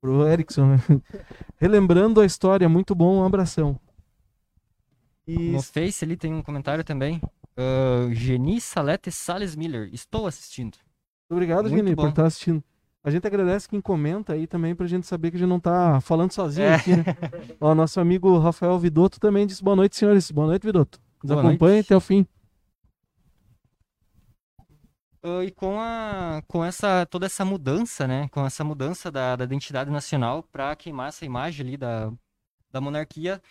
Pro 0.00 0.24
Erickson, 0.24 0.66
né? 0.66 0.76
Relembrando 1.58 2.20
a 2.20 2.24
história, 2.24 2.68
muito 2.68 2.94
bom, 2.94 3.16
um 3.16 3.24
abração. 3.24 3.76
E 5.26 5.50
No 5.50 5.60
Face 5.60 6.04
ali 6.04 6.16
tem 6.16 6.32
um 6.32 6.42
comentário 6.42 6.84
também. 6.84 7.20
Uh, 7.58 8.14
Geni 8.14 8.60
Salete 8.60 9.10
Salles 9.10 9.56
Miller. 9.56 9.90
Estou 9.92 10.26
assistindo. 10.28 10.78
obrigado, 11.28 11.62
muito 11.68 11.76
Gini, 11.76 11.96
por 11.96 12.08
estar 12.08 12.26
assistindo. 12.26 12.62
A 13.02 13.10
gente 13.10 13.26
agradece 13.26 13.68
quem 13.68 13.80
comenta 13.80 14.34
aí 14.34 14.46
também 14.46 14.74
pra 14.74 14.86
gente 14.86 15.06
saber 15.06 15.30
que 15.30 15.36
a 15.36 15.40
gente 15.40 15.48
não 15.48 15.58
tá 15.58 16.00
falando 16.00 16.30
sozinho 16.32 16.66
É. 16.66 16.74
aqui, 16.76 16.94
né? 16.96 17.04
Ó, 17.60 17.74
nosso 17.74 17.98
amigo 18.00 18.38
Rafael 18.38 18.78
Vidotto 18.78 19.18
também 19.18 19.46
disse 19.46 19.62
boa 19.62 19.74
noite, 19.76 19.96
senhores. 19.96 20.30
Boa 20.30 20.46
noite, 20.46 20.64
Vidotto. 20.64 21.00
Nos 21.22 21.32
Boa 21.32 21.40
acompanhe 21.48 21.74
noite. 21.76 21.86
até 21.86 21.96
o 21.96 22.00
fim. 22.00 22.26
Uh, 25.24 25.42
e 25.42 25.50
com, 25.50 25.80
a, 25.80 26.42
com 26.46 26.64
essa, 26.64 27.04
toda 27.06 27.26
essa 27.26 27.44
mudança, 27.44 28.06
né? 28.06 28.28
Com 28.28 28.46
essa 28.46 28.62
mudança 28.62 29.10
da, 29.10 29.34
da 29.34 29.44
identidade 29.44 29.90
nacional 29.90 30.42
para 30.44 30.74
queimar 30.76 31.08
essa 31.08 31.24
imagem 31.24 31.66
ali 31.66 31.76
da, 31.76 32.12
da 32.70 32.80
monarquia, 32.80 33.42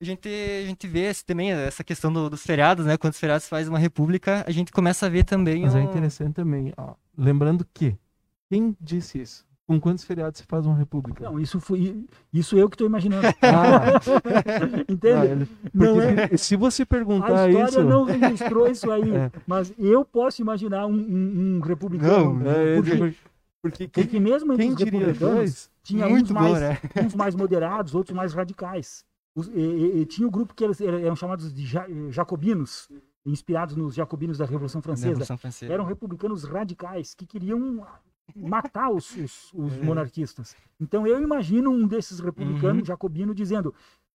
a 0.00 0.04
gente, 0.04 0.28
a 0.28 0.66
gente 0.66 0.86
vê 0.86 1.00
esse, 1.06 1.24
também 1.24 1.52
essa 1.52 1.82
questão 1.82 2.12
do- 2.12 2.30
dos 2.30 2.42
feriados, 2.42 2.86
né? 2.86 2.96
Quando 2.96 3.12
os 3.14 3.18
feriados 3.18 3.44
se 3.44 3.50
faz 3.50 3.68
uma 3.68 3.78
república, 3.78 4.44
a 4.46 4.50
gente 4.50 4.70
começa 4.72 5.06
a 5.06 5.08
ver 5.08 5.24
também 5.24 5.62
Mas 5.62 5.74
é 5.74 5.78
o- 5.80 5.82
interessante 5.82 6.34
também. 6.34 6.72
ó, 6.76 6.94
lembrando 7.16 7.66
que, 7.74 7.96
quem 8.50 8.76
disse 8.80 9.20
isso? 9.20 9.46
Com 9.66 9.78
quantos 9.78 10.02
feriados 10.04 10.38
se 10.38 10.46
faz 10.46 10.64
uma 10.64 10.74
república? 10.76 11.22
Não, 11.24 11.38
isso 11.38 11.60
foi 11.60 12.06
isso 12.32 12.56
eu 12.56 12.70
que 12.70 12.74
estou 12.74 12.86
imaginando. 12.86 13.26
Ah, 13.42 14.00
Entende? 14.88 15.14
não, 15.14 15.24
ele- 15.24 15.48
Não 15.74 15.94
porque 15.94 16.38
se- 16.38 16.56
você 16.56 16.82
A 16.84 16.86
perguntar 16.86 17.48
história 17.50 17.68
isso. 17.68 17.82
não 17.84 18.04
registrou 18.04 18.66
isso 18.70 18.90
aí, 18.90 19.02
É. 19.14 19.30
mas 19.46 19.72
eu 19.78 20.04
posso 20.06 20.40
imaginar 20.40 20.86
um, 20.86 20.92
um- 20.94 21.56
um 21.56 21.60
republicano. 21.60 22.48
É, 22.48 22.76
porque, 22.76 22.96
porque, 22.96 23.16
porque 23.60 23.88
quem, 23.88 24.04
porque 24.04 24.20
mesmo 24.20 24.52
entre 24.54 24.64
quem 24.66 24.74
os 24.74 24.80
republicanos, 24.82 25.18
dois? 25.34 25.70
tinha 25.82 26.08
Muito 26.08 26.26
uns 26.26 26.32
bom, 26.32 26.40
mais, 26.40 26.60
né? 26.60 26.78
uns 27.04 27.14
mais 27.14 27.34
moderados, 27.34 27.94
outros 27.94 28.16
mais 28.16 28.32
radicais. 28.32 29.04
Os- 29.38 29.48
e- 29.48 30.00
e- 30.00 30.06
tinha 30.06 30.26
o 30.26 30.30
grupo 30.30 30.54
que 30.54 30.64
eles 30.64 30.80
eram 30.80 31.14
chamados 31.16 31.52
de 31.52 31.64
ja- 31.64 31.86
eh, 31.88 32.10
jacobinos, 32.10 32.88
inspirados 33.24 33.76
nos 33.76 33.94
jacobinos 33.94 34.38
da 34.38 34.44
Revolução 34.44 34.82
Francesa. 34.82 35.08
Revolução 35.08 35.38
Francesa. 35.38 35.72
Eram 35.72 35.84
republicanos 35.84 36.44
radicais 36.44 37.14
que 37.14 37.26
queriam 37.26 37.86
matar 38.34 38.90
os, 38.90 39.14
os- 39.16 39.52
os 39.54 39.72
É. 39.74 39.82
monarquistas. 39.82 40.56
Então 40.80 41.06
eu 41.06 41.22
imagino 41.22 41.70
um 41.70 41.86
desses 41.86 42.20
republicanos 42.20 42.80
Uhum. 42.80 42.84
jacobinos 42.86 43.34
dizendo: 43.36 43.74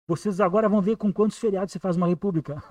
vocês 0.09 0.41
agora 0.41 0.68
vão 0.68 0.81
ver 0.81 0.97
com 0.97 1.12
quantos 1.12 1.39
feriados 1.39 1.73
você 1.73 1.79
faz 1.79 1.97
uma 1.97 2.07
república. 2.09 2.62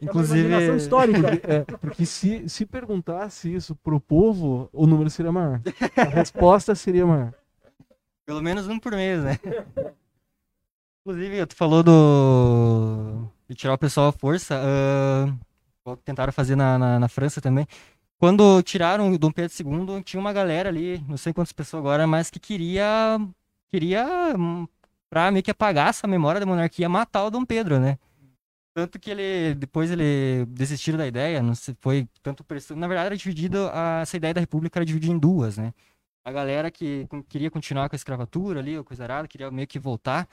Inclusive, 0.00 0.48
é 0.52 0.70
uma 0.70 0.76
histórica. 0.76 1.26
É, 1.44 1.64
porque 1.78 2.06
se, 2.06 2.48
se 2.48 2.64
perguntasse 2.64 3.52
isso 3.54 3.74
pro 3.76 4.00
povo, 4.00 4.68
o 4.72 4.86
número 4.86 5.10
seria 5.10 5.32
maior. 5.32 5.60
A 5.96 6.04
resposta 6.04 6.74
seria 6.74 7.06
maior. 7.06 7.34
pelo 8.24 8.42
menos 8.42 8.66
um 8.68 8.78
por 8.78 8.92
mês, 8.92 9.22
né? 9.22 9.38
Inclusive, 11.06 11.46
tu 11.46 11.54
falou 11.54 11.84
do. 11.84 13.28
de 13.48 13.54
tirar 13.54 13.74
o 13.74 13.78
pessoal 13.78 14.08
à 14.08 14.12
força. 14.12 14.60
igual 15.80 15.96
tentaram 15.98 16.32
fazer 16.32 16.56
na, 16.56 16.76
na, 16.76 16.98
na 16.98 17.08
França 17.08 17.40
também. 17.40 17.64
Quando 18.18 18.60
tiraram 18.62 19.12
o 19.12 19.18
Dom 19.18 19.30
Pedro 19.30 19.52
II, 19.56 20.02
tinha 20.02 20.18
uma 20.18 20.32
galera 20.32 20.68
ali, 20.68 20.98
não 21.06 21.16
sei 21.16 21.32
quantas 21.32 21.52
pessoas 21.52 21.80
agora, 21.80 22.08
mas 22.08 22.28
que 22.28 22.40
queria. 22.40 23.20
queria. 23.70 24.04
hum, 24.36 24.66
pra 25.08 25.30
meio 25.30 25.44
que 25.44 25.50
apagar 25.52 25.90
essa 25.90 26.08
memória 26.08 26.40
da 26.40 26.46
monarquia, 26.46 26.88
matar 26.88 27.24
o 27.26 27.30
Dom 27.30 27.44
Pedro, 27.44 27.78
né? 27.78 27.98
Tanto 28.74 28.98
que 28.98 29.08
ele. 29.08 29.54
Depois 29.54 29.92
ele 29.92 30.44
desistiu 30.48 30.96
da 30.96 31.06
ideia, 31.06 31.40
não 31.40 31.54
sei, 31.54 31.76
foi 31.80 32.08
tanto. 32.20 32.44
Na 32.74 32.88
verdade, 32.88 33.06
era 33.06 33.16
dividido. 33.16 33.68
a- 33.72 34.00
essa 34.02 34.16
ideia 34.16 34.34
da 34.34 34.40
república 34.40 34.78
era 34.80 34.84
dividida 34.84 35.12
em 35.12 35.18
duas, 35.18 35.56
né? 35.56 35.72
A 36.24 36.32
galera 36.32 36.72
que 36.72 37.06
queria 37.28 37.48
continuar 37.52 37.88
com 37.88 37.94
a 37.94 37.96
escravatura 37.98 38.58
ali, 38.58 38.76
ou 38.76 38.82
coisa 38.82 39.04
arada, 39.04 39.28
queria 39.28 39.48
meio 39.48 39.68
que 39.68 39.78
voltar. 39.78 40.28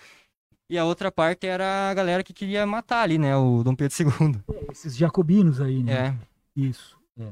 E 0.74 0.78
a 0.80 0.84
outra 0.86 1.12
parte 1.12 1.46
era 1.46 1.92
a 1.92 1.94
galera 1.94 2.24
que 2.24 2.34
queria 2.34 2.66
matar 2.66 3.04
ali, 3.04 3.20
né? 3.20 3.38
O 3.38 3.62
Dom 3.64 3.76
Pedro 3.76 3.96
II. 4.00 4.40
Esses 4.72 4.98
jacobinos 4.98 5.62
aí, 5.62 5.84
né? 5.84 5.94
É. 5.94 6.16
Isso. 6.60 6.98
É. 7.16 7.28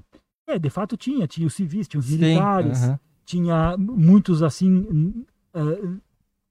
É, 0.53 0.59
de 0.59 0.69
fato 0.69 0.95
tinha. 0.95 1.25
Tinha 1.27 1.47
os 1.47 1.55
civis, 1.55 1.87
tinha 1.87 1.99
os 1.99 2.05
Sim, 2.05 2.17
militares, 2.19 2.83
aham. 2.83 2.99
tinha 3.25 3.75
muitos 3.79 4.43
assim. 4.43 5.25
eh, 5.55 5.89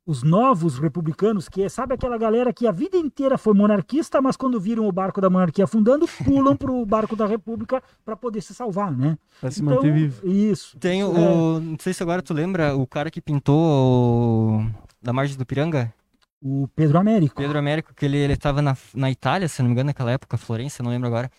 os 0.05 0.24
novos 0.24 0.78
republicanos, 0.78 1.49
que 1.49 1.62
é, 1.62 1.68
sabe 1.68 1.95
aquela 1.95 2.18
galera 2.18 2.53
que 2.53 2.66
a 2.66 2.72
vida 2.72 2.97
inteira 2.97 3.38
foi 3.38 3.55
monarquista, 3.55 4.20
mas 4.20 4.36
quando 4.36 4.59
viram 4.59 4.88
o 4.88 4.91
barco 4.91 5.20
da 5.20 5.30
monarquia 5.30 5.62
afundando, 5.66 6.07
pulam 6.24 6.57
pro 6.57 6.84
barco 6.84 7.14
da 7.14 7.24
república 7.26 7.80
para 8.05 8.16
poder 8.16 8.41
se 8.41 8.53
salvar, 8.53 8.91
né? 8.91 9.16
Pra 9.41 9.49
se 9.53 9.62
Então, 9.62 9.76
manter 9.76 9.93
vivo. 9.93 10.26
Isso. 10.28 10.76
Tem 10.78 11.05
o. 11.05 11.16
É. 11.16 11.61
Não 11.61 11.76
sei 11.78 11.93
se 11.93 12.03
agora 12.03 12.20
tu 12.20 12.34
lembra 12.34 12.74
o 12.76 12.84
cara 12.84 13.12
que 13.12 13.20
pintou 13.20 14.59
o- 14.59 14.66
da 15.01 15.12
margem 15.12 15.36
do 15.38 15.47
Piranga? 15.47 15.95
O 16.43 16.66
Pedro 16.74 16.99
Américo. 16.99 17.34
Pedro 17.36 17.59
Américo, 17.59 17.95
que 17.95 18.05
ele, 18.05 18.16
ele 18.16 18.36
tava 18.36 18.62
na, 18.62 18.76
na 18.95 19.11
Itália, 19.11 19.47
se 19.49 19.61
não 19.61 19.68
me 19.68 19.72
engano, 19.72 19.88
naquela 19.88 20.12
época, 20.12 20.36
Florença, 20.38 20.82
não 20.82 20.91
lembro 20.91 21.07
agora. 21.09 21.30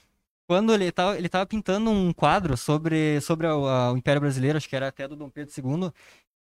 Quando 0.47 0.73
ele 0.73 0.91
tava, 0.91 1.17
ele 1.17 1.29
tava 1.29 1.45
pintando 1.45 1.89
um 1.89 2.11
quadro 2.13 2.55
sobre, 2.57 3.19
sobre 3.21 3.47
a- 3.47 3.51
a- 3.51 3.91
o 3.93 3.97
Império 3.97 4.21
Brasileiro, 4.21 4.57
acho 4.57 4.69
que 4.69 4.75
era 4.75 4.87
até 4.89 5.07
do 5.07 5.15
Dom 5.15 5.29
Pedro 5.29 5.51
II, 5.55 5.91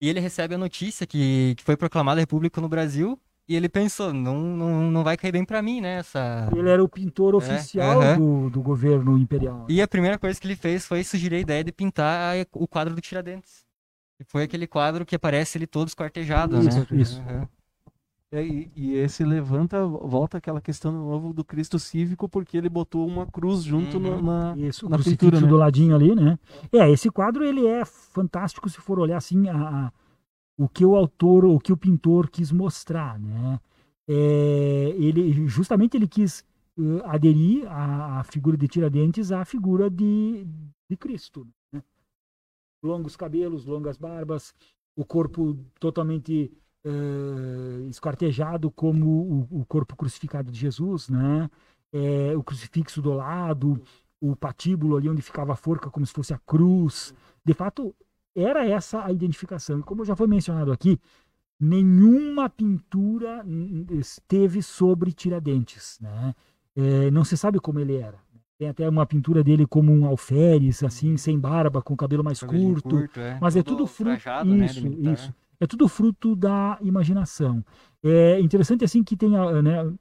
e 0.03 0.09
ele 0.09 0.21
recebe 0.21 0.55
a 0.55 0.59
notícia 0.59 1.07
que, 1.07 1.55
que 1.57 1.63
foi 1.63 1.77
proclamada 1.77 2.21
a 2.21 2.23
República 2.23 2.61
no 2.61 2.69
Brasil, 2.69 3.19
e 3.49 3.57
ele 3.57 3.69
pensou, 3.69 4.13
não, 4.13 4.37
não, 4.39 4.91
não 4.91 5.05
vai 5.05 5.17
cair 5.17 5.33
bem 5.33 5.45
pra 5.45 5.63
mim, 5.63 5.81
né, 5.81 5.99
essa... 5.99 6.49
Ele 6.55 6.69
era 6.69 6.83
o 6.85 6.89
pintor 6.89 7.35
oficial 7.35 8.01
aham. 8.03 8.19
do, 8.19 8.51
do 8.51 8.62
governo 8.62 9.16
imperial. 9.19 9.66
E 9.69 9.81
a 9.81 9.89
primeira 9.89 10.19
coisa 10.19 10.39
que 10.41 10.47
ele 10.47 10.57
fez 10.57 10.87
foi 10.87 11.03
sugerir 11.03 11.37
a 11.37 11.41
ideia 11.41 11.65
de 11.65 11.73
pintar 11.73 12.37
o 12.53 12.66
quadro 12.69 12.95
do 12.95 13.01
Tiradentes. 13.01 13.65
E 14.20 14.24
foi 14.24 14.45
aquele 14.45 14.66
quadro 14.66 15.07
que 15.07 15.16
aparece 15.16 15.57
ele 15.57 15.66
todo 15.66 15.89
esquartejado, 15.89 16.59
Isso, 16.61 16.78
né? 16.78 16.87
isso. 16.93 17.23
É, 18.32 18.47
e, 18.47 18.70
e 18.77 18.94
esse 18.94 19.24
levanta, 19.24 19.85
volta 19.85 20.39
aquela 20.39 20.61
questão 20.61 20.93
de 20.93 20.98
novo 20.98 21.32
do 21.35 21.44
Cristo 21.44 21.78
cívico, 21.81 22.28
porque 22.28 22.57
ele 22.57 22.69
botou 22.69 23.05
uma 23.07 23.27
cruz 23.27 23.62
junto 23.65 23.98
Uhum. 23.98 24.23
na. 24.23 24.57
Isso, 24.57 24.86
o 24.86 24.89
na 24.89 24.98
pintura, 24.98 25.40
né? 25.40 25.48
do 25.48 25.57
ladinho 25.57 25.94
ali, 25.97 26.15
né? 26.15 26.39
É, 26.73 26.89
esse 26.90 27.11
quadro 27.11 27.43
ele 27.44 27.66
é 27.66 27.85
fantástico 27.85 28.69
se 28.69 28.78
for 28.81 29.01
olhar 29.01 29.16
assim 29.16 29.48
a, 29.48 29.86
a- 29.86 29.93
o 30.57 30.69
que 30.69 30.85
o 30.85 30.94
autor, 30.94 31.44
o 31.44 31.59
que 31.59 31.73
o 31.73 31.77
pintor 31.77 32.31
quis 32.31 32.52
mostrar, 32.52 33.19
né? 33.19 33.59
É, 34.09 34.94
ele 34.97 35.47
justamente 35.48 35.97
ele 35.97 36.07
quis 36.07 36.44
eh, 36.78 36.82
aderir 37.05 37.66
a, 37.69 38.20
a 38.20 38.24
figura 38.24 38.57
de 38.57 38.69
Tiradentes 38.69 39.32
à 39.32 39.44
figura 39.44 39.89
de, 39.90 40.47
de 40.89 40.97
Cristo, 40.97 41.47
né? 41.73 41.82
Longos 42.82 43.16
cabelos, 43.16 43.65
longas 43.66 43.97
barbas, 43.97 44.55
o 44.97 45.05
corpo 45.05 45.57
totalmente 45.78 46.52
esquartejado 47.89 48.70
como 48.70 49.47
o, 49.51 49.61
o 49.61 49.66
corpo 49.66 49.97
crucificado 49.97 50.51
de 50.51 50.59
Jesus, 50.59 51.09
né? 51.09 51.51
É, 51.93 52.36
o 52.36 52.43
crucifixo 52.43 53.02
do 53.02 53.12
lado, 53.12 53.81
o 54.20 54.36
patíbulo 54.36 54.97
ali 54.97 55.09
onde 55.09 55.23
ficava 55.23 55.52
a 55.52 55.57
forca 55.57 55.90
como 55.90 56.07
se 56.07 56.12
fosse 56.12 56.32
a 56.32 56.39
cruz. 56.39 57.12
De 57.44 57.52
fato, 57.55 57.94
era 58.35 58.65
essa 58.66 59.05
a 59.05 59.12
identificação. 59.12 59.82
Como 59.82 60.05
já 60.05 60.15
foi 60.15 60.27
mencionado 60.27 60.70
aqui, 60.73 60.98
nenhuma 61.59 62.48
pintura 62.48 63.44
esteve 63.90 64.62
sobre 64.62 65.12
Tiradentes, 65.12 65.98
né? 66.01 66.35
É, 66.77 67.11
não 67.11 67.24
se 67.24 67.36
sabe 67.36 67.59
como 67.59 67.81
ele 67.81 67.97
era. 67.97 68.19
Tem 68.57 68.69
até 68.69 68.89
uma 68.89 69.07
pintura 69.07 69.43
dele 69.43 69.66
como 69.66 69.90
um 69.90 70.07
alferes, 70.07 70.82
assim, 70.85 71.16
sem 71.16 71.39
barba, 71.39 71.82
com 71.82 71.97
cabelo 71.97 72.23
mais 72.23 72.40
Cabelinho 72.40 72.74
curto. 72.81 73.19
é. 73.19 73.39
Mas 73.40 73.57
é 73.57 73.62
Todo 73.62 73.78
tudo 73.78 73.86
fruto. 73.86 74.11
trajado, 74.11 74.55
né, 74.55 74.66
Isso, 74.66 74.82
militar. 74.82 75.12
isso. 75.15 75.35
É 75.61 75.66
tudo 75.66 75.89
fruto 75.89 76.35
da 76.35 76.78
imaginação. 76.81 77.65
É 78.03 78.41
interessante 78.41 78.85
assim 78.85 79.05
que 79.05 79.16
tem 79.16 79.28
né, 79.31 79.93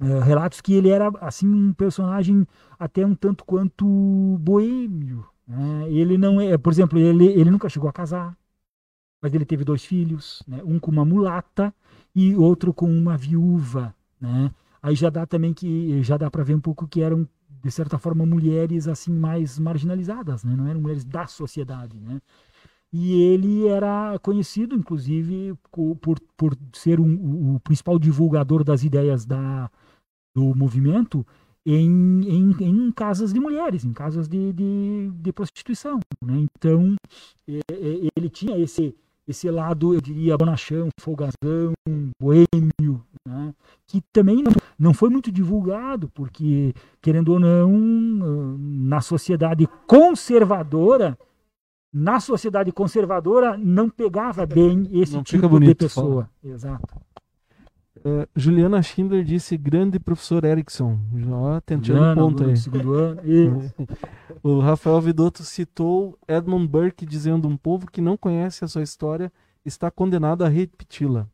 eh, 0.00 0.20
relatos 0.20 0.60
que 0.60 0.74
ele 0.74 0.88
era 0.90 1.10
assim 1.20 1.48
um 1.48 1.72
personagem 1.72 2.46
até 2.78 3.04
um 3.06 3.14
tanto 3.14 3.44
quanto 3.44 3.86
boêmio. 4.40 5.26
né? 5.46 5.90
Ele 5.90 6.18
não 6.18 6.40
é, 6.40 6.56
por 6.58 6.72
exemplo, 6.72 6.98
ele, 6.98 7.26
ele 7.26 7.50
nunca 7.50 7.68
chegou 7.68 7.88
a 7.88 7.92
casar, 7.92 8.36
mas 9.22 9.34
ele 9.34 9.44
teve 9.44 9.64
dois 9.64 9.84
filhos, 9.84 10.42
né? 10.46 10.60
um 10.64 10.78
com 10.78 10.90
uma 10.90 11.04
mulata 11.04 11.74
e 12.14 12.34
outro 12.36 12.72
com 12.74 12.86
uma 12.86 13.16
viúva, 13.16 13.94
né? 14.20 14.50
Aí 14.82 14.94
já 14.94 15.08
dá 15.10 15.26
também 15.26 15.54
que 15.54 16.02
já 16.02 16.16
dá 16.18 16.30
para 16.30 16.44
ver 16.44 16.54
um 16.54 16.60
pouco 16.60 16.86
que 16.86 17.00
eram 17.02 17.26
de 17.62 17.70
certa 17.70 17.98
forma 17.98 18.26
mulheres 18.26 18.86
assim 18.86 19.12
mais 19.12 19.58
marginalizadas, 19.58 20.44
né? 20.44 20.54
Não 20.54 20.66
eram 20.68 20.80
mulheres 20.80 21.04
da 21.04 21.26
sociedade, 21.26 21.98
né? 21.98 22.20
E 22.96 23.20
ele 23.20 23.66
era 23.66 24.16
conhecido, 24.20 24.76
inclusive, 24.76 25.58
por, 26.00 26.20
por 26.36 26.56
ser 26.72 27.00
um- 27.00 27.56
o, 27.56 27.60
principal 27.60 27.98
divulgador 27.98 28.62
das 28.62 28.84
ideias 28.84 29.26
da, 29.26 29.68
do 30.32 30.54
movimento 30.54 31.26
em, 31.66 32.20
em, 32.22 32.50
em 32.60 32.92
casas 32.92 33.32
de 33.32 33.40
mulheres, 33.40 33.84
em 33.84 33.92
casas 33.92 34.28
de, 34.28 34.52
de, 34.52 35.10
de 35.12 35.32
prostituição. 35.32 35.98
Né? 36.24 36.46
Então, 36.56 36.94
ele 38.16 38.30
tinha 38.30 38.56
esse, 38.56 38.94
esse 39.26 39.50
lado, 39.50 39.92
eu 39.92 40.00
diria, 40.00 40.38
bonachão, 40.38 40.86
folgazão, 41.00 41.72
boêmio, 42.22 43.04
né? 43.26 43.52
que 43.88 44.02
também 44.12 44.40
não, 44.40 44.52
não 44.78 44.94
foi 44.94 45.10
muito 45.10 45.32
divulgado, 45.32 46.08
porque, 46.14 46.72
querendo 47.02 47.32
ou 47.32 47.40
não, 47.40 47.68
na 48.56 49.00
sociedade 49.00 49.66
conservadora, 49.88 51.18
na 51.94 52.18
sociedade 52.18 52.72
conservadora 52.72 53.56
não 53.56 53.88
pegava 53.88 54.44
bem 54.44 54.88
esse 54.90 55.14
Não 55.14 55.22
tipo 55.22 55.42
de 55.42 55.48
bonito, 55.48 55.84
pessoa. 55.84 56.28
Exato. 56.42 56.92
Eh, 58.04 58.28
Juliana 58.34 58.82
Schindler 58.82 59.22
disse 59.22 59.56
grande 59.56 60.00
professor 60.00 60.44
Erickson. 60.44 60.98
Ó, 61.30 61.60
tentando 61.60 62.20
ponto 62.20 62.44
aí. 62.44 62.54
O 64.42 64.58
Rafael 64.58 65.00
Vidotto 65.00 65.42
citou 65.42 66.18
Edmund 66.28 66.68
Burke 66.68 67.06
dizendo 67.06 67.48
um 67.48 67.56
povo 67.56 67.86
que 67.90 68.02
não 68.02 68.14
conhece 68.14 68.62
a 68.62 68.68
sua 68.68 68.82
história 68.82 69.32
está 69.64 69.90
condenado 69.90 70.44
a 70.44 70.48
repeti-la. 70.48 71.26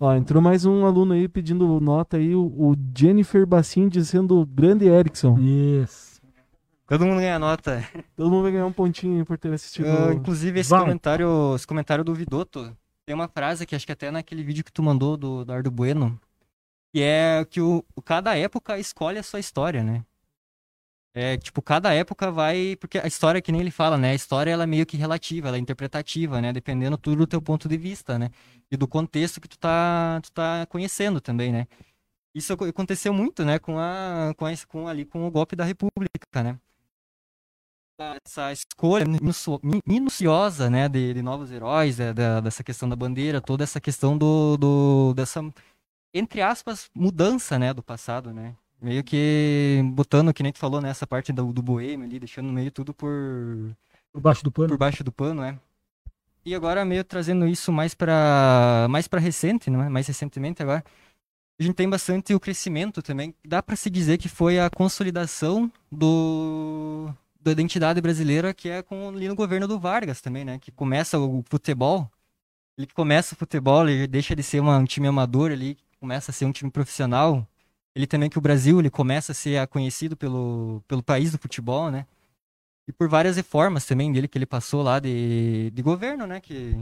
Ó, 0.00 0.14
entrou 0.14 0.40
mais 0.40 0.64
um 0.64 0.86
aluno 0.86 1.12
aí 1.12 1.28
pedindo 1.28 1.78
nota 1.80 2.16
aí, 2.16 2.34
o, 2.34 2.44
o 2.46 2.74
Jennifer 2.96 3.44
Bassin 3.44 3.88
dizendo 3.88 4.46
grande 4.46 4.86
Erickson. 4.86 5.36
Isso. 5.38 6.07
Todo 6.88 7.04
mundo 7.04 7.20
ganha 7.20 7.38
nota. 7.38 7.86
Todo 8.16 8.30
mundo 8.30 8.42
vai 8.44 8.52
ganhar 8.52 8.66
um 8.66 8.72
pontinho 8.72 9.24
por 9.26 9.36
ter 9.36 9.52
assistido. 9.52 9.86
Ah, 9.86 10.14
inclusive, 10.14 10.58
esse 10.58 10.70
Vai. 10.70 10.80
comentário, 10.80 11.54
esse 11.54 11.66
comentário 11.66 12.02
do 12.02 12.14
Vidoto, 12.14 12.74
tem 13.04 13.14
uma 13.14 13.28
frase 13.28 13.66
que 13.66 13.76
acho 13.76 13.84
que 13.84 13.92
até 13.92 14.10
naquele 14.10 14.42
vídeo 14.42 14.64
que 14.64 14.72
tu 14.72 14.82
mandou 14.82 15.14
do 15.16 15.42
Eduardo 15.42 15.70
Bueno, 15.70 16.18
que 16.92 17.02
é 17.02 17.44
que 17.44 17.60
o, 17.60 17.84
o- 17.94 18.00
cada 18.02 18.34
época 18.36 18.78
escolhe 18.78 19.18
a 19.18 19.22
sua 19.22 19.38
história, 19.38 19.84
né? 19.84 20.02
É, 21.14 21.36
tipo, 21.36 21.60
cada 21.60 21.92
época 21.92 22.30
vai. 22.30 22.76
Porque 22.76 22.98
a 22.98 23.06
história, 23.06 23.42
que 23.42 23.52
nem 23.52 23.60
ele 23.60 23.70
fala, 23.70 23.98
né? 23.98 24.12
A 24.12 24.14
história 24.14 24.50
ela 24.50 24.62
é 24.62 24.66
meio 24.66 24.86
que 24.86 24.96
relativa, 24.96 25.48
ela 25.48 25.56
é 25.56 25.60
interpretativa, 25.60 26.40
né? 26.40 26.52
Dependendo 26.52 26.96
tudo 26.96 27.16
do 27.18 27.26
teu 27.26 27.42
ponto 27.42 27.68
de 27.68 27.76
vista, 27.76 28.18
né? 28.18 28.30
E 28.70 28.76
do 28.76 28.88
contexto 28.88 29.40
que 29.40 29.48
tu 29.48 29.58
tá, 29.58 30.20
tu 30.22 30.32
tá 30.32 30.64
conhecendo 30.66 31.20
também, 31.20 31.52
né? 31.52 31.66
Isso 32.34 32.52
aco- 32.52 32.64
aconteceu 32.66 33.12
muito, 33.12 33.44
né? 33.44 33.58
Com, 33.58 33.78
a, 33.78 34.32
com, 34.36 34.46
a, 34.46 34.50
com, 34.68 34.88
ali, 34.88 35.04
com 35.04 35.26
o 35.26 35.30
golpe 35.30 35.56
da 35.56 35.64
República, 35.64 36.42
né? 36.42 36.58
Essa 37.98 38.52
escolha 38.52 39.04
minucio- 39.06 39.60
mi- 39.62 39.82
minuciosa, 39.86 40.70
né, 40.70 40.88
de, 40.88 41.14
de 41.14 41.22
novos 41.22 41.50
heróis, 41.50 41.98
é, 41.98 42.12
da- 42.12 42.40
dessa 42.40 42.62
questão 42.62 42.88
da 42.88 42.94
bandeira, 42.96 43.40
toda 43.40 43.64
essa 43.64 43.80
questão 43.80 44.16
do, 44.16 44.56
do 44.56 45.14
dessa 45.14 45.42
entre 46.14 46.40
aspas 46.40 46.88
mudança, 46.94 47.58
né, 47.58 47.74
do 47.74 47.82
passado, 47.82 48.32
né, 48.32 48.54
meio 48.80 49.02
que 49.02 49.80
botando, 49.92 50.32
que 50.32 50.42
nem 50.42 50.52
tu 50.52 50.58
falou, 50.58 50.80
nessa 50.80 51.06
parte 51.06 51.32
do, 51.32 51.52
do 51.52 51.62
boêmio 51.62 52.06
ali, 52.06 52.18
deixando 52.20 52.52
meio 52.52 52.70
tudo 52.70 52.94
por 52.94 53.10
Por 54.12 54.20
baixo 54.20 54.44
do 54.44 54.52
pano. 54.52 54.68
por 54.68 54.78
baixo 54.78 55.02
do 55.02 55.12
pano, 55.12 55.42
é. 55.42 55.58
E 56.44 56.54
agora 56.54 56.84
meio 56.84 57.04
trazendo 57.04 57.46
isso 57.46 57.70
mais 57.72 57.94
para 57.94 58.86
mais 58.88 59.06
para 59.06 59.20
recente, 59.20 59.68
né? 59.68 59.88
Mais 59.90 60.06
recentemente 60.06 60.62
agora. 60.62 60.82
A 61.60 61.62
gente 61.62 61.74
tem 61.74 61.90
bastante 61.90 62.32
o 62.32 62.40
crescimento 62.40 63.02
também. 63.02 63.34
Dá 63.44 63.62
para 63.62 63.76
se 63.76 63.90
dizer 63.90 64.16
que 64.16 64.28
foi 64.30 64.58
a 64.58 64.70
consolidação 64.70 65.70
do 65.92 67.12
da 67.48 67.52
identidade 67.52 68.00
brasileira 68.00 68.54
que 68.54 68.68
é 68.68 68.82
com 68.82 69.08
ali 69.08 69.28
no 69.28 69.34
governo 69.34 69.66
do 69.68 69.78
Vargas 69.78 70.20
também, 70.20 70.44
né? 70.44 70.58
Que 70.58 70.70
começa 70.70 71.18
o 71.18 71.42
futebol. 71.48 72.10
Ele 72.78 72.86
que 72.86 72.94
começa 72.94 73.34
o 73.34 73.38
futebol, 73.38 73.88
ele 73.88 74.06
deixa 74.06 74.36
de 74.36 74.42
ser 74.42 74.60
uma- 74.60 74.78
um 74.78 74.84
time 74.84 75.08
amador, 75.08 75.50
ele 75.50 75.76
começa 76.00 76.30
a 76.30 76.34
ser 76.34 76.44
um 76.46 76.52
time 76.52 76.70
profissional. 76.70 77.46
Ele 77.94 78.06
também 78.06 78.30
que 78.30 78.38
o 78.38 78.40
Brasil, 78.40 78.78
ele 78.80 78.90
começa 78.90 79.32
a 79.32 79.34
ser 79.34 79.66
conhecido 79.68 80.16
pelo 80.16 80.82
pelo 80.88 81.02
país 81.02 81.32
do 81.32 81.38
futebol, 81.38 81.90
né? 81.90 82.06
E 82.88 82.92
por 82.92 83.08
várias 83.08 83.36
reformas 83.36 83.86
também 83.86 84.12
dele 84.12 84.28
que 84.28 84.38
ele 84.38 84.46
passou 84.46 84.82
lá 84.82 84.98
de, 85.00 85.70
de 85.72 85.82
governo, 85.82 86.26
né? 86.26 86.40
Que 86.40 86.76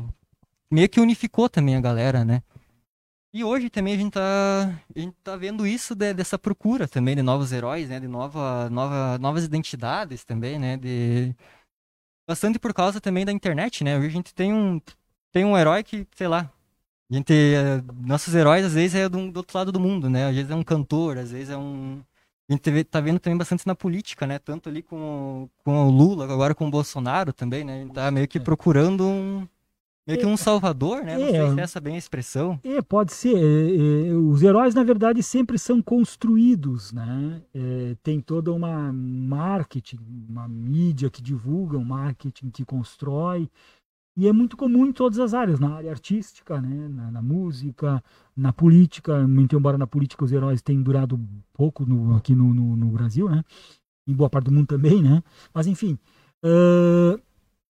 meio 0.70 0.88
que 0.88 1.01
unificou 1.01 1.48
também 1.48 1.76
a 1.76 1.80
galera, 1.80 2.24
né? 2.24 2.43
E 3.36 3.44
hoje 3.44 3.68
também 3.68 3.92
a 3.92 3.98
gente 3.98 4.12
tá, 4.14 4.82
a 4.96 4.98
gente 4.98 5.14
tá 5.22 5.36
vendo 5.36 5.66
isso 5.66 5.94
de- 5.94 6.14
dessa 6.14 6.38
procura 6.38 6.88
também 6.88 7.14
de 7.14 7.20
novos 7.20 7.52
heróis, 7.52 7.86
né? 7.86 8.00
De 8.00 8.08
nova, 8.08 8.70
nova, 8.70 9.18
novas 9.18 9.44
identidades 9.44 10.24
também, 10.24 10.58
né? 10.58 10.78
De... 10.78 11.34
Bastante 12.26 12.58
por 12.58 12.72
causa 12.72 12.98
também 12.98 13.26
da 13.26 13.32
internet, 13.32 13.84
né? 13.84 13.98
Hoje 13.98 14.06
a 14.06 14.10
gente 14.10 14.34
tem 14.34 14.54
um, 14.54 14.80
tem 15.32 15.44
um 15.44 15.56
herói 15.58 15.84
que, 15.84 16.06
sei 16.16 16.28
lá, 16.28 16.50
a 17.10 17.14
gente, 17.14 17.34
eh, 17.34 17.82
nossos 18.06 18.34
heróis 18.34 18.64
às 18.64 18.74
vezes 18.74 18.94
é 18.94 19.08
do, 19.08 19.30
do 19.30 19.38
outro 19.38 19.58
lado 19.58 19.70
do 19.72 19.80
mundo, 19.80 20.08
né? 20.08 20.26
Às 20.28 20.34
vezes 20.36 20.50
é 20.50 20.54
um 20.54 20.64
cantor, 20.64 21.18
às 21.18 21.30
vezes 21.30 21.50
é 21.50 21.58
um... 21.58 22.02
A 22.48 22.54
gente 22.54 22.84
tá 22.84 23.00
vendo 23.00 23.20
também 23.20 23.36
bastante 23.38 23.66
na 23.66 23.74
política, 23.74 24.26
né? 24.26 24.38
Tanto 24.38 24.70
ali 24.70 24.82
com, 24.82 25.48
com 25.64 25.88
o 25.88 25.90
Lula, 25.90 26.24
agora 26.24 26.54
com 26.54 26.68
o 26.68 26.70
Bolsonaro 26.70 27.34
também, 27.34 27.64
né? 27.64 27.74
A 27.76 27.82
gente 27.84 27.92
tá 27.94 28.10
meio 28.10 28.28
que 28.28 28.40
procurando 28.40 29.06
um... 29.06 29.48
Meio 30.07 30.20
que 30.20 30.27
um 30.27 30.37
salvador, 30.37 31.03
né? 31.03 31.19
Não 31.19 31.24
É. 31.24 31.31
sei 31.33 31.51
se 31.55 31.61
é 31.61 31.62
essa 31.62 31.81
bem 31.81 31.95
a 31.97 31.99
expressão. 31.99 32.61
É, 32.62 32.81
pode 32.81 33.12
ser. 33.12 33.35
É, 33.37 34.09
é, 34.09 34.12
os 34.15 34.41
heróis, 34.43 34.74
na 34.74 34.85
verdade, 34.85 35.20
sempre 35.23 35.59
são 35.59 35.83
construídos, 35.83 36.93
né? 36.93 37.43
É, 37.53 37.97
tem 38.03 38.20
toda 38.20 38.53
uma 38.53 38.93
marketing, 38.93 39.99
uma 40.28 40.47
mídia 40.47 41.11
que 41.11 41.20
divulga, 41.20 41.77
um 41.77 41.85
marketing 41.85 42.51
que 42.51 42.65
constrói. 42.65 43.49
E 44.19 44.27
é 44.27 44.33
muito 44.33 44.57
comum 44.57 44.87
em 44.87 44.93
todas 44.93 45.19
as 45.19 45.35
áreas, 45.35 45.61
na 45.61 45.74
área 45.74 45.91
artística, 45.91 46.59
né? 46.59 46.89
na, 46.89 47.11
na 47.11 47.20
música, 47.20 48.03
na 48.35 48.51
política. 48.53 49.27
Muito 49.28 49.57
embora 49.57 49.77
na 49.77 49.87
política 49.87 50.24
os 50.24 50.33
heróis 50.33 50.62
tenham 50.62 50.83
durado 50.83 51.20
pouco 51.53 51.85
no- 51.85 52.16
aqui 52.16 52.35
no, 52.35 52.55
no- 52.55 52.77
no 52.77 52.87
Brasil, 52.93 53.28
né? 53.28 53.43
Em 54.09 54.15
boa 54.15 54.31
parte 54.31 54.47
do 54.47 54.53
mundo 54.53 54.66
também, 54.69 55.03
né? 55.03 55.23
Mas 55.53 55.66
enfim. 55.66 55.99
ãh, 56.45 57.19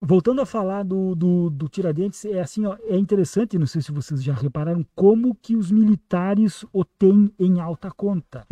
voltando 0.00 0.40
a 0.40 0.46
falar 0.46 0.82
do, 0.82 1.14
do, 1.14 1.50
do 1.50 1.68
Tiradentes, 1.68 2.24
é 2.24 2.40
assim, 2.40 2.66
ó, 2.66 2.76
é 2.88 2.96
interessante, 2.96 3.58
não 3.58 3.66
sei 3.66 3.80
se 3.82 3.90
vocês 3.92 4.22
já 4.22 4.34
repararam, 4.34 4.84
como 4.94 5.34
que 5.34 5.56
os 5.56 5.70
militares 5.70 6.64
o 6.72 6.84
têm 6.84 7.32
em 7.38 7.60
alta 7.60 7.90
conta. 7.90 8.46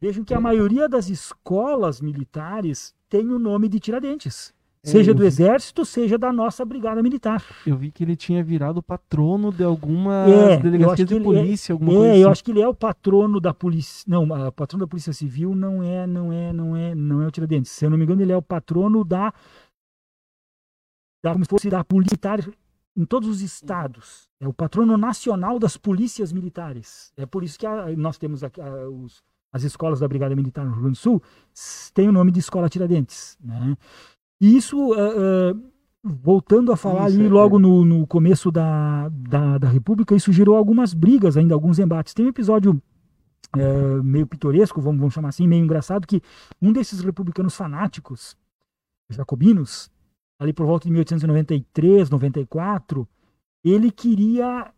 Vejam 0.00 0.22
que 0.22 0.34
a 0.34 0.40
maioria 0.40 0.88
das 0.88 1.08
escolas 1.08 2.00
militares 2.00 2.94
tem 3.08 3.28
o 3.32 3.38
nome 3.38 3.68
de 3.68 3.80
Tiradentes. 3.80 4.54
É, 4.84 4.90
Seja 4.90 5.10
eu 5.10 5.14
do 5.14 5.22
vi- 5.22 5.26
exército, 5.26 5.84
seja 5.84 6.16
da 6.16 6.32
nossa 6.32 6.64
brigada 6.64 7.02
militar. 7.02 7.44
Eu 7.66 7.76
vi 7.76 7.90
que 7.90 8.04
ele 8.04 8.14
tinha 8.14 8.44
virado 8.44 8.80
patrono 8.80 9.50
de 9.50 9.64
algumas 9.64 10.30
É, 10.30 10.54
eu 10.54 10.94
que 10.94 11.04
de 11.04 11.14
ele 11.14 11.24
polícia, 11.24 11.72
alguma 11.72 11.90
É, 11.90 11.94
coisa 11.96 12.14
eu 12.14 12.20
assim. 12.22 12.30
acho 12.30 12.44
que 12.44 12.50
ele 12.52 12.60
é 12.62 12.68
o 12.68 12.72
patrono 12.74 13.40
da 13.40 13.52
polícia. 13.52 14.04
Não, 14.06 14.22
o 14.24 14.52
patrono 14.52 14.84
da 14.84 14.88
polícia 14.88 15.12
civil 15.12 15.52
não 15.52 15.82
é, 15.82 16.06
não 16.06 16.32
é, 16.32 16.52
não 16.52 16.76
é, 16.76 16.94
não 16.94 17.20
é 17.22 17.26
o 17.26 17.30
Tiradentes. 17.30 17.72
Se 17.72 17.84
eu 17.86 17.90
não 17.90 17.98
me 17.98 18.04
engano, 18.04 18.22
ele 18.22 18.30
é 18.30 18.36
o 18.36 18.40
patrono 18.42 19.04
da, 19.04 19.34
da 21.22 21.32
como 21.32 21.44
se 21.44 21.48
fosse 21.50 21.68
da 21.70 21.84
polícia 21.84 22.14
militar 22.14 22.40
em 22.96 23.04
todos 23.04 23.28
os 23.28 23.40
estados. 23.42 24.28
É 24.40 24.48
o 24.48 24.52
patrono 24.52 24.96
nacional 24.96 25.58
das 25.58 25.76
polícias 25.76 26.32
militares. 26.32 27.12
É 27.16 27.24
por 27.26 27.44
isso 27.44 27.58
que 27.58 27.66
a- 27.66 27.86
nós 27.96 28.18
temos 28.18 28.42
aqui, 28.42 28.60
a- 28.60 28.88
os- 28.88 29.22
as 29.52 29.62
escolas 29.62 30.00
da 30.00 30.08
Brigada 30.08 30.34
Militar 30.34 30.64
no 30.64 30.72
Rio 30.72 30.82
Grande 30.82 30.98
do 30.98 31.02
Sul 31.02 31.22
tem 31.94 32.08
o 32.08 32.12
nome 32.12 32.30
de 32.32 32.40
Escola 32.40 32.68
Tiradentes, 32.68 33.36
né? 33.40 33.76
E 34.40 34.56
isso, 34.56 34.92
ah, 34.94 35.54
ah, 35.54 35.56
voltando 36.04 36.72
a 36.72 36.76
falar 36.76 37.08
Isso, 37.08 37.18
ali 37.18 37.26
é, 37.26 37.30
logo 37.30 37.56
é. 37.58 37.60
no, 37.60 37.84
no 37.84 38.06
começo 38.06 38.50
da, 38.50 39.08
da, 39.08 39.58
da 39.58 39.68
República, 39.68 40.14
isso 40.14 40.32
gerou 40.32 40.56
algumas 40.56 40.92
brigas 40.94 41.36
ainda, 41.36 41.54
alguns 41.54 41.78
embates. 41.78 42.14
Tem 42.14 42.26
um 42.26 42.28
episódio 42.30 42.80
eh, 43.56 44.02
meio 44.02 44.26
pitoresco, 44.26 44.80
vamos, 44.80 44.98
vamos 45.00 45.14
chamar 45.14 45.30
assim, 45.30 45.46
meio 45.48 45.64
engraçado, 45.64 46.06
que 46.06 46.20
um 46.60 46.72
desses 46.72 47.00
republicanos 47.00 47.54
fanáticos, 47.56 48.36
jacobinos, 49.08 49.90
ali 50.38 50.52
por 50.52 50.66
volta 50.66 50.84
de 50.84 50.90
1893, 50.92 52.10
94, 52.10 53.08
ele 53.64 53.90
queria 53.90 54.72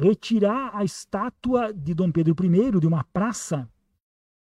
retirar 0.00 0.70
a 0.74 0.84
estátua 0.84 1.72
de 1.72 1.92
Dom 1.94 2.10
Pedro 2.10 2.34
I 2.44 2.80
de 2.80 2.86
uma 2.86 3.04
praça 3.04 3.68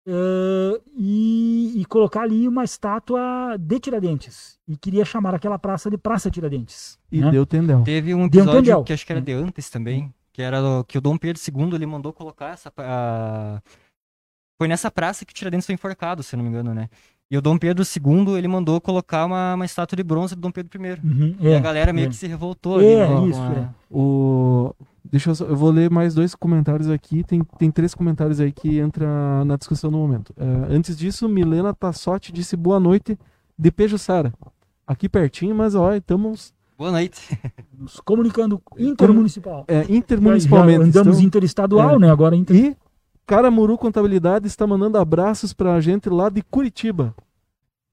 eh, 0.07 0.81
e, 0.97 1.73
e 1.81 1.85
colocar 1.85 2.21
ali 2.23 2.47
uma 2.47 2.63
estátua 2.63 3.57
de 3.59 3.79
Tiradentes. 3.79 4.59
E 4.67 4.75
queria 4.75 5.05
chamar 5.05 5.35
aquela 5.35 5.57
praça 5.59 5.89
de 5.89 5.97
Praça 5.97 6.29
Tiradentes. 6.31 6.99
E 7.11 7.21
né? 7.21 7.31
deu 7.31 7.45
tendel. 7.45 7.83
Teve 7.83 8.13
um 8.13 8.21
um 8.23 8.25
episódio 8.25 8.53
tendel. 8.61 8.83
que 8.83 8.93
acho 8.93 9.05
que 9.05 9.11
era 9.11 9.21
de 9.21 9.31
antes 9.33 9.69
também, 9.69 10.13
que 10.33 10.41
era 10.41 10.61
o- 10.61 10.83
que 10.83 10.97
o 10.97 11.01
Dom 11.01 11.17
Pedro 11.17 11.41
II 11.41 11.75
ele 11.75 11.85
mandou 11.85 12.11
colocar 12.11 12.49
essa 12.49 12.71
a, 12.77 13.61
foi 14.57 14.67
nessa 14.67 14.91
praça 14.91 15.25
que 15.25 15.33
Tiradentes 15.33 15.65
foi 15.65 15.75
enforcado, 15.75 16.21
se 16.23 16.35
não 16.35 16.43
me 16.43 16.49
engano, 16.49 16.73
né? 16.73 16.89
E 17.31 17.37
o 17.37 17.41
Dom 17.41 17.57
Pedro 17.59 17.83
II, 17.83 18.35
ele 18.37 18.47
mandou 18.47 18.81
colocar 18.81 19.25
uma, 19.25 19.53
uma 19.53 19.65
estátua 19.65 19.95
de 19.95 20.03
bronze 20.03 20.33
do 20.35 20.41
Dom 20.41 20.49
Pedro 20.51 20.83
I. 20.83 20.89
Uhum, 21.03 21.35
e 21.39 21.47
é, 21.49 21.57
a 21.57 21.59
galera 21.59 21.93
meio 21.93 22.05
é. 22.07 22.09
que 22.09 22.15
se 22.15 22.25
revoltou 22.25 22.81
É, 22.81 23.03
ali, 23.03 23.21
né? 23.21 23.27
isso, 23.27 23.39
a- 23.41 23.53
é. 23.53 23.69
O... 23.91 24.73
Deixa 25.11 25.29
eu, 25.29 25.35
só- 25.35 25.45
eu 25.45 25.55
vou 25.55 25.69
ler 25.71 25.89
mais 25.91 26.13
dois 26.15 26.33
comentários 26.35 26.89
aqui. 26.89 27.23
Tem, 27.23 27.41
tem 27.57 27.69
três 27.71 27.93
comentários 27.93 28.39
aí 28.39 28.51
que 28.51 28.79
entra 28.79 29.43
na 29.45 29.55
discussão 29.57 29.89
no 29.91 29.97
momento. 29.99 30.33
É, 30.37 30.73
antes 30.75 30.97
disso, 30.97 31.29
Milena 31.29 31.73
Tassotti 31.73 32.31
disse 32.31 32.55
boa 32.57 32.79
noite 32.79 33.17
de 33.57 33.71
Pejuçara. 33.71 34.33
Aqui 34.87 35.07
pertinho, 35.07 35.53
mas 35.55 35.75
ó, 35.75 35.93
estamos 35.93 36.51
Boa 36.77 36.91
noite. 36.91 37.37
Nos 37.77 37.99
comunicando 37.99 38.61
intermunicipal. 38.77 39.65
é, 39.67 39.83
Já 39.83 39.93
intermunicipalmente. 39.93 40.81
andamos 40.81 41.15
estão- 41.17 41.27
interestadual, 41.27 41.95
É. 41.95 41.99
né? 41.99 42.09
Agora 42.11 42.35
inter... 42.35 42.55
E 42.55 42.77
Caramuru 43.29 43.77
Contabilidade 43.77 44.47
está 44.47 44.65
mandando 44.65 44.97
abraços 44.97 45.53
pra 45.53 45.79
gente 45.79 46.09
lá 46.09 46.29
de 46.29 46.41
Curitiba. 46.41 47.13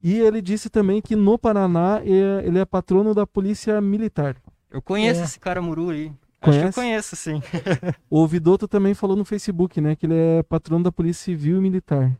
E 0.02 0.14
ele 0.18 0.40
disse 0.40 0.70
também 0.70 1.02
que 1.02 1.14
no 1.14 1.38
Paraná 1.38 2.00
é- 2.02 2.46
ele 2.46 2.58
é 2.58 2.64
patrono 2.64 3.14
da 3.14 3.26
Polícia 3.26 3.78
Militar. 3.82 4.36
Eu 4.70 4.80
conheço 4.80 5.20
É. 5.20 5.24
esse 5.24 5.38
cara 5.38 5.60
Muru 5.60 5.90
aí. 5.90 6.06
Acho 6.06 6.12
que 6.40 6.48
eu 6.48 6.60
Conhece? 6.72 6.74
conheço, 6.80 7.16
sim. 7.16 7.42
O 8.08 8.26
Vidoto 8.26 8.66
também 8.66 8.94
falou 8.94 9.14
no 9.14 9.26
Facebook, 9.26 9.78
né, 9.78 9.94
que 9.94 10.06
ele 10.06 10.14
é 10.14 10.42
patrono 10.42 10.84
da 10.84 10.90
Polícia 10.92 11.24
Civil 11.24 11.58
e 11.58 11.60
Militar. 11.60 12.16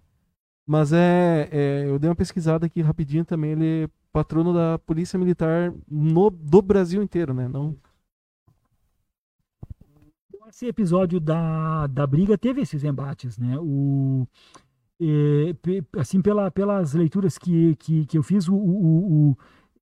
Mas 0.67 0.93
é, 0.93 1.49
é, 1.51 1.85
eu 1.87 1.99
dei 1.99 2.11
uma 2.11 2.17
pesquisada 2.17 2.67
aqui 2.67 2.83
rapidinho 2.83 3.25
também, 3.25 3.53
ele 3.53 3.85
é 3.85 3.89
patrono 4.13 4.53
da 4.53 4.79
Polícia 4.81 5.19
Militar 5.19 5.73
no, 5.91 6.29
do 6.29 6.61
Brasil 6.61 7.03
inteiro, 7.03 7.33
né? 7.33 7.49
Não, 7.49 7.75
Esse 10.57 10.69
episódio 10.69 11.21
da, 11.21 11.87
da 11.87 12.07
briga 12.07 12.39
teve 12.39 12.63
esses 12.63 12.83
embates, 12.83 13.37
né? 13.37 13.59
O, 13.61 14.27
é, 14.99 15.55
assim, 15.99 16.23
pela, 16.23 16.51
pelas 16.51 16.95
leituras 16.95 17.37
que, 17.37 17.77
que, 17.77 18.07
que 18.07 18.17
eu 18.17 18.23
fiz, 18.23 18.49
o, 18.49 18.55
o- 18.55 19.33
o- 19.33 19.37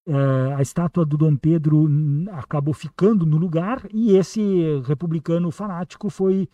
é, 0.05 0.55
a 0.55 0.61
estátua 0.61 1.07
do 1.07 1.17
Dom 1.17 1.37
Pedro 1.37 1.89
acabou 2.33 2.75
ficando 2.75 3.25
no 3.25 3.37
lugar 3.37 3.87
e 3.93 4.17
esse 4.17 4.81
republicano 4.81 5.49
fanático 5.53 6.11
foi 6.11 6.49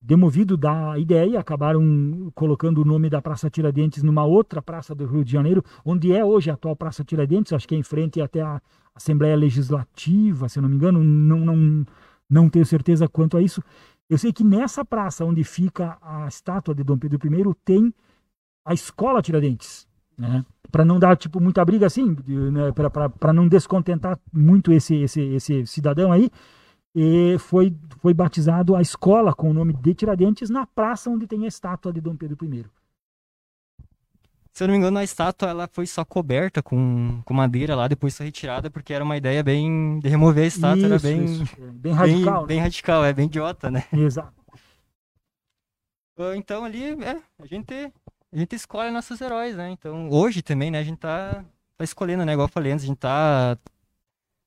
demovido 0.00 0.56
da 0.56 0.98
ideia, 0.98 1.38
acabaram 1.38 2.32
colocando 2.34 2.80
o 2.80 2.84
nome 2.86 3.10
da 3.10 3.20
Praça 3.20 3.50
Tiradentes 3.50 4.02
numa 4.02 4.24
outra 4.24 4.62
praça 4.62 4.94
do 4.94 5.04
Rio 5.04 5.22
de 5.22 5.32
Janeiro, 5.32 5.62
onde 5.84 6.12
é 6.14 6.24
hoje 6.24 6.50
a 6.50 6.54
atual 6.54 6.74
Praça 6.76 7.04
Tiradentes, 7.04 7.52
acho 7.52 7.68
que 7.68 7.74
é 7.74 7.78
em 7.78 7.82
frente 7.82 8.22
até 8.22 8.40
a 8.40 8.58
Assembleia 8.94 9.36
Legislativa, 9.36 10.48
se 10.48 10.62
não 10.62 10.68
me 10.70 10.76
engano, 10.76 11.04
não, 11.04 11.40
não, 11.40 11.84
não 12.28 12.48
tenho 12.48 12.64
certeza 12.64 13.08
quanto 13.08 13.36
a 13.36 13.42
isso. 13.42 13.62
Eu 14.08 14.18
sei 14.18 14.32
que 14.32 14.44
nessa 14.44 14.84
praça 14.84 15.24
onde 15.24 15.42
fica 15.44 15.96
a 16.00 16.26
estátua 16.28 16.74
de 16.74 16.84
Dom 16.84 16.98
Pedro 16.98 17.18
I 17.24 17.54
tem 17.64 17.94
a 18.64 18.74
Escola 18.74 19.22
Tiradentes, 19.22 19.86
né? 20.16 20.44
Para 20.70 20.84
não 20.84 20.98
dar 20.98 21.16
tipo 21.16 21.40
muita 21.40 21.64
briga 21.64 21.86
assim, 21.86 22.16
né? 22.26 22.72
para 23.18 23.32
não 23.32 23.46
descontentar 23.46 24.18
muito 24.32 24.72
esse, 24.72 24.96
esse, 24.96 25.20
esse 25.20 25.66
cidadão 25.66 26.10
aí, 26.10 26.30
e 26.94 27.36
foi, 27.38 27.74
foi 27.98 28.14
batizado 28.14 28.76
a 28.76 28.80
escola 28.80 29.34
com 29.34 29.50
o 29.50 29.54
nome 29.54 29.72
de 29.72 29.94
Tiradentes 29.94 30.48
na 30.48 30.66
praça 30.66 31.10
onde 31.10 31.26
tem 31.26 31.44
a 31.44 31.48
estátua 31.48 31.92
de 31.92 32.00
Dom 32.00 32.16
Pedro 32.16 32.36
I. 32.44 32.66
Se 34.54 34.62
eu 34.62 34.68
não 34.68 34.72
me 34.72 34.78
engano, 34.78 34.98
a 34.98 35.02
estátua 35.04 35.48
ela 35.50 35.68
foi 35.72 35.84
só 35.84 36.04
coberta 36.04 36.62
com, 36.62 37.20
com 37.24 37.34
madeira 37.34 37.74
lá, 37.74 37.88
depois 37.88 38.16
foi 38.16 38.26
retirada, 38.26 38.70
porque 38.70 38.92
era 38.94 39.02
uma 39.02 39.16
ideia 39.16 39.42
bem. 39.42 39.98
de 39.98 40.08
remover 40.08 40.44
a 40.44 40.46
estátua, 40.46 40.86
era 40.86 40.94
Isso, 40.96 41.06
bem. 41.06 41.24
isso, 41.24 41.44
bem 41.56 41.72
Bem 41.74 41.92
radical. 41.92 42.46
bem, 42.46 42.60
radical, 42.60 43.04
é 43.04 43.12
bem 43.12 43.26
idiota, 43.26 43.68
né? 43.68 43.84
né? 43.92 44.00
Exato. 44.00 44.32
Ah, 46.16 46.36
Então 46.36 46.64
ali, 46.64 46.84
é, 47.02 47.20
a 47.40 47.46
gente, 47.46 47.74
a 48.32 48.36
gente 48.36 48.54
escolhe 48.54 48.92
nossos 48.92 49.20
heróis, 49.20 49.56
né? 49.56 49.70
Então, 49.70 50.08
hoje 50.08 50.40
também, 50.40 50.70
né, 50.70 50.78
a 50.78 50.84
gente 50.84 50.98
tá, 50.98 51.44
tá 51.76 51.82
escolhendo, 51.84 52.24
né? 52.24 52.32
Igual 52.32 52.46
eu 52.46 52.52
falei 52.52 52.70
antes, 52.70 52.84
a 52.84 52.88
gente 52.88 52.98
tá. 52.98 53.58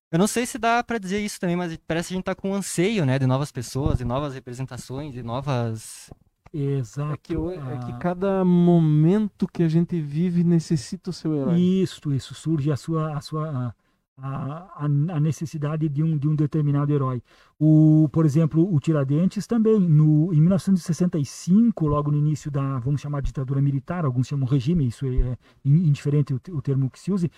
Eu 0.09 0.17
não 0.19 0.27
sei 0.27 0.45
se 0.45 0.57
dá 0.57 0.81
pra 0.81 0.97
dizer 0.97 1.19
isso 1.19 1.37
também, 1.37 1.57
mas 1.57 1.75
parece 1.85 2.07
que 2.07 2.13
a 2.13 2.17
gente 2.17 2.23
tá 2.25 2.33
com 2.33 2.53
anseio, 2.53 3.05
né, 3.05 3.19
de 3.19 3.25
novas 3.27 3.51
pessoas, 3.51 3.97
de 3.97 4.05
novas 4.05 4.33
representações, 4.33 5.11
de 5.13 5.21
novas. 5.21 6.09
Exato. 6.53 7.13
é, 7.13 7.17
que, 7.17 7.33
é 7.33 7.77
que 7.85 7.91
Ah, 7.91 7.97
cada 7.99 8.45
momento 8.45 9.47
que 9.47 9.63
a 9.63 9.67
gente 9.67 9.99
vive 9.99 10.43
necessita 10.43 11.09
o 11.09 11.13
seu 11.13 11.35
herói. 11.35 11.59
Isso, 11.59 12.11
isso 12.13 12.33
surge 12.33 12.71
a 12.71 12.77
sua 12.77 13.15
a 13.15 13.21
sua 13.21 13.73
a, 14.19 14.67
a, 14.75 14.85
a 14.85 15.19
necessidade 15.19 15.87
de 15.87 16.01
um, 16.01 16.17
de 16.17 16.27
um 16.27 16.35
determinado 16.35 16.91
herói. 16.91 17.21
O, 17.59 18.09
por 18.11 18.25
exemplo, 18.25 18.73
o 18.73 18.79
Tiradentes 18.79 19.45
também 19.45 19.79
no 19.79 20.33
em 20.33 20.39
1965, 20.39 21.87
logo 21.87 22.11
no 22.11 22.17
início 22.17 22.49
da 22.49 22.79
vamos 22.79 23.01
chamar 23.01 23.21
de 23.21 23.27
ditadura 23.27 23.61
militar, 23.61 24.05
alguns 24.05 24.27
chamam 24.27 24.47
regime, 24.47 24.87
isso 24.87 25.05
é, 25.05 25.09
é 25.09 25.37
indiferente 25.63 26.33
o, 26.33 26.41
o 26.51 26.61
termo 26.61 26.89
que 26.89 26.99
se 26.99 27.11
use. 27.11 27.31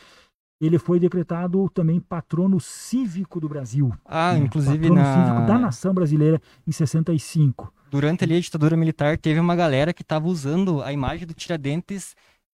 Ele 0.61 0.77
foi 0.77 0.99
decretado 0.99 1.69
também 1.69 2.01
patrono 2.01 2.59
cívico 2.59 3.39
do 3.39 3.47
Brasil. 3.47 3.93
Ah, 4.03 4.33
né? 4.33 4.39
inclusive 4.39 4.89
patrono 4.89 5.05
cívico 5.05 5.47
da 5.47 5.53
na. 5.53 5.59
nação 5.59 5.93
brasileira 5.93 6.41
em 6.67 6.71
65. 6.71 7.73
Durante 7.89 8.23
ali 8.23 8.35
a 8.35 8.39
ditadura 8.39 8.77
militar, 8.77 9.17
teve 9.17 9.39
uma 9.39 9.55
galera 9.55 9.93
que 9.93 10.03
tava 10.03 10.27
usando 10.27 10.81
a 10.83 10.93
imagem 10.93 11.25
do 11.25 11.33
Tiradentes 11.33 12.15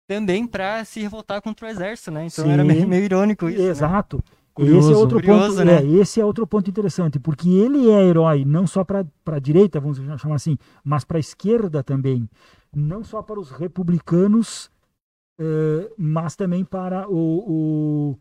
também 0.08 0.46
pra 0.46 0.84
se 0.84 1.00
revoltar 1.00 1.42
contra 1.42 1.68
o 1.68 1.70
exército, 1.70 2.12
né? 2.12 2.26
Então 2.26 2.50
era 2.52 2.62
Sim. 2.64 2.68
meio, 2.68 2.88
meio 2.88 3.04
irônico 3.06 3.48
isso. 3.50 3.62
né? 3.62 3.70
Exato. 3.70 4.22
Curioso. 4.54 4.90
Esse 4.90 4.94
é 4.94 4.98
outro 4.98 5.18
Curioso, 5.20 5.56
ponto, 5.56 5.66
né? 5.66 5.78
é, 5.82 5.86
esse 6.02 6.20
é 6.20 6.26
outro 6.26 6.46
ponto 6.46 6.70
interessante, 6.70 7.18
porque 7.18 7.48
ele 7.50 7.90
é 7.90 8.04
herói 8.04 8.44
não 8.44 8.68
só 8.68 8.84
para 8.84 9.06
a 9.28 9.40
direita, 9.40 9.80
vamos 9.80 9.98
chamar 10.20 10.36
assim, 10.36 10.58
mas 10.84 11.06
para 11.06 11.16
a 11.18 11.20
esquerda 11.22 11.82
também, 11.82 12.30
não 12.76 13.02
só 13.02 13.22
para 13.22 13.40
os 13.40 13.50
republicanos, 13.50 14.70
eh, 15.40 15.90
mas 15.98 16.36
também 16.36 16.66
para 16.66 17.08
o, 17.10 18.18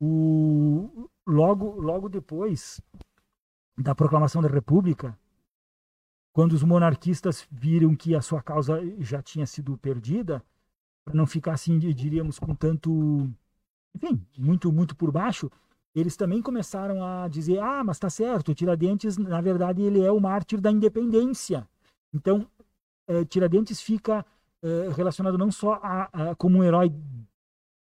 o, 0.00 0.06
o- 0.06 1.10
logo 1.26 1.78
logo 1.78 2.08
depois 2.08 2.80
da 3.76 3.94
proclamação 3.94 4.40
da 4.40 4.48
República, 4.48 5.14
quando 6.36 6.52
os 6.52 6.62
monarquistas 6.62 7.46
viram 7.50 7.96
que 7.96 8.14
a 8.14 8.20
sua 8.20 8.42
causa 8.42 8.78
já 8.98 9.22
tinha 9.22 9.46
sido 9.46 9.78
perdida, 9.78 10.42
para 11.02 11.14
não 11.14 11.26
ficar 11.26 11.54
assim, 11.54 11.78
diríamos, 11.78 12.38
com 12.38 12.54
tanto 12.54 13.26
enfim, 13.94 14.20
muito, 14.36 14.70
muito 14.70 14.94
por 14.94 15.10
baixo, 15.10 15.50
eles 15.94 16.14
também 16.14 16.42
começaram 16.42 17.02
a 17.02 17.26
dizer: 17.26 17.58
ah, 17.60 17.82
mas 17.82 17.98
tá 17.98 18.10
certo, 18.10 18.54
Tiradentes, 18.54 19.16
na 19.16 19.40
verdade, 19.40 19.80
ele 19.80 20.02
é 20.02 20.12
o 20.12 20.20
mártir 20.20 20.60
da 20.60 20.70
independência. 20.70 21.66
Então, 22.12 22.46
eh, 23.08 23.24
Tiradentes 23.24 23.80
fica 23.80 24.22
eh, 24.62 24.90
relacionado 24.94 25.38
não 25.38 25.50
só 25.50 25.80
a, 25.82 26.10
a- 26.12 26.34
como 26.34 26.58
um 26.58 26.64
herói 26.64 26.92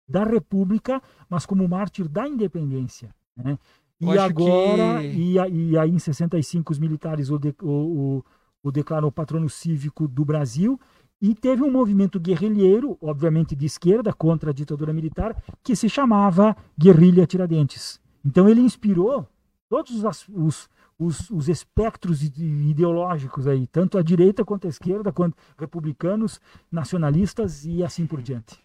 da 0.07 0.25
República, 0.25 1.03
mas 1.27 1.47
como 1.47 1.67
mártir 1.67 2.07
da 2.07 2.29
independência. 2.29 3.15
Né? 3.35 3.59
Eu 4.01 4.13
E 4.15 4.19
agora, 4.19 5.01
que- 5.01 5.09
e, 5.17 5.39
a- 5.39 5.49
e 5.49 5.79
aí 5.79 5.91
em 5.91 5.99
65, 5.99 6.73
os 6.73 6.79
militares 6.79 7.31
o, 7.31 7.39
de, 7.39 7.55
o, 7.63 7.69
o, 7.71 8.25
o 8.63 8.71
declaram 8.73 9.11
patrono 9.11 9.49
cívico 9.49 10.07
do 10.07 10.25
Brasil. 10.25 10.79
E 11.21 11.35
teve 11.35 11.63
um 11.63 11.71
movimento 11.73 12.21
guerrilheiro, 12.21 12.99
obviamente 13.01 13.57
de 13.57 13.65
esquerda, 13.65 14.13
contra 14.13 14.51
a 14.51 14.53
ditadura 14.53 14.93
militar, 14.93 15.35
que 15.63 15.75
se 15.75 15.89
chamava 15.89 16.55
Guerrilha 16.79 17.27
Tiradentes. 17.27 17.99
Então 18.23 18.47
ele 18.47 18.61
inspirou 18.61 19.27
todos 19.67 20.05
os, 20.05 20.29
os, 20.29 20.69
os, 20.99 21.31
os 21.31 21.49
espectros 21.49 22.23
ide- 22.23 22.45
ideológicos 22.45 23.47
aí, 23.47 23.67
tanto 23.67 23.97
a 23.97 24.03
direita 24.03 24.45
quanto 24.45 24.67
a 24.67 24.71
esquerda, 24.71 25.11
quanto 25.11 25.35
republicanos, 25.59 26.39
nacionalistas 26.71 27.65
e 27.65 27.83
assim 27.83 28.07
por 28.07 28.21
diante. 28.21 28.59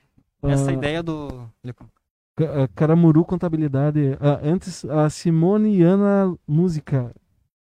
Essa 0.43 0.71
Ah, 0.71 0.73
ideia 0.73 1.01
do. 1.01 1.49
Ah, 2.39 2.67
Caramuru 2.75 3.23
Contabilidade. 3.25 4.17
Ah, 4.19 4.39
antes, 4.43 4.85
a 4.85 5.09
Simone 5.09 5.77
e 5.77 5.83
Ana 5.83 6.33
Música 6.47 7.13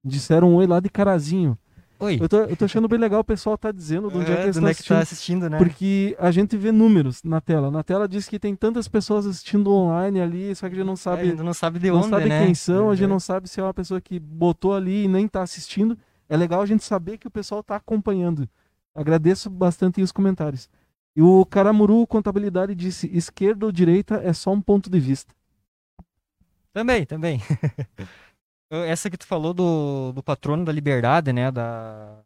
disseram 0.03 0.51
um 0.51 0.55
oi 0.55 0.67
lá 0.67 0.79
de 0.79 0.89
Carazinho. 0.89 1.57
Oi. 1.99 2.17
Eu 2.21 2.29
tô, 2.29 2.38
eu 2.38 2.55
tô 2.55 2.65
achando 2.65 2.88
bem 2.88 2.99
legal 2.99 3.21
o 3.21 3.23
pessoal 3.23 3.57
tá 3.57 3.71
dizendo 3.71 4.09
de 4.11 4.17
onde 4.17 4.31
é 4.31 4.35
que 4.35 4.41
É, 4.41 4.43
eles 4.43 4.55
de 4.55 4.59
estão 4.59 4.69
é 4.69 4.73
que 4.73 4.84
tá 4.84 4.99
assistindo. 4.99 5.45
assistindo, 5.45 5.49
né? 5.49 5.57
Porque 5.57 6.15
a 6.19 6.29
gente 6.29 6.55
vê 6.55 6.71
números 6.71 7.23
na 7.23 7.41
tela. 7.41 7.71
Na 7.71 7.81
tela 7.84 8.07
diz 8.07 8.27
que 8.29 8.38
tem 8.38 8.55
tantas 8.55 8.88
pessoas 8.88 9.25
assistindo 9.25 9.71
online 9.73 10.21
ali, 10.21 10.55
só 10.55 10.67
que 10.69 10.75
a 10.75 10.77
gente 10.77 10.85
não 10.85 10.91
É, 10.91 10.95
a 10.95 10.97
sabe, 10.97 11.25
gente 11.29 11.41
não 11.43 11.53
sabe 11.55 11.79
de 11.79 11.89
não 11.89 11.97
onde, 11.97 12.09
sabe 12.09 12.29
né? 12.29 12.45
quem 12.45 12.53
são, 12.53 12.91
a 12.91 12.95
gente 12.95 13.05
É. 13.05 13.07
não 13.07 13.19
sabe 13.19 13.49
se 13.49 13.59
é 13.59 13.63
uma 13.63 13.73
pessoa 13.73 13.99
que 13.99 14.19
botou 14.19 14.75
ali 14.75 15.05
e 15.05 15.07
nem 15.07 15.27
tá 15.27 15.41
assistindo. 15.41 15.97
É 16.29 16.38
legal 16.38 16.61
a 16.61 16.65
gente 16.67 16.84
saber 16.84 17.17
que 17.17 17.27
o 17.27 17.31
pessoal 17.31 17.63
tá 17.63 17.75
acompanhando. 17.77 18.47
Agradeço 18.93 19.49
bastante 19.49 19.99
os 20.01 20.11
comentários. 20.11 20.69
E 21.18 21.22
o 21.22 21.44
Caramuru 21.48 22.06
Contabilidade 22.06 22.76
disse: 22.76 23.10
esquerda 23.11 23.65
ou 23.65 23.72
direita 23.72 24.22
é 24.23 24.31
só 24.34 24.52
um 24.52 24.61
ponto 24.61 24.88
de 24.88 24.99
vista. 24.99 25.34
Também, 26.72 27.07
também. 27.07 27.41
Essa 28.69 29.10
que 29.10 29.18
tu 29.18 29.26
falou 29.26 29.52
do, 29.52 30.11
do 30.11 30.22
patrono 30.22 30.64
da 30.64 30.72
liberdade, 30.72 31.34
né? 31.34 31.49
Da, 31.52 32.19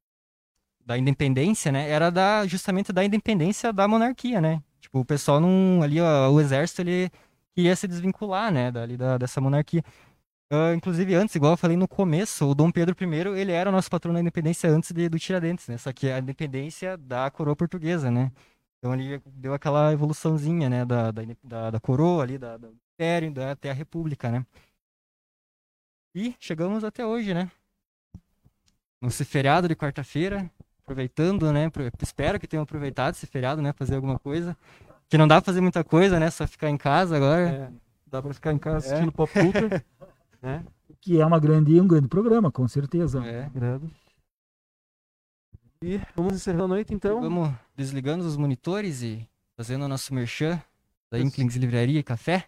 da 0.86 0.98
independência, 0.98 1.72
né? 1.72 1.90
Era 1.90 2.10
da, 2.10 2.46
justamente 2.46 2.92
da 2.92 3.06
independência 3.06 3.72
da 3.72 3.88
monarquia, 3.88 4.42
né? 4.42 4.62
Tipo, 4.82 5.00
o 5.00 5.06
pessoal 5.06 5.40
não. 5.40 5.82
Ali, 5.82 6.02
ó, 6.02 6.30
o 6.30 6.42
exército, 6.42 6.82
ele 6.82 7.10
queria 7.56 7.76
se 7.78 7.88
desvincular, 7.88 8.52
né? 8.52 8.72
Dali 8.72 8.98
da, 8.98 9.18
dessa 9.18 9.40
monarquia. 9.40 9.84
Ah, 10.52 10.74
inclusive, 10.76 11.16
antes, 11.16 11.36
igual 11.36 11.54
eu 11.54 11.58
falei 11.58 11.78
no 11.78 11.88
começo, 11.88 12.46
o 12.46 12.54
Dom 12.54 12.72
Pedro 12.72 12.94
I, 13.00 13.40
ele 13.40 13.54
era 13.54 13.70
o 13.70 13.74
nosso 13.74 13.90
patrono 13.90 14.16
da 14.16 14.22
independência 14.22 14.70
antes 14.70 14.92
de- 14.92 15.08
do 15.08 15.18
Tiradentes, 15.18 15.68
né? 15.70 15.78
Só 15.78 15.94
que 15.94 16.10
a 16.12 16.20
independência 16.20 16.98
da 16.98 17.32
coroa 17.32 17.56
portuguesa, 17.56 18.12
né? 18.12 18.32
Então 18.82 18.96
ele 18.96 19.22
deu 19.28 19.54
aquela 19.54 19.94
evoluçãozinha, 19.94 20.68
né? 20.68 20.84
Da, 20.84 21.12
da, 21.12 21.22
da, 21.44 21.70
da 21.70 21.80
coroa 21.80 22.24
ali, 22.24 22.40
da, 22.40 22.58
do 22.58 22.76
império, 22.96 23.32
da, 23.32 23.52
até 23.52 23.70
a 23.70 23.74
república, 23.74 24.32
né? 24.32 24.44
E 26.16 26.36
chegamos 26.40 26.84
até 26.84 27.06
hoje, 27.06 27.32
né? 27.32 27.52
Nesse 29.00 29.24
feriado 29.24 29.68
de 29.68 29.76
quarta-feira, 29.76 30.50
aproveitando, 30.84 31.54
né? 31.54 31.72
Espero 32.02 32.40
que 32.40 32.48
tenham 32.48 32.64
aproveitado 32.64 33.14
esse 33.14 33.28
feriado, 33.28 33.62
né? 33.62 33.72
Fazer 33.72 33.96
alguma 33.96 34.18
coisa. 34.18 34.58
Que 35.08 35.18
não 35.18 35.28
dá 35.28 35.36
pra 35.36 35.46
fazer 35.46 35.62
muita 35.62 35.84
coisa, 35.84 36.20
né? 36.20 36.32
Só 36.32 36.48
ficar 36.48 36.70
em 36.70 36.78
casa 36.78 37.16
agora. 37.16 37.50
É, 37.50 37.72
dá 38.08 38.20
pra 38.20 38.34
ficar 38.34 38.52
em 38.52 38.58
casa 38.58 38.88
É. 38.88 38.90
assistindo 38.90 39.12
Pop 39.12 39.32
Culture. 39.32 39.70
né? 40.42 40.66
Que 41.00 41.22
é 41.22 41.26
uma 41.26 41.40
grande, 41.40 41.80
um 41.80 41.88
grande 41.88 42.08
programa, 42.08 42.52
com 42.52 42.68
certeza. 42.68 43.24
É. 43.26 43.48
Grado. 43.54 43.92
E 45.84 46.00
vamos 46.16 46.34
encerrando 46.34 46.66
a 46.66 46.68
noite 46.68 46.94
então. 46.94 47.20
Vamos 47.20 47.52
desligando 47.76 48.24
os 48.24 48.38
monitores 48.38 49.02
e 49.02 49.28
fazendo 49.58 49.86
o 49.86 49.88
nosso 49.88 50.14
merchan 50.14 50.62
da. 51.10 51.20
Inklings 51.20 51.56
Livraria 51.56 52.00
e 52.00 52.04
Café. 52.04 52.46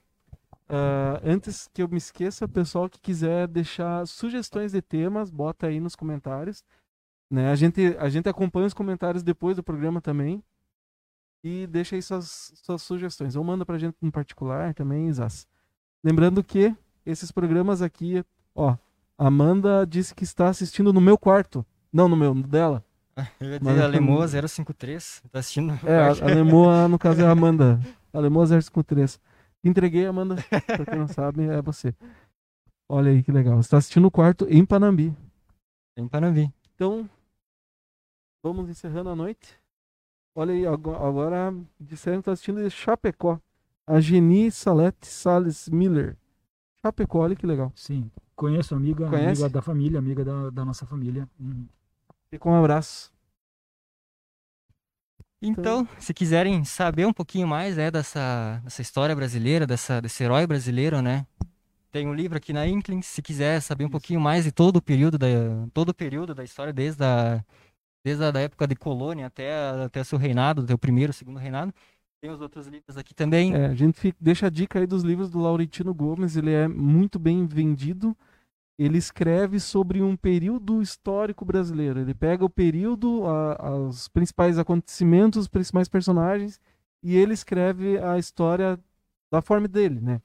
Ah, 0.70 1.20
antes 1.24 1.68
que 1.74 1.82
eu 1.82 1.88
me 1.88 1.98
esqueça, 1.98 2.48
pessoal 2.48 2.88
que 2.88 3.00
quiser 3.00 3.48
deixar 3.48 4.08
sugestões 4.08 4.72
de 4.72 4.82
temas, 4.82 5.32
bota 5.32 5.68
aí 5.68 5.80
nos 5.80 5.96
comentários. 5.96 6.64
Né? 7.30 7.50
A, 7.50 7.56
gente, 7.56 7.96
a 8.00 8.08
gente 8.08 8.30
acompanha 8.30 8.68
os 8.68 8.74
comentários 8.74 9.24
depois 9.24 9.56
do 9.56 9.64
programa 9.64 10.00
também. 10.00 10.44
E 11.44 11.68
deixa 11.68 11.96
aí 11.96 12.02
suas, 12.02 12.54
suas 12.56 12.82
sugestões. 12.84 13.36
Ou 13.36 13.44
manda 13.44 13.66
pra 13.66 13.80
gente 13.80 13.96
no 14.00 14.12
particular 14.12 14.74
também, 14.76 15.10
Isas. 15.10 15.48
Lembrando 16.04 16.44
que 16.44 16.74
esses 17.06 17.32
programas 17.32 17.82
aqui, 17.82 18.24
ó, 18.56 18.78
a 19.18 19.28
Amanda 19.28 19.86
disse 19.86 20.14
que 20.14 20.24
está 20.24 20.48
assistindo 20.48 20.94
no 20.94 21.02
meu 21.02 21.18
quarto. 21.18 21.66
Não, 21.92 22.08
no 22.08 22.16
meu, 22.16 22.34
no 22.34 22.44
dela. 22.44 22.86
Eu 23.40 23.48
ia 23.52 23.60
Mas 23.62 23.74
dizer 23.74 23.82
é 23.82 23.84
a 23.84 23.88
Lemoa 23.88 24.28
053, 24.28 25.22
tá 25.32 25.40
assistindo? 25.40 25.74
É, 25.88 25.98
a, 26.00 26.08
a 26.10 26.34
Lemoa, 26.34 26.88
no 26.90 26.98
caso, 26.98 27.22
é 27.22 27.26
a 27.26 27.32
Amanda. 27.32 27.80
A 28.12 28.20
Lemoa 28.20 28.46
053. 28.46 29.20
Entreguei, 29.64 30.06
Amanda. 30.06 30.36
Pra 30.66 30.86
quem 30.86 31.00
não 31.00 31.08
sabe, 31.08 31.44
é 31.48 31.62
você. 31.62 31.94
Olha 32.90 33.12
aí 33.12 33.24
que 33.24 33.32
legal. 33.32 33.62
Você 33.62 33.70
tá 33.70 33.78
assistindo 33.78 34.06
o 34.08 34.12
quarto 34.12 34.46
em 34.50 34.66
Panambi. 34.66 35.16
Em 35.98 36.08
Panambi. 36.08 36.52
Então, 36.76 37.08
vamos 38.44 38.70
encerrando 38.70 39.10
a 39.10 39.16
noite. 39.16 39.58
Olha 40.36 40.54
aí, 40.54 40.66
ago- 40.66 40.96
agora 40.96 41.54
disseram 41.80 42.18
que 42.20 42.26
tá 42.26 42.32
assistindo 42.32 42.62
de 42.64 42.70
Chapecó. 42.70 43.40
A 43.86 44.00
Geni 44.00 44.50
Salete 44.50 45.06
Salles 45.08 45.70
Miller. 45.70 46.18
Chapecó, 46.86 47.20
olha 47.20 47.36
que 47.36 47.46
legal. 47.46 47.72
Sim. 47.76 48.10
Conheço, 48.36 48.74
amiga, 48.76 49.08
Conhece? 49.08 49.42
amiga 49.44 49.50
da 49.50 49.62
família, 49.62 50.00
amiga 50.00 50.26
da, 50.26 50.50
da 50.50 50.66
nossa 50.66 50.86
família. 50.86 51.30
Uhum. 51.40 51.68
Fica 52.34 52.50
um 52.50 52.56
abraço. 52.56 53.12
Então, 55.40 55.88
se 56.00 56.16
quiserem 56.16 56.66
saber 56.66 57.06
um 57.06 57.14
pouquinho 57.14 57.48
mais 57.48 57.78
né, 57.78 57.92
dessa, 57.92 58.60
dessa 58.64 58.82
história 58.82 59.16
brasileira, 59.16 59.68
dessa, 59.68 60.02
desse 60.02 60.24
herói 60.24 60.48
brasileiro, 60.48 61.00
né? 61.00 61.28
Tem 61.92 62.08
um 62.08 62.14
livro 62.16 62.36
aqui 62.36 62.52
na 62.52 62.68
Inklings, 62.68 63.06
se 63.06 63.22
quiser 63.22 63.62
saber 63.62 63.86
um 63.86 63.90
pouquinho 63.90 64.20
mais 64.20 64.46
de 64.46 64.52
todo 64.52 64.78
o 64.78 64.82
período 64.82 65.20
da, 65.20 65.28
todo 65.76 65.90
o 65.90 65.94
período 65.94 66.34
da 66.34 66.44
história, 66.44 66.74
desde 66.74 67.04
a, 67.04 67.46
desde 68.04 68.24
a 68.24 68.32
da 68.32 68.40
época 68.40 68.66
de 68.66 68.76
colônia 68.76 69.28
até, 69.28 69.54
até 69.86 70.02
o 70.02 70.06
seu 70.06 70.18
reinado, 70.18 70.64
até 70.64 70.74
o 70.74 70.78
primeiro, 70.78 71.14
segundo 71.14 71.38
reinado. 71.38 71.72
Tem 72.20 72.32
os 72.32 72.42
outros 72.42 72.66
livros 72.66 72.98
aqui 72.98 73.14
também. 73.14 73.54
É, 73.54 73.68
a 73.68 73.76
gente 73.76 74.00
fica- 74.00 74.18
deixa 74.20 74.48
a 74.48 74.50
dica 74.50 74.80
aí 74.80 74.88
dos 74.88 75.04
livros 75.04 75.30
do 75.30 75.38
Laurentino 75.38 75.94
Gomes, 75.94 76.36
ele 76.36 76.52
é 76.52 76.68
muito 76.68 77.20
bem 77.20 77.46
vendido. 77.46 78.18
Ele 78.78 78.98
escreve 78.98 79.60
sobre 79.60 80.02
um 80.02 80.16
período 80.16 80.82
histórico 80.82 81.46
brasileiro. 81.46 82.00
Ele 82.00 82.14
pega 82.14 82.44
o 82.44 82.50
período, 82.50 83.24
a- 83.28 83.76
os 83.88 84.08
principais 84.08 84.58
acontecimentos, 84.58 85.42
os 85.42 85.48
principais 85.48 85.88
personagens, 85.88 86.60
e 87.04 87.16
ele 87.16 87.34
escreve 87.34 88.00
a 88.00 88.18
história 88.18 88.80
da 89.32 89.42
forma 89.42 89.68
dele, 89.68 90.00
né? 90.02 90.22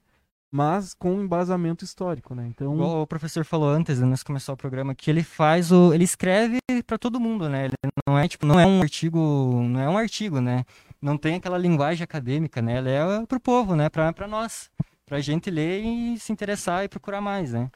Mas 0.51 0.95
com 0.95 1.21
embasamento 1.21 1.85
histórico, 1.85 2.35
né? 2.35 2.47
Então, 2.49 2.73
Igual 2.75 3.03
o 3.03 3.07
professor 3.07 3.45
falou 3.45 3.69
antes, 3.69 4.01
antes 4.01 4.21
de 4.21 4.25
começar 4.25 4.55
o 4.55 4.57
programa, 4.57 4.95
que 4.95 5.11
ele 5.11 5.23
faz 5.23 5.71
o. 5.71 5.93
ele 5.93 6.05
escreve 6.05 6.59
pra 6.87 6.97
todo 6.97 7.21
mundo, 7.21 7.51
né? 7.51 7.67
Ele 7.67 7.75
não 8.09 8.19
é 8.19 8.27
tipo, 8.27 8.47
não 8.47 8.59
é 8.59 8.65
um 8.65 8.81
artigo. 8.81 9.19
Não 9.63 9.79
é 9.81 9.89
um 9.91 9.99
artigo, 9.99 10.41
né? 10.41 10.65
Não 11.03 11.19
tem 11.19 11.35
aquela 11.35 11.59
linguagem 11.59 12.03
acadêmica, 12.03 12.63
né? 12.63 12.79
Ele 12.79 12.89
é 12.91 13.27
pro 13.27 13.39
povo, 13.39 13.77
né? 13.77 13.91
Pra 13.91 14.27
nós. 14.27 14.71
Pra 15.05 15.21
gente 15.21 15.51
ler 15.51 15.85
e 15.85 16.19
se 16.19 16.33
interessar 16.33 16.83
e 16.83 16.89
procurar 16.89 17.21
mais, 17.21 17.53
né? 17.53 17.71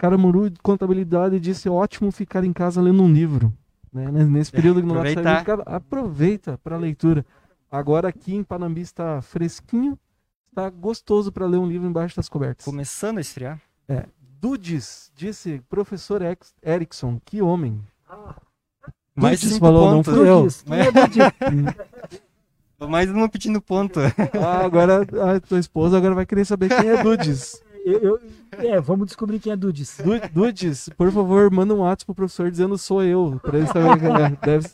Cara 0.00 0.16
Muru 0.16 0.48
de 0.48 0.58
Contabilidade 0.62 1.38
disse 1.38 1.68
ótimo 1.68 2.10
ficar 2.10 2.42
em 2.42 2.54
casa 2.54 2.80
lendo 2.80 3.02
um 3.02 3.12
livro. 3.12 3.52
Né? 3.92 4.10
Nesse 4.10 4.50
período 4.50 4.80
que 4.80 4.86
não 4.86 4.94
dá 4.94 5.02
pra 5.02 5.12
sair 5.12 5.26
muito, 5.26 5.44
cara, 5.44 5.62
aproveita 5.66 6.56
para 6.64 6.78
leitura. 6.78 7.22
Agora 7.70 8.08
aqui 8.08 8.34
em 8.34 8.42
Panambi 8.42 8.80
está 8.80 9.20
fresquinho, 9.20 9.98
está 10.48 10.70
gostoso 10.70 11.30
para 11.30 11.44
ler 11.44 11.58
um 11.58 11.66
livro 11.68 11.86
embaixo 11.86 12.16
das 12.16 12.30
cobertas. 12.30 12.64
Começando 12.64 13.18
a 13.18 13.20
esfriar. 13.20 13.60
Dudes, 14.40 15.12
disse 15.14 15.60
professor 15.68 16.22
Ex- 16.22 16.54
Erickson, 16.64 17.20
que 17.22 17.42
homem. 17.42 17.78
Mais 19.14 19.38
Dudes 19.38 19.52
cinco 19.54 19.66
falou, 19.66 19.90
não 19.90 20.02
pontos. 20.02 20.14
fui 20.14 20.26
eu. 20.30 20.40
Dudes, 20.44 20.64
quem 20.64 20.78
é? 22.86 22.86
Mais 22.88 23.10
uma 23.10 23.28
pedindo 23.28 23.60
ponto. 23.60 24.00
Ah, 24.42 24.64
agora 24.64 25.02
a 25.02 25.38
tua 25.40 25.58
esposa 25.58 25.98
agora 25.98 26.14
vai 26.14 26.24
querer 26.24 26.46
saber 26.46 26.70
quem 26.70 26.88
é 26.88 27.02
Dudes. 27.02 27.62
Eu- 27.84 27.98
eu- 28.00 28.20
é, 28.52 28.80
vamos 28.80 29.06
descobrir 29.06 29.38
quem 29.38 29.52
é 29.52 29.56
Dudes. 29.56 29.98
Du- 29.98 30.28
Dudes, 30.32 30.88
por 30.96 31.10
favor, 31.10 31.50
manda 31.50 31.74
um 31.74 31.78
WhatsApp 31.78 32.06
pro 32.06 32.14
professor 32.14 32.50
dizendo 32.50 32.76
sou 32.76 33.02
eu, 33.02 33.40
para 33.42 33.58
ele 33.58 33.66
saber 33.66 34.04
é. 34.04 34.46
Deve, 34.46 34.68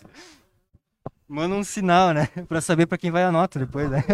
Manda 1.28 1.54
um 1.56 1.64
sinal, 1.64 2.12
né? 2.14 2.28
Pra 2.48 2.60
saber 2.60 2.86
pra 2.86 2.96
quem 2.98 3.10
vai 3.10 3.24
a 3.24 3.32
nota 3.32 3.58
depois, 3.58 3.90
né? 3.90 4.04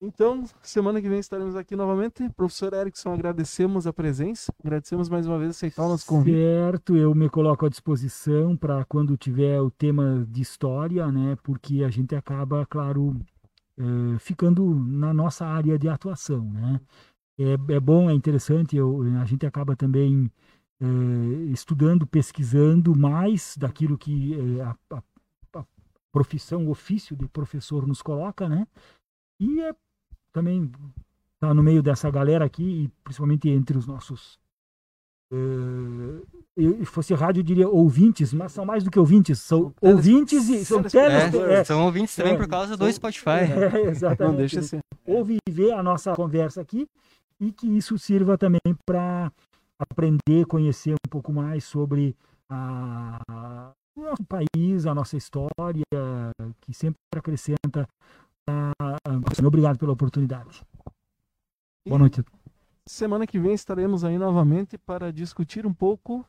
Então, 0.00 0.44
semana 0.62 1.00
que 1.00 1.08
vem 1.08 1.18
estaremos 1.18 1.56
aqui 1.56 1.74
novamente. 1.74 2.28
Professor 2.36 2.72
Erickson, 2.74 3.12
agradecemos 3.14 3.86
a 3.86 3.92
presença. 3.92 4.52
Agradecemos 4.62 5.08
mais 5.08 5.26
uma 5.26 5.38
vez 5.38 5.50
aceitar 5.52 5.84
o 5.84 5.88
nosso 5.88 6.06
convite. 6.06 6.36
Certo, 6.36 6.96
eu 6.96 7.14
me 7.14 7.28
coloco 7.30 7.64
à 7.64 7.68
disposição 7.68 8.56
para 8.56 8.84
quando 8.84 9.16
tiver 9.16 9.60
o 9.60 9.70
tema 9.70 10.24
de 10.28 10.42
história, 10.42 11.10
né? 11.10 11.36
Porque 11.42 11.82
a 11.82 11.88
gente 11.90 12.14
acaba, 12.14 12.66
claro, 12.66 13.16
eh, 13.78 14.18
ficando 14.18 14.74
na 14.74 15.12
nossa 15.14 15.46
área 15.46 15.78
de 15.78 15.88
atuação, 15.88 16.44
né? 16.52 16.80
É, 17.38 17.74
é 17.74 17.80
bom, 17.80 18.10
é 18.10 18.14
interessante, 18.14 18.76
eu, 18.76 19.02
a 19.20 19.24
gente 19.26 19.46
acaba 19.46 19.76
também 19.76 20.30
eh, 20.80 20.86
estudando, 21.52 22.06
pesquisando 22.06 22.96
mais 22.96 23.56
daquilo 23.58 23.98
que 23.98 24.34
eh, 24.34 24.62
a, 24.62 24.76
a- 24.96 25.02
a 25.60 25.64
profissão, 26.12 26.66
o 26.66 26.70
ofício 26.70 27.16
de 27.16 27.28
professor 27.28 27.86
nos 27.86 28.02
coloca, 28.02 28.48
né? 28.48 28.66
E 29.40 29.60
é 29.62 29.74
também 30.32 30.70
tá 31.40 31.54
no 31.54 31.62
meio 31.62 31.82
dessa 31.82 32.10
galera 32.10 32.44
aqui, 32.44 32.84
e 32.84 32.88
principalmente 33.04 33.48
entre 33.48 33.76
os 33.78 33.86
nossos 33.86 34.38
eu- 35.30 36.78
se 36.78 36.86
fosse 36.86 37.14
rádio, 37.14 37.40
eu 37.40 37.44
diria 37.44 37.68
ouvintes, 37.68 38.32
mas 38.32 38.52
são 38.52 38.64
mais 38.64 38.82
do 38.84 38.90
que 38.90 38.98
ouvintes, 38.98 39.38
são 39.40 39.70
teles- 39.72 39.94
ouvintes 39.96 40.48
e 40.48 40.64
são 40.64 40.82
teles, 40.82 41.34
É, 41.34 41.52
é, 41.60 41.64
são 41.64 41.84
ouvintes 41.84 42.14
também 42.16 42.34
É, 42.34 42.36
por 42.36 42.48
causa 42.48 42.76
do 42.76 42.90
Spotify. 42.92 43.30
é, 43.30 43.80
exatamente. 43.90 44.30
Não 44.32 44.36
deixa 44.36 44.60
assim. 44.60 44.78
Ouve 45.06 45.36
e 45.48 45.50
vê 45.50 45.72
a 45.72 45.82
nossa 45.82 46.14
conversa 46.14 46.60
aqui 46.60 46.86
e 47.40 47.52
que 47.52 47.66
isso 47.66 47.98
sirva 47.98 48.38
também 48.38 48.60
para 48.86 49.30
aprender, 49.78 50.46
conhecer 50.46 50.92
um 50.94 51.08
pouco 51.10 51.32
mais 51.32 51.64
sobre 51.64 52.16
a- 52.50 53.72
o 53.96 54.00
nosso 54.02 54.24
país, 54.24 54.86
a 54.86 54.94
nossa 54.94 55.16
história, 55.16 55.84
que 56.62 56.72
sempre 56.72 56.96
acrescenta. 57.16 57.86
Ah, 58.48 58.70
Obrigado 59.44 59.78
pela 59.78 59.92
oportunidade. 59.92 60.62
Boa 61.86 61.98
noite. 61.98 62.22
Semana 62.86 63.26
que 63.26 63.38
vem 63.38 63.52
estaremos 63.52 64.04
aí 64.04 64.16
novamente 64.16 64.78
para 64.78 65.12
discutir 65.12 65.66
um 65.66 65.72
pouco. 65.74 66.24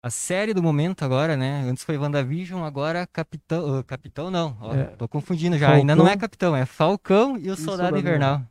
A 0.00 0.10
série 0.10 0.54
do 0.54 0.62
momento 0.62 1.04
agora, 1.04 1.36
né? 1.36 1.62
Antes 1.68 1.82
foi 1.82 1.98
WandaVision, 1.98 2.62
agora 2.62 3.04
Capitão. 3.06 3.78
ah, 3.78 3.82
Capitão 3.82 4.30
não, 4.30 4.56
ó, 4.60 4.74
É. 4.74 4.84
tô 4.96 5.08
confundindo 5.08 5.58
já. 5.58 5.66
Falcão. 5.66 5.80
Ainda 5.80 5.96
não 5.96 6.06
é 6.06 6.16
Capitão, 6.16 6.54
é 6.54 6.64
Falcão 6.64 7.36
e 7.36 7.50
o 7.50 7.56
Soldado, 7.56 7.64
Soldado 7.64 7.98
Invernal. 7.98 8.42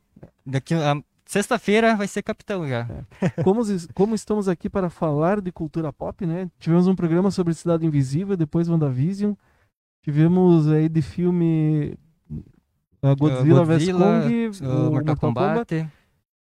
Daqui 0.46 0.74
a 0.74 1.02
sexta-feira 1.26 1.96
vai 1.96 2.06
ser 2.08 2.22
Capitão 2.22 2.68
já. 2.68 2.86
Como, 3.46 3.62
como 3.94 4.14
estamos 4.14 4.50
aqui 4.50 4.70
para 4.70 4.90
falar 4.90 5.40
de 5.40 5.52
cultura 5.54 5.94
pop, 5.94 6.26
né? 6.26 6.52
Tivemos 6.60 6.86
um 6.86 6.96
programa 6.96 7.32
sobre 7.32 7.54
Cidade 7.54 7.86
Invisível, 7.86 8.36
depois 8.36 8.68
WandaVision. 8.68 9.34
Tivemos 10.04 10.68
aí 10.68 10.90
de 10.90 11.02
filme 11.02 11.98
uh, 13.02 13.16
Godzilla, 13.18 13.64
vs 13.64 13.92
Kong, 13.92 14.52
ah, 14.64 14.66
o 14.66 14.92
Mortal 14.92 15.18
Kombat. 15.18 15.90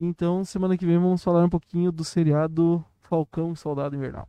Então, 0.05 0.45
semana 0.45 0.77
que 0.77 0.85
vem 0.85 0.99
vamos 0.99 1.23
falar 1.23 1.45
um 1.45 1.49
pouquinho 1.49 1.93
do 1.93 2.03
seriado 2.05 2.85
Falcão 3.01 3.53
e 3.53 3.57
Soldado 3.57 3.95
Invernal. 3.95 4.27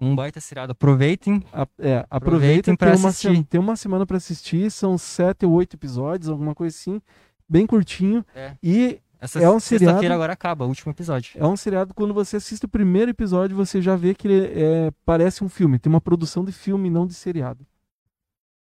Um 0.00 0.14
baita 0.14 0.40
seriado. 0.40 0.72
Aproveitem. 0.72 1.42
A- 1.52 1.66
é, 1.78 2.04
Aproveitem 2.10 2.74
aproveitem 2.74 3.00
uma, 3.00 3.08
assistir. 3.08 3.36
se- 3.36 3.44
tem 3.44 3.60
uma 3.60 3.76
semana 3.76 4.06
para 4.06 4.16
assistir, 4.18 4.70
são 4.70 4.98
sete 4.98 5.46
ou 5.46 5.52
oito 5.52 5.76
episódios, 5.76 6.28
alguma 6.28 6.54
coisa 6.54 6.76
assim, 6.76 7.00
bem 7.48 7.66
curtinho. 7.66 8.24
É. 8.34 8.52
E 8.62 9.00
Essa 9.20 9.40
É 9.40 9.48
um 9.48 9.58
seriado- 9.58 10.04
agora 10.12 10.34
acaba, 10.34 10.66
o 10.66 10.68
último 10.68 10.92
episódio. 10.92 11.32
É 11.40 11.46
um 11.46 11.56
seriado, 11.56 11.94
quando 11.94 12.12
você 12.12 12.36
assiste 12.36 12.64
o 12.66 12.68
primeiro 12.68 13.10
episódio, 13.10 13.56
você 13.56 13.80
já 13.80 13.96
vê 13.96 14.14
que 14.14 14.28
ele 14.28 14.46
é, 14.54 14.90
parece 15.06 15.42
um 15.42 15.48
filme. 15.48 15.78
Tem 15.78 15.90
uma 15.90 16.00
produção 16.00 16.44
de 16.44 16.52
filme, 16.52 16.90
não 16.90 17.06
de 17.06 17.14
seriado. 17.14 17.64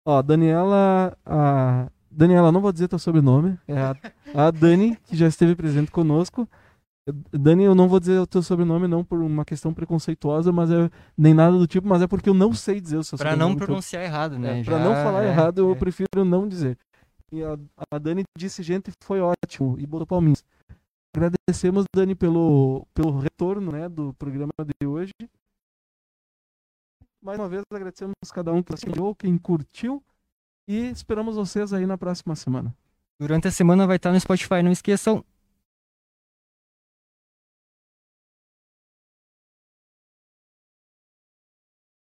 Ó, 0.06 0.22
Daniela. 0.22 1.18
A... 1.26 1.88
Daniela, 2.16 2.52
não 2.52 2.62
vou 2.62 2.72
dizer 2.72 2.88
teu 2.88 3.00
sobrenome. 3.00 3.58
É 3.68 3.78
a, 3.78 3.96
a 4.36 4.52
Dani, 4.52 4.96
que 5.06 5.16
já 5.16 5.28
esteve 5.28 5.56
presente 5.56 5.92
conosco. 5.92 6.48
Dani, 7.32 7.64
eu 7.66 7.76
não 7.76 7.90
vou 7.90 8.00
dizer 8.00 8.18
o 8.20 8.26
teu 8.28 8.42
sobrenome, 8.42 8.88
não 8.88 9.04
por 9.04 9.20
uma 9.22 9.44
questão 9.44 9.74
preconceituosa, 9.74 10.52
mas 10.54 10.72
é 10.72 10.90
nem 11.18 11.34
nada 11.34 11.58
do 11.58 11.68
tipo, 11.68 11.86
mas 11.88 12.02
é 12.02 12.08
porque 12.08 12.30
eu 12.30 12.34
não 12.34 12.54
sei 12.54 12.80
dizer 12.80 12.96
o 12.98 13.04
seu 13.04 13.18
Pra 13.18 13.32
sobrenome. 13.32 13.50
não 13.50 13.56
então- 13.56 13.68
pronunciar 13.68 14.04
errado, 14.04 14.40
né? 14.40 14.62
É, 14.62 14.64
pra 14.64 14.78
Já- 14.78 14.84
não 14.84 14.94
falar 14.94 15.24
é, 15.24 15.28
errado, 15.28 15.60
eu 15.60 15.72
é. 15.72 15.76
prefiro 15.76 16.24
não 16.24 16.48
dizer. 16.48 16.78
E 17.32 17.44
a, 17.44 17.58
a 17.92 17.98
Dani 17.98 18.24
disse, 18.38 18.64
gente, 18.64 18.90
foi 19.04 19.20
ótimo. 19.20 19.78
E 19.80 19.86
botou 19.86 20.08
palminhas. 20.08 20.44
Agradecemos, 21.16 21.84
Dani, 21.94 22.16
pelo, 22.16 22.88
pelo 22.94 23.20
retorno 23.20 23.72
né, 23.72 23.90
do 23.90 24.14
programa 24.14 24.52
de 24.80 24.88
hoje. 24.88 25.12
Mais 27.22 27.40
uma 27.40 27.48
vez, 27.50 27.64
agradecemos 27.72 28.14
cada 28.34 28.52
um 28.52 28.62
que 28.64 28.74
assistiu, 28.74 29.16
quem 29.16 29.38
curtiu. 29.38 30.02
E 30.68 30.90
esperamos 30.90 31.36
vocês 31.36 31.74
aí 31.74 31.86
na 31.86 31.98
próxima 31.98 32.36
semana. 32.36 32.76
Durante 33.20 33.48
a 33.48 33.52
semana 33.52 33.86
vai 33.86 33.98
estar 33.98 34.12
no 34.12 34.20
Spotify, 34.20 34.64
não 34.64 34.72
esqueçam. 34.72 35.24